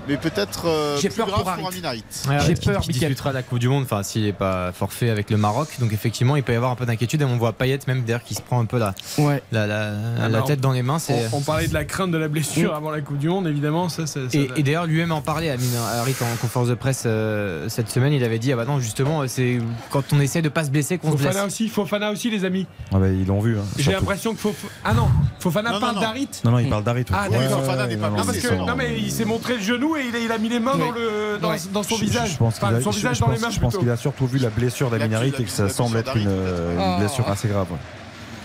[0.08, 1.68] mais peut-être euh, plus peur grave pour pour.
[1.68, 2.04] Amin Harit.
[2.28, 3.10] Ouais, J'ai qui- peur, qui Mickaël.
[3.12, 5.70] disputera la Coupe du Monde, enfin s'il n'est pas forfait avec le Maroc.
[5.80, 7.22] Donc effectivement, il peut y avoir un peu d'inquiétude.
[7.22, 9.42] Et on voit Payet même d'ailleurs qui se prend un peu la, Ouais.
[9.52, 9.92] la, la-
[10.22, 10.98] Ah la bah, tête dans les mains.
[11.10, 12.76] On, on parlait de la crainte de la blessure Mm.
[12.76, 13.90] avant la Coupe du Monde, évidemment.
[13.90, 15.64] Ça, ça- ça- Et, et d'ailleurs, lui-même en parlait, Amin
[16.00, 18.14] Harit, en conférence de presse euh, cette semaine.
[18.14, 19.60] Il avait dit Ah bah non, justement, c'est
[19.92, 21.28] quand on essaie de pas se blesser qu'on se blesse.
[21.28, 22.68] Fofana aussi, Fofana aussi, les amis.
[22.94, 23.58] Ah bah, ils l'ont vu.
[23.58, 24.66] hein, J'ai l'impression que Fof...
[24.84, 25.08] Ah non,
[25.40, 26.02] Fofana Non, parle non.
[26.02, 26.30] d'Harit.
[26.44, 27.06] Non, non, il parle d'Harit.
[27.14, 27.26] Ah.
[27.50, 30.32] Fofana n'est pas sont- non mais il s'est montré le genou et il a, il
[30.32, 31.00] a mis les mains dans Ouais.
[31.34, 31.58] le dans, Ouais.
[31.72, 32.32] dans son Je- visage.
[32.34, 33.70] Je pense qu'il Enfin, a, son je- visage je dans les pense- mains je pense
[33.74, 33.84] plutôt.
[33.84, 36.16] qu'il a surtout vu la blessure La d'Amin Harit blessure et que ça semble être
[36.18, 37.00] une, une Oh.
[37.00, 37.68] blessure assez grave.
[37.72, 37.78] ouais.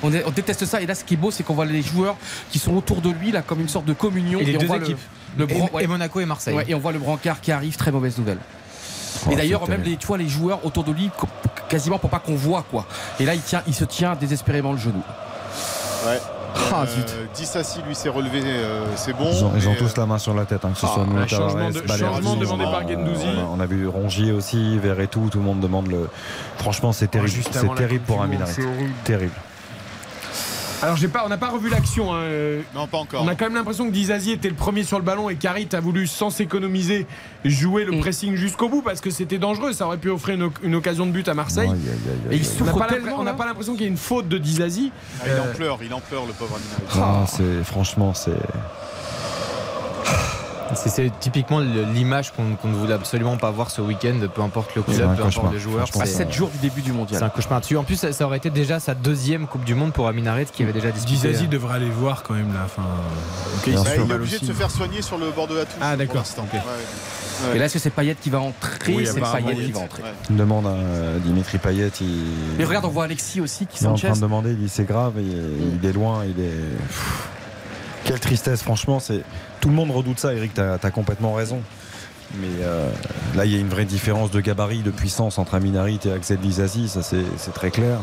[0.02, 0.80] On, est- on déteste ça.
[0.80, 2.16] Et là, ce qui est beau, c'est qu'on voit les joueurs
[2.50, 4.38] qui sont autour de lui, là, comme une sorte de communion.
[4.40, 4.96] Et les on deux voit équipes.
[5.36, 5.84] Le, le Et- bran- ouais.
[5.84, 6.54] et, Monaco et Marseille.
[6.54, 8.38] Ouais, et on voit le brancard qui arrive, très mauvaise nouvelle.
[9.26, 11.10] Oh, et d'ailleurs, même les, tu vois, les joueurs autour de lui,
[11.68, 12.86] quasiment pour pas qu'on voit quoi.
[13.18, 15.02] Et là, il tient, il se tient désespérément le genou.
[16.06, 16.18] Ouais.
[16.72, 19.30] Ah, Euh, Dissassi, lui, s'est relevé, euh, c'est bon.
[19.32, 20.92] Ils ont, ils ont mais, tous la main sur la tête, hein, que ce Ah,
[20.94, 22.84] soit un Nuno Tavares, de- Balerdi, demandé par euh.
[23.36, 26.08] On a, on a vu Rongier aussi, Verretou, tout le monde demande le.
[26.58, 27.30] Franchement, c'est terrible.
[27.30, 28.50] juste c'est terrible pour un Minaret.
[28.52, 28.92] c'est horrible.
[29.04, 29.32] Terrible.
[30.82, 32.14] Alors j'ai pas, on n'a pas revu l'action.
[32.14, 33.22] hein, euh, Non, pas encore.
[33.22, 35.68] On a quand même l'impression que Dizazi était le premier sur le ballon et Karit
[35.72, 37.06] a voulu, sans s'économiser,
[37.44, 39.72] jouer le pressing jusqu'au bout parce que c'était dangereux.
[39.72, 41.68] Ça aurait pu offrir une, une occasion de but à Marseille.
[41.68, 41.98] Aïe, aïe,
[42.30, 44.28] aïe, Et il on n'a souffre pas on n'a l'impression qu'il y ait une faute
[44.28, 44.90] de Dizazi.
[45.20, 46.82] Ah, il Euh, en pleure, il en pleure, le pauvre Minaret.
[47.02, 48.30] Ah, c'est franchement, c'est.
[50.74, 54.74] C'est- C'est typiquement le- l'image qu'on ne voulait absolument pas voir ce week-end, peu importe
[54.76, 55.86] le C'est club, peu importe joueurs.
[55.88, 57.22] Franchement, À c'est- 7 jours du début du C'est mondial.
[57.24, 57.76] un cauchemar dessus.
[57.76, 60.62] En plus, ça, ça aurait été déjà sa deuxième Coupe du Monde pour Aminaret qui
[60.62, 61.28] avait déjà disputé.
[61.28, 62.60] Dizazi devrait aller voir quand même là.
[62.64, 62.82] Enfin,
[63.56, 65.74] ok, il il est obligé de se faire soigner sur le bord de la touche.
[65.80, 66.42] Ah, d'accord, l'instant.
[66.46, 66.52] ok.
[66.54, 66.60] Ouais.
[67.48, 67.56] Ouais.
[67.56, 70.02] Et là, est-ce que c'est Payet qui va entrer Oui, C'est Payet qui va entrer.
[70.02, 70.08] Ouais.
[70.28, 71.90] Une demande à euh, Dimitri Payet.
[72.00, 72.06] Il...
[72.58, 74.68] Mais regarde, on voit Alexis aussi qui Il est en train de demander, il dit
[74.68, 76.50] c'est grave, il, il est loin, il est.
[78.04, 79.22] Quelle tristesse, franchement, c'est
[79.60, 81.60] tout le monde redoute ça, Eric, t'as as complètement raison.
[82.36, 82.88] Mais euh,
[83.34, 86.38] là, il y a une vraie différence de gabarit, de puissance entre Aminarit et Axel
[86.38, 87.98] Dizazi, ça c'est très clair.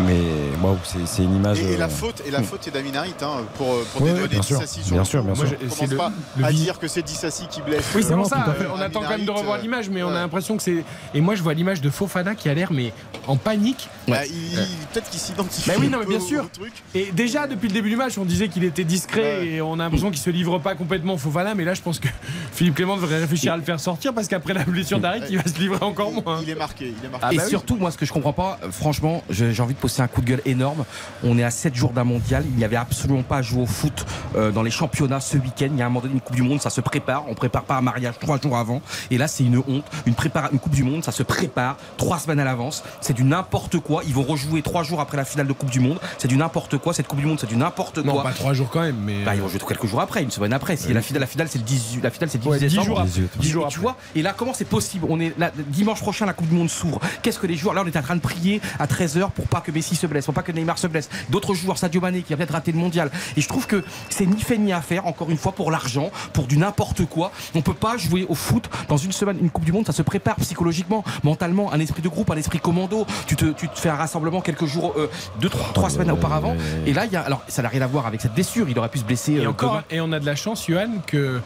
[0.00, 0.18] Mais
[0.62, 1.60] waouh, c'est c'est une image.
[1.60, 4.28] Et, et la euh, faute, et la faute est d'Aminarit hein, pour, pour Ouais, dédouaner
[4.28, 5.56] bien sûr, Dissassi sur bien le sûr, bien Moi, sûr.
[5.60, 7.84] je commence le- pas le à dire que c'est Dissassi qui blesse.
[7.94, 8.54] Oui, c'est pour ça.
[8.58, 8.66] fait.
[8.74, 10.84] On attend quand même de revoir euh, l'image, mais on a l'impression que c'est.
[11.14, 12.92] Et moi, je vois l'image de Fofana qui a l'air mais
[13.26, 13.88] en panique.
[14.08, 14.58] Bah, il-
[14.92, 15.68] Peut-être qu'il s'identifie.
[15.68, 16.48] Bah oui, non, mais bien sûr.
[16.50, 16.72] truc.
[16.94, 19.46] Et déjà, depuis le début du match, on disait qu'il était discret Ouais.
[19.46, 21.54] et on a l'impression qu'il se livre pas complètement Fofana.
[21.54, 22.08] Mais là, je pense que
[22.52, 25.44] Philippe Clément devrait réfléchir à le faire sortir parce qu'après la blessure d'Arit, il va
[25.50, 26.40] se livrer encore moins.
[26.42, 26.94] Il est marqué.
[27.00, 27.26] Il est marqué.
[27.28, 27.50] Ah et bah oui.
[27.50, 30.20] surtout, moi, ce que je comprends pas, euh, franchement, j'ai j'ai envie de un coup
[30.20, 30.84] de gueule énorme.
[31.22, 32.44] On est à 7 jours d'un mondial.
[32.48, 34.04] Il n'y avait absolument pas à jouer au foot
[34.36, 35.68] euh, dans les championnats ce week-end.
[35.70, 37.24] Il y a un moment donné, une Coupe du Monde, ça se prépare.
[37.28, 38.82] On prépare pas un mariage trois jours avant.
[39.10, 39.84] Et là, c'est une honte.
[40.06, 42.82] Une, prépara- une Coupe du Monde, ça se prépare trois semaines à l'avance.
[43.00, 44.02] C'est du n'importe quoi.
[44.06, 45.98] Ils vont rejouer trois jours après la finale de Coupe du Monde.
[46.18, 46.92] C'est du n'importe quoi.
[46.94, 48.22] Cette Coupe du Monde, c'est du n'importe Non, quoi.
[48.24, 49.24] pas trois jours quand même, mais.
[49.24, 50.76] Bah, ils vont jouer quelques jours après, une semaine après.
[50.76, 52.64] Si la finale, la finale, c'est le 18, la finale, c'est le 18 Ouais, dix
[52.66, 52.86] décembre.
[52.86, 53.10] jours après.
[53.10, 55.06] 18, Dix jours Et tu vois, et là, comment c'est possible?
[55.08, 57.00] On est là, dimanche prochain, la Coupe du Monde s'ouvre.
[57.22, 59.60] Qu'est-ce que les joueurs Là, on est en train de prier à 13h pour pas
[59.64, 61.08] que Messi se blesse, pas que Neymar se blesse.
[61.30, 63.10] D'autres joueurs, Sadio Mané qui a peut-être raté le mondial.
[63.36, 66.10] Et je trouve que c'est ni fait ni à faire, encore une fois, pour l'argent,
[66.32, 67.32] pour du n'importe quoi.
[67.54, 70.02] On peut pas jouer au foot dans une semaine, une Coupe du Monde, ça se
[70.02, 73.06] prépare psychologiquement, mentalement, un esprit de groupe, un esprit commando.
[73.26, 75.10] Tu te, tu te fais un rassemblement quelques jours, euh,
[75.40, 76.56] deux, trois, trois semaines auparavant.
[76.86, 78.68] Et là, il y a, alors, ça n'a rien à voir avec cette blessure.
[78.68, 79.34] Il aurait pu se blesser.
[79.34, 79.84] Et euh, encore, demain.
[79.90, 81.40] et on a de la chance, Johan, que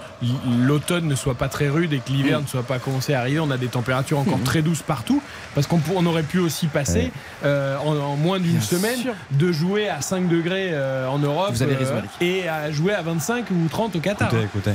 [0.61, 3.40] l'automne ne soit pas très rude et que l'hiver ne soit pas commencé à arriver.
[3.40, 5.23] On a des températures encore très douces partout,
[5.55, 7.12] parce qu'on on aurait pu aussi passer
[7.45, 9.14] euh, en, en moins d'une semaine sûr.
[9.32, 12.10] de jouer à 5 degrés euh, en Europe Vous avez raison, Eric.
[12.20, 14.28] et à jouer à 25 ou 30 au Qatar.
[14.28, 14.72] Écoutez, écoutez.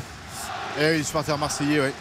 [0.79, 1.93] Eh oui, supporter marseillais, ouais.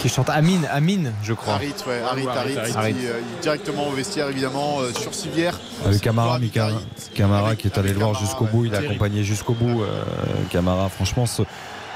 [0.00, 1.54] Qui chante Amine, Amine, je crois.
[1.54, 2.94] Harit, ouais, Harit, Harit, Harit, Harit.
[2.94, 5.58] qui, euh, il est directement au vestiaire, évidemment, euh, sur civière.
[5.86, 6.70] Avec Camara, Mika-.
[7.14, 8.50] Camara Avec- qui est allé le voir jusqu'au ouais.
[8.50, 9.82] bout, il a accompagné jusqu'au bout.
[9.82, 10.02] euh,
[10.50, 11.42] Camara, franchement, ce-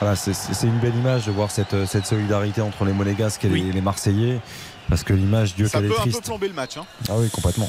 [0.01, 0.32] voilà, c'est-
[0.62, 3.70] une belle image de voir cette, cette solidarité entre les Monégasques et les, Oui.
[3.74, 4.39] les Marseillais.
[4.89, 6.24] Parce que l'image, Dieu Ça qu'elle peut est un peu triste.
[6.24, 6.78] plomber le match.
[6.78, 6.86] Hein.
[7.10, 7.69] Ah oui, complètement.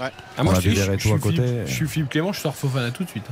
[0.00, 1.36] Ah, On moi, je, je, suis à côté.
[1.36, 3.24] Philippe, je suis Philippe Clément, je sors Fofana tout de suite.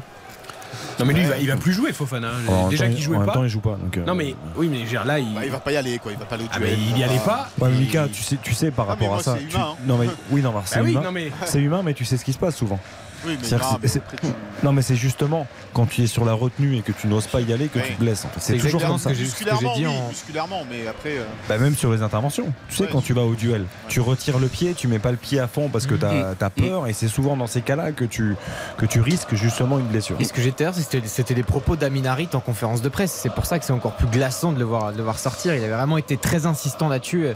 [1.00, 2.28] Non, mais lui, il va, il va plus jouer, Fofana.
[2.48, 3.34] En même Déjà qu'il jouait en même pas.
[3.34, 3.76] temps, il joue pas.
[3.76, 5.32] donc, euh, Non, mais oui, mais dire, là, il.
[5.34, 6.12] Bah, il va pas y aller, quoi.
[6.12, 6.76] Il va pas aller au Ah, duel.
[6.76, 7.48] mais il y allait pas-.
[7.60, 9.36] Ouais, et- Mika, tu sais, tu sais par Ah, mais rapport moi, à ça.
[9.40, 9.76] c'est tu- humain, hein.
[9.86, 11.00] Non mais oui, non, c'est Bah oui, humain.
[11.04, 11.30] non, mais.
[11.46, 12.78] C'est humain, mais tu sais ce qui se passe souvent.
[13.26, 14.26] Oui, mais, C'est-à-dire non, que mais c'est- après, tu-
[14.64, 17.40] Non, mais c'est justement quand tu es sur la retenue et que tu n'oses pas
[17.40, 17.84] y aller que Oui.
[17.86, 18.24] tu te blesses.
[18.24, 18.40] en fait.
[18.40, 19.10] C'est toujours comme ce ça.
[19.10, 21.18] que j'ai- ce que j'ai Musculairement, dit oui, en- musculairement, mais après.
[21.18, 22.52] euh, Bah, même sur les interventions.
[22.68, 22.88] Tu sais, Ouais.
[22.92, 25.46] quand tu vas au duel, tu retires le pied, tu mets pas le pied à
[25.46, 28.34] fond parce que tu as, peur et c'est souvent dans ces cas-là que tu,
[28.78, 30.16] que tu risques justement une blessure.
[30.18, 33.12] Et ce que j'étais c'était c'était les propos d'Amin Harit en conférence de presse.
[33.12, 35.54] C'est pour ça que c'est encore plus glaçant de le voir, de le voir sortir.
[35.54, 37.28] Il avait vraiment été très insistant là-dessus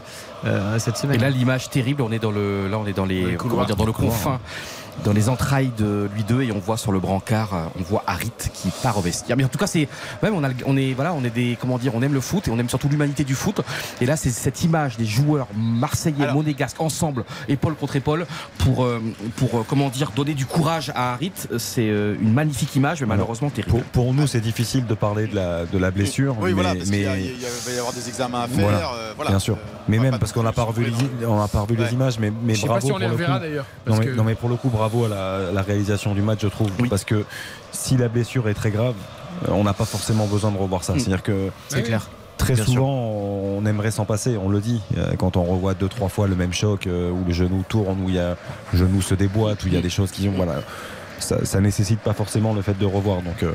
[0.45, 1.21] euh, cette Et semaine.
[1.21, 3.91] là, l'image terrible, on est dans le, là, on est dans les, dire, dans le
[3.93, 4.39] confin,
[5.03, 8.03] dans les entrailles de lui deux, et on voit sur le brancard, euh, on voit
[8.07, 9.35] Harit qui part au vestiaire.
[9.37, 9.87] Mais en tout cas, c'est,
[10.21, 12.51] même on a, est, voilà, on est des, comment dire, on aime le foot et
[12.51, 13.61] on aime surtout l'humanité du foot.
[14.01, 18.25] Et là, c'est cette image des joueurs marseillais, Alors- monégasques, ensemble, épaule contre épaule,
[18.59, 19.01] pour, euh,
[19.37, 21.31] pour, euh, comment dire, donner du courage à Harit.
[21.57, 23.71] C'est une magnifique image, mais malheureusement terrible.
[23.71, 26.35] Pour, pour nous, c'est difficile de parler de la, de la blessure.
[26.39, 27.03] Oui, mais, voilà, parce a- mais- il
[27.41, 28.63] y a- va y avoir des examens à faire.
[28.69, 29.31] Voilà, euh, voilà.
[29.31, 29.57] bien sûr.
[29.87, 30.85] Mais même parce qu'on n'a pas revu,
[31.19, 31.85] les, on n'a pas revu Ouais.
[31.85, 33.45] les images, mais, mais Je sais pas bravo si on les pour le reverra coup.
[33.45, 33.65] d'ailleurs.
[33.87, 36.69] Non non, mais pour le coup, bravo à la, la réalisation du match, je trouve.
[36.79, 36.89] Oui.
[36.89, 37.25] Parce que
[37.71, 38.95] si la blessure est très grave,
[39.47, 40.93] euh, on n'a pas forcément besoin de revoir ça.
[40.93, 40.99] Mm.
[40.99, 41.83] C'est-à-dire que c'est Oui.
[41.83, 42.07] clair.
[42.37, 44.81] très Bien souvent, on aimerait s'en passer, on le dit.
[44.97, 48.01] Euh, Quand on revoit deux, trois fois le même choc, euh, où le genou tourne,
[48.03, 48.35] où il y a,
[48.73, 50.33] le genou se déboîte, où il y a des choses qui ont.
[50.35, 50.61] Voilà.
[51.19, 53.21] Ça, ça nécessite pas forcément le fait de revoir.
[53.21, 53.43] Donc.
[53.43, 53.51] euh,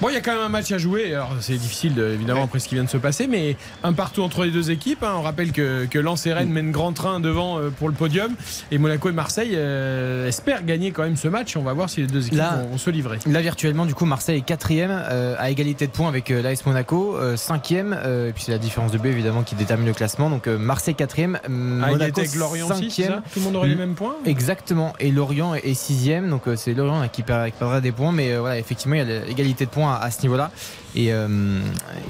[0.00, 1.14] Bon, il y a quand même un match à jouer.
[1.14, 4.22] Alors, c'est difficile, de- évidemment, après ce qui vient de se passer, mais un partout
[4.22, 5.02] entre les deux équipes.
[5.02, 5.14] hein.
[5.16, 8.34] On rappelle que, que Lens et Rennes mènent grand train devant euh, pour le podium.
[8.70, 11.56] Et Monaco et Marseille euh, espèrent gagner quand même ce match.
[11.56, 13.18] On va voir si les deux équipes Là- vont, vont se livrer.
[13.26, 16.64] Là virtuellement du coup Marseille est quatrième euh, à égalité de points avec euh, l'AS
[16.66, 19.92] Monaco, euh, cinquième euh, et puis c'est la différence de but évidemment qui détermine le
[19.94, 23.22] classement donc euh, Marseille quatrième, À Monaco avec Lorient cinquième.
[23.32, 26.74] Tout le monde aurait les mêmes points Exactement et Lorient est sixième donc euh, c'est
[26.74, 29.64] Lorient qui, perd- qui perdra des points mais euh, voilà effectivement il y a l'égalité
[29.66, 30.50] de points à, à ce niveau là
[30.94, 31.60] et, euh,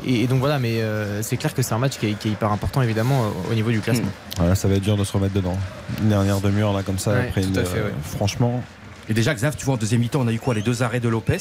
[0.07, 2.33] et, donc voilà mais euh, c'est clair que c'est un match qui est, qui est
[2.33, 4.09] hyper important évidemment au niveau du classement.
[4.37, 5.57] Voilà, ça va être dur de se remettre dedans.
[6.03, 7.93] Une dernière demi-heure là comme ça Ouais, après tout une, à fait, euh, ouais.
[8.17, 8.63] franchement.
[9.07, 10.99] Et déjà, Xav, tu vois, en deuxième mi-temps, on a eu quoi Les deux arrêts
[10.99, 11.37] de Lopez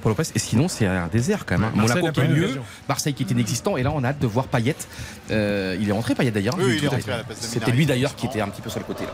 [0.00, 0.22] pour Lopez.
[0.34, 1.68] Et sinon, c'est un désert quand même.
[1.68, 1.72] hein.
[1.76, 2.60] Marseille Monaco n'a qui est eu mieux.
[2.88, 3.76] Marseille qui était inexistant.
[3.76, 4.76] Et là, on a hâte de voir Payet.
[5.30, 6.54] Euh, il est rentré, Payet d'ailleurs.
[6.58, 9.12] Oui, est C'était lui d'ailleurs qui était un petit peu sur le côté là.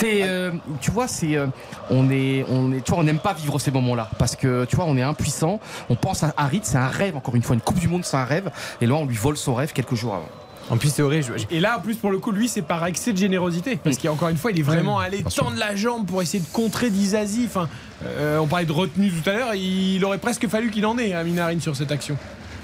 [0.00, 0.50] C'est, euh,
[0.80, 1.46] tu vois, c'est, euh,
[1.90, 4.76] on est, on est, tu vois, on n'aime pas vivre ces moments-là parce que, tu
[4.76, 5.60] vois, on est impuissant.
[5.88, 7.16] On pense à Harit, c'est un rêve.
[7.16, 8.50] Encore une fois, une Coupe du Monde, c'est un rêve.
[8.80, 10.28] Et là, on lui vole son rêve quelques jours avant.
[10.70, 11.26] En plus c'est horrible.
[11.50, 13.76] Et là, en plus, pour le coup, lui, c'est par excès de générosité.
[13.82, 16.90] Parce qu'encore une fois, il est vraiment allé tendre la jambe pour essayer de contrer
[16.90, 17.44] Dizazi.
[17.46, 17.68] Enfin,
[18.06, 19.54] euh, on parlait de retenue tout à l'heure.
[19.56, 22.16] Il aurait presque fallu qu'il en ait, à Minarine, sur cette action.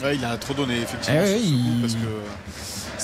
[0.04, 1.98] Ouais, il a trop donné effectivement Eh sur ouais, ce coup, il- parce que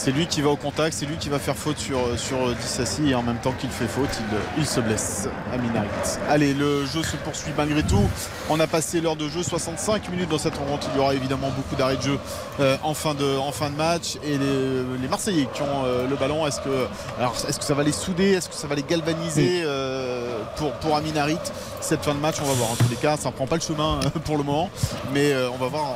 [0.03, 3.11] c'est lui qui va au contact, c'est lui qui va faire faute sur, sur Dissassi
[3.11, 5.87] et en même temps qu'il fait faute, il, il se blesse à Minarit.
[6.29, 8.03] Allez, le jeu se poursuit malgré tout.
[8.51, 10.89] On a passé l'heure de jeu, 65 minutes dans cette rencontre.
[10.93, 12.19] Il y aura évidemment beaucoup d'arrêts de jeu
[12.59, 14.16] euh, en, fin de, en fin de match.
[14.24, 16.89] Et les, les Marseillais qui ont euh, le ballon, est-ce que,
[17.20, 18.33] alors, est-ce que ça va les souder?
[18.33, 21.39] Est-ce que ça va les galvaniser euh, pour, pour Aminarit
[21.81, 22.73] Cette fin de match, on va voir.
[22.73, 24.69] En tous les cas, ça ne prend pas le chemin euh, pour le moment.
[25.15, 25.95] Mais euh, on va voir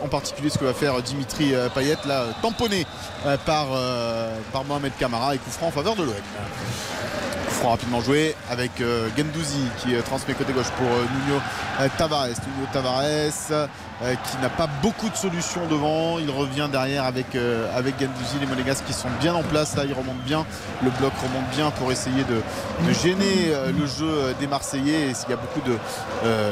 [0.00, 2.86] en particulier ce que va faire Dimitri euh, Payet, là, tamponné
[3.26, 6.14] euh, par, euh, par Mohamed Kamara et coup en faveur de l'OM.
[7.62, 11.40] Coup rapidement joué avec euh, Gendouzi qui euh, transmet côté gauche pour Nuno
[11.96, 12.26] Tavares.
[12.26, 13.68] Nuno Tavares
[14.02, 16.18] euh, qui n'a pas beaucoup de solutions devant.
[16.18, 17.94] Il revient derrière avec, euh, avec.
[18.40, 19.74] Les Monégasques qui sont bien en place.
[19.76, 20.44] Là, ils remontent bien.
[20.84, 22.40] Le bloc remonte bien pour essayer de,
[22.86, 25.08] de gêner euh, le jeu euh, des Marseillais.
[25.10, 25.76] Et s'il y a beaucoup de.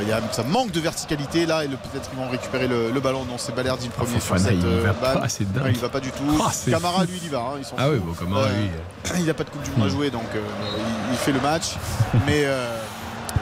[0.02, 1.64] il y a, ça manque de verticalité là.
[1.64, 3.24] Et peut-être qu'ils vont récupérer le, le ballon.
[3.24, 5.20] Non, c'est Balerdi le premier sur cette il va balle.
[5.20, 5.64] pas, c'est dingue.
[5.64, 6.40] Ouais, il va pas du tout.
[6.44, 7.38] Ah, Camara, lui, il y va.
[7.38, 8.70] hein, il s'en Ah oui, bon, Camara, lui,
[9.20, 10.40] il n'a pas de Coupe du Monde à jouer, donc il,
[11.12, 11.74] il fait le match.
[12.26, 12.44] Mais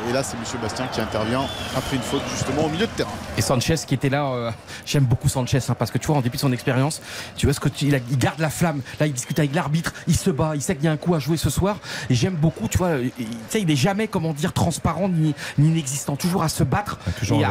[0.09, 1.43] et là, c'est Monsieur Bastien qui intervient
[1.77, 3.11] après une faute justement au milieu de terrain.
[3.37, 4.51] Et Sanchez qui était là, euh,
[4.87, 7.01] j'aime beaucoup Sanchez hein, parce que tu vois, en dépit de son expérience,
[7.37, 8.83] tu vois ce que tu- il, a- il garde la flamme.
[9.01, 11.15] Là, il discute avec l'arbitre, il se bat, il sait qu'il y a un coup
[11.15, 11.77] à jouer ce soir.
[12.11, 15.35] Et j'aime beaucoup, tu vois, il, tu sais, il est jamais, comment dire, transparent ni,
[15.59, 17.49] ni inexistant, toujours à se battre, toujours et, à,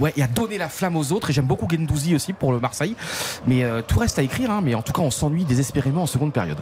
[0.00, 1.30] ouais, et à donner la flamme aux autres.
[1.30, 2.96] Et j'aime beaucoup Gendouzi aussi pour le Marseille.
[3.46, 6.06] Mais euh, tout reste à écrire, hein, mais en tout cas, on s'ennuie désespérément en
[6.06, 6.58] seconde période.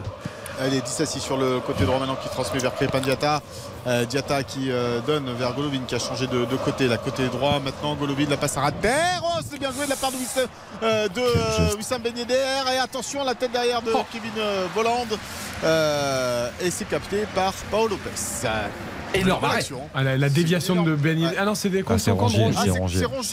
[0.61, 3.41] Allez, 10 assis sur le côté droit maintenant qui transmet vers Crépin Diata.
[3.87, 6.87] Euh, Diata qui euh, donne vers Golovin qui a changé de, de côté.
[6.87, 8.71] La côté droit maintenant, Golovin la passe à.
[9.25, 10.47] Oh, c'est bien joué de la part de Wissam,
[10.83, 12.15] euh, de, euh, Wissam Ben.
[12.17, 15.07] Et attention, la tête derrière de Kevin euh, Volland.
[15.65, 18.49] Euh, et c'est capté par Paolo Lopez.
[19.15, 19.59] Énorme arrêt.
[19.59, 19.79] action.
[19.95, 21.19] Ah, la, la déviation de Ben.
[21.39, 22.11] Ah non, c'est des Ah, c'est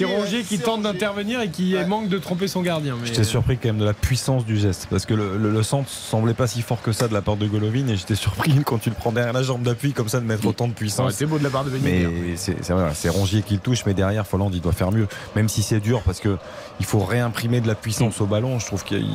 [0.06, 2.96] Rongier, qui tente d'intervenir et qui manque de tromper son gardien.
[3.00, 3.08] Mais...
[3.08, 5.90] J'étais surpris quand même de la puissance du geste parce que le, le- le centre
[5.90, 8.78] semblait pas si fort que ça de la part de Golovin et j'étais surpris quand
[8.80, 11.14] tu le prends derrière la jambe d'appui comme ça de mettre autant de puissance.
[11.14, 13.60] C'est beau de la part de Ben Mais c'est c'est vrai, c'est Rongier qui le
[13.60, 15.08] touche, mais derrière Folland il doit faire mieux.
[15.36, 16.38] Même si c'est dur parce que
[16.80, 18.60] il faut réimprimer de la puissance au ballon.
[18.60, 19.06] Je trouve qu'il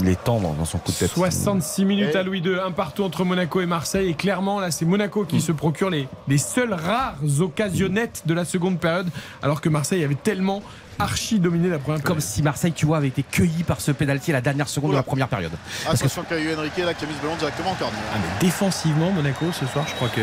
[0.00, 1.10] il est tendre dans son coup de tête.
[1.10, 4.08] 66 minutes à Louis II, un partout entre Monaco et Marseille.
[4.10, 8.44] Et clairement, là, c'est Monaco qui se procure les, les seules rares occasionnettes de la
[8.44, 9.08] seconde période,
[9.42, 10.62] alors que Marseille avait tellement
[10.98, 12.30] archi dominé la première Comme période.
[12.34, 14.96] si Marseille, tu vois, avait été cueilli par ce pénalty à la dernière seconde de
[14.96, 15.52] la première période.
[15.84, 17.98] Parce que Attention, Caillou Henrique là qui a mis ce ballon directement en corner.
[18.14, 20.20] Ah, mais défensivement, Monaco, ce soir, je crois que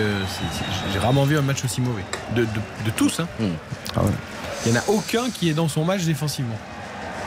[0.93, 2.03] j'ai rarement vu un match aussi mauvais.
[2.35, 2.47] De, de-
[2.85, 3.27] de tous, hein.
[3.95, 4.11] Ah ouais.
[4.65, 6.57] Il n'y en a aucun qui est dans son match défensivement.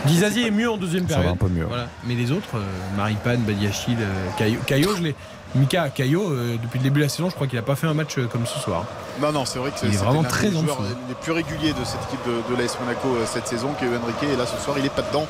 [0.06, 1.34] Dizazi est mieux en deuxième Ça va période.
[1.34, 1.64] un peu mieux.
[1.64, 1.88] Voilà.
[2.06, 2.62] Mais les autres, euh,
[2.96, 5.14] Maripane, Badiachil, euh, Caillot, Caillot, je l'ai.
[5.54, 7.86] Mika Caillot, euh, depuis le début de la saison, je crois qu'il n'a pas fait
[7.86, 8.84] un match euh, comme ce soir.
[9.20, 10.94] Non, non, c'est vrai que Il est c'était vraiment très des joueurs dessous.
[11.08, 13.88] les plus réguliers de cette équipe de, de l'AS Monaco euh, cette saison, qui est
[13.88, 14.22] Henrique.
[14.32, 15.26] Et là, ce soir, il est pas dedans.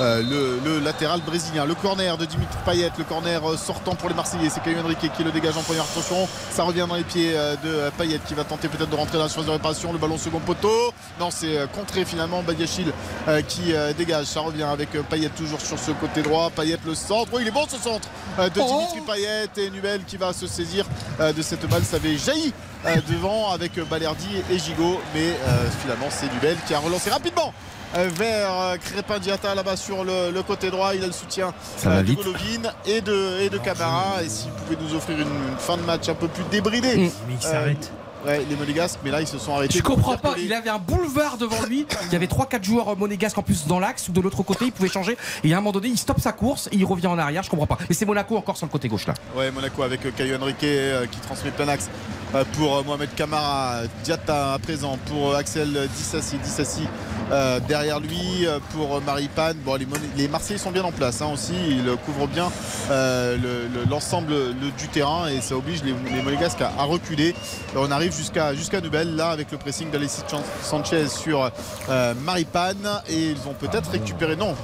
[0.00, 1.64] Euh, le, le latéral brésilien.
[1.66, 4.48] Le corner de Dimitri Payet, le corner euh, sortant pour les Marseillais.
[4.48, 6.26] C'est Caillou Henrique qui le dégage en première attention.
[6.50, 9.18] Ça revient dans les pieds euh, de euh, Payet qui va tenter peut-être de rentrer
[9.18, 9.92] dans la surface de réparation.
[9.92, 10.92] Le ballon second poteau.
[11.20, 12.42] Non, c'est euh, contré finalement.
[12.42, 12.90] Badiachil
[13.28, 14.26] euh, qui euh, dégage.
[14.26, 16.50] Ça revient avec euh, Payet toujours sur ce côté droit.
[16.50, 17.28] Payet le centre.
[17.34, 18.08] Oui, il est bon ce centre
[18.38, 20.84] euh, de Dimitri Payet et Nubel qui va se saisir
[21.20, 21.82] euh, de cette balle.
[21.84, 22.52] Ça avait jailli
[22.86, 25.00] euh, devant avec Balerdi et Gigot.
[25.14, 27.52] Mais euh, finalement, c'est Nubel qui a relancé rapidement.
[27.94, 31.52] vers Crépin Diata là-bas sur le, le côté droit il a le soutien
[31.84, 32.14] de.
[32.14, 35.82] Golovin et de, et de Camara et s'il pouvait nous offrir une, une fin de
[35.82, 37.92] match un peu plus débridée Mais il euh, s'arrête.
[38.24, 39.78] Ouais, les Monégasques, mais là ils se sont arrêtés.
[39.78, 41.86] Je comprends pas, il avait un boulevard devant lui.
[42.06, 44.72] Il y avait 3-4 joueurs monégasques en plus dans l'axe ou de l'autre côté, il
[44.72, 45.16] pouvait changer.
[45.42, 47.42] Et à un moment donné, il stoppe sa course et il revient en arrière.
[47.42, 47.78] Je comprends pas.
[47.88, 49.14] Mais c'est Monaco encore sur le côté gauche là.
[49.36, 51.88] Ouais, Monaco avec euh, Caio Henrique euh, qui transmet plein axe
[52.34, 53.80] euh, pour euh, Mohamed Kamara.
[54.04, 56.36] Diatta à présent pour euh, Axel Dissassi.
[56.38, 56.86] Dissassi
[57.32, 59.56] euh, derrière lui euh, pour Maripane.
[59.64, 59.86] Bon, les,
[60.16, 61.54] les Marseillais sont bien en place hein, aussi.
[61.68, 62.50] Ils euh, couvrent bien
[62.90, 66.84] euh, le- le- l'ensemble le- du terrain et ça oblige les, les Monégasques à, à
[66.84, 67.34] reculer.
[67.76, 70.22] On arrive jusqu'à jusqu'à Nubel là avec le pressing d'Alexis
[70.62, 71.50] Sanchez sur
[71.88, 74.36] euh, Maripane et ils vont peut-être récupérer.
[74.36, 74.54] Non,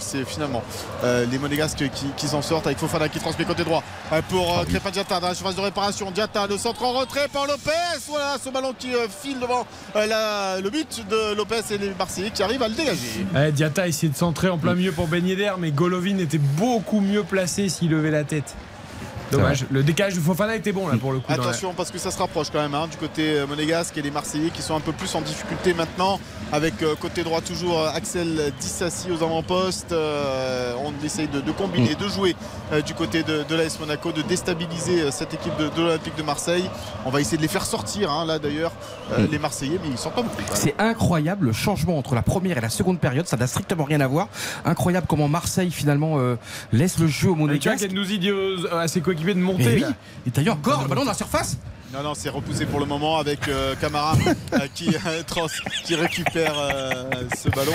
[0.00, 0.62] c'est finalement
[1.02, 3.82] euh, les Monégasques qui, qui s'en sortent avec Fofana qui transmet côté droit
[4.12, 6.10] euh, pour euh, Crépin Diatta dans la surface de réparation.
[6.10, 7.70] Diatta, le centre en retrait par Lopez.
[8.08, 8.88] Voilà ce ballon qui
[9.22, 13.26] file devant la- le but de Lopez et les Marseillais qui arrivent à le dégager.
[13.34, 16.38] Ouais, Diatta a essayé de centrer en plein milieu pour Ben Yedder, mais Golovin était
[16.38, 18.54] beaucoup mieux placé s'il levait la tête.
[19.36, 19.66] Dommage.
[19.70, 21.26] Le décalage de Fofana était bon là pour le coup.
[21.30, 24.02] la- Attention parce que ça se rapproche quand même hein, du côté euh, monégasque et
[24.02, 26.18] les Marseillais qui sont un peu plus en difficulté maintenant
[26.52, 29.92] avec euh, côté droit toujours euh, Axel Dissassi aux avant-postes.
[29.92, 32.36] Euh, on essaye de, de combiner, de jouer
[32.72, 36.16] euh, du côté de, de l'AS Monaco, de déstabiliser euh, cette équipe de, de l'Olympique
[36.16, 36.68] de Marseille.
[37.06, 38.72] On va essayer de les faire sortir hein, là d'ailleurs
[39.12, 40.34] euh, les Marseillais mais ils sortent pas beaucoup.
[40.54, 44.00] C'est incroyable le changement entre la première et la seconde période, ça n'a strictement rien
[44.00, 44.28] à voir.
[44.64, 46.36] Incroyable comment Marseille finalement euh,
[46.72, 47.88] laisse le jeu au Et tu vois Monégasque.
[47.88, 48.66] Dit aux-
[49.24, 49.64] coéquipiers de monter.
[49.64, 49.80] Et oui.
[49.80, 49.88] là.
[50.26, 51.56] Et d'ailleurs, Gore, le ballon dans la surface.
[51.92, 54.16] Non, non, c'est repoussé pour le moment avec euh, Camara
[54.54, 55.46] euh, qui, euh, trans-
[55.84, 57.04] qui récupère euh,
[57.40, 57.72] ce ballon.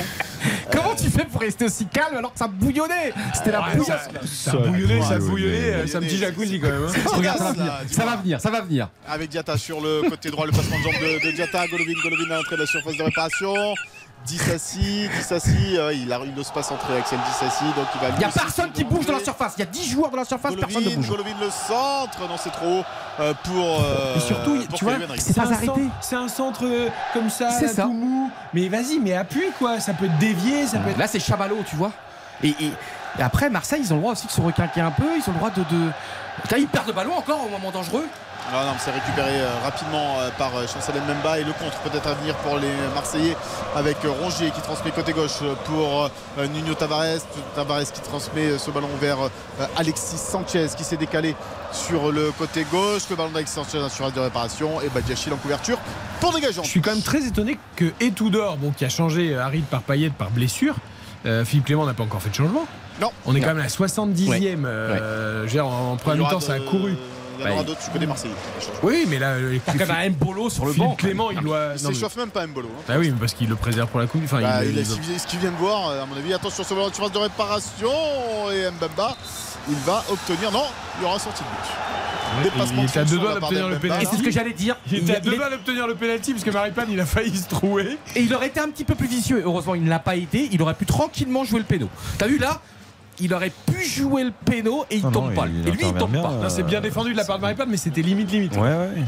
[0.74, 3.14] Comment tu fais pour rester aussi calme alors que ça bouillonnait?
[3.34, 3.86] C'était la Ouais, bouillonne.
[3.86, 5.58] ça, ça a bouillonné, ça a bouillonné.
[5.58, 6.84] euh, C'est un petit jacuzzi quand même.
[6.86, 7.00] hein.
[7.14, 7.66] Regarde, ça va venir.
[7.66, 8.90] là, Ça va venir, ça va venir.
[9.08, 12.32] avec Diatta sur le côté droit, le passement de jambe de, de Diatta, Golovin, Golovin
[12.32, 13.54] à l'entrée de la surface de réparation.
[14.26, 18.18] Dissassi, Dissassi, euh, il, a- il n'ose pas centrer Axel Dissassi, donc il va Il
[18.20, 19.54] n'y a personne qui bouge dans la surface.
[19.58, 21.08] Il y a 10 joueurs dans la surface, personne ne bouge.
[21.10, 22.84] Golovin le centre, non c'est trop haut
[23.20, 23.56] euh, pour.
[23.84, 25.66] euh, Et surtout, pour tu vois, c'est pas un arrêté.
[25.68, 27.84] centre- C'est un centre euh, comme ça, C'est là, ça.
[27.84, 28.30] tout mou.
[28.54, 29.80] Mais vas-y, mais appuie quoi.
[29.80, 30.98] Ça peut te dévier, ça peut être.
[30.98, 31.92] Là, c'est Chabalot, tu vois.
[32.44, 32.74] Et, et-
[33.18, 35.06] et après, Marseille, ils ont le droit aussi de se requinquer un peu.
[35.18, 35.62] Ils ont le droit de.
[35.64, 35.86] de...
[36.52, 38.06] Là, ils perdent le ballon encore au moment dangereux.
[38.52, 42.08] Non, non, c'est récupéré euh, rapidement euh, par euh, Chancel Mbemba et le contre peut-être
[42.08, 43.36] à venir pour les Marseillais
[43.76, 46.10] avec Rongier qui transmet côté gauche pour
[46.54, 47.20] Nuno Tavares.
[47.56, 49.18] Tavares qui transmet ce ballon vers
[49.78, 51.36] Alexis Sanchez qui s'est décalé
[51.72, 53.04] sur le côté gauche.
[53.12, 55.78] Le ballon d'Alexis Sanchez en surface de réparation et Badiachil en couverture
[56.20, 56.62] pour dégager.
[56.64, 60.10] Je suis quand même très étonné que Etoudor, bon, qui a changé Harid par Payet
[60.10, 60.76] par blessure,
[61.28, 62.66] euh, Philippe Clément n'a pas encore fait de changement.
[63.00, 63.12] Non.
[63.26, 63.42] On est Non.
[63.48, 64.66] quand même à la 70e.
[64.66, 66.98] euh, je veux dire, en, en aura mi-temps, ça a couru.
[67.40, 68.32] Il y en aura d'autres, tu connais Marseille.
[68.84, 70.96] Oui, mais là, euh, Il y a quand même un Mbolo sur le banc.
[70.96, 71.70] Clément, il doit.
[71.74, 72.68] Il s'échauffe même pas Mbolo.
[72.68, 72.82] hein.
[72.88, 74.22] Bah oui, parce qu'il le préserve pour la coupe.
[74.26, 76.90] Enfin, Bah, il, ce qu'il vient de voir, euh, à mon avis, attention sur le
[76.90, 77.90] de surface de réparation
[78.52, 79.16] et Mbemba,
[79.70, 80.52] il va obtenir.
[80.52, 80.64] Non,
[81.00, 81.70] il y aura sortie de but.
[82.44, 83.76] Dépassement il était à deux doigts d'obtenir le.
[83.76, 84.78] Et c'est ce que j'allais dire.
[84.92, 87.48] Il était à deux doigts d'obtenir le penalty parce que Maripane il a failli se
[87.48, 87.98] trouver.
[88.16, 89.42] Et il aurait été un petit peu plus vicieux.
[89.44, 90.48] Heureusement, il ne l'a pas été.
[90.52, 91.88] Il aurait pu tranquillement jouer le péno.
[92.20, 92.62] T'as vu là
[93.20, 95.48] Il aurait pu jouer le péno et il Non, tombe non, pas.
[95.48, 96.32] il et lui, il tombe bien, pas.
[96.32, 98.56] euh, c'est bien défendu de la part de Maripane, mais c'était limite limite.
[98.56, 99.04] Ouais, ouais.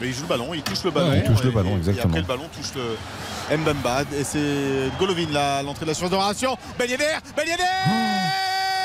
[0.00, 1.10] Mais il joue le ballon, il touche le ballon.
[1.10, 2.04] Ouais, il touche le et- ballon, et- exactement.
[2.14, 4.02] Et après le ballon touche le Mbemba.
[4.18, 6.56] Et c'est Golovin là, à l'entrée de la surface de réparation.
[6.78, 7.04] Ben Yedder
[7.36, 7.46] Ben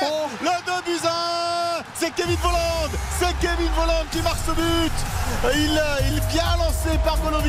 [0.06, 0.28] Oh.
[0.42, 2.90] Le 2 buts 1 C'est Kevin Volland
[3.20, 4.92] C'est Kevin Volland qui marque ce but
[5.56, 5.80] il,
[6.12, 7.48] il vient lancé par Golovin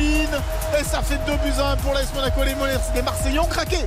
[0.79, 2.43] et ça fait 2 buts 1 pour l'AS Monaco.
[2.43, 2.55] Les,
[2.95, 3.79] les Marseillais ont craqué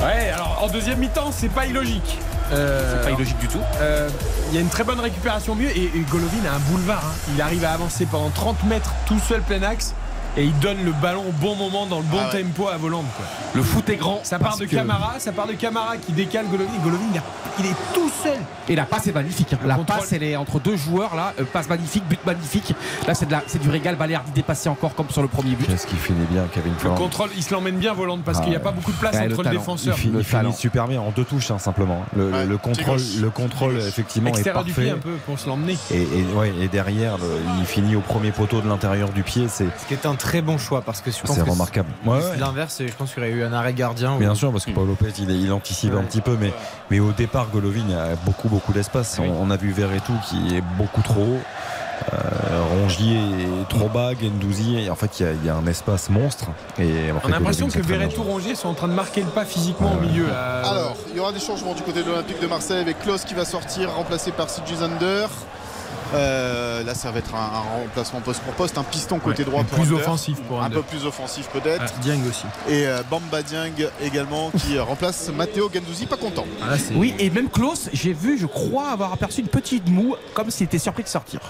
[0.00, 2.18] Ouais, alors en deuxième mi-temps, c'est pas illogique.
[2.52, 3.58] Euh, C'est pas illogique du tout.
[3.80, 4.08] euh,
[4.50, 7.02] Il y a une très bonne récupération et, et Golovin a un boulevard.
[7.04, 7.14] hein.
[7.34, 9.94] Il arrive à avancer pendant 30 mètres tout seul plein axe
[10.38, 12.42] et il donne le ballon au bon moment dans le bon Ah ouais.
[12.42, 13.04] tempo à Voland.
[13.16, 13.26] Quoi.
[13.54, 14.20] Le foot est grand.
[14.22, 16.70] Ça part de que- Camara, ça part de Camara qui décale Golovin.
[16.82, 17.22] Golovin, il, a-
[17.58, 18.38] il est tout seul.
[18.70, 19.52] Et la passe est magnifique.
[19.54, 19.58] hein.
[19.66, 19.98] La contrôle.
[20.00, 21.32] passe, elle est entre deux joueurs là.
[21.40, 22.74] Euh, passe magnifique, but magnifique.
[23.06, 23.96] Là, c'est de la, c'est du régal.
[23.96, 25.66] Balerdi dépassé encore comme sur le premier but.
[25.66, 28.50] Qu'est-ce qu'il finit bien, Kevin Le contrôle, il se l'emmène bien Voland parce Ah qu'il
[28.50, 29.50] n'y a pas beaucoup de place entre le, talent.
[29.50, 29.96] Il, défenseur.
[29.96, 32.04] fi- il finit super bien en deux touches hein, simplement.
[32.16, 34.98] Le, Ouais, le contrôle, le contrôle effectivement est Extérieur du pied parfait.
[34.98, 35.76] un peu pour se l'emmener.
[35.90, 37.24] Et, et- ouais, et derrière, le-
[37.58, 39.46] il finit au premier poteau de l'intérieur du pied.
[39.48, 41.88] C'est Ce qui est un très bon choix parce que je pense c'est que remarquable.
[42.04, 42.36] C'est ouais.
[42.38, 42.82] l'inverse.
[42.86, 44.14] Je pense qu'il y aurait eu un arrêt gardien.
[44.14, 46.52] ou- Bien sûr, parce que Paul Lopez, il, il anticipe un petit peu, mais,
[46.90, 49.18] mais au départ, Golovin a beaucoup, beaucoup d'espace.
[49.18, 51.40] On, on a vu Verretou qui est beaucoup trop haut.
[52.12, 55.56] Euh, Rongier est trop bas, Gendouzi, et en fait, il y a- il y, a
[55.56, 56.46] un espace monstre.
[56.78, 59.44] Et On a l'impression que très Verretou Rongier sont en train de marquer le pas
[59.44, 60.26] physiquement au milieu.
[60.32, 63.34] Alors, il y aura des changements du côté de l'Olympique de Marseille avec Klaus qui
[63.34, 65.26] va sortir, remplacé par Sidju Zander.
[66.14, 69.50] Euh, là, ça va être un, un remplacement poste pour poste, un piston côté Ouais,
[69.50, 70.00] droit pour plus Under.
[70.00, 71.82] offensif pour un peu plus offensif peut-être.
[71.86, 72.44] Ah, Dieng aussi.
[72.68, 76.46] Et euh, Bamba Dieng également qui remplace Matteo Gendouzi, pas content.
[76.62, 80.14] Ah, là, Oui, et même Klaus, j'ai vu, je crois avoir aperçu une petite moue,
[80.34, 81.40] comme s'il était surpris de sortir.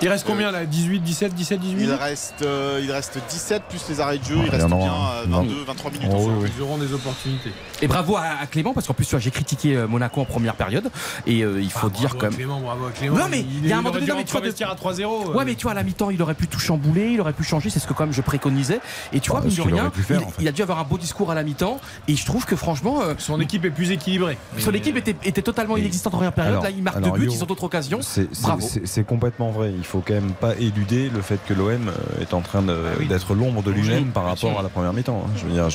[0.00, 3.82] Il reste combien là 18, 17, 17, 18 il reste, euh, il reste 17 plus
[3.88, 4.36] les arrêts de jeu.
[4.44, 6.08] Il reste bien euh, 22, 23 minutes.
[6.12, 7.52] Oh, Ils auront des opportunités.
[7.82, 10.90] Et bravo à, Clément parce qu'en plus j'ai critiqué euh, Monaco en première période
[11.26, 12.34] et euh, il faut ah, dire quand même.
[12.34, 13.18] Clément, bravo à Clément.
[13.18, 14.48] Non mais il, y a un moment donné, non, mais tu vois, de...
[14.48, 15.02] à 3-0.
[15.02, 15.32] Euh.
[15.34, 17.42] Ouais mais tu vois à la mi-temps il aurait pu tout chambouler, il aurait pu
[17.42, 18.80] changer, c'est ce que quand même je préconisais.
[19.12, 19.92] Et tu vois, mine rien,
[20.38, 23.00] il, a dû avoir un beau discours à la mi-temps et je trouve que franchement.
[23.18, 24.38] Son équipe est plus équilibrée.
[24.58, 26.62] Son équipe était, totalement inexistante en première période.
[26.62, 28.00] là il marque deux buts, ils ont d'autres occasions.
[28.02, 32.42] C'est complètement vrai faut quand même pas éluder le fait que l'OM euh, est en
[32.42, 35.24] train ah d'être l'ombre de lui-même par rapport à la première mi-temps.
[35.26, 35.30] Hein.
[35.36, 35.68] Je veux dire.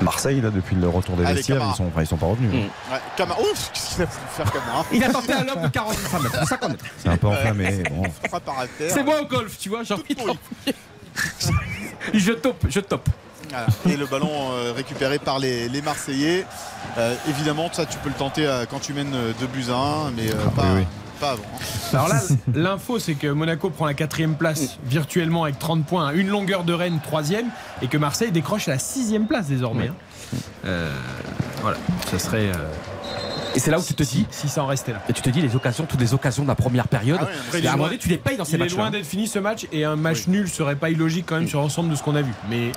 [0.00, 2.50] Marseille, là, depuis le retour des vestiaires, ils sont, sont pas revenus.
[2.54, 2.96] Hein.
[3.18, 3.24] Mmh.
[3.72, 4.52] Qu'est-ce qu'il a faire
[4.90, 6.84] Il a tenté un lob de 45 mètres, 50 mètres.
[6.98, 7.82] C'est un peu enflammé.
[8.88, 9.94] C'est moi au golf, tu vois, j'ai
[12.14, 13.08] Je tope, je tope.
[13.86, 16.46] Et le ballon euh, récupéré par les, Marseillais.
[16.96, 20.30] Euh, évidemment, ça, tu peux le tenter quand tu mènes 2 buts à 1, mais
[20.32, 20.86] ah, oui
[21.92, 22.20] alors là,
[22.54, 26.72] l'info, c'est que Monaco prend la quatrième place virtuellement avec 30 points, une longueur de
[26.72, 27.46] Rennes, troisième,
[27.80, 29.88] et que Marseille décroche la sixième place désormais.
[29.88, 30.36] Hein.
[30.64, 30.92] Euh,
[31.60, 31.76] voilà,
[32.10, 32.48] ça serait.
[32.48, 34.26] Euh, et c'est là où tu te dis.
[34.30, 35.02] Si, ça en restait là.
[35.08, 37.20] Et tu te dis les occasions, toutes les occasions de la première période.
[37.22, 38.70] Ah et à un moment donné, tu les payes dans ces matchs.
[38.70, 41.36] Il est loin d'être fini ce match et un match nul serait pas illogique quand
[41.36, 42.32] même sur l'ensemble de ce qu'on a vu.
[42.50, 42.72] Mais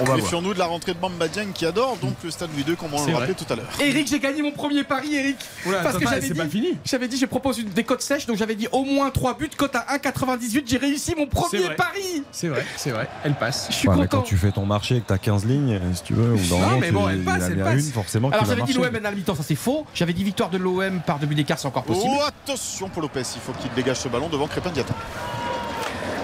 [0.00, 2.64] on va Méfions-nous de la rentrée de Bamba Dieng qui adore donc le Stade Louis
[2.66, 3.68] II comme on le rappelait tout à l'heure.
[3.80, 5.36] Eric, j'ai gagné mon premier pari, Eric.
[5.66, 8.68] Oula, parce que j'avais dit, j'avais dit, je propose des cotes sèches, donc j'avais dit
[8.72, 10.64] au moins 3 buts, cote à 1,98.
[10.66, 12.22] J'ai réussi mon premier pari.
[12.30, 13.08] C'est vrai, c'est vrai.
[13.24, 13.68] Elle passe.
[13.70, 14.18] Je suis ouais, content.
[14.18, 16.58] Quand tu fais ton marché et que t'as 15 lignes, si tu veux, ou dans
[16.58, 17.86] non, mais bon, elle passe, elle passe.
[17.86, 18.30] Une, forcément.
[18.30, 19.86] Alors j'avais dit l'OM à la mi-temps, ça c'est faux.
[19.94, 22.12] J'avais dit victoire de l'OM par début d'écart, c'est encore possible.
[22.18, 24.94] Oh, attention pour Lopez, il faut qu'il dégage ce ballon devant Crépin Diata.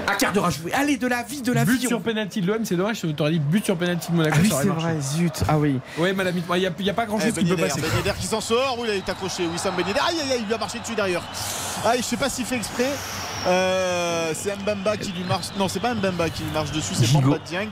[0.09, 0.72] Un quart d'heure à jouer.
[0.72, 1.72] Allez, de la vie, de la vie.
[1.72, 2.01] But sur on...
[2.01, 3.01] penalty de l'OM, c'est dommage.
[3.02, 4.36] Je t'aurais dit but sur penalty de Monaco.
[4.39, 5.44] Ah oui, c'est vrai, zut.
[5.48, 5.78] Ah oui.
[5.98, 7.80] Oui, madame, il n'y a, pas grand chose eh, qui peut passer.
[7.80, 8.76] Ben Yedder qui s'en sort.
[8.78, 9.47] Oui, il est accroché.
[9.47, 10.01] Wissam Ben Yedder.
[10.01, 11.22] Aïe, aïe, aïe, il lui a marché dessus derrière.
[11.85, 12.90] Ah, je sais pas s'il fait exprès.
[13.47, 15.47] Euh, c'est Mbamba qui lui marche.
[15.59, 17.68] Non, c'est pas Mbamba qui lui marche dessus, c'est Bamba Dieng.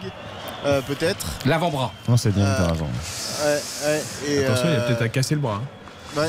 [0.64, 1.26] Euh, peut-être.
[1.44, 1.92] L'avant-bras.
[2.08, 2.88] Non, c'est Dieng euh, avant.
[3.44, 5.60] Attention, il a euh, peut-être à casser le bras.
[5.62, 5.75] Hein.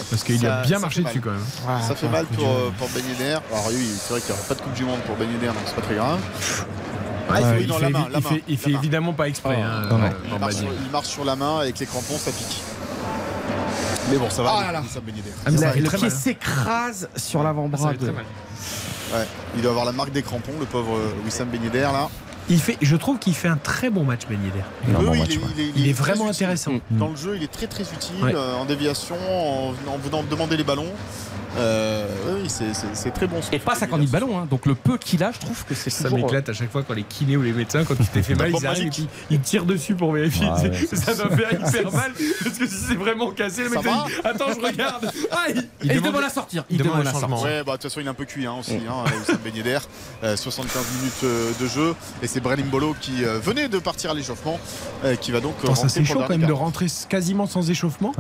[0.10, 1.82] Parce qu'il a bien marché dessus quand même.
[1.82, 2.72] Ça fait mal pour, euh.
[2.94, 5.28] Ben Alors oui, c'est vrai qu'il n'y aura pas de Coupe du Monde pour Ben
[5.28, 6.20] donc c'est pas très grave.
[8.48, 9.62] Il, fait, évidemment pas exprès.
[9.62, 10.10] Hein, euh,
[10.86, 12.62] il, marche sur, la main avec les crampons, ça pique.
[14.10, 14.54] Mais bon, ça va.
[14.56, 14.84] Ah là.
[15.46, 16.10] Ah, le pied hein.
[16.10, 17.92] s'écrase sur l'avant-bras.
[19.14, 22.10] Ouais, il doit avoir la marque des crampons, le pauvre euh, Wissam Ben là.
[22.50, 24.64] Je trouve qu'il fait un très bon match, Ben Yedder.
[25.76, 26.74] Il, est, vraiment intéressant.
[26.92, 27.12] Dans mm.
[27.12, 30.64] le jeu, il est très très utile euh, en déviation, en, en venant demander les
[30.64, 30.92] ballons.
[31.58, 32.08] Euh,
[32.42, 33.40] oui, c'est très bon.
[33.52, 34.48] Et pas 50 000 ballons, hein.
[34.50, 36.94] donc le peu qu'il a, je trouve que c'est Ça m'éclate à chaque fois quand
[36.94, 38.92] les kinés ou les médecins, quand tu t'es fait mal, ils arrivent
[39.44, 40.48] tirent dessus pour vérifier.
[40.94, 42.12] Ça m'a fait hyper mal
[42.44, 43.90] parce que si c'est vraiment cassé, le mec dit
[44.24, 45.12] Attends, je regarde.
[45.32, 45.46] Ah,
[45.84, 46.66] il, demande à sortir.
[46.70, 47.44] Il, demande, demande à sortir.
[47.44, 49.56] Ouais, bah, de toute façon, il est un peu cuit hein, aussi, hein, Oussam Ben
[49.56, 49.80] Yedder.
[50.24, 54.14] Euh, 75 euh, minutes euh, de jeu et c'est Brelimbolo qui venait de partir à
[54.14, 54.60] l'échauffement
[55.22, 55.56] qui va donc.
[55.76, 58.14] Ça c'est chaud quand même de rentrer quasiment sans échauffement.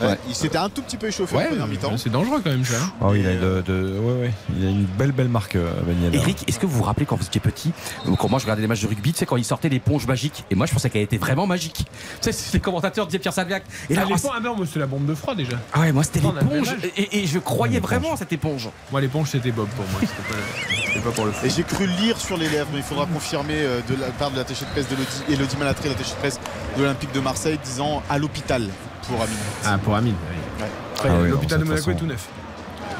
[0.00, 0.18] Ouais.
[0.28, 1.96] Il s'était un tout petit peu échauffé en première mi-temps.
[1.96, 2.76] C'est dangereux quand même ça.
[2.76, 2.92] Hein.
[3.00, 6.44] Ah il, a il, a une belle belle marque ben Eric, hein.
[6.48, 7.72] est-ce que vous vous rappelez quand vous étiez petit,
[8.06, 10.06] euh, quand moi je regardais les matchs de rugby, tu sais quand ils sortaient l'éponge
[10.06, 11.84] magique et moi je pensais qu'elle était vraiment magique.
[12.22, 14.86] Tu sais les commentateurs disaient Pierre Salviac et là l'éponge ah ben, moi c'était la
[14.86, 15.56] bombe de froid déjà.
[15.72, 18.68] Ah ouais, moi c'était l'éponge et, et, je croyais vraiment à cette éponge.
[18.90, 21.46] Moi l'éponge c'était Bob pour moi, c'était pas, pour le fou.
[21.46, 24.30] Et j'ai cru lire sur les lèvres, mais il faudra confirmer euh, de la part
[24.30, 26.40] de l'attaché de presse de Malatré, l'attaché de presse
[26.76, 28.68] de l'Olympique de Marseille disant à l'hôpital
[29.08, 29.36] pour Amine.
[29.64, 30.66] Ah, pour Amine, oui.
[31.04, 32.28] Ah euh, l'hôpital de Monaco est tout neuf.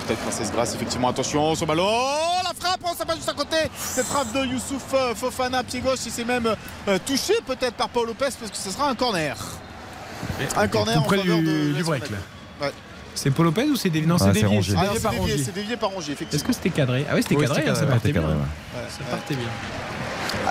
[0.06, 3.56] Peut-être Princesse Grasse, effectivement, attention, son ballon, oh, la frappe, on s'abat juste à côté.
[3.76, 6.56] Cette frappe de Youssouf euh, Fofana, pied gauche, il s'est même
[6.88, 9.36] euh, touché peut-être par Paul Lopez parce que ce sera un corner.
[10.56, 12.68] Un corner en faveur du, break là.
[13.14, 14.62] C'est Paul Lopez ou c'est dévié Non, c'est ah, dévié.
[14.62, 16.16] C'est dévié, ah, dévié, par Rongier.
[16.32, 17.04] Est-ce que c'était cadré?
[17.08, 18.34] Ah oui, c'était cadré, ça, partait cadré
[18.88, 19.48] Ça partait bien.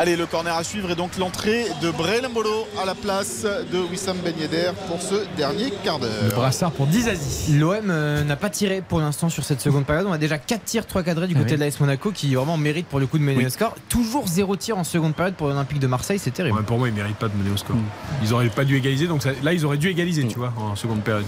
[0.01, 4.17] Allez, le corner à suivre est donc l'entrée de Brelembolo à la place de Wissam
[4.17, 6.09] Benyedder pour ce dernier quart d'heure.
[6.23, 7.55] Le brassard pour 10 Aziz.
[7.55, 7.85] L'OM
[8.25, 10.07] n'a pas tiré pour l'instant sur cette seconde période.
[10.09, 12.57] On a déjà 4 tirs, 3 cadrés du ah côté de l'AS Monaco qui vraiment
[12.57, 13.75] mérite pour le coup de mener au score.
[13.89, 16.63] Toujours 0 tir en seconde période pour l'Olympique de Marseille, c'est terrible.
[16.63, 17.75] Pour moi, ils ne méritent pas de mener au score.
[17.75, 17.83] Mm.
[18.23, 20.29] Ils n'auraient pas dû égaliser, donc là, ils auraient dû égaliser, mm.
[20.29, 21.27] tu vois, en seconde période.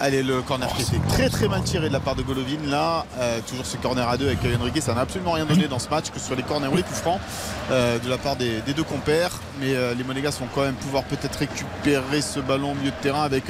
[0.00, 2.58] Allez, le corner oh, qui était très très mal tiré de la part de Golovin.
[2.66, 5.78] Là, euh, toujours ce corner à deux avec Enrique, ça n'a absolument rien donné dans
[5.78, 7.20] ce match, que ce soit les corners ou les coups francs
[7.70, 9.30] euh, de la part des, deux compères.
[9.60, 12.96] Mais euh, les Monégas vont quand même pouvoir peut-être récupérer ce ballon au milieu de
[12.96, 13.48] terrain avec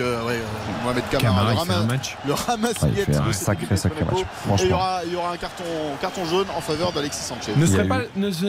[0.83, 1.53] Mohamed Kamara.
[1.53, 4.61] le, ramas, le ramassillette de sacré, sacré match.
[4.61, 7.53] Et il y aura, il y aura un carton, jaune en faveur d'Alexis Sanchez.
[7.57, 8.01] Ne serait pas,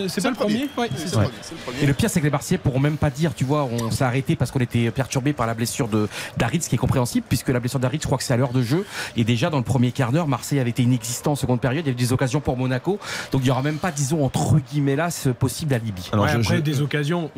[0.07, 1.81] c'est pas le premier, le premier.
[1.81, 4.03] Et le pire, c'est que les Barciers pourront même pas dire, tu vois, on s'est
[4.03, 6.07] arrêté parce qu'on était perturbé par la blessure de
[6.37, 8.85] Daritz, qui est compréhensible, puisque la blessure je crois que c'est à l'heure de jeu.
[9.17, 11.85] Et déjà dans le premier quart d'heure, Marseille avait été inexistant en seconde période.
[11.85, 12.99] Il y avait des occasions pour Monaco.
[13.31, 16.09] Donc il n'y aura même pas, disons, entre guillemets là, ce possible alibi.
[16.11, 17.31] Alors, ouais, après, des occasions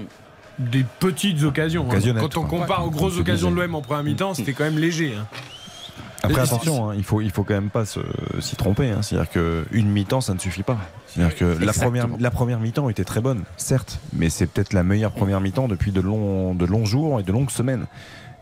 [0.60, 1.88] des petites occasions.
[1.92, 2.14] Hein.
[2.20, 5.14] Quand on compare aux grosses occasions de l'OM en première mi-temps, c'était quand même léger.
[5.16, 5.28] Hein.
[6.24, 8.92] Après attention, hein, il faut il faut quand même pas s'y tromper.
[9.02, 10.78] C'est-à-dire qu'une mi-temps, ça ne suffit pas.
[11.08, 14.84] C'est-à-dire que la première la première mi-temps était très bonne, certes, mais c'est peut-être la
[14.84, 17.86] meilleure première mi-temps depuis de longs de longs jours et de longues semaines.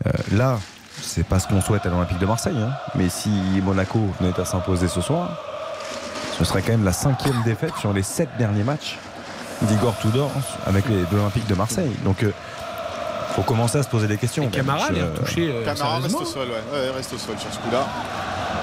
[0.06, 0.58] Euh, là,
[1.02, 2.56] c'est pas ce qu'on souhaite à l'Olympique de Marseille.
[2.58, 2.72] Hein.
[2.94, 3.30] Mais si
[3.62, 5.30] Monaco venait à s'imposer ce soir,
[6.38, 8.98] ce serait quand même la cinquième défaite sur les sept derniers matchs
[9.62, 10.30] d'Igor Tudor
[10.66, 11.96] avec les l'Olympique de Marseille.
[12.04, 12.32] Donc euh,
[13.34, 14.48] faut commencer à se poser des questions.
[14.50, 15.54] Camara, il est touché.
[15.64, 16.78] Camara reste au sol, ouais.
[16.78, 16.90] ouais.
[16.90, 17.86] reste au sol sur ce coup-là.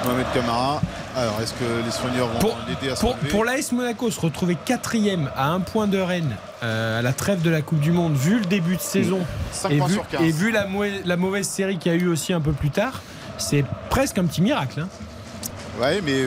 [0.05, 0.81] Mohamed Camara.
[1.15, 4.57] Alors, est-ce que les soigneurs vont l'aider à se pour, pour l'AS Monaco se retrouver
[4.65, 8.15] quatrième à un point de Rennes euh, à la trêve de la Coupe du Monde,
[8.15, 10.21] vu le début de saison mmh.
[10.21, 13.01] et vu, la, mauvaise série qu'il y a eu aussi un peu plus tard,
[13.37, 14.79] c'est presque un petit miracle.
[14.79, 14.87] Hein.
[15.81, 16.23] Ouais, mais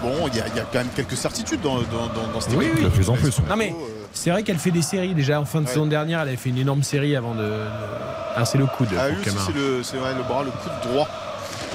[0.00, 1.80] bon, il y, a quand même quelques certitudes dans,
[2.40, 2.70] cette oui.
[2.82, 3.38] De plus en plus.
[3.40, 3.84] Non, mais euh,
[4.14, 5.14] c'est vrai qu'elle fait des séries.
[5.14, 7.46] Déjà, en fin de saison dernière, elle avait fait une énorme série avant de.
[8.36, 8.88] Ah, c'est le coude.
[8.98, 11.08] Ah, c'est le, le bras, le coude droit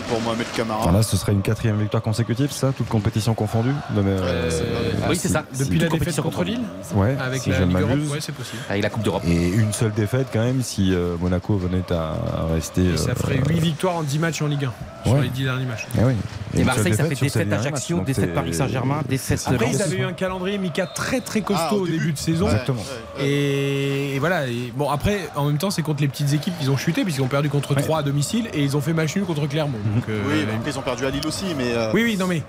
[0.09, 0.81] pour Mohamed Camara.
[0.81, 5.15] Alors là, ce serait une quatrième victoire consécutive, ça, toute compétition confondue euh, euh, Oui,
[5.15, 5.45] c'est ça.
[5.57, 6.61] Depuis la défaite contre Lille
[6.95, 9.23] ouais, Avec la Coupe d'Europe.
[9.25, 12.15] Et une seule défaite, quand même, si euh, Monaco venait à,
[12.51, 12.97] rester.
[12.97, 14.67] Ça ferait 8 victoires en 10 matchs en Ligue
[15.05, 15.87] 1, sur les 10 derniers matchs.
[15.97, 16.15] Ah oui.
[16.57, 19.43] Et, Marseille, ça fait des défaite Ajaccio, défaite Paris Saint-Germain, défaite.
[19.45, 22.45] Après, ils avaient eu un calendrier Mika très très costaud ah, au début, de saison.
[22.47, 22.83] Exactement.
[23.19, 24.41] Et, voilà.
[24.75, 27.27] Bon, après, en même temps, c'est contre les petites équipes qu'ils ont chuté, puisqu'ils ont
[27.27, 29.77] perdu contre 3 à domicile et ils ont fait match nul contre Clermont.
[29.77, 30.01] Mhm.
[30.09, 31.73] Euh, oui, ils ont perdu à Lille aussi, mais.
[31.73, 32.43] Euh, oui, oui, non mais.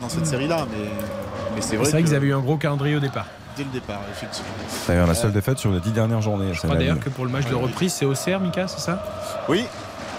[0.00, 1.86] Dans, cette série-là, mais, c'est vrai.
[1.86, 3.26] C'est vrai qu'ils avaient eu un gros calendrier au départ
[3.56, 4.00] dès le départ.
[4.88, 6.52] D'ailleurs, la seule euh, défaite sur les dix dernières journées.
[6.52, 9.04] Je crois d'ailleurs que pour le match de reprise, c'est au Mika, c'est ça?
[9.48, 9.64] Oui,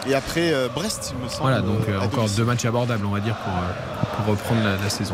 [0.07, 1.41] et après euh, Brest, il me semble.
[1.43, 5.13] Voilà, donc euh, euh, encore deux matchs abordables, on va dire, pour, reprendre la, saison.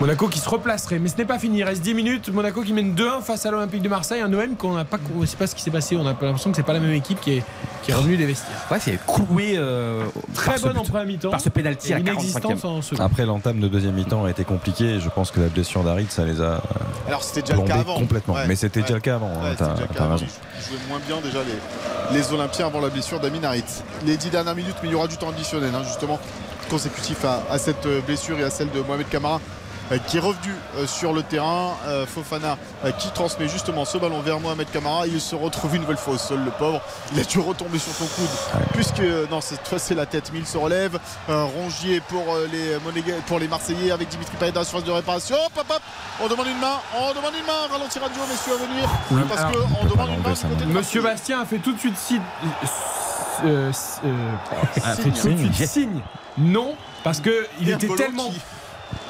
[0.00, 2.28] Monaco qui se replacerait, mais ce n'est pas fini, il reste 10 minutes.
[2.32, 4.98] Monaco qui mène 2-1 face à l'Olympique de Marseille, un OM qu'on n'a pas.
[5.16, 6.92] On sait pas ce qui s'est passé, on a l'impression que c'est pas la même
[6.92, 7.44] équipe qui est,
[7.92, 8.66] revenue des vestiaires.
[8.70, 9.58] Ouais, c'est cloué.
[10.34, 11.30] Très bonne en première mi-temps.
[11.30, 12.80] Par ce pénalty à 45 en.
[12.98, 16.24] Après, l'entame de deuxième mi-temps a été compliquée je pense que la blessure d'Arid, ça
[16.24, 16.60] les a.
[17.06, 17.98] Alors c'était déjà le cas avant.
[17.98, 19.28] Complètement, mais c'était déjà le cas avant.
[19.28, 20.26] Hein, ouais, hein, as, raison.
[20.26, 21.38] Ils jouaient moins bien déjà
[22.12, 23.64] les, Olympiens avant la blessure d'Amin Harit
[24.28, 26.18] six dernières minutes, mais il y aura du temps additionnel, hein, justement,
[26.68, 29.40] consécutif à, cette euh, blessure et à celle de Mohamed Kamara
[29.90, 31.72] euh, qui est revenu euh, sur le terrain.
[32.06, 32.58] Fofana
[32.98, 35.06] qui transmet justement ce ballon vers Mohamed Kamara.
[35.06, 36.82] Il se retrouve une nouvelle fois au sol, le pauvre.
[37.14, 38.28] Il a dû retomber sur son coude
[38.74, 40.30] puisque, non, cette fois c'est la tête.
[40.32, 40.98] Mille se relève.
[41.26, 42.76] Rongier pour les,
[43.26, 45.36] pour les Marseillais avec Dimitri Payet dans la de réparation.
[45.36, 45.82] Hop, hop, hop.
[46.22, 46.76] On demande une main.
[46.94, 47.66] On demande une main.
[47.70, 49.26] Ralenti radio, messieurs, à venir.
[49.28, 50.80] Parce qu'on demande une main.
[50.80, 51.94] Monsieur Bastien a fait tout de suite
[53.44, 53.72] euh,
[54.04, 54.30] euh,
[54.84, 55.52] ah, signe.
[55.52, 56.00] signe.
[56.38, 56.74] Non,
[57.04, 58.32] parce que il était tellement.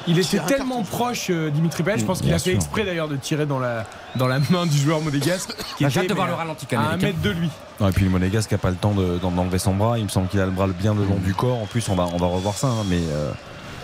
[0.07, 3.15] Il était tellement proche euh, Dimitri Payet, je pense qu'il a fait exprès d'ailleurs de
[3.15, 3.85] tirer dans la,
[4.15, 6.97] dans la main du joueur monégasque ah, qui était de voir le ralenti à un
[6.97, 7.49] mètre de lui.
[7.79, 10.27] Non, et puis le monégasque n'a pas le temps d'enlever son bras, il me semble
[10.27, 12.27] qu'il a le bras bien le long du corps, en plus on va, on va
[12.27, 12.99] revoir ça, hein, mais...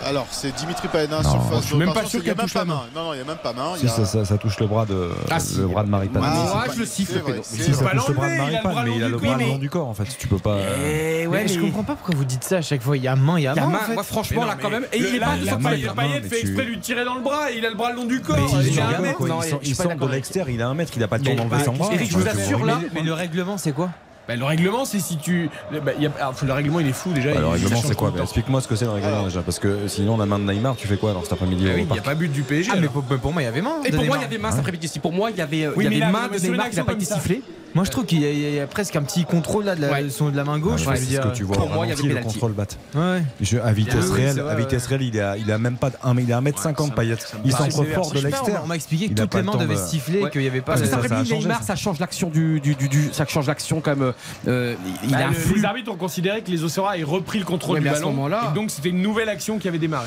[0.06, 1.62] Alors, c'est Dimitri Paedin non, surface.
[1.62, 2.82] Je suis même pas sûr qu'il touche la main.
[2.94, 3.72] Non, non, il n'y a même pas main.
[3.76, 5.58] Si, ça, ça, touche le bras de, ah, si.
[5.58, 7.20] le bras de Marie ah, je le siffle.
[7.42, 9.88] Si, ça touche le bras de Marie mais il a le bras long du corps,
[9.88, 10.06] en fait.
[10.16, 10.58] Tu peux pas.
[10.58, 12.96] Eh, euh, mais je comprends pas pourquoi vous dites ça à chaque fois?
[12.96, 13.80] Il y a main, il y a main.
[13.92, 14.86] Moi, franchement, là, quand même.
[14.92, 17.50] Et il est pas de sa fait exprès de lui tirer dans le bras.
[17.50, 18.38] Il a le bras long du corps.
[18.62, 19.20] Il a un mètre.
[19.62, 21.72] Il sent dans l'extérieur, il a un mètre, il n'a pas le temps d'enlever son
[21.72, 21.90] bras.
[21.92, 22.80] Eric, je vous assure là.
[22.94, 23.90] Mais le règlement, c'est quoi?
[24.28, 25.50] bah, Le règlement, c'est si tu.
[25.72, 27.32] Bah, le règlement, il est fou déjà.
[27.32, 29.42] Bah, le règlement, c'est quoi bah, Explique-moi ce que c'est le règlement déjà.
[29.42, 31.86] Parce que euh, sinon, la main de Neymar, tu fais quoi alors cet après-midi Il
[31.86, 32.70] n'y a pas but du PSG.
[32.74, 33.82] Ah, mais pour, moi, il y avait main.
[33.84, 34.88] Et pour moi, il y avait main cet après-midi.
[34.88, 36.76] Si pour moi, il y avait, euh, oui, y avait là, main de Neymar qui
[36.76, 37.42] n'a pas été sifflé.
[37.76, 40.36] Moi, je trouve qu'il y, a presque un petit contrôle là de la, son, de
[40.36, 40.84] la main gauche.
[40.86, 41.56] C'est ce que tu vois.
[41.56, 42.64] Pour moi, il y avait le contrôle bat.
[42.94, 46.32] À vitesse ah réelle, à vitesse réelle, il a, il a même pas 1 il
[46.32, 47.16] a 1m50 Payet.
[47.44, 48.62] Il s'entre fort de l'extérieur.
[48.64, 50.76] On m'a expliqué que toutes les mains devaient siffler, qu'il n'y avait pas.
[50.76, 54.12] Parce que ça Neymar, ça change ça change l'action quand même
[54.46, 54.74] euh,
[55.10, 55.18] bah,
[55.54, 58.28] les arbitres ont considéré que les Osora aient repris le contrôle ouais, du ballon.
[58.28, 58.50] -là...
[58.50, 60.06] Et donc c'était une nouvelle action qui avait démarré.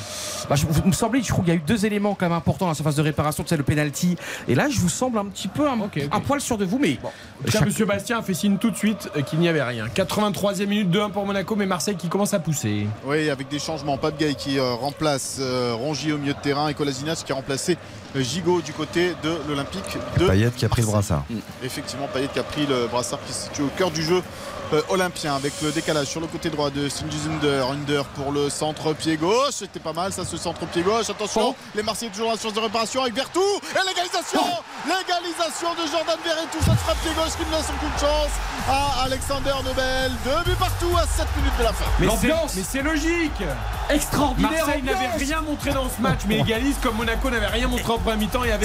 [0.50, 2.66] Bah, vous me semblez, je trouve qu'il y a eu deux éléments quand même importants
[2.66, 4.16] à la surface de réparation, c'est le penalty.
[4.48, 5.78] Et là, je vous semble un petit peu un,
[6.12, 6.98] un poil sûr de vous, mais.
[7.02, 7.10] Bon.
[7.66, 9.88] Monsieur Bastien a fait signe tout de suite euh, qu'il n'y avait rien.
[9.88, 12.88] 83e minute 2-1 pour Monaco, mais Marseille qui commence à pousser.
[13.06, 13.98] Oui, avec des changements.
[13.98, 15.42] Pap Gay qui euh, remplace
[15.74, 17.78] Rongier au milieu de terrain et Colasinac qui a remplacé
[18.16, 21.24] Gigot du côté de l'Olympique de Payet qui a pris le brassard.
[21.30, 21.38] Mm.
[21.64, 24.22] Effectivement, Payet qui a pris le brassard qui se situe au cœur du jeu
[24.72, 27.70] euh, olympien avec le décalage sur le côté droit de Sinjus Under.
[27.72, 29.54] Under pour le centre pied gauche.
[29.54, 31.10] C'était pas mal ça ce centre pied gauche.
[31.10, 31.56] Attention, oh.
[31.76, 34.42] les Marseillais toujours à la chance de réparation avec Vertou et l'égalisation.
[34.44, 34.64] Oh.
[34.86, 38.34] L'égalisation de Jordan Verretou, cette frappe pied gauche qui ne laisse aucune chance
[38.70, 40.12] à Alexander Nobel.
[40.24, 41.86] Deux buts partout à 7 minutes de la fin.
[42.00, 43.44] Mais c'est logique
[43.90, 47.92] Extraordinaire Marseille n'avait rien montré dans ce match, mais égalise comme Monaco n'avait rien montré
[47.92, 47.98] en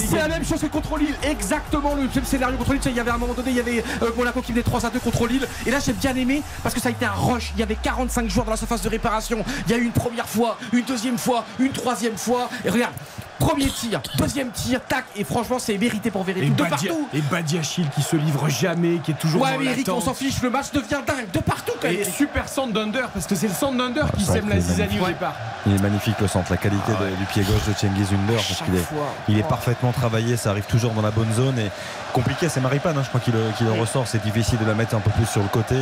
[0.09, 2.81] c'est la même chose que contre Lille, exactement le même scénario contre Lille.
[2.85, 4.85] Il y avait à un moment donné, il y avait euh, Monaco qui venait 3
[4.85, 5.47] à 2 contre Lille.
[5.65, 7.51] Et là, j'ai bien aimé parce que ça a été un rush.
[7.55, 9.43] Il y avait 45 joueurs dans la surface de réparation.
[9.67, 12.49] Il y a eu une première fois, une deuxième fois, une troisième fois.
[12.63, 12.93] Et regarde,
[13.39, 16.49] Premier tir, deuxième tir, tac, et franchement c'est mérité pour vérifier.
[16.49, 17.07] De Badia- partout.
[17.13, 20.13] Et Badiachil qui se livre jamais, qui est toujours Ouais dans mais Eric, on s'en
[20.13, 21.97] fiche, le match devient dingue, de partout quand même.
[21.99, 25.07] Et super centre d'Under, parce que c'est le centre d'Under qui sème la zizanie au
[25.07, 25.35] départ.
[25.67, 28.35] Il est magnifique le centre, la qualité Ah de- du pied gauche de Cengiz Under
[28.35, 29.13] parce qu'il est, fois.
[29.27, 31.69] il est parfaitement travaillé, ça arrive toujours dans la bonne zone et
[32.13, 34.99] compliqué, c'est Maripane, hein, je crois qu'il le ressort, c'est difficile de la mettre un
[34.99, 35.75] peu plus sur le côté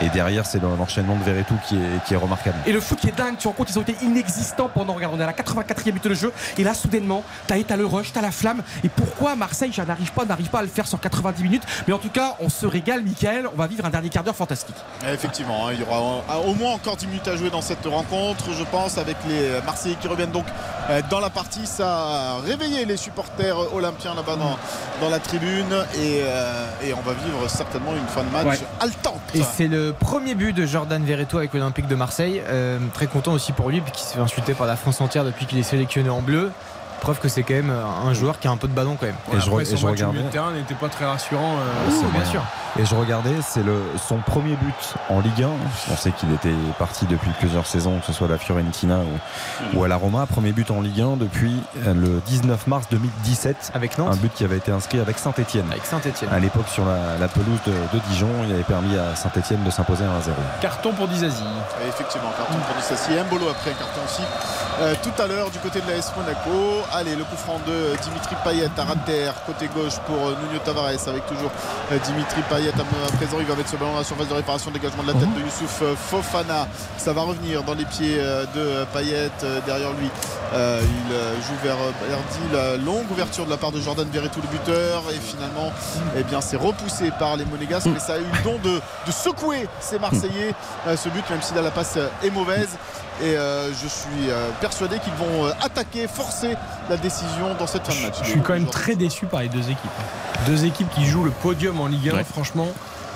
[0.00, 2.56] et derrière c'est l'enchaînement de Verretou qui est, qui est remarquable.
[2.66, 4.94] Et le foot qui est dingue, tu te rends compte, ils ont été inexistants pendant,
[4.94, 7.86] regarde, on est à la 84e minute de jeu, et là, soudainement, t'as t'as le
[7.86, 10.86] rush, t'as la flamme, et pourquoi Marseille, je n'arrive pas, n'arrive pas à le faire
[10.86, 13.90] sur 90 minutes, mais en tout cas, on se régale, Michael, on va vivre un
[13.90, 14.76] dernier quart d'heure fantastique.
[15.08, 17.84] Et Effectivement, hein, il y aura au moins encore 10 minutes à jouer dans cette
[17.86, 20.46] rencontre, je pense, avec les Marseillais qui reviennent donc
[20.90, 21.66] euh, dans la partie.
[21.66, 24.56] Ça a réveillé les supporters olympiens là-bas dans,
[25.00, 28.66] dans la tribune et, euh, et on va vivre certainement une fin de match Ouais.
[28.80, 29.20] haletante.
[29.34, 32.42] Et c'est le premier but de Jordan Verreto avec l'Olympique de Marseille.
[32.46, 35.46] Euh, très content aussi pour lui, puisqu'il se fait insulter par la France entière depuis
[35.46, 36.50] qu'il est sélectionné en bleu.
[37.00, 39.14] Preuve que c'est quand même un joueur qui a un peu de ballon quand même.
[39.32, 41.56] Et je et au milieu de terrain n'était pas très rassurant.
[41.56, 42.42] euh, C'est bien sûr.
[42.78, 45.48] Et je regardais, c'est le, son premier but en Ligue 1.
[45.92, 49.78] On sait qu'il était parti depuis plusieurs saisons, que ce soit à la Fiorentina ou,
[49.78, 50.26] ou à la Roma.
[50.26, 53.72] Premier but en Ligue 1 depuis euh, le 19 mars 2017.
[53.74, 55.66] Avec Nantes Un but qui avait été inscrit avec Saint-Etienne.
[55.70, 56.30] Avec Saint-Etienne.
[56.30, 59.70] À l'époque, sur la, la pelouse de, de Dijon, il avait permis à Saint-Etienne de
[59.70, 60.08] s'imposer 1-0.
[60.60, 61.44] Carton pour Dizazi.
[61.84, 63.12] Et effectivement, carton pour Dissassi.
[63.12, 64.22] Mbolo après un carton aussi.
[64.80, 66.84] Euh, tout à l'heure du côté de l'AS Monaco.
[66.92, 71.08] Allez, le coup franc de Dimitri Payet à terre, côté gauche pour euh, Nuno Tavares
[71.08, 71.50] avec toujours
[71.92, 73.36] euh, Dimitri Payet à à présent.
[73.40, 75.40] Il va mettre ce ballon à la surface de réparation, dégagement de la tête de
[75.40, 76.66] Youssouf euh, Fofana.
[76.98, 79.30] Ça va revenir dans les pieds euh, de euh, Payet
[79.66, 80.08] derrière lui.
[80.54, 84.48] Euh, il joue vers Berdi, la longue ouverture de la part de Jordan Verretou, le
[84.48, 85.02] buteur.
[85.10, 85.72] Et finalement,
[86.16, 87.86] eh bien, c'est repoussé par les Monégasques.
[87.92, 90.54] Mais ça a eu le don de, de secouer ces Marseillais.
[90.86, 92.70] euh, ce but, même si là la passe est mauvaise.
[93.22, 96.54] Et euh, je suis euh, persuadé qu'ils vont euh, attaquer, forcer
[96.90, 98.16] la décision dans cette fin de match.
[98.22, 99.90] Je suis quand même très déçu par les deux équipes.
[100.46, 102.24] Deux équipes qui jouent le podium en Ligue 1, Ouais.
[102.24, 102.72] franchement.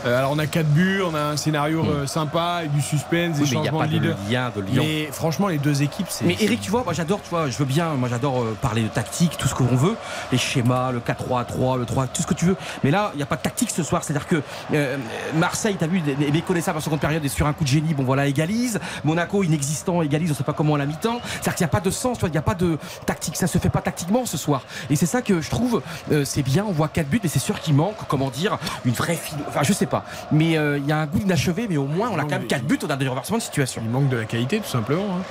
[0.07, 3.37] Euh, alors on a 4 buts, on a un scénario euh, sympa, et du suspense,
[3.37, 4.65] des Oui, mais il n'y a changements pas de de lien, de.
[4.75, 6.25] Mais franchement, les deux équipes, c'est.
[6.25, 8.83] Mais Eric, tu vois, moi j'adore, tu vois, je veux bien, moi j'adore euh, parler
[8.83, 9.97] de tactique, tout ce que l'on veut,
[10.33, 12.57] les schémas, le 4-3-3, le 3, tout ce que tu veux.
[12.83, 14.97] Mais là, il n'y a pas de tactique ce soir, c'est-à-dire que euh,
[15.35, 18.27] Marseille, t'as vu, méconnaissable en seconde période et sur un coup de génie, bon voilà,
[18.27, 18.81] égalise.
[19.05, 21.20] Monaco, inexistant, égalise, on sait pas comment à la mi-temps.
[21.25, 23.37] C'est-à-dire qu'il n'y a pas de sens, tu vois, il n'y a pas de tactique,
[23.37, 24.62] ça se fait pas tactiquement ce soir.
[24.89, 27.39] Et c'est ça que je trouve, euh, c'est bien, on voit 4 buts, mais c'est
[27.39, 29.19] sûr qu'il manque, comment dire, une vraie.
[29.49, 30.05] Enfin, je sais pas.
[30.33, 32.47] Mais euh, il y a un goût d'inachevé, mais au moins on a quand même
[32.47, 33.83] 4 buts, on a des renversements de situation.
[33.85, 35.05] Il manque de la qualité, tout simplement.
[35.19, 35.23] hein.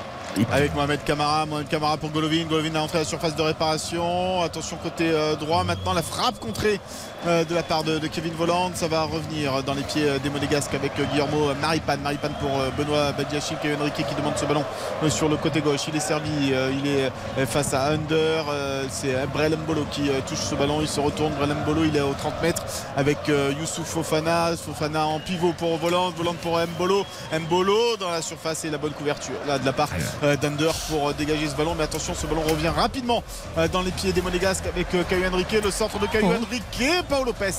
[0.51, 2.45] Avec Mohamed Camara, Mohamed Camara pour Golovin.
[2.45, 4.41] Golovin a entré à la surface de réparation.
[4.41, 5.63] Attention côté euh, droit.
[5.63, 6.79] Maintenant la frappe contrée
[7.27, 8.71] euh, de la part de, Kevin Voland.
[8.73, 12.01] Ça va revenir dans les pieds euh, des Monégasques avec Guillermo Maripane.
[12.01, 14.63] Maripane pour Benoît Badiachil, Kevin Henrique qui demande ce ballon
[15.09, 15.81] sur le côté gauche.
[15.87, 16.29] Il est servi.
[16.51, 18.45] il est face à Under.
[18.89, 20.79] C'est euh, Brel Mbolo qui touche ce ballon.
[20.81, 21.33] Il se retourne.
[21.33, 22.63] Brel Mbolo, il est aux 30 mètres
[22.95, 24.55] avec Youssouf Fofana.
[24.55, 26.11] Fofana en pivot pour Voland.
[26.11, 27.05] Voland pour Mbolo.
[27.33, 29.89] Mbolo dans la surface et la bonne couverture là de la part
[30.23, 31.75] euh, d'Under pour euh, dégager ce ballon.
[31.77, 33.23] Mais attention, ce ballon revient rapidement
[33.57, 36.43] euh, dans les pieds des Monégasques avec Caio Henrique, le centre de Caio Oh.
[36.45, 37.51] Henrique et Paolo Lopez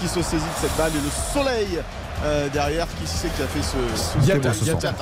[0.00, 1.80] qui se saisit de cette balle et le soleil
[2.24, 4.18] euh, derrière qui c'est qui a fait ce, ce.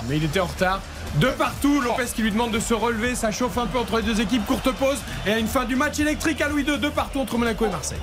[0.08, 0.80] Mais il était en retard.
[1.16, 4.02] De partout, Lopez qui lui demande de se relever, ça chauffe un peu entre les
[4.02, 6.88] deux équipes, courte pause et à une fin du match électrique à Louis II, de
[6.88, 7.98] partout entre Monaco et Marseille.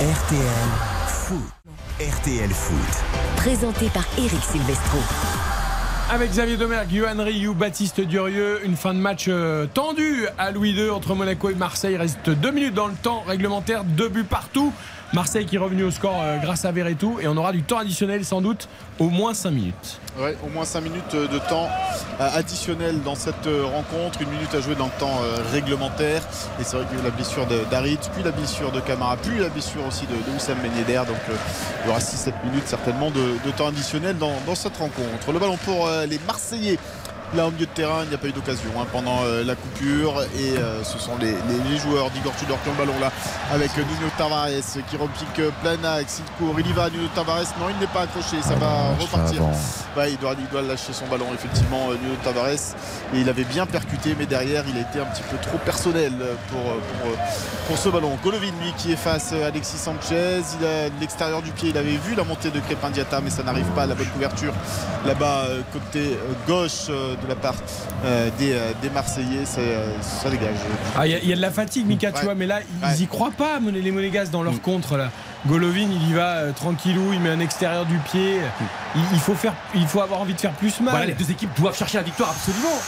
[0.00, 0.48] RTL
[1.08, 1.42] Foot.
[2.00, 3.04] RTL Foot.
[3.36, 4.98] Présenté par Eric Silvestro.
[6.10, 10.72] Avec Xavier Domergue, Johan Rioux, Baptiste Durieux, une fin de match euh, tendue à Louis
[10.72, 11.94] II entre Monaco et Marseille.
[11.94, 14.70] Il reste deux minutes dans le temps réglementaire, deux buts partout.
[15.14, 17.78] Marseille qui est revenu au score euh, grâce à Verretou et on aura du temps
[17.78, 18.68] additionnel sans doute,
[18.98, 20.00] au moins 5 minutes.
[20.18, 21.68] Ouais, au moins 5 minutes de temps
[22.20, 26.22] euh, additionnel dans cette euh, rencontre, une minute à jouer dans le temps euh, réglementaire.
[26.60, 29.86] Et c'est vrai qu'il la blessure d'Arit, puis la blessure de Camara, puis la blessure
[29.86, 31.02] aussi de, de Yedder.
[31.06, 31.34] Donc euh,
[31.84, 35.32] il y aura 6-7 minutes certainement de, temps additionnel dans, cette rencontre.
[35.32, 36.78] Le ballon pour euh, les Marseillais.
[37.34, 39.56] Là, au milieu de terrain, il n'y a pas eu d'occasion hein, pendant euh, la
[39.56, 40.22] coupure.
[40.38, 43.10] Et euh, ce sont les, les- les joueurs d'Igor Tudor qui ont le ballon là
[43.52, 44.46] avec Nuno Tavares
[44.88, 46.20] qui repique euh, plein axe.
[46.24, 47.52] Il court, il y va, Nuno Tavares.
[47.58, 48.36] Non, il n'est pas accroché.
[48.42, 49.42] Ça va repartir.
[49.42, 49.52] avant.
[49.96, 52.76] Ouais, il, doit, il doit lâcher son ballon, effectivement, Nuno Tavares.
[53.12, 56.12] Et il avait bien percuté, mais derrière, il a été un petit peu trop personnel
[56.50, 57.10] pour, pour,
[57.66, 58.16] pour ce ballon.
[58.22, 60.40] Golovin, lui, qui efface euh, Alexis Sanchez.
[60.60, 61.70] Il a de l'extérieur du pied.
[61.70, 64.06] Il avait vu la montée de Crépin Diata, mais ça n'arrive pas à la bonne
[64.08, 64.52] couverture
[65.04, 67.54] là-bas, côté gauche euh, de la part
[68.04, 69.44] euh, des, euh, des Marseillais.
[69.44, 70.54] Ça, euh, ça dégage.
[70.96, 72.24] Ah, Il y, a- il y a de la fatigue, Mika, tu Ouais.
[72.24, 72.96] vois, mais là, ils Ouais.
[72.98, 74.44] y croient pas, les Monégas, dans Mm.
[74.46, 74.96] leur contre.
[74.96, 75.10] Là.
[75.46, 78.38] Golovin, il y va euh, tranquillou, il met un extérieur du pied.
[78.96, 80.90] Il, il faut faire, il faut avoir envie de faire plus mal.
[80.90, 82.78] Voilà, les deux équipes doivent chercher la victoire absolument.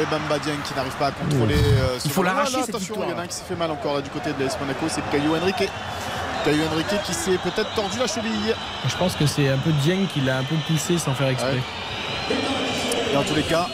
[0.00, 1.54] Et Bamba Dieng qui n'arrive pas à contrôler.
[1.54, 3.06] euh, ce Il faut l'arracher, cette Attention, victoire.
[3.08, 4.58] il y en a un qui s'est fait mal encore là du côté de l'AS
[4.60, 5.68] Monaco, c'est Caillou Henrique.
[6.44, 8.54] Caillou Henrique qui s'est peut-être tordu la cheville.
[8.88, 11.60] Je pense que c'est un peu Dieng qui l'a un peu poussé sans faire exprès.
[13.14, 13.68] Et en tous les cas,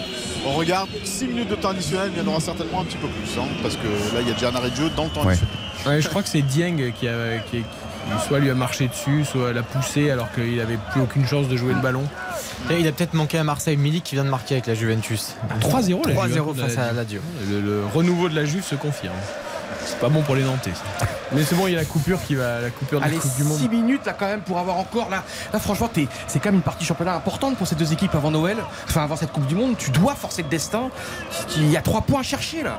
[0.47, 3.09] on regarde 6 minutes de temps additionnel, il y en aura certainement un petit peu
[3.09, 3.39] plus.
[3.41, 5.23] hein, parce que là, il y a déjà un arrêt de jeu dans le temps
[5.25, 5.29] Ouais.
[5.33, 5.57] additionnel.
[5.87, 7.65] Ouais, je crois que c'est Dieng qui, a, qui, qui
[8.29, 11.57] soit lui a marché dessus, soit l'a poussé alors qu'il n'avait plus aucune chance de
[11.57, 12.05] jouer le ballon.
[12.71, 15.35] Et il a peut-être manqué à Marseille Milik qui vient de marquer avec la Juventus.
[15.61, 17.23] 3-0 la 3-0 Juve, face à la Dio.
[17.51, 19.15] Le, le renouveau de la Juve se confirme.
[19.91, 20.71] C'est pas bon pour les Nantais.
[20.75, 21.07] ça.
[21.33, 23.21] Mais c'est bon, il y a la coupure qui va, la coupure de Allez, la
[23.21, 23.59] Coupe du Monde.
[23.59, 25.23] 6 minutes là quand même pour avoir encore là.
[25.53, 28.31] Là franchement, t'es- c'est quand même une partie championnat importante pour ces deux équipes avant
[28.31, 28.57] Noël,
[28.89, 29.75] enfin avant cette Coupe du Monde.
[29.79, 30.91] Tu dois forcer le destin.
[31.57, 32.79] Il y a trois points à chercher là.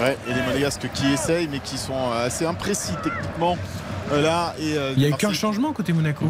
[0.00, 3.58] Ouais, et les Monégasques qui essayent, mais qui sont euh, assez imprécis techniquement.
[4.12, 6.24] euh, Là, et, euh, Il n'y a eu qu'un changement côté Monaco.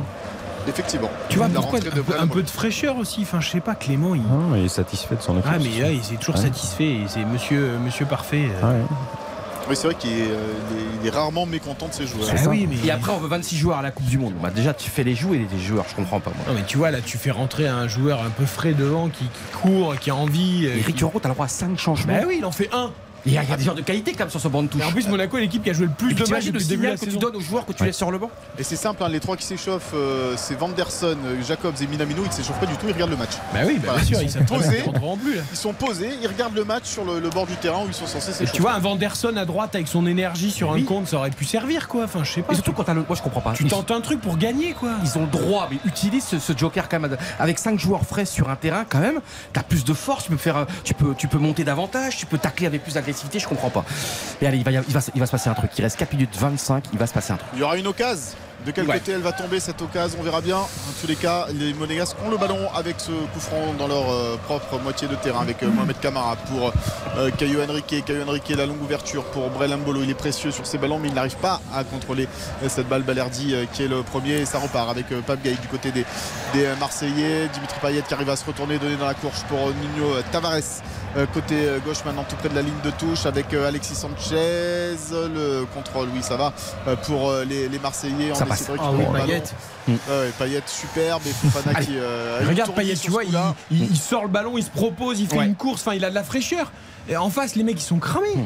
[0.68, 1.08] Effectivement.
[1.30, 3.20] Tu vois pourquoi un peu, un peu de fraîcheur aussi.
[3.22, 4.14] Enfin, je sais pas, Clément.
[4.14, 4.22] Il...
[4.22, 5.50] Non, il est satisfait de son équipe.
[5.54, 6.42] Ah mais là, il est toujours Ouais.
[6.42, 6.84] satisfait.
[6.84, 8.48] et C'est Monsieur, Monsieur parfait.
[8.62, 8.82] Ouais.
[9.70, 10.52] Oui, c'est vrai qu'il est, euh,
[11.00, 12.28] il est- rarement mécontent de ses joueurs.
[12.36, 14.34] Ah oui, mais Et après, on veut 26 joueurs à la Coupe du Monde.
[14.42, 16.44] Bah, déjà, tu fais les jouer les joueurs, je comprends pas moi.
[16.48, 19.24] Non mais tu vois là tu fais rentrer un joueur un peu frais devant qui,
[19.24, 19.30] qui
[19.62, 20.66] court, qui a envie.
[20.66, 22.12] euh, Eric qui- Euro, t'as le droit à 5 changements.
[22.14, 22.90] Bah oui, il en fait un.
[23.26, 24.62] Il y a, il y a des joueurs de qualité quand même sur ce banc
[24.62, 24.80] de touche.
[24.82, 26.64] Et en plus Monaco est l'équipe qui a joué le plus de matchs t'imagines depuis
[26.64, 27.88] le le début de la que tu donnes aux joueurs que tu Ouais.
[27.88, 28.30] laisses sur le banc.
[28.58, 32.22] Et c'est simple, hein, les trois qui s'échauffent, euh, c'est Vanderson, euh, Jacobs et Minamino.
[32.24, 33.32] Ils ne s'échauffent pas du tout, ils regardent le match.
[33.52, 34.82] Bah oui, bah Voilà, bien sûr, ils ils sont posés.
[34.84, 37.88] ils plus sont posés, ils regardent le match sur le, le bord du terrain où
[37.88, 38.52] ils sont censés s'échauffer.
[38.56, 40.82] tu vois un Vanderson à droite avec son énergie sur Oui.
[40.82, 42.04] un compte, ça aurait pu servir quoi.
[42.04, 42.52] Enfin, je sais pas.
[42.52, 43.04] Et surtout quand t'as le.
[43.06, 43.52] Moi, je comprends pas.
[43.52, 44.90] tu Ils- tentes un truc pour gagner quoi.
[45.04, 47.16] Ils ont le droit, mais utilise ce, ce joker quand même.
[47.38, 49.20] Avec 5 joueurs frais sur un terrain, quand même,
[49.52, 52.26] t'as plus de force, tu peux, faire, euh, tu, peux, tu peux monter davantage, tu
[52.26, 53.84] peux tacler avec plus je comprends pas.
[54.40, 55.70] Et allez, il va, il va, il va se passer un truc.
[55.78, 57.50] Il reste 4 minutes 25, il va se passer un truc.
[57.54, 58.36] Il y aura une occasion.
[58.66, 58.98] De quel Ouais.
[58.98, 60.58] côté elle va tomber cette occasion On verra bien.
[60.58, 60.66] En
[61.00, 64.36] tous les cas, les Monégasques ont le ballon avec ce coup franc dans leur euh,
[64.44, 66.70] propre moitié de terrain avec euh, Mohamed Camara pour
[67.16, 68.04] euh, Caio Henrique.
[68.04, 70.02] Caio Henrique, la longue ouverture pour Brel Mbolo.
[70.02, 72.28] Il est précieux sur ses ballons, mais il n'arrive pas à contrôler
[72.62, 73.02] euh, cette balle.
[73.02, 74.40] Balerdi qui est le premier.
[74.40, 76.04] Et ça repart avec Pape Gaï du côté des,
[76.52, 77.48] des Marseillais.
[77.54, 80.82] Dimitri Payet qui arrive à se retourner, donner dans la course pour Nuno Tavares.
[81.16, 83.96] Euh, côté euh, gauche maintenant tout près de la ligne de touche avec euh, Alexis
[83.96, 86.52] Sanchez le contrôle oui ça va
[86.86, 88.60] euh, pour euh, les, les Marseillais Ça On passe.
[88.68, 89.26] récupérer oui, le ballon.
[89.26, 89.42] Payet.
[89.88, 93.30] Ouais, Payet superbe et Fofana Allez, qui euh, a une Regarde Payet, tu vois, il,
[93.30, 93.54] coup-là.
[93.72, 95.46] il- il sort le ballon, il se propose, il fait Ouais.
[95.46, 96.70] une course, enfin il a de la fraîcheur.
[97.08, 98.36] Et en face, les mecs ils sont cramés.
[98.36, 98.44] Mm.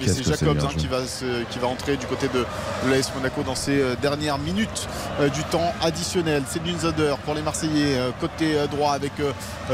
[0.00, 2.44] Et Qu'est-ce c'est c'est Jacobs hein, qui, va se- qui va entrer du côté de
[2.90, 4.88] l'AS Monaco dans ces euh, dernières minutes
[5.20, 6.42] euh, du temps additionnel.
[6.48, 9.12] C'est Zader pour les Marseillais euh, côté euh, droit avec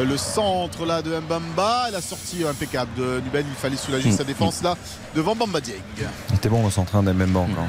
[0.04, 1.90] le centre là de Mbamba.
[1.92, 3.44] La sortie euh, impeccable de Nubel.
[3.48, 4.16] Il fallait soulager Mm.
[4.16, 4.76] sa défense là
[5.14, 5.74] devant Bamba Dieng.
[6.30, 7.48] Il était bon le centre hein, mêmes bancs.
[7.58, 7.66] hein.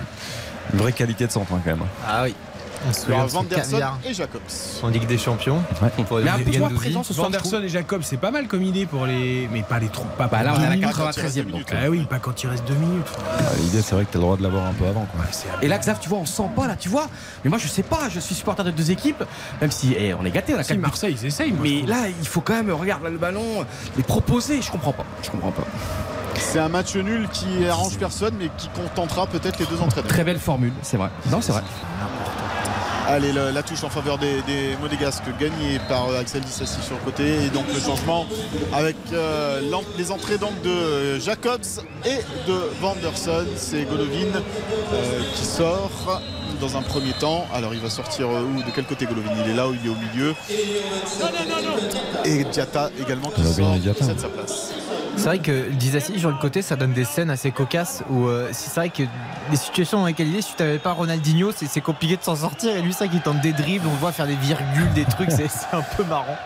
[0.74, 1.84] Une vraie qualité de centre hein, quand même.
[2.08, 2.36] Ah oui.
[2.92, 4.42] Ce Vanderson et Jacobs.
[4.84, 5.62] en Ligue des Champions.
[6.08, 8.64] Pour Mais un peu moins présent ce soir, Anderson et Jacob, c'est pas mal comme
[8.64, 9.48] idée pour les.
[9.52, 10.06] Mais pas les trop.
[10.18, 10.96] Pas Bah pas là, on est à la minutes.
[10.96, 11.52] 93e.
[11.52, 13.08] Donc, Ah oui, pas quand il reste deux minutes.
[13.38, 15.06] Ah, L'idée c'est vrai que tu as le droit de l'avoir un peu avant.
[15.06, 15.22] Quoi.
[15.62, 17.08] Et là, Xav, tu vois, on sent pas là, tu vois.
[17.44, 19.24] Mais moi, je sais pas, je suis supporter de deux équipes,
[19.62, 20.78] même si eh, on est gâté, on a Si.
[20.78, 21.52] Marseille, ils essayent.
[21.52, 23.66] moi, Mais là, il faut quand même regarder le ballon,
[23.98, 24.62] les proposer.
[24.62, 25.06] Je comprends pas.
[25.24, 25.64] Je comprends pas.
[26.36, 30.10] C'est un match nul qui arrange personne mais qui contentera peut-être les deux entraîneurs.
[30.10, 31.10] Très belle formule, c'est vrai.
[31.30, 31.62] Non, c'est vrai.
[33.14, 37.44] Allez, le- la touche en faveur des, Monégasques gagnée par Axel Dissassi sur le côté.
[37.46, 38.26] Et donc le changement
[38.74, 39.60] avec euh,
[39.98, 41.60] les entrées donc de euh, Jacobs
[42.06, 43.46] et de Vanderson.
[43.58, 44.32] C'est Golovin
[44.94, 46.22] euh, qui sort
[46.60, 47.46] dans un premier temps.
[47.54, 49.30] Alors il va sortir euh, où De quel côté Golovin?
[49.46, 50.36] Il est là où il est au milieu?
[52.26, 54.72] Et Diata également qui Golovin sort qui cède sa place.
[55.18, 58.50] C'est vrai que Dizassi sur le côté ça donne des scènes assez cocasses où euh,
[58.52, 59.04] c'est vrai que
[59.52, 62.36] les situations dans lesquelles il est, si tu n'avais pas Ronaldinho, c'est compliqué de s'en
[62.36, 64.92] sortir et lui c'est vrai qu'il tente des dribbles, on le voit faire des virgules,
[64.96, 66.38] des trucs, c'est c'est un peu marrant.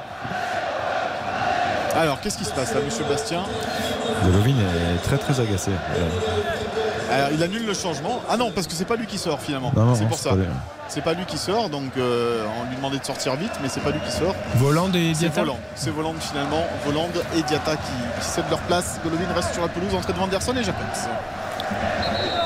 [1.95, 3.43] Alors qu'est-ce qui se passe là, monsieur Bastien?
[4.25, 5.71] Golovin est très très agacé.
[5.71, 6.34] Euh,
[7.11, 8.21] Alors, il annule le changement.
[8.29, 9.71] Ah non, parce que c'est pas lui qui sort finalement.
[9.73, 10.35] C'est non, pour c'est ça.
[10.87, 13.79] C'est pas lui qui sort, donc euh, on lui demandait de sortir vite, mais c'est
[13.81, 14.35] pas lui qui sort.
[14.55, 15.13] Voland et.
[15.29, 15.57] Voland.
[15.75, 16.63] C'est Voland finalement.
[16.85, 18.99] Voland et Diatta qui, qui cèdent leur place.
[19.03, 20.83] Golovin reste sur la pelouse, entrée de Vanderson et Jacobs.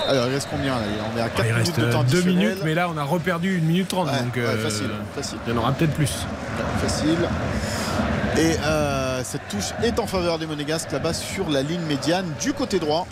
[0.08, 0.82] Alors il reste combien là?
[1.14, 2.36] On est à 4 Il minutes reste de temps 2 additionnel.
[2.36, 4.08] minutes, mais là on a reperdu 1 minute 30.
[4.08, 5.38] Ouais, donc, ouais, euh, facile, facile.
[5.46, 6.26] Il y en aura peut-être plus.
[6.82, 7.18] Facile.
[8.38, 12.54] Et euh, cette touche est en faveur des Monégasques là-bas sur la ligne médiane du
[12.54, 13.06] côté droit.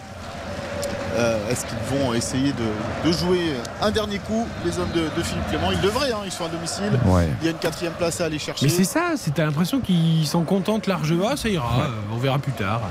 [1.17, 5.23] Euh, Est-ce qu'ils vont essayer de, de jouer un dernier coup les hommes de, de
[5.23, 5.71] Philippe Clément?
[5.71, 6.91] Ils devraient, hein, ils sont à domicile.
[7.05, 7.27] Ouais.
[7.41, 8.65] Il y a une quatrième place à aller chercher.
[8.65, 11.35] Mais c'est ça, c'est- t'as l'impression qu'ils s'en contentent largement.
[11.35, 12.81] Ça ira, euh, on verra plus tard.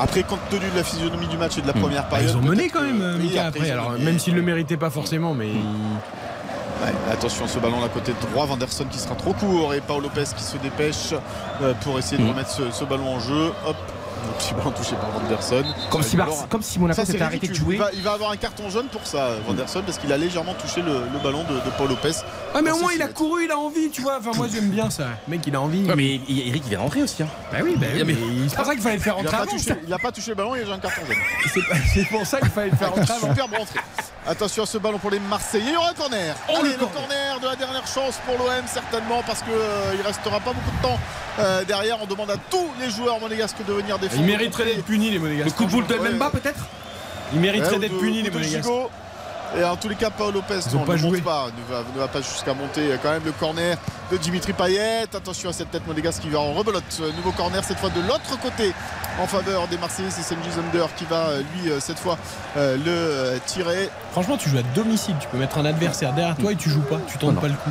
[0.00, 1.80] Après, compte tenu de la physionomie du match et de la Hmm.
[1.80, 2.30] première Bah, période.
[2.30, 3.70] ils ont mené quand même, euh, Mika, après, après.
[3.72, 5.46] Alors, même s'ils le méritaient pas forcément, mais.
[5.46, 10.24] Ouais, attention, ce ballon là côté droit, Vanderson qui sera trop court et Paul Lopez
[10.36, 11.14] qui se dépêche
[11.62, 12.30] euh, pour essayer de Mm.
[12.30, 13.52] remettre ce, ce ballon en jeu.
[13.66, 13.76] Hop,
[14.32, 15.64] petit ballon touché par Vanderson.
[15.90, 17.74] Comme Euh, si Mar- comme si Monaco s'était arrêté de jouer.
[17.74, 20.54] Il va, il va avoir un carton jaune pour ça, Vanderson, parce qu'il a légèrement
[20.54, 22.12] touché le, le ballon de, de Paul Lopez.
[22.54, 24.18] Ah, mais au moins il a couru, il a envie, tu vois.
[24.18, 25.04] Enfin, moi j'aime bien ça.
[25.26, 25.84] Le mec, il a envie.
[25.88, 27.22] Ouais, mais Eric il vient rentrer aussi.
[27.22, 27.28] Hein.
[27.52, 29.30] Bah oui, bah oui, Ah, mais- mais c'est pour ça qu'il fallait le faire rentrer
[29.32, 29.56] n'a pas, avant.
[29.56, 31.16] touché- il a pas touché le ballon, il a déjà un carton jaune.
[31.92, 33.28] C'est pour ça qu'il fallait le faire rentrer avant.
[33.28, 33.80] superbe rentrée.
[34.26, 35.64] Attention à ce ballon pour les Marseillais.
[35.68, 36.34] Il y aura un corner.
[36.48, 39.52] Oh, Allez, le le corner de la dernière chance pour l'OM, certainement, parce qu'il
[39.98, 40.98] il restera pas beaucoup de temps
[41.40, 41.98] euh, derrière.
[42.02, 44.13] On demande à tous les joueurs monégasques de venir défendre.
[44.16, 45.46] Ils mériteraient d'être punis, les Monégasques.
[45.46, 45.94] Le coup de boule de.
[45.94, 46.60] Mbemba peut-être
[47.32, 48.42] Ils mériteraient ou d'être punis, les.
[48.42, 48.90] Gigot.
[49.56, 51.10] Et en tous les cas, Paul Lopez Ils ont non, pas ne joué.
[51.18, 52.80] monte pas, ne va, ne va pas jusqu'à monter.
[52.82, 53.76] Il y a quand même le corner
[54.10, 55.02] de Dimitri Payet.
[55.14, 56.82] Attention à cette tête monégasque qui va en rebelote.
[57.16, 58.72] Nouveau corner cette fois de l'autre côté
[59.20, 60.10] en faveur des Marseillais.
[60.10, 62.18] C'est Senji Zunder qui va euh, lui euh, cette fois
[62.56, 63.90] euh, le euh, tirer.
[64.10, 65.14] Franchement, tu joues à domicile.
[65.20, 66.98] Tu peux mettre un adversaire derrière toi et tu joues pas.
[67.06, 67.40] Tu tentes non.
[67.40, 67.70] pas le coup.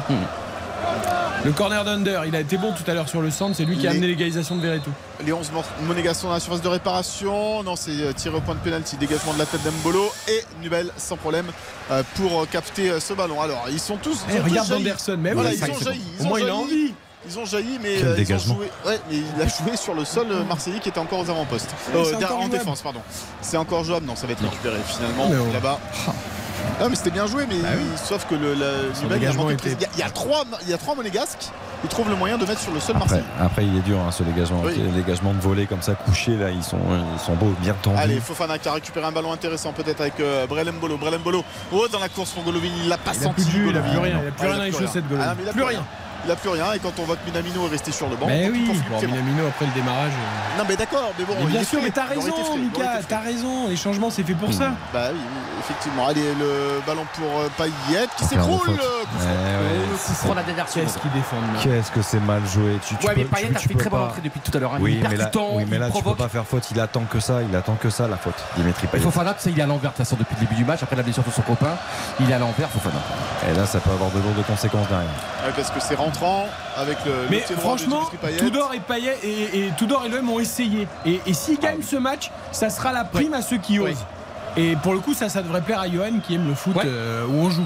[1.46, 3.56] Le corner d'Under, il a été bon tout à l'heure sur le centre.
[3.56, 4.92] C'est lui qui a Les- amené l'égalisation de Verretou.
[5.26, 7.64] Les 11 mor- monégasques sont dans la surface de réparation.
[7.64, 8.96] Non, c'est euh, tiré au point de pénalty.
[8.98, 10.10] Dégagement de la tête d'Embolo.
[10.30, 11.48] Et Nubel sans problème
[11.92, 13.42] euh, pour euh, capter ce ballon.
[13.42, 14.24] Alors, ils sont tous.
[14.30, 14.72] ils Eh, ont regarde.
[14.72, 16.02] Anderson, mais Voilà, ils ont jailli.
[16.20, 16.60] Ils Au ont moins, il a jailli.
[16.64, 16.94] envie.
[17.26, 18.70] Ils ont jailli, mais euh, ils ont joué.
[18.86, 21.70] Ouais, mais il a joué sur le sol Marseillais qui était encore aux avant-postes.
[21.96, 22.50] Euh, en jouable.
[22.50, 23.00] défense, pardon.
[23.42, 24.06] C'est encore jouable.
[24.06, 25.54] Non, ça va être récupéré finalement Mais oh.
[25.54, 25.80] là-bas.
[26.82, 27.86] Ah, mais c'était bien joué, mais Bah oui.
[27.96, 28.56] sauf que le,
[29.04, 29.72] Nubel, il a manqué de était-.
[29.80, 31.50] Il y a- il y, a trois, il y a trois monégasques.
[31.84, 33.24] Ils trouvent le moyen de mettre sur le sol Après, Marseille.
[33.42, 34.62] après, il est dur hein, ce dégagement.
[34.64, 34.74] Oui.
[34.78, 36.78] Les dégagements de volée comme ça couchés là, ils sont,
[37.14, 37.98] ils sont beaux, bien tendus.
[38.00, 40.98] Allez, Fofana qui a récupéré un ballon intéressant peut-être avec euh, Brelembolo.
[40.98, 41.44] Brelembolo,
[41.74, 43.36] oh, dans la course pour Golovin, il l'a pas Il a senti.
[43.36, 45.08] plus de jus, il a plus rien, il a plus Ah, rien dans les chaussettes,
[45.10, 45.26] Golovin.
[45.30, 45.84] Ah, il a Plus rien.
[46.26, 48.28] Il a plus rien et quand on voit que Minamino est resté sur le banc,
[48.28, 49.02] Mais oui, bon.
[49.02, 50.12] Minamino après le démarrage.
[50.14, 51.82] euh, Non mais d'accord, mais bon, Mais bien sûr, frais.
[51.84, 53.68] mais t'as raison, frais, Mika, t'as raison.
[53.68, 54.72] Les changements, c'est fait pour ça.
[54.94, 55.20] Bah oui,
[55.60, 56.08] effectivement.
[56.08, 58.80] Allez, le ballon pour euh, Payet qui s'écroule.
[59.22, 60.86] Euh, coup Ouais, coup franc la dernière seconde.
[60.86, 62.80] Qu'est-ce qu'ils défendent là Qu'est-ce que c'est mal joué.
[62.88, 64.52] Tu, tu Ouais, mais peux- Payet tu- a tu fait très bonne entrée depuis tout
[64.56, 64.74] à l'heure.
[64.74, 64.78] hein.
[64.82, 66.18] Oui, il est mais là, percutant, oui, mais là il tu peux provoque.
[66.18, 66.72] pas faire faute.
[66.72, 67.42] Il attend que ça.
[67.48, 68.34] Il attend que ça la faute.
[68.58, 69.04] Dimitri Il Payet.
[69.04, 70.82] Fofana, tu sais, il est à l'envers de toute façon depuis le début du match.
[70.84, 71.76] Après la blessure de son copain,
[72.20, 73.00] il est à l'envers, Fofana.
[73.50, 75.08] Et là, ça peut avoir de lourdes conséquences derrière.
[75.46, 76.46] Ouais, parce que c'est rentrant
[76.78, 78.38] avec le, Mais franchement, Payet.
[78.38, 80.88] Tudor et Payet et, et Tudor et l'OM ont essayé.
[81.06, 84.06] Et, et s'ils gagnent ce match, ça sera la prime à ceux qui osent.
[84.56, 86.84] Et pour le coup, ça, ça devrait plaire à Johan qui aime le foot Ouais.
[86.86, 87.66] euh, où on joue.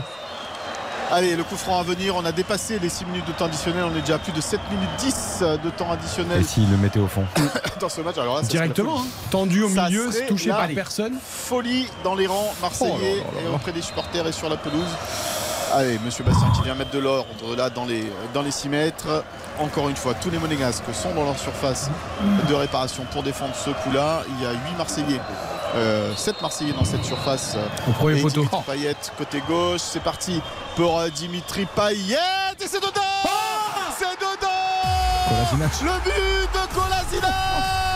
[1.10, 2.16] Allez, le coup franc à venir.
[2.18, 3.86] On a dépassé les 6 minutes de temps additionnel.
[3.86, 6.76] On est déjà à plus de 7 minutes 10 de temps additionnel Et s'il le
[6.78, 7.24] mettait au fond
[7.80, 8.18] dans ce match.
[8.18, 9.06] Alors là, Directement, hein.
[9.32, 11.14] tendu au Ça milieu, touché par personne.
[11.24, 13.56] Folie dans les rangs marseillais Oh là là là et là.
[13.56, 14.84] auprès des supporters et sur la pelouse.
[15.74, 19.24] Allez, Monsieur Bastien qui vient mettre de l'ordre là dans les, dans les 6 mètres.
[19.60, 21.90] Encore une fois, tous les Monégasques sont dans leur surface
[22.50, 24.24] de réparation pour défendre ce coup-là.
[24.38, 25.20] Il y a 8 Marseillais.
[26.16, 27.56] 7 Marseillais dans cette surface.
[27.88, 28.42] Au premier poteau.
[28.42, 29.82] Dimitri Payet côté gauche.
[29.82, 30.42] C'est parti
[30.78, 32.18] pour Dimitri Payet.
[32.62, 33.02] Et c'est dedans
[33.98, 34.48] C'est dedans.
[35.82, 37.87] Le but de Kolasinac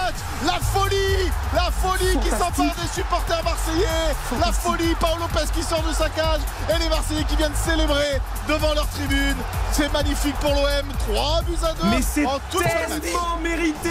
[0.46, 4.16] La folie La folie qui s'empare des supporters marseillais.
[4.40, 8.20] La folie Paolo Lopez qui sort de sa cage et les Marseillais qui viennent célébrer
[8.48, 9.36] devant leur tribune.
[9.72, 10.88] C'est magnifique pour l'OM.
[11.14, 13.90] 3 buts à 2 Mais c'est tellement mérité.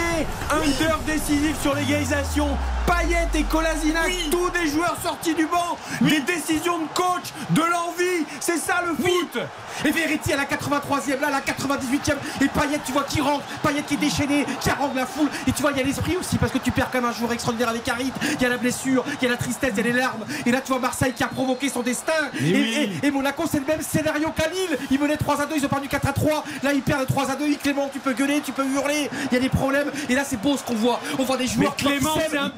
[0.51, 2.57] Under décisif sur l'égalisation.
[2.85, 8.25] Payet et Kolasinac, tous des joueurs sortis du banc, des décisions de coach, de l'envie,
[8.39, 9.37] c'est ça le foot.
[9.85, 12.15] Et Verratti à la 83e, là, à la 98e.
[12.41, 13.43] Et Payet, tu vois, qui rentre.
[13.63, 15.29] Payet qui est déchaîné, qui harangue la foule.
[15.47, 17.13] Et tu vois, il y a l'esprit aussi, parce que tu perds quand même un
[17.13, 18.11] joueur extraordinaire avec Harit.
[18.33, 20.25] Il y a la blessure, il y a la tristesse, il y a les larmes.
[20.45, 22.11] Et là, tu vois Marseille qui a provoqué son destin.
[22.39, 22.91] Et, oui.
[23.03, 24.77] et- et Monaco, c'est le même scénario qu'à Lille.
[24.89, 26.43] Ils menaient 3 à 2, ils ont perdu 4 à 3.
[26.63, 27.45] Là, ils perdent 3 à 2.
[27.61, 29.09] Clément, tu peux gueuler, tu peux hurler.
[29.31, 29.91] Il y a des problèmes.
[30.09, 30.99] Et là, c'est beau ce qu'on voit.
[31.19, 32.49] On voit des joueurs Mais Clément, qui c'est un.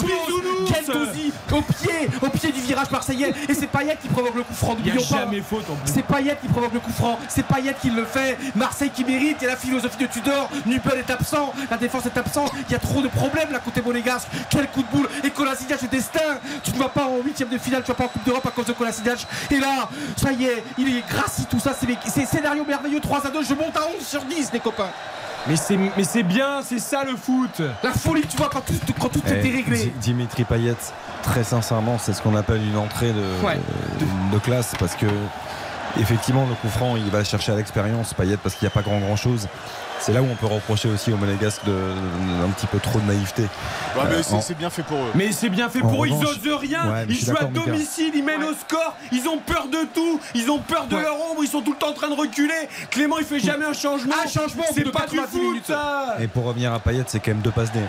[0.93, 3.33] Gendouzi au pied, au pied du virage marseillais.
[3.49, 4.75] Et c'est Payet qui provoque le coup franc.
[4.75, 5.25] N'oublions pas.
[5.85, 7.19] C'est Payet qui provoque le coup franc.
[7.27, 8.37] C'est Payet qui le fait.
[8.55, 9.37] Marseille qui mérite.
[9.41, 10.49] Il y a la philosophie de Tudor.
[10.65, 11.53] Nupel est absent.
[11.69, 12.51] La défense est absente.
[12.69, 14.27] Il y a trop de problèmes là côté monégasque.
[14.49, 15.07] Quel coup de boule.
[15.23, 16.19] Et Kolasinac, le destin.
[16.63, 17.81] Tu ne vas pas en huitième de finale.
[17.83, 19.25] Tu vas pas en Coupe d'Europe à cause de Kolasinac.
[19.51, 21.73] Et là, ça y est, il est grâce tout ça.
[21.79, 22.99] C'est les- c'est scénario merveilleux.
[22.99, 23.43] 3 à 2.
[23.43, 24.89] Je monte à 11 sur 10, les copains.
[25.47, 27.61] Mais c'est mais c'est bien, c'est ça le foot.
[27.83, 29.77] La folie, tu vois, quand tout, quand tout Eh, est déréglé.
[29.77, 30.75] Di- Dimitri Payet,
[31.21, 33.59] très sincèrement, c'est ce qu'on appelle une entrée de, Ouais.
[33.99, 35.05] de- de classe parce que
[35.99, 38.81] effectivement le coup franc, il va chercher à l'expérience Payet parce qu'il n'y a pas
[38.83, 39.47] grand grand chose.
[40.05, 42.99] C'est là où on peut reprocher aussi au Monégasque de, de- un petit peu trop
[42.99, 43.43] de naïveté.
[43.43, 43.49] Ouais,
[44.09, 45.11] mais Euh, c'est en- c'est bien fait pour eux.
[45.15, 48.11] Mais c'est bien fait En pour eux, ils osent rien, Ouais, ils jouent à domicile,
[48.13, 51.41] ils mènent au score, ils ont peur de tout, ils ont peur de leur ombre,
[51.41, 52.67] ils sont tout le temps en train de reculer.
[52.89, 54.13] Clément il fait jamais un changement.
[54.23, 56.17] Un changement c'est pas du 90 foot ça.
[56.19, 57.79] Et pour revenir à Payet, c'est quand même deux passes D.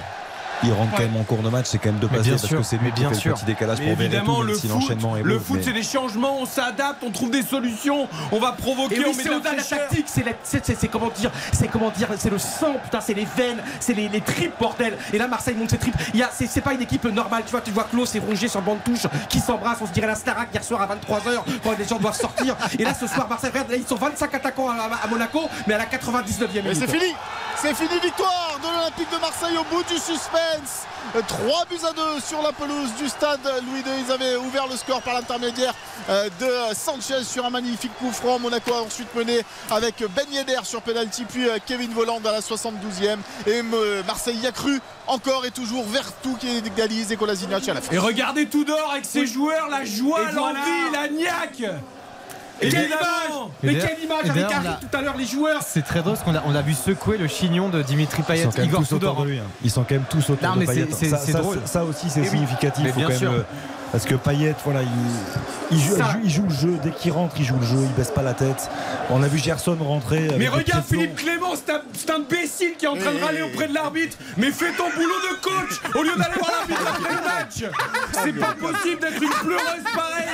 [0.62, 2.46] Il rentre quand même en cours de match, c'est quand même deux Mais passes parce
[2.46, 3.30] sûr, que c'est mais lui qui bien fait sûr.
[3.32, 5.62] le petit décalage Mais pour évidemment, le si foot, l'enchaînement est le beau, foot mais-
[5.64, 9.24] c'est des changements, on s'adapte, on trouve des solutions, on va provoquer, oui, on met
[9.24, 12.30] de la la tactique, c'est la- c'est- c'est- c'est comment dire, c'est comment dire, c'est
[12.30, 14.96] le sang, putain, c'est les veines, c'est les, les tripes, bordel.
[15.12, 15.96] Et là, Marseille monte ses tripes.
[16.14, 18.18] Il y a, c'est, c'est pas une équipe normale, tu vois, tu vois Klaus et
[18.20, 20.80] Rongier sur le banc de touche qui s'embrassent, on se dirait la Starac hier soir
[20.80, 22.56] à 23h quand les gens doivent sortir.
[22.78, 25.40] Et là, ce soir, Marseille, regarde, là, ils sont 25 attaquants à, à- à Monaco,
[25.66, 26.76] mais à la 99e minute.
[26.82, 27.12] Et c'est fini
[27.56, 29.98] C'est fini, victoire de l'Olympique de Marseille au bout du
[30.44, 30.86] suspense
[31.28, 34.04] 3 buts à 2 sur la pelouse du stade Louis II.
[34.04, 35.74] Ils avaient ouvert le score par l'intermédiaire
[36.08, 38.38] euh, de Sanchez sur un magnifique coup franc.
[38.38, 42.40] Monaco a ensuite mené avec Ben Yedder sur penalty, puis euh, Kevin Voland à la
[42.40, 43.18] 72e.
[43.46, 47.74] Et euh, Marseille y a cru encore et toujours Vertou qui égalise et Kolasinac à
[47.74, 47.94] la fin.
[47.94, 50.58] Et regardez Tudor avec ses joueurs, la joie, l'envie,
[50.90, 51.02] voilà.
[51.02, 51.62] la niaque.
[52.60, 53.00] Et quelle image
[53.62, 56.14] Et Mais quelle image avec Harry a- tout à l'heure, les joueurs C'est très drôle
[56.14, 58.58] parce qu'on a, on a vu secouer le chignon de Dimitri Ils Payet, sont quand
[58.58, 59.24] même Igor tous autour Tudor.
[59.24, 59.38] de lui.
[59.38, 59.44] hein.
[59.64, 60.86] Ils sont quand même tous autour Non, de mais Payet.
[60.90, 61.60] c'est- c'est- ça, ça, drôle.
[61.64, 62.84] ça aussi, c'est significatif.
[62.84, 63.44] Mais faut bien quand même
[63.94, 64.88] Parce que Payet, voilà, il,
[65.70, 66.80] il joue, il joue le jeu.
[66.82, 67.78] Dès qu'il rentre, il joue le jeu.
[67.80, 68.68] Il baisse pas la tête.
[69.08, 70.30] On a vu Gerson rentrer.
[70.36, 73.74] Mais regarde Philippe Clément, c'est un, imbécile qui est en train de râler auprès de
[73.74, 74.16] l'arbitre.
[74.36, 77.72] Mais fais ton boulot de coach au lieu d'aller voir l'arbitre après le match.
[78.12, 80.24] C'est pas possible d'être une pleureuse pareille.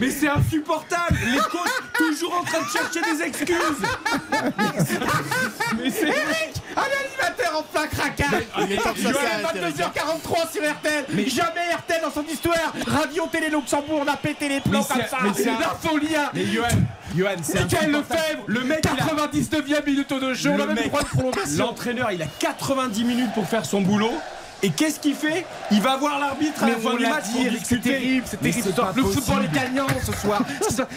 [0.00, 1.16] Mais c'est insupportable.
[1.26, 3.56] Les coachs toujours en train de chercher des excuses.
[5.78, 8.42] Mais c'est Eric, un animateur en plein craquage.
[8.58, 9.76] Il est temps que ça Joël, s'arrête, Eric.
[9.76, 11.04] 22h43 sur RTL.
[11.36, 12.72] Jamais RTL dans son histoire.
[12.86, 15.18] Radio Télé Luxembourg, on a pété les plombs comme c'est- ça.
[15.22, 16.16] mais La folie.
[16.16, 16.30] hein.
[16.34, 16.66] Mais Johan,
[17.16, 17.90] Johan, c'est Michael.
[17.92, 20.50] Lefebvre, Le mec, il a- 99e minute de jeu.
[20.50, 21.66] On Le a même mec, droit de prolongation.
[21.66, 24.12] L'entraîneur, il a 90 minutes pour faire son boulot.
[24.62, 25.44] Et qu'est-ce qu'il fait?
[25.70, 27.24] Il va voir l'arbitre à Mais la fin du match
[27.62, 28.72] c'est terrible, c'est Mais terrible.
[28.96, 30.42] Le football est gagnant ce soir.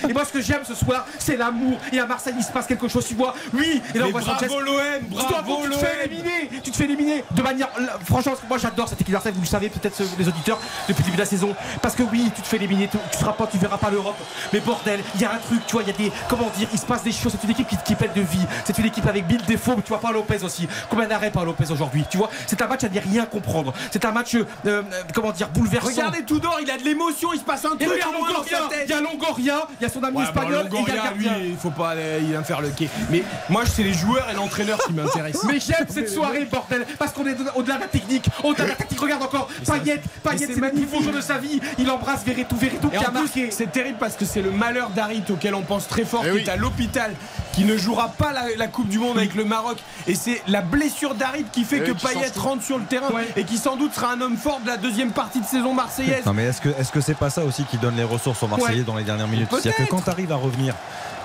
[0.07, 1.77] Et moi, ce que j'aime ce soir, c'est l'amour.
[1.91, 3.35] Et à Marseille, il se passe quelque chose, tu vois.
[3.53, 4.77] Oui, et là, on Mais voit bravo l'OM,
[5.09, 7.67] bravo tu te fais éliminer, tu te fais éliminer de manière.
[7.79, 11.01] là, Franchement, moi j'adore cette équipe d'Arsenal, vous le savez peut-être ce- les auditeurs depuis
[11.01, 11.53] le début de la saison.
[11.81, 14.17] Parce que oui, tu te fais éliminer, tu, seras pas, tu verras pas l'Europe.
[14.53, 16.11] Mais bordel, il y a un truc, tu vois, il y a des.
[16.29, 17.33] Comment dire, il se passe des choses.
[17.39, 18.45] C'est une équipe qui, qui pète de vie.
[18.63, 20.67] C'est une équipe avec Bill Défaut, tu vois, pas Lopez aussi.
[20.89, 23.48] Combien d'arrêts par Lopez aujourd'hui Tu vois, c'est un match à ne rien comprendre.
[23.91, 24.81] C'est un match, euh, euh,
[25.13, 25.87] comment dire, bouleversant.
[25.89, 29.01] Regardez Tudor, il a de l'émotion, il se passe un truc Longoria, il y a
[29.01, 31.45] Longoria, il y a son ami Ouais, espagnol, bon, et il y a lui, gardien.
[31.45, 32.89] il faut pas aller- il vient faire le quai.
[33.09, 35.43] Mais moi, c'est les joueurs et l'entraîneur qui m'intéressent.
[35.47, 38.25] Mais j'aime cette soirée, bordel, parce qu'on est au-delà de la technique.
[38.43, 39.47] Au-delà de la technique, regarde encore.
[39.65, 41.59] Payet, Payet, c'est c'est le plus beau jeu de sa vie.
[41.77, 43.51] Il embrasse Verretou, Verretou Et qui a marqué.
[43.51, 46.37] c'est terrible parce que c'est le malheur d'Harit auquel on pense très fort, Eh qui
[46.45, 47.11] est à l'hôpital,
[47.59, 49.77] qui ne jouera pas la, la Coupe du Monde avec le Maroc.
[50.07, 53.27] Et c'est la blessure d'Harit qui fait que qui Payet rentre sur le terrain Ouais.
[53.35, 56.25] et qui sans doute sera un homme fort de la deuxième partie de saison marseillaise.
[56.25, 58.47] Non mais est-ce que est-ce que c'est pas ça aussi qui donne les ressources aux
[58.47, 58.83] Marseillais Ouais.
[58.85, 59.49] dans les dernières minutes?
[59.51, 60.73] C'est-à-dire que quand tu arrives à revenir,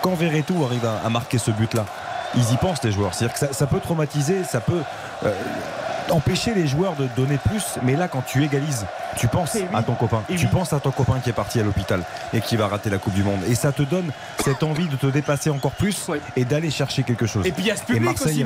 [0.02, 1.84] quand Verretou arrive à, à marquer ce but-là,
[2.34, 3.14] ils y pensent les joueurs.
[3.14, 4.82] C'est-à-dire que ça, ça peut traumatiser, ça peut
[5.24, 5.32] euh,
[6.10, 7.62] empêcher les joueurs de donner plus.
[7.84, 10.22] Mais là, quand tu égalises, tu penses à ton copain.
[10.28, 10.50] Et tu oui.
[10.52, 12.02] penses à ton copain qui est parti à l'hôpital
[12.32, 13.40] et qui va rater la Coupe du Monde.
[13.48, 14.10] Et ça te donne
[14.44, 16.20] cette envie de te dépasser encore plus Ouais.
[16.36, 17.46] et d'aller chercher quelque chose.
[17.46, 18.40] Et puis il y a ce public aussi.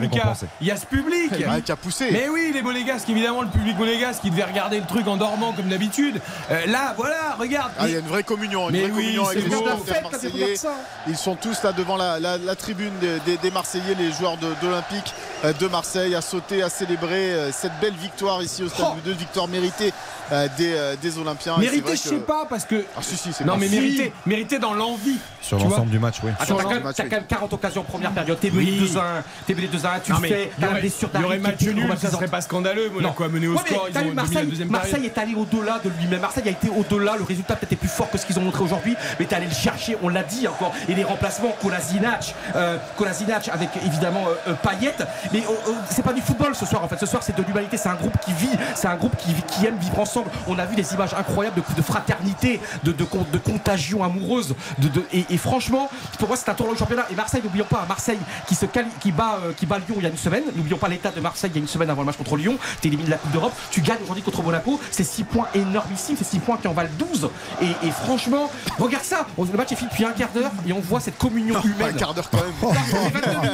[0.60, 1.32] Il y a ce public.
[1.64, 2.08] Qui a poussé.
[2.12, 5.52] Mais oui, les monégasques, évidemment, le public monégasque qui devait regarder le truc en dormant
[5.52, 6.20] comme d'habitude.
[6.50, 7.72] Euh, là, voilà, regarde.
[7.78, 9.50] Ah, il y a une vraie communion, une Mais vraie oui, communion avec c'est les
[9.50, 9.56] beau.
[9.64, 10.32] supporters Fête, là, marseillais.
[10.44, 10.72] regarde ça.
[11.06, 14.36] Ils sont tous là devant la, la- la tribune des, des- des Marseillais, les joueurs
[14.36, 15.12] de, d'Olympique.
[15.44, 19.08] euh, de Marseille, à sauter, à célébrer euh, cette belle victoire ici au Stade Oh.
[19.08, 19.92] II, victoire méritée
[20.32, 21.56] euh, des, euh, des Olympiens.
[21.58, 22.84] Mérité, je que- sais pas, parce que.
[22.96, 23.74] Ah, si, si, c'est non, pas- mais Si.
[23.80, 25.18] mérité, mérité dans l'envie.
[25.40, 26.30] Sur l'ensemble du match, oui.
[26.38, 28.38] Attends, t'as quand, même- t'as quand même 40 occasions première période.
[28.38, 31.08] T'es mené 2-1, t'es mené 2-1, tu Non, fais, il y t'as la aurait- blessure
[31.14, 32.90] il y aurait match nul, ça serait pas scandaleux.
[32.90, 35.12] Monaco a mené au score, ils ont Marseille, deuxième Marseille période.
[35.16, 36.20] est allé au-delà de lui-même.
[36.20, 37.16] Marseille a été au-delà.
[37.16, 39.46] Le résultat peut-être est plus fort que ce qu'ils ont montré aujourd'hui, mais t'es allé
[39.46, 39.96] le chercher.
[40.02, 40.72] On l'a dit encore.
[40.88, 44.94] Et les remplacements, Kolasinac, euh, Kolasinac avec évidemment euh, Payet.
[45.32, 45.42] Mais
[45.90, 46.82] c'est pas du football ce soir.
[46.84, 47.76] En fait, ce soir c'est de l'humanité.
[47.76, 48.50] C'est un groupe qui vit.
[48.74, 50.30] C'est un groupe qui aime vivre ensemble.
[50.48, 54.54] On a vu des images incroyables de, de fraternité, de, de, con- de contagion amoureuse.
[54.78, 57.06] De, de- et, et franchement, pour moi c'est un tournoi du championnat.
[57.10, 60.02] Et Marseille, n'oublions pas, Marseille qui se quali- qui bat, euh, qui bat Lyon il
[60.04, 60.44] y a une semaine.
[60.56, 62.56] N'oublions pas l'état de Marseille il y a une semaine avant le match contre Lyon.
[62.80, 63.52] Tu élimines la Coupe d'Europe.
[63.70, 64.80] Tu gagnes aujourd'hui contre Monaco.
[64.90, 66.16] C'est 6 points énormissimes.
[66.18, 67.28] C'est 6 points qui en valent 12.
[67.62, 69.26] Et, et franchement, regarde ça.
[69.36, 71.94] On- Le match est fini depuis un quart d'heure et on voit cette communion humaine.
[71.94, 72.74] Un quart d'heure quand même.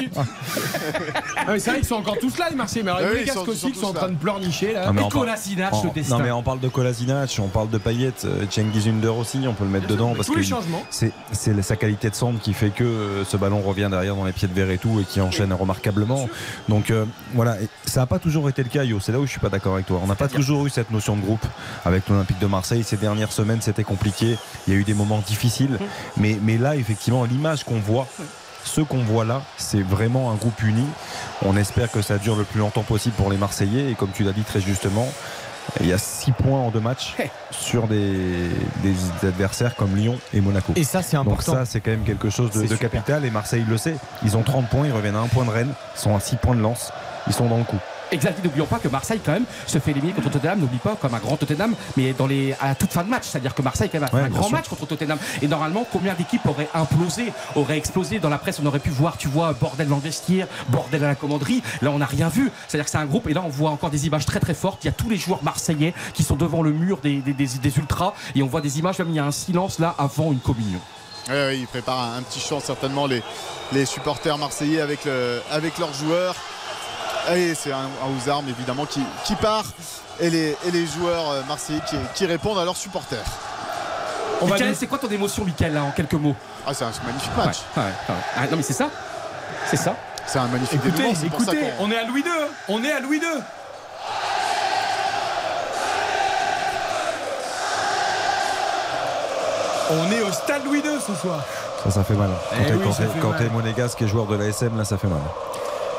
[1.46, 2.82] Ah, mais c'est vrai qu'ils sont encore tous là, les Marseillais.
[2.84, 4.86] Mais Ah oui, les ils gars sont- aussi ils sont en train de pleurnicher là.
[4.86, 6.18] Non, mais Et Kolasinac, le destin.
[6.18, 6.83] Non mais on parle de Kolasinac,
[7.38, 10.40] on parle de Payet, euh, Cengiz Under aussi, on peut le mettre dedans parce que
[11.32, 14.32] c'est sa qualité de centre qui fait que euh, ce ballon revient derrière dans les
[14.32, 16.28] pieds de verre et tout et qui enchaîne remarquablement.
[16.68, 17.04] Donc euh,
[17.34, 19.00] voilà, et ça n'a pas toujours été le cas, Yo.
[19.00, 20.00] C'est là où je suis pas d'accord avec toi.
[20.02, 21.44] On n'a pas toujours eu cette notion de groupe
[21.84, 22.84] avec l'Olympique de Marseille.
[22.84, 24.36] Ces dernières semaines, c'était compliqué.
[24.66, 25.78] Il y a eu des moments difficiles,
[26.16, 28.06] mais mais là, effectivement, l'image qu'on voit.
[28.64, 30.86] Ce qu'on voit là, c'est vraiment un groupe uni.
[31.42, 33.90] On espère que ça dure le plus longtemps possible pour les Marseillais.
[33.90, 35.06] Et comme tu l'as dit très justement,
[35.80, 37.14] il y a 6 points en deux matchs
[37.50, 38.48] sur des,
[38.82, 38.94] des
[39.26, 40.72] adversaires comme Lyon et Monaco.
[40.76, 41.52] Et ça, c'est Donc important.
[41.52, 43.24] ça, c'est quand même quelque chose de, capital.
[43.24, 43.96] Et Marseille le sait.
[44.24, 45.72] Ils ont 30 points, ils reviennent à un point de Rennes.
[45.96, 46.92] Ils sont à 6 points de lance.
[47.26, 47.78] Ils sont dans le coup.
[48.12, 51.14] Exact, n'oublions pas que Marseille quand même se fait éliminer contre Tottenham, n'oublie pas comme
[51.14, 53.88] un grand Tottenham, mais dans les à la toute fin de match, c'est-à-dire que Marseille
[53.90, 54.52] quand même a fait Ouais, un grand sûr.
[54.52, 55.18] match contre Tottenham.
[55.42, 58.60] Et normalement, combien d'équipes auraient implosé, auraient explosé dans la presse?
[58.62, 61.62] On aurait pu voir, tu vois, bordel dans le vestiaire, bordel à la commanderie.
[61.82, 62.52] Là, on n'a rien vu.
[62.68, 64.84] C'est-à-dire que c'est un groupe, et là, on voit encore des images très très fortes.
[64.84, 67.46] Il y a tous les joueurs marseillais qui sont devant le mur des, des, des-
[67.58, 70.30] des ultras, et on voit des images, même il y a un silence là avant
[70.30, 70.78] une communion.
[71.28, 73.22] Oui, oui, ils préparent un, un petit chant certainement les,
[73.72, 76.34] les supporters marseillais avec, le, avec leurs joueurs.
[77.32, 79.64] Et c'est un, un aux armes évidemment qui, qui part
[80.20, 83.24] et les, et les joueurs euh, marseillais qui, qui répondent à leurs supporters.
[84.40, 86.34] On nous- c'est quoi ton émotion, Mickaël, là, en quelques mots?
[86.66, 87.58] Ah, c'est un magnifique match.
[87.76, 88.14] Ouais, ouais, ouais.
[88.36, 88.88] Ah, non, mais c'est ça.
[89.70, 89.94] C'est ça.
[90.26, 92.26] C'est un magnifique Écoutez, dénouement, c'est pour ça écoutez, qu'on- on est à Louis II.
[92.68, 93.24] On est à Louis II.
[99.90, 101.40] On est au stade Louis II ce soir.
[101.84, 102.30] Ça, ça fait mal.
[102.50, 102.84] Quand Eh t'es oui,
[103.20, 105.20] quand t'es monégasque et joueur de la SM, là, ça fait mal.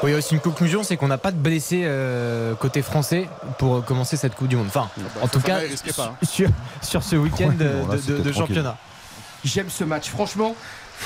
[0.04, 2.82] Oui, il y a aussi une conclusion, c'est qu'on n'a pas de blessés euh, côté
[2.82, 4.68] français pour commencer cette Coupe du Monde.
[4.68, 4.90] Enfin,
[5.22, 5.60] en tout cas,
[5.96, 6.26] pas, hein.
[6.26, 6.50] sur,
[6.82, 8.78] sur ce week-end Ouais, de, là, championnat.
[9.44, 10.56] J'aime ce match, franchement.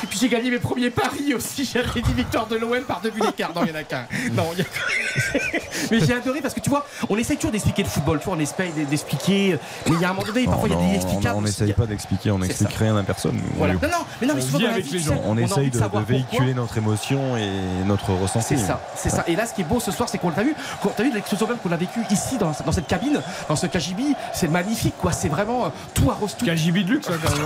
[0.03, 1.65] Et puis j'ai gagné mes premiers paris aussi.
[1.73, 3.51] J'avais dit victoire de l'OM par deux buts d'écart.
[3.53, 4.07] Non, il y en a qu'un.
[4.33, 4.65] Non, il y a
[5.91, 8.19] Mais j'ai adoré parce que tu vois, on essaye toujours d'expliquer le football.
[8.19, 9.57] Tu vois, on essaye d'expliquer.
[9.87, 11.37] Mais il y a un moment donné, parfois il y a des non, inexplicables.
[11.37, 13.39] on n'essaye pas d'expliquer, on n'explique rien à personne.
[13.55, 13.73] Voilà.
[13.73, 13.89] Non, non,
[14.21, 15.21] mais non, mais On vit avec vie, les tu gens.
[15.25, 16.53] On, essaye de, véhiculer pourquoi.
[16.53, 17.49] notre émotion et
[17.85, 18.45] notre ressenti.
[18.49, 19.23] C'est ça, c'est ça.
[19.27, 20.55] Et là, ce qui est beau ce soir, c'est qu'on l'a vu.
[20.81, 23.67] Quand t'as vu l'explosion même qu'on a vécu ici dans, dans cette cabine, dans ce
[23.67, 24.03] KGB,
[24.33, 25.11] c'est magnifique, quoi.
[25.11, 26.45] C'est vraiment euh, tout arrose tout.
[26.45, 27.39] KGB de luxe, hein, quand même.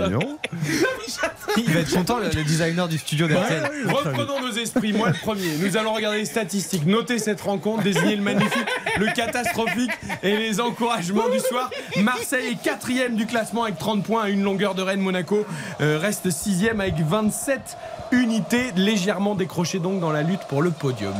[0.01, 0.37] Ah non
[1.57, 3.69] Il va être content, le, le designer du studio d'RTL.
[3.87, 5.55] Reprenons nos esprits, moi le premier.
[5.59, 8.65] Nous allons regarder les statistiques, noter cette rencontre, désigner le magnifique,
[8.97, 9.91] le catastrophique
[10.23, 11.69] et les encouragements du soir.
[11.97, 15.01] Marseille est quatrième du classement avec 30 points à une longueur de Rennes.
[15.01, 15.45] Monaco
[15.81, 17.77] euh, reste sixième avec 27
[18.13, 21.13] unités, légèrement décrochées donc dans la lutte pour le podium.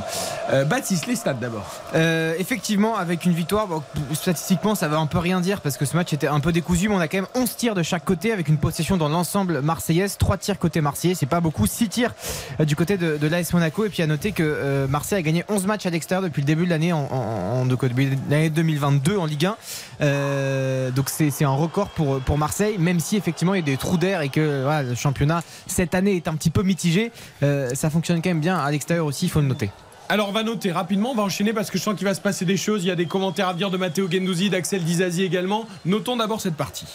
[0.52, 1.66] Euh, Baptiste, les stats d'abord.
[1.96, 3.68] Euh, effectivement, avec une victoire,
[4.14, 6.90] statistiquement, ça va un peu rien dire parce que ce match était un peu décousu,
[6.90, 9.62] mais on a quand même 11 tirs de chaque côté avec une possession dans l'ensemble
[9.62, 10.18] marseillaise.
[10.18, 11.66] 3 tirs côté marseillais, c'est pas beaucoup.
[11.68, 12.14] 6 tirs
[12.60, 13.86] euh, du côté de, de l'AS Monaco.
[13.86, 16.66] Et puis à noter que Marseille a gagné 11 matchs à l'extérieur depuis le début
[16.66, 19.56] de l'année en, en- en- de- depuis l'année 2022 en Ligue 1.
[20.02, 23.78] Euh, donc c'est un record pour, pour Marseille, même si effectivement il y a des
[23.78, 27.12] trous d'air et que le championnat cette année est un petit peu mitigé.
[27.44, 29.70] Euh, ça fonctionne quand même bien à l'extérieur aussi, il faut le noter.
[30.10, 32.22] Alors on va noter rapidement, on va enchaîner parce que je sens qu'il va se
[32.22, 32.84] passer des choses.
[32.84, 35.66] Il y a des commentaires à dire de Matteo Gendouzi, d'Axel Dizazi également.
[35.86, 36.86] Notons d'abord cette partie.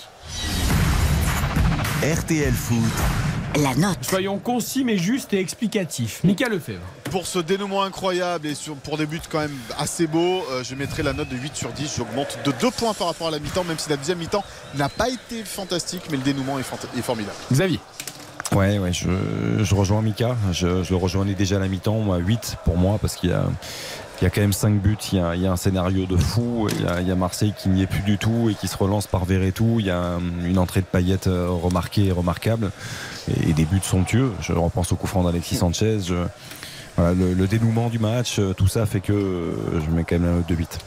[2.03, 2.77] RTL Foot.
[3.57, 3.99] La note.
[4.03, 6.21] Soyons concis mais justes et explicatifs.
[6.23, 6.83] Mika Lefebvre.
[7.11, 10.75] Pour ce dénouement incroyable et sur- pour des buts quand même assez beaux, euh, je
[10.75, 11.95] mettrai la note de 8 sur 10.
[11.97, 14.45] J'augmente de 2 points par rapport à la mi-temps, même si la deuxième mi-temps
[14.77, 17.35] n'a pas été fantastique, mais le dénouement est, fanta- est formidable.
[17.51, 17.81] Xavier.
[18.59, 20.37] Ouais, ouais je, rejoins Mika.
[20.51, 23.45] Je, le rejoignais déjà à la mi-temps, à 8 pour moi, parce qu'il y a.
[24.21, 27.07] Il y a quand même 5 buts, il y, a, un scénario de fou, il
[27.07, 29.77] y a, Marseille qui n'y est plus du tout et qui se relance par Verretou,
[29.79, 32.73] il y a hum, une entrée de paillettes euh, remarquée et remarquable,
[33.47, 34.33] et, des buts somptueux.
[34.41, 35.99] Je repense au coup franc d'Alexis Sanchez,
[36.99, 40.57] le, dénouement du match, euh, tout ça fait que euh, je mets quand même deux
[40.57, 40.81] 8.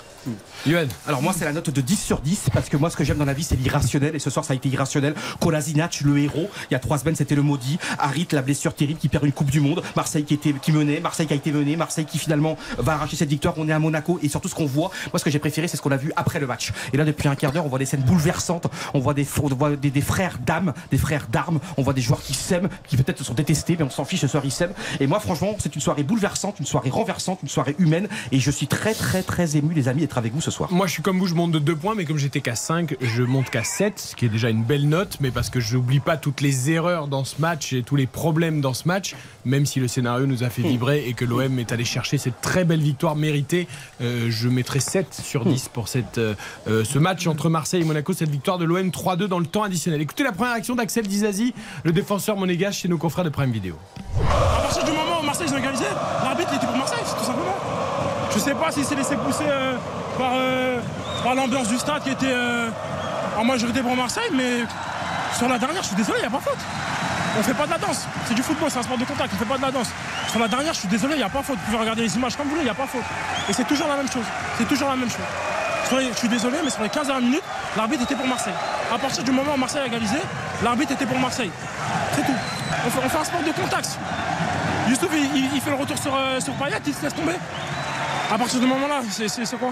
[1.08, 3.18] Alors moi c'est la note de 10 sur 10 parce que moi ce que j'aime
[3.18, 4.16] dans la vie c'est l'irrationnel.
[4.16, 5.16] Et ce soir ça a été irrationnel.
[5.40, 9.00] Kolasinac le héros, il y a trois semaines c'était le maudit, Harit la blessure terrible
[9.00, 11.52] qui perd une Coupe du Monde, Marseille qui était qui menait, Marseille qui a été
[11.52, 14.20] menée, Marseille qui finalement va arracher cette victoire, on est à Monaco.
[14.22, 16.14] Et surtout ce qu'on voit, moi ce que j'ai préféré c'est ce qu'on a vu
[16.16, 16.72] après le match.
[16.94, 19.48] Et là depuis un quart d'heure on voit des scènes bouleversantes, on voit des, on
[19.48, 23.18] voit des, frères d'âme, des frères d'armes, on voit des joueurs qui s'aiment, qui peut-être
[23.18, 24.74] se sont détestés mais on s'en fiche ce soir ils s'aiment.
[25.00, 28.08] Et moi franchement c'est une soirée bouleversante, une soirée renversante, une soirée humaine.
[28.32, 30.72] Et je suis très très très ému les amis d'être avec vous soir.
[30.72, 32.96] Moi, je suis comme vous, je monte de 2 points, mais comme j'étais qu'à 5,
[33.02, 35.76] je monte qu'à 7, ce qui est déjà une belle note, mais parce que je
[35.78, 39.16] n'oublie pas toutes les erreurs dans ce match et tous les problèmes dans ce match,
[39.46, 42.42] même si le scénario nous a fait vibrer et que l'OM est allé chercher cette
[42.42, 43.68] très belle victoire méritée.
[44.02, 46.36] euh, je mettrai 7 sur 10 pour cette, euh,
[46.68, 49.64] euh, ce match entre Marseille et Monaco, cette victoire de l'OM 3-2 dans le temps
[49.64, 50.02] additionnel.
[50.02, 53.76] Écoutez la première action d'Axel Dizazi, le défenseur monégasque chez nos confrères de Prime Video.
[54.20, 55.86] À partir du moment où Marseille s'est égalisé,
[56.24, 57.56] l'arbitre était pour Marseille, tout simplement.
[58.34, 59.76] Je sais pas s'il s'est laissé pousser euh,
[60.22, 60.80] par, euh,
[61.24, 62.70] par l'ambiance du stade qui était euh,
[63.40, 64.66] en majorité pour Marseille, mais
[65.36, 66.60] sur la dernière, je suis désolé, il n'y a pas faute.
[67.40, 68.06] On fait pas de la danse.
[68.28, 69.90] C'est du football, c'est un sport de contact, on fait pas de la danse.
[70.30, 71.58] Sur la dernière, je suis désolé, il n'y a pas faute.
[71.58, 73.08] Vous pouvez regarder les images comme vous voulez, il n'y a pas faute.
[73.50, 74.26] Et c'est toujours la même chose.
[74.60, 75.30] C'est toujours la même chose.
[76.14, 77.44] Je suis désolé, mais sur les 15 dernières minutes,
[77.76, 78.54] l'arbitre était pour Marseille.
[78.94, 80.18] À partir du moment où Marseille a égalisé,
[80.64, 81.52] l'arbitre était pour Marseille.
[82.16, 82.40] C'est tout.
[82.86, 83.98] On fait, un sport de contact.
[84.88, 87.36] Youssouf, il, fait le retour sur, euh, sur Payet, il se laisse tomber.
[88.32, 89.72] À partir de ce moment-là, c'est- quoi?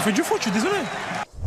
[0.00, 0.78] Fait du foot, je suis désolé.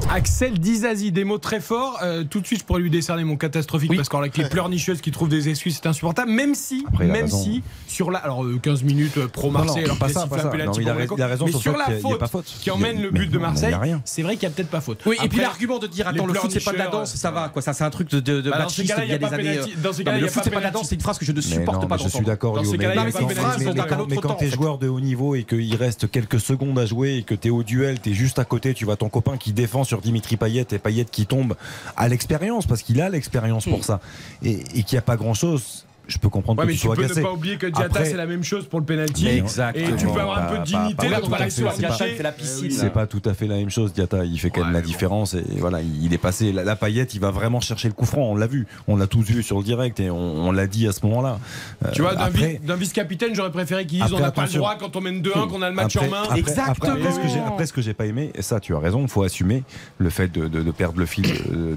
[0.10, 2.00] Axel Dizazi, des mots très forts.
[2.04, 5.12] Euh, tout de suite, je pourrais lui décerner mon catastrophique parce qu'avec les pleurnicheuses qui
[5.12, 6.32] trouvent des excuses, c'est insupportable.
[6.32, 7.44] Même si, Après, il a même raison.
[7.44, 8.20] si, sur la.
[8.20, 10.44] Alors, euh, 15 minutes euh, pro Non, non, Marseille, alors pas ça, pas ça.
[10.46, 12.06] Non, il a il a raison Mais sur sur la qu'il y a- il y
[12.06, 12.46] a faute pas faute.
[12.60, 14.02] qui emmène le but de Marseille, il y a rien.
[14.04, 15.00] c'est vrai qu'il n'y a peut-être pas faute.
[15.06, 17.32] Oui, et puis l'argument de dire attends le foot c'est pas de la danse, ça
[17.32, 19.18] va quoi, ça c'est un truc de, de, de Bah, machiste cas-là, il y a
[19.18, 19.58] des années.
[19.60, 21.32] euh, Dans ces le foot c'est pas de la danse, c'est une phrase que je
[21.32, 24.34] ne Mais supporte pas je suis d'accord, mais- cas-là, il y a mais pas quand-
[24.36, 27.50] t'es joueur de haut niveau et qu'il reste quelques secondes à jouer et que t'es
[27.50, 30.68] au duel, t'es juste à côté, tu vois ton copain qui défend sur Dimitri Payet
[30.72, 31.56] et Payet qui tombe
[31.96, 34.00] à l'expérience parce qu'il a l'expérience pour ça
[34.44, 35.86] et, et qu'il n'y a pas grand chose.
[36.06, 37.22] Je peux comprendre Ouais, que mais tu tu peux agacé.
[37.22, 39.24] ne pas oublier que Diata, Après- c'est la même chose pour le penalty.
[39.24, 39.96] Mais Et exactement.
[39.96, 42.16] tu peux avoir un peu de Pas- dignité pas- dans pas pas- cachée.
[42.16, 42.72] fait la piscine.
[42.72, 44.26] C'est pas tout à fait la même chose, Diata.
[44.26, 46.52] Il fait quand même la différence et voilà, il est passé.
[46.52, 48.24] La, la paillette, il va vraiment chercher le coup franc.
[48.24, 50.88] On l'a vu, on l'a tous vu sur le direct et on, on l'a dit
[50.90, 51.40] à ce moment-là.
[51.86, 54.52] Euh, Tu vois, d'un après, vi- vice-capitaine, j'aurais préféré qu'ils disent on n'a pas le
[54.52, 56.24] droit quand on mène 2-1, qu'on a le match après- en main.
[56.24, 59.64] après- Après, ce que j'ai- pas aimé, et ça, tu as raison, il faut assumer
[60.00, 61.24] le fait de, perdre le fil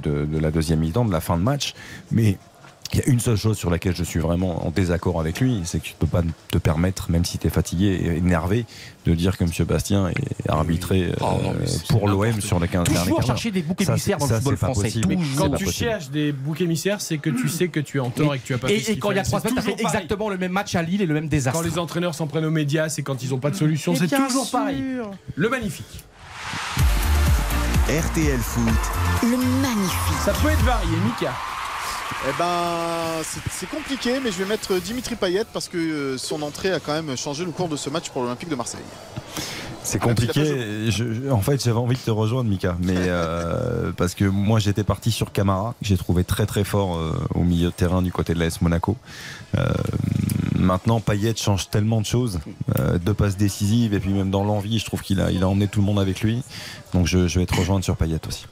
[0.02, 1.74] de la deuxième mi-temps, de la fin de match.
[2.10, 2.38] Mais
[2.94, 5.60] il y a une seule chose sur laquelle je suis vraiment en désaccord avec lui,
[5.64, 8.64] c'est que tu ne peux pas te permettre, même si tu es fatigué et énervé,
[9.06, 9.50] de dire que M.
[9.66, 13.82] Bastien est arbitré Oh euh, pour l'OM sur les 15 derniers Toujours chercher des boucs
[13.82, 14.90] Ça, émissaires dans le football français.
[15.36, 15.72] Quand tu possible.
[15.72, 18.46] cherches des boucs émissaires, c'est que tu sais que tu es en tort et que
[18.46, 19.62] tu as pas fait Et, ce et quand il y a trois C'est semaines, t'as
[19.62, 19.96] fait toujours pareil.
[20.02, 21.60] exactement le même match à Lille et le même désastre.
[21.60, 23.94] Quand les entraîneurs s'en prennent aux médias, c'est quand ils n'ont pas de solution.
[23.94, 24.58] C'est toujours sûr.
[24.58, 24.82] pareil.
[25.34, 26.04] Le magnifique.
[27.88, 28.64] RTL Foot,
[29.22, 30.18] Le magnifique.
[30.24, 31.32] Ça peut être varié, Mika.
[32.28, 36.72] Eh ben, c'est- compliqué, mais je vais mettre Dimitri Payet parce que euh, son entrée
[36.72, 38.80] a quand même changé le cours de ce match pour l'Olympique de Marseille.
[39.82, 40.90] C'est compliqué.
[40.90, 44.82] Je- en fait, j'avais envie de te rejoindre, Mika, mais euh, parce que moi, j'étais
[44.84, 48.10] parti sur Camara, que j'ai trouvé très très fort euh, au milieu de terrain du
[48.12, 48.96] côté de l'AS Monaco.
[49.56, 49.64] Euh,
[50.56, 52.40] maintenant, Payet change tellement de choses,
[53.04, 55.68] deux passes décisives et puis même dans l'envie, je trouve qu'il a, il a emmené
[55.68, 56.42] tout le monde avec lui.
[56.94, 58.46] Donc, je, je vais te rejoindre sur Payet aussi.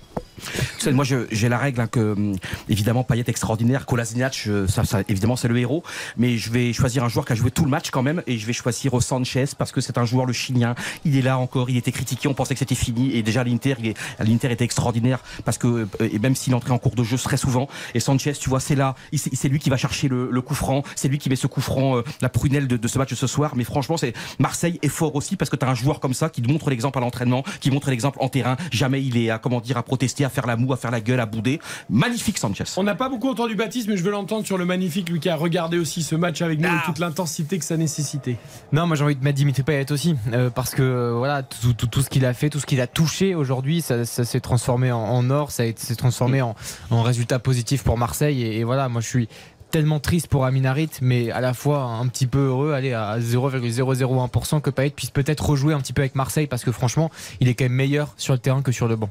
[0.78, 2.36] Tu sais, moi, j'ai la règle hein, que, hum,
[2.68, 5.82] évidemment, Payet extraordinaire, Kolasinac, ça, ça, évidemment, c'est le héros.
[6.16, 8.38] Mais je vais choisir un joueur qui a joué tout le match quand même, et
[8.38, 10.74] je vais choisir Sanchez parce que c'est un joueur le chilien.
[11.04, 13.76] Il est là encore, il était critiqué, on pensait que c'était fini, et déjà l'Inter,
[14.20, 17.36] l'Inter était extraordinaire parce que euh, et même s'il entrait en cours de jeu très
[17.36, 20.54] souvent, et Sanchez, tu vois, c'est là, c'est lui qui va chercher le, le coup
[20.54, 23.10] franc, c'est lui qui met ce coup franc, euh, la prunelle de, de ce match
[23.10, 23.54] de ce soir.
[23.56, 26.28] Mais franchement, c'est Marseille est fort aussi parce que tu as un joueur comme ça
[26.28, 28.56] qui montre l'exemple à l'entraînement, qui montre l'exemple en terrain.
[28.70, 31.20] Jamais il est à comment dire à protester, faire la moue, à faire la gueule,
[31.20, 31.60] à bouder.
[31.88, 32.64] Magnifique Sanchez.
[32.76, 35.28] On n'a pas beaucoup entendu Baptiste, mais je veux l'entendre sur le magnifique, lui qui
[35.28, 36.80] a regardé aussi ce match avec nous Ah.
[36.82, 38.36] et toute l'intensité que ça nécessitait.
[38.72, 41.72] Non, moi j'ai envie de mettre Dimitri Payet aussi, euh, parce que euh, voilà tout,
[41.72, 44.40] tout- tout ce qu'il a fait, tout ce qu'il a touché aujourd'hui, ça, ça s'est
[44.40, 46.54] transformé en, en or, ça s'est transformé en,
[46.90, 48.42] en résultat positif pour Marseille.
[48.42, 49.28] Et, et voilà, moi je suis
[49.70, 54.60] tellement triste pour Aminarit, mais à la fois un petit peu heureux, aller à 0,001%
[54.60, 57.54] que Payet puisse peut-être rejouer un petit peu avec Marseille parce que franchement, il est
[57.54, 59.10] quand même meilleur sur le terrain que sur le banc.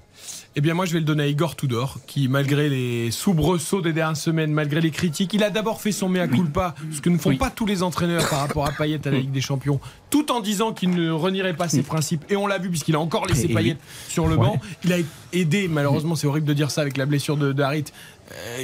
[0.56, 3.92] Eh bien, moi, je vais le donner à Igor Tudor, qui, malgré les soubresauts des
[3.92, 7.18] dernières semaines, malgré les critiques, il a d'abord fait son mea culpa, ce que ne
[7.18, 9.80] font pas tous les entraîneurs par rapport à Payet à la Ligue des Champions,
[10.12, 12.24] tout en disant qu'il ne renierait pas ses principes.
[12.30, 13.78] Et on l'a vu, puisqu'il a encore laissé Et- et Payet oui.
[14.10, 14.46] sur le Ouais.
[14.46, 14.62] banc.
[14.86, 14.98] Il a
[15.32, 17.52] aidé, malheureusement, c'est horrible de dire ça avec la blessure de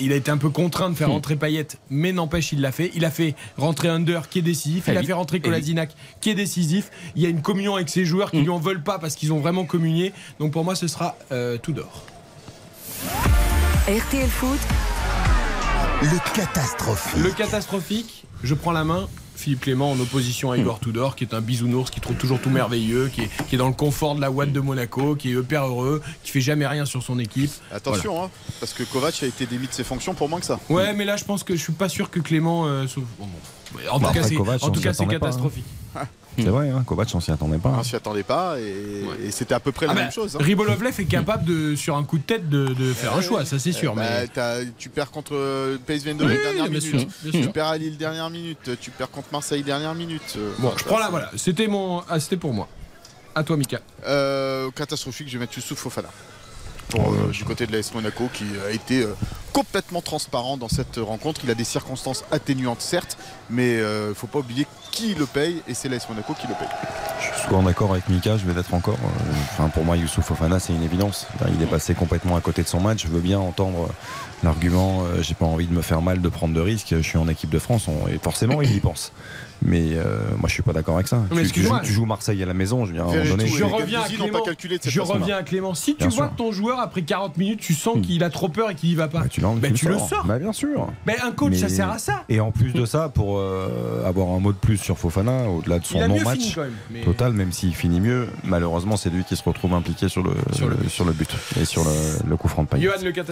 [0.01, 1.14] il a été un peu contraint de faire Hmm.
[1.14, 2.91] rentrer Payet, mais n'empêche, il l'a fait.
[2.95, 4.85] Il a fait rentrer Under, qui est décisif.
[4.88, 5.41] Il Eh a fait rentrer Eh.
[5.41, 5.91] Kolasinac,
[6.22, 6.89] qui est décisif.
[7.15, 9.31] Il y a une communion avec ses joueurs qui lui en veulent pas parce qu'ils
[9.33, 10.14] ont vraiment communié.
[10.39, 12.03] Donc pour moi, ce sera euh, Tudor.
[13.88, 14.59] RTL Foot,
[16.01, 17.23] Le catastrophique.
[17.23, 19.07] Le catastrophique, je prends la main.
[19.40, 22.50] Philippe Clément en opposition à Igor Tudor, qui est un bisounours, qui trouve toujours tout
[22.50, 25.34] merveilleux, qui est, qui est dans le confort de la ouate de Monaco, qui est
[25.35, 27.51] hyper heureux, qui fait jamais rien sur son équipe.
[27.72, 30.59] Attention, hein, parce que Kovac a été démis de ses fonctions pour moins que ça.
[30.69, 32.66] Ouais, mais là, je pense que je suis pas sûr que Clément.
[32.68, 33.80] euh, sauve- bon, bon.
[33.92, 35.50] En tout Bah, cas, c'est Kovac, en on tout s'y cas, c'est attendait pas, hein.
[36.43, 37.69] C'est vrai, hein, Kovac, on s'y attendait pas.
[37.77, 40.35] On s'y attendait pas et, et c'était à peu près Ah la bah, même chose.
[40.35, 40.43] hein.
[40.43, 43.45] Ribolovlev est capable de, sur un coup de tête, de, de faire un Ouais, choix,
[43.45, 43.95] ça c'est sûr.
[43.95, 44.03] Bah,
[44.35, 47.00] mais tu perds contre euh, PSV Eindhoven Oui, dernière bien minute.
[47.00, 47.51] sûr, bien tu sûr.
[47.51, 48.72] perds à Lille dernière minute.
[48.80, 50.22] Tu perds contre Marseille dernière minute.
[50.38, 51.30] Euh, bon, enfin, je prends là, voilà.
[51.35, 52.68] C'était mon, ah, c'était pour moi.
[53.35, 53.80] À toi, Mika.
[54.08, 56.09] Euh, catastrophique, je vais mettre Youssouf Fofana.
[56.90, 59.14] Pour, euh, du côté de l'AS Monaco qui a été euh,
[59.53, 61.42] complètement transparent dans cette rencontre.
[61.43, 63.18] Il a des circonstances atténuantes certes,
[63.50, 66.68] mais il faut pas oublier qui le paye et c'est l'AS Monaco qui le paye.
[67.19, 68.95] Je suis souvent d'accord avec Mika, je vais l'être encore.
[68.95, 71.27] Euh, Enfin, pour moi, Youssouf Fofana, c'est une évidence.
[71.53, 73.03] Il est passé complètement à côté de son match.
[73.03, 73.93] Je veux bien entendre euh,
[74.43, 76.95] l'argument euh, j'ai pas envie de me faire mal, de prendre de risques.
[76.95, 77.88] Je suis en équipe de France.
[78.09, 79.11] Et forcément, il y pense.
[79.61, 81.21] Mais euh, moi, je suis pas d'accord avec ça.
[81.35, 82.85] Mais Tu, joues, tu joues Marseille à la maison.
[82.85, 83.49] Je à donné, oui.
[83.49, 84.39] Je les reviens à Clément.
[84.83, 85.73] Je reviens à Clément.
[85.73, 86.31] Si tu Bien vois sûr.
[86.31, 88.95] que ton joueur, après 40 minutes, tu sens qu'il a trop peur et qu'il y
[88.95, 89.19] va pas.
[89.21, 90.23] bah, tu, l'enlèves, Bah, tu le sors.
[90.25, 90.88] Bah, bien sûr.
[91.05, 92.23] Mais un coach, ça sert à ça.
[92.29, 95.79] Et en plus de ça, pour euh, avoir un mot de plus sur Fofana, au-delà
[95.79, 96.57] de son non-match
[96.91, 100.31] mais- total, même s'il finit mieux, malheureusement, c'est lui qui se retrouve impliqué sur le,
[100.53, 100.89] Sur le but.
[100.89, 101.29] sur le but
[101.59, 101.91] et sur le,
[102.29, 102.88] le coup franc de paille.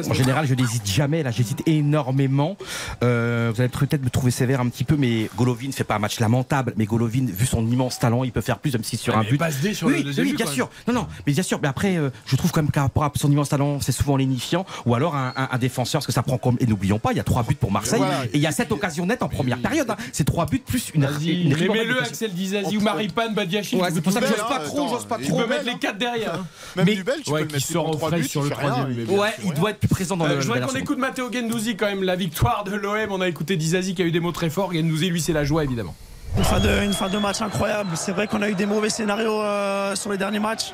[0.09, 1.23] En général, je n'hésite jamais.
[1.23, 2.57] Là, j'hésite énormément.
[3.03, 5.99] Euh, vous allez peut-être me trouver sévère un petit peu, mais Golovin fait pas un
[5.99, 6.73] match lamentable.
[6.77, 9.23] Mais Golovin, vu son immense talent, il peut faire plus, même si sur Ah, un
[9.23, 9.41] but.
[9.73, 10.69] sur oui, le deuxième oui, but, bien sûr.
[10.87, 11.59] Non, non, mais bien sûr.
[11.61, 14.17] Mais après, euh, je trouve quand même qu'à rapport à son immense talent, c'est souvent
[14.17, 14.65] lénifiant.
[14.85, 16.57] Ou alors un, un- un défenseur, parce que ça prend comme.
[16.59, 17.99] Et n'oublions pas, il y a trois buts pour Marseille.
[17.99, 18.25] Voilà.
[18.25, 19.89] Et il y a sept occasions nettes en première période.
[19.89, 19.97] hein.
[20.11, 21.03] C'est trois buts plus une.
[21.03, 21.09] Une
[21.49, 22.11] mais ribambelle mets-le d'occasions.
[22.11, 23.79] Axel Dizazi ou Maripane Badiachil.
[23.81, 25.45] Ouais, c'est pour ça que j'ose pas trop, j'ose pas trop.
[25.47, 25.77] mettre les.
[25.77, 26.33] 4 derrière.
[26.35, 26.45] hein.
[26.75, 29.79] Même Mais- Nubel, tu peux le mettre sur il le troisième, Ouais, il doit être
[29.79, 30.41] plus présent dans Euh, le.
[30.41, 33.11] je voudrais qu'on écoute Matteo Gendouzi quand même, la victoire de l'OM.
[33.11, 34.73] On a écouté Dizazi qui a eu des mots très forts.
[34.73, 35.95] Gendouzi, lui, c'est la joie évidemment.
[36.38, 37.90] Une fin, de, match incroyable.
[37.95, 40.72] C'est vrai qu'on a eu des mauvais scénarios euh, sur les derniers matchs.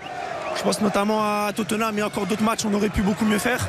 [0.58, 3.66] Je pense notamment à Tottenham, mais encore d'autres matchs, on aurait pu beaucoup mieux faire.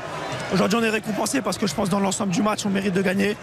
[0.53, 3.01] Aujourd'hui, on est récompensé parce que je pense dans l'ensemble du match, on mérite de
[3.01, 3.37] gagner.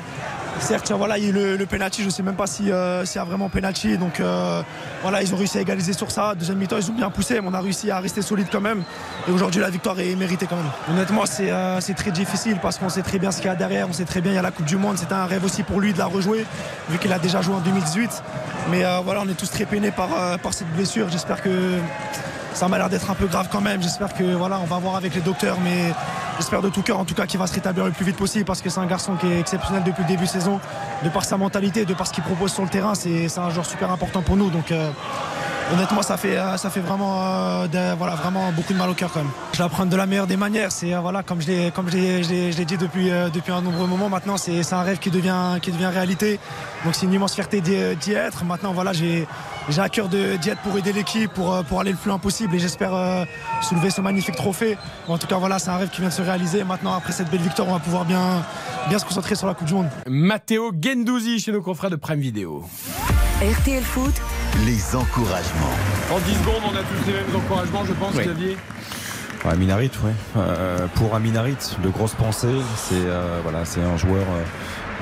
[0.59, 3.03] Certes, voilà, il y a le, le penalty, je ne sais même pas si, euh,
[3.05, 3.97] s'il y a vraiment penalty.
[3.97, 4.61] Donc euh,
[5.01, 6.35] voilà, ils ont réussi à égaliser sur ça.
[6.35, 8.83] Deuxième mi-temps, ils ont bien poussé, mais on a réussi à rester solide quand même.
[9.27, 10.69] Et aujourd'hui, la victoire est méritée quand même.
[10.89, 13.87] Honnêtement, c'est euh, très difficile parce qu'on sait très bien ce qu'il y a derrière.
[13.89, 14.97] On sait très bien, il y a la Coupe du Monde.
[14.97, 16.45] C'était un rêve aussi pour lui de la rejouer,
[16.89, 18.23] vu qu'il a déjà joué en 2018.
[18.69, 20.09] Mais voilà, on est tous très peinés par
[20.53, 21.09] cette blessure.
[21.09, 21.79] J'espère que
[22.53, 23.81] ça m'a l'air d'être un peu grave quand même.
[23.81, 25.93] J'espère que voilà, on va voir avec les docteurs, mais
[26.37, 28.45] j'espère de tout cœur en tout cas qu'il va se rétablir le plus vite possible
[28.45, 30.59] parce que c'est un garçon qui est exceptionnel depuis le début de saison,
[31.03, 32.95] de par sa mentalité, de par ce qu'il propose sur le terrain.
[32.95, 34.49] C'est un joueur super important pour nous.
[34.49, 34.89] Donc euh,
[35.73, 39.11] honnêtement, ça fait, euh, ça fait vraiment, euh, voilà, vraiment beaucoup de mal au cœur
[39.13, 39.31] quand même.
[39.53, 40.71] Je la prends de la meilleure des manières.
[40.71, 44.99] C'est voilà, comme je l'ai, dit depuis, depuis un nombreux moments maintenant, c'est un rêve
[44.99, 46.39] qui devient, qui devient réalité.
[46.83, 48.43] Donc c'est une immense fierté d'y être.
[48.43, 49.27] Maintenant, voilà, j'ai
[49.69, 52.09] j'ai à cœur de- d'y être pour aider l'équipe, pour, euh, pour aller le plus
[52.09, 53.23] loin possible et j'espère euh,
[53.61, 54.77] soulever ce magnifique trophée.
[55.07, 56.63] En tout cas, voilà, c'est un rêve qui vient de se réaliser.
[56.63, 58.43] Maintenant, après cette belle victoire, on va pouvoir bien,
[58.89, 59.89] bien se concentrer sur la Coupe du Monde.
[60.07, 62.63] Matteo Gendouzi chez nos confrères de Prime Video.
[63.41, 64.13] RTL Foot,
[64.65, 65.75] Les encouragements.
[66.13, 68.23] En 10 secondes, on a tous les mêmes encouragements, je pense, Oui.
[68.25, 68.57] Xavier.
[69.49, 70.11] Aminarit, ouais.
[70.37, 72.61] Euh, pour Aminarit, de grosses pensées.
[72.75, 74.43] C'est euh, voilà, c'est un joueur euh,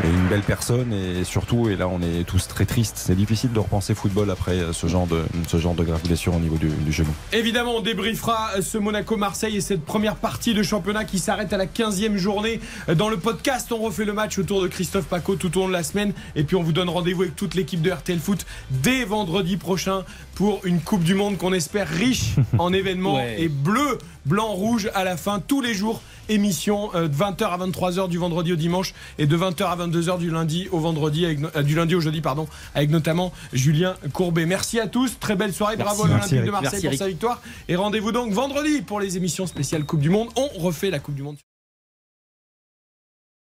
[0.04, 2.96] une belle personne et surtout, et là on est tous très tristes.
[2.98, 6.36] C'est difficile de repenser football après euh, ce genre de ce genre de grave blessure
[6.36, 7.10] au niveau du, du genou.
[7.34, 11.66] Évidemment, on débriefera ce Monaco-Marseille et cette première partie de championnat qui s'arrête à la
[11.66, 12.60] 15e journée.
[12.96, 15.74] Dans le podcast, on refait le match autour de Christophe Paco tout au long de
[15.74, 16.14] la semaine.
[16.36, 20.04] Et puis, on vous donne rendez-vous avec toute l'équipe de RTL Foot dès vendredi prochain
[20.36, 23.42] pour une Coupe du Monde qu'on espère riche en événements Ouais.
[23.42, 26.02] et bleu, blanc, rouge à la fin, tous les jours.
[26.30, 30.20] Émission euh, de 20h à 23h du vendredi au dimanche et de 20h à 22h
[30.20, 34.46] du lundi au vendredi, avec euh, du lundi au jeudi, pardon, avec notamment Julien Courbet.
[34.46, 35.98] Merci à tous, très belle soirée, Merci.
[35.98, 36.52] bravo à l'Olympique de.
[36.52, 37.42] Marseille Merci, pour sa victoire.
[37.68, 40.30] Et rendez-vous donc vendredi pour les émissions spéciales Coupe du Monde.
[40.36, 41.38] On refait la Coupe du Monde.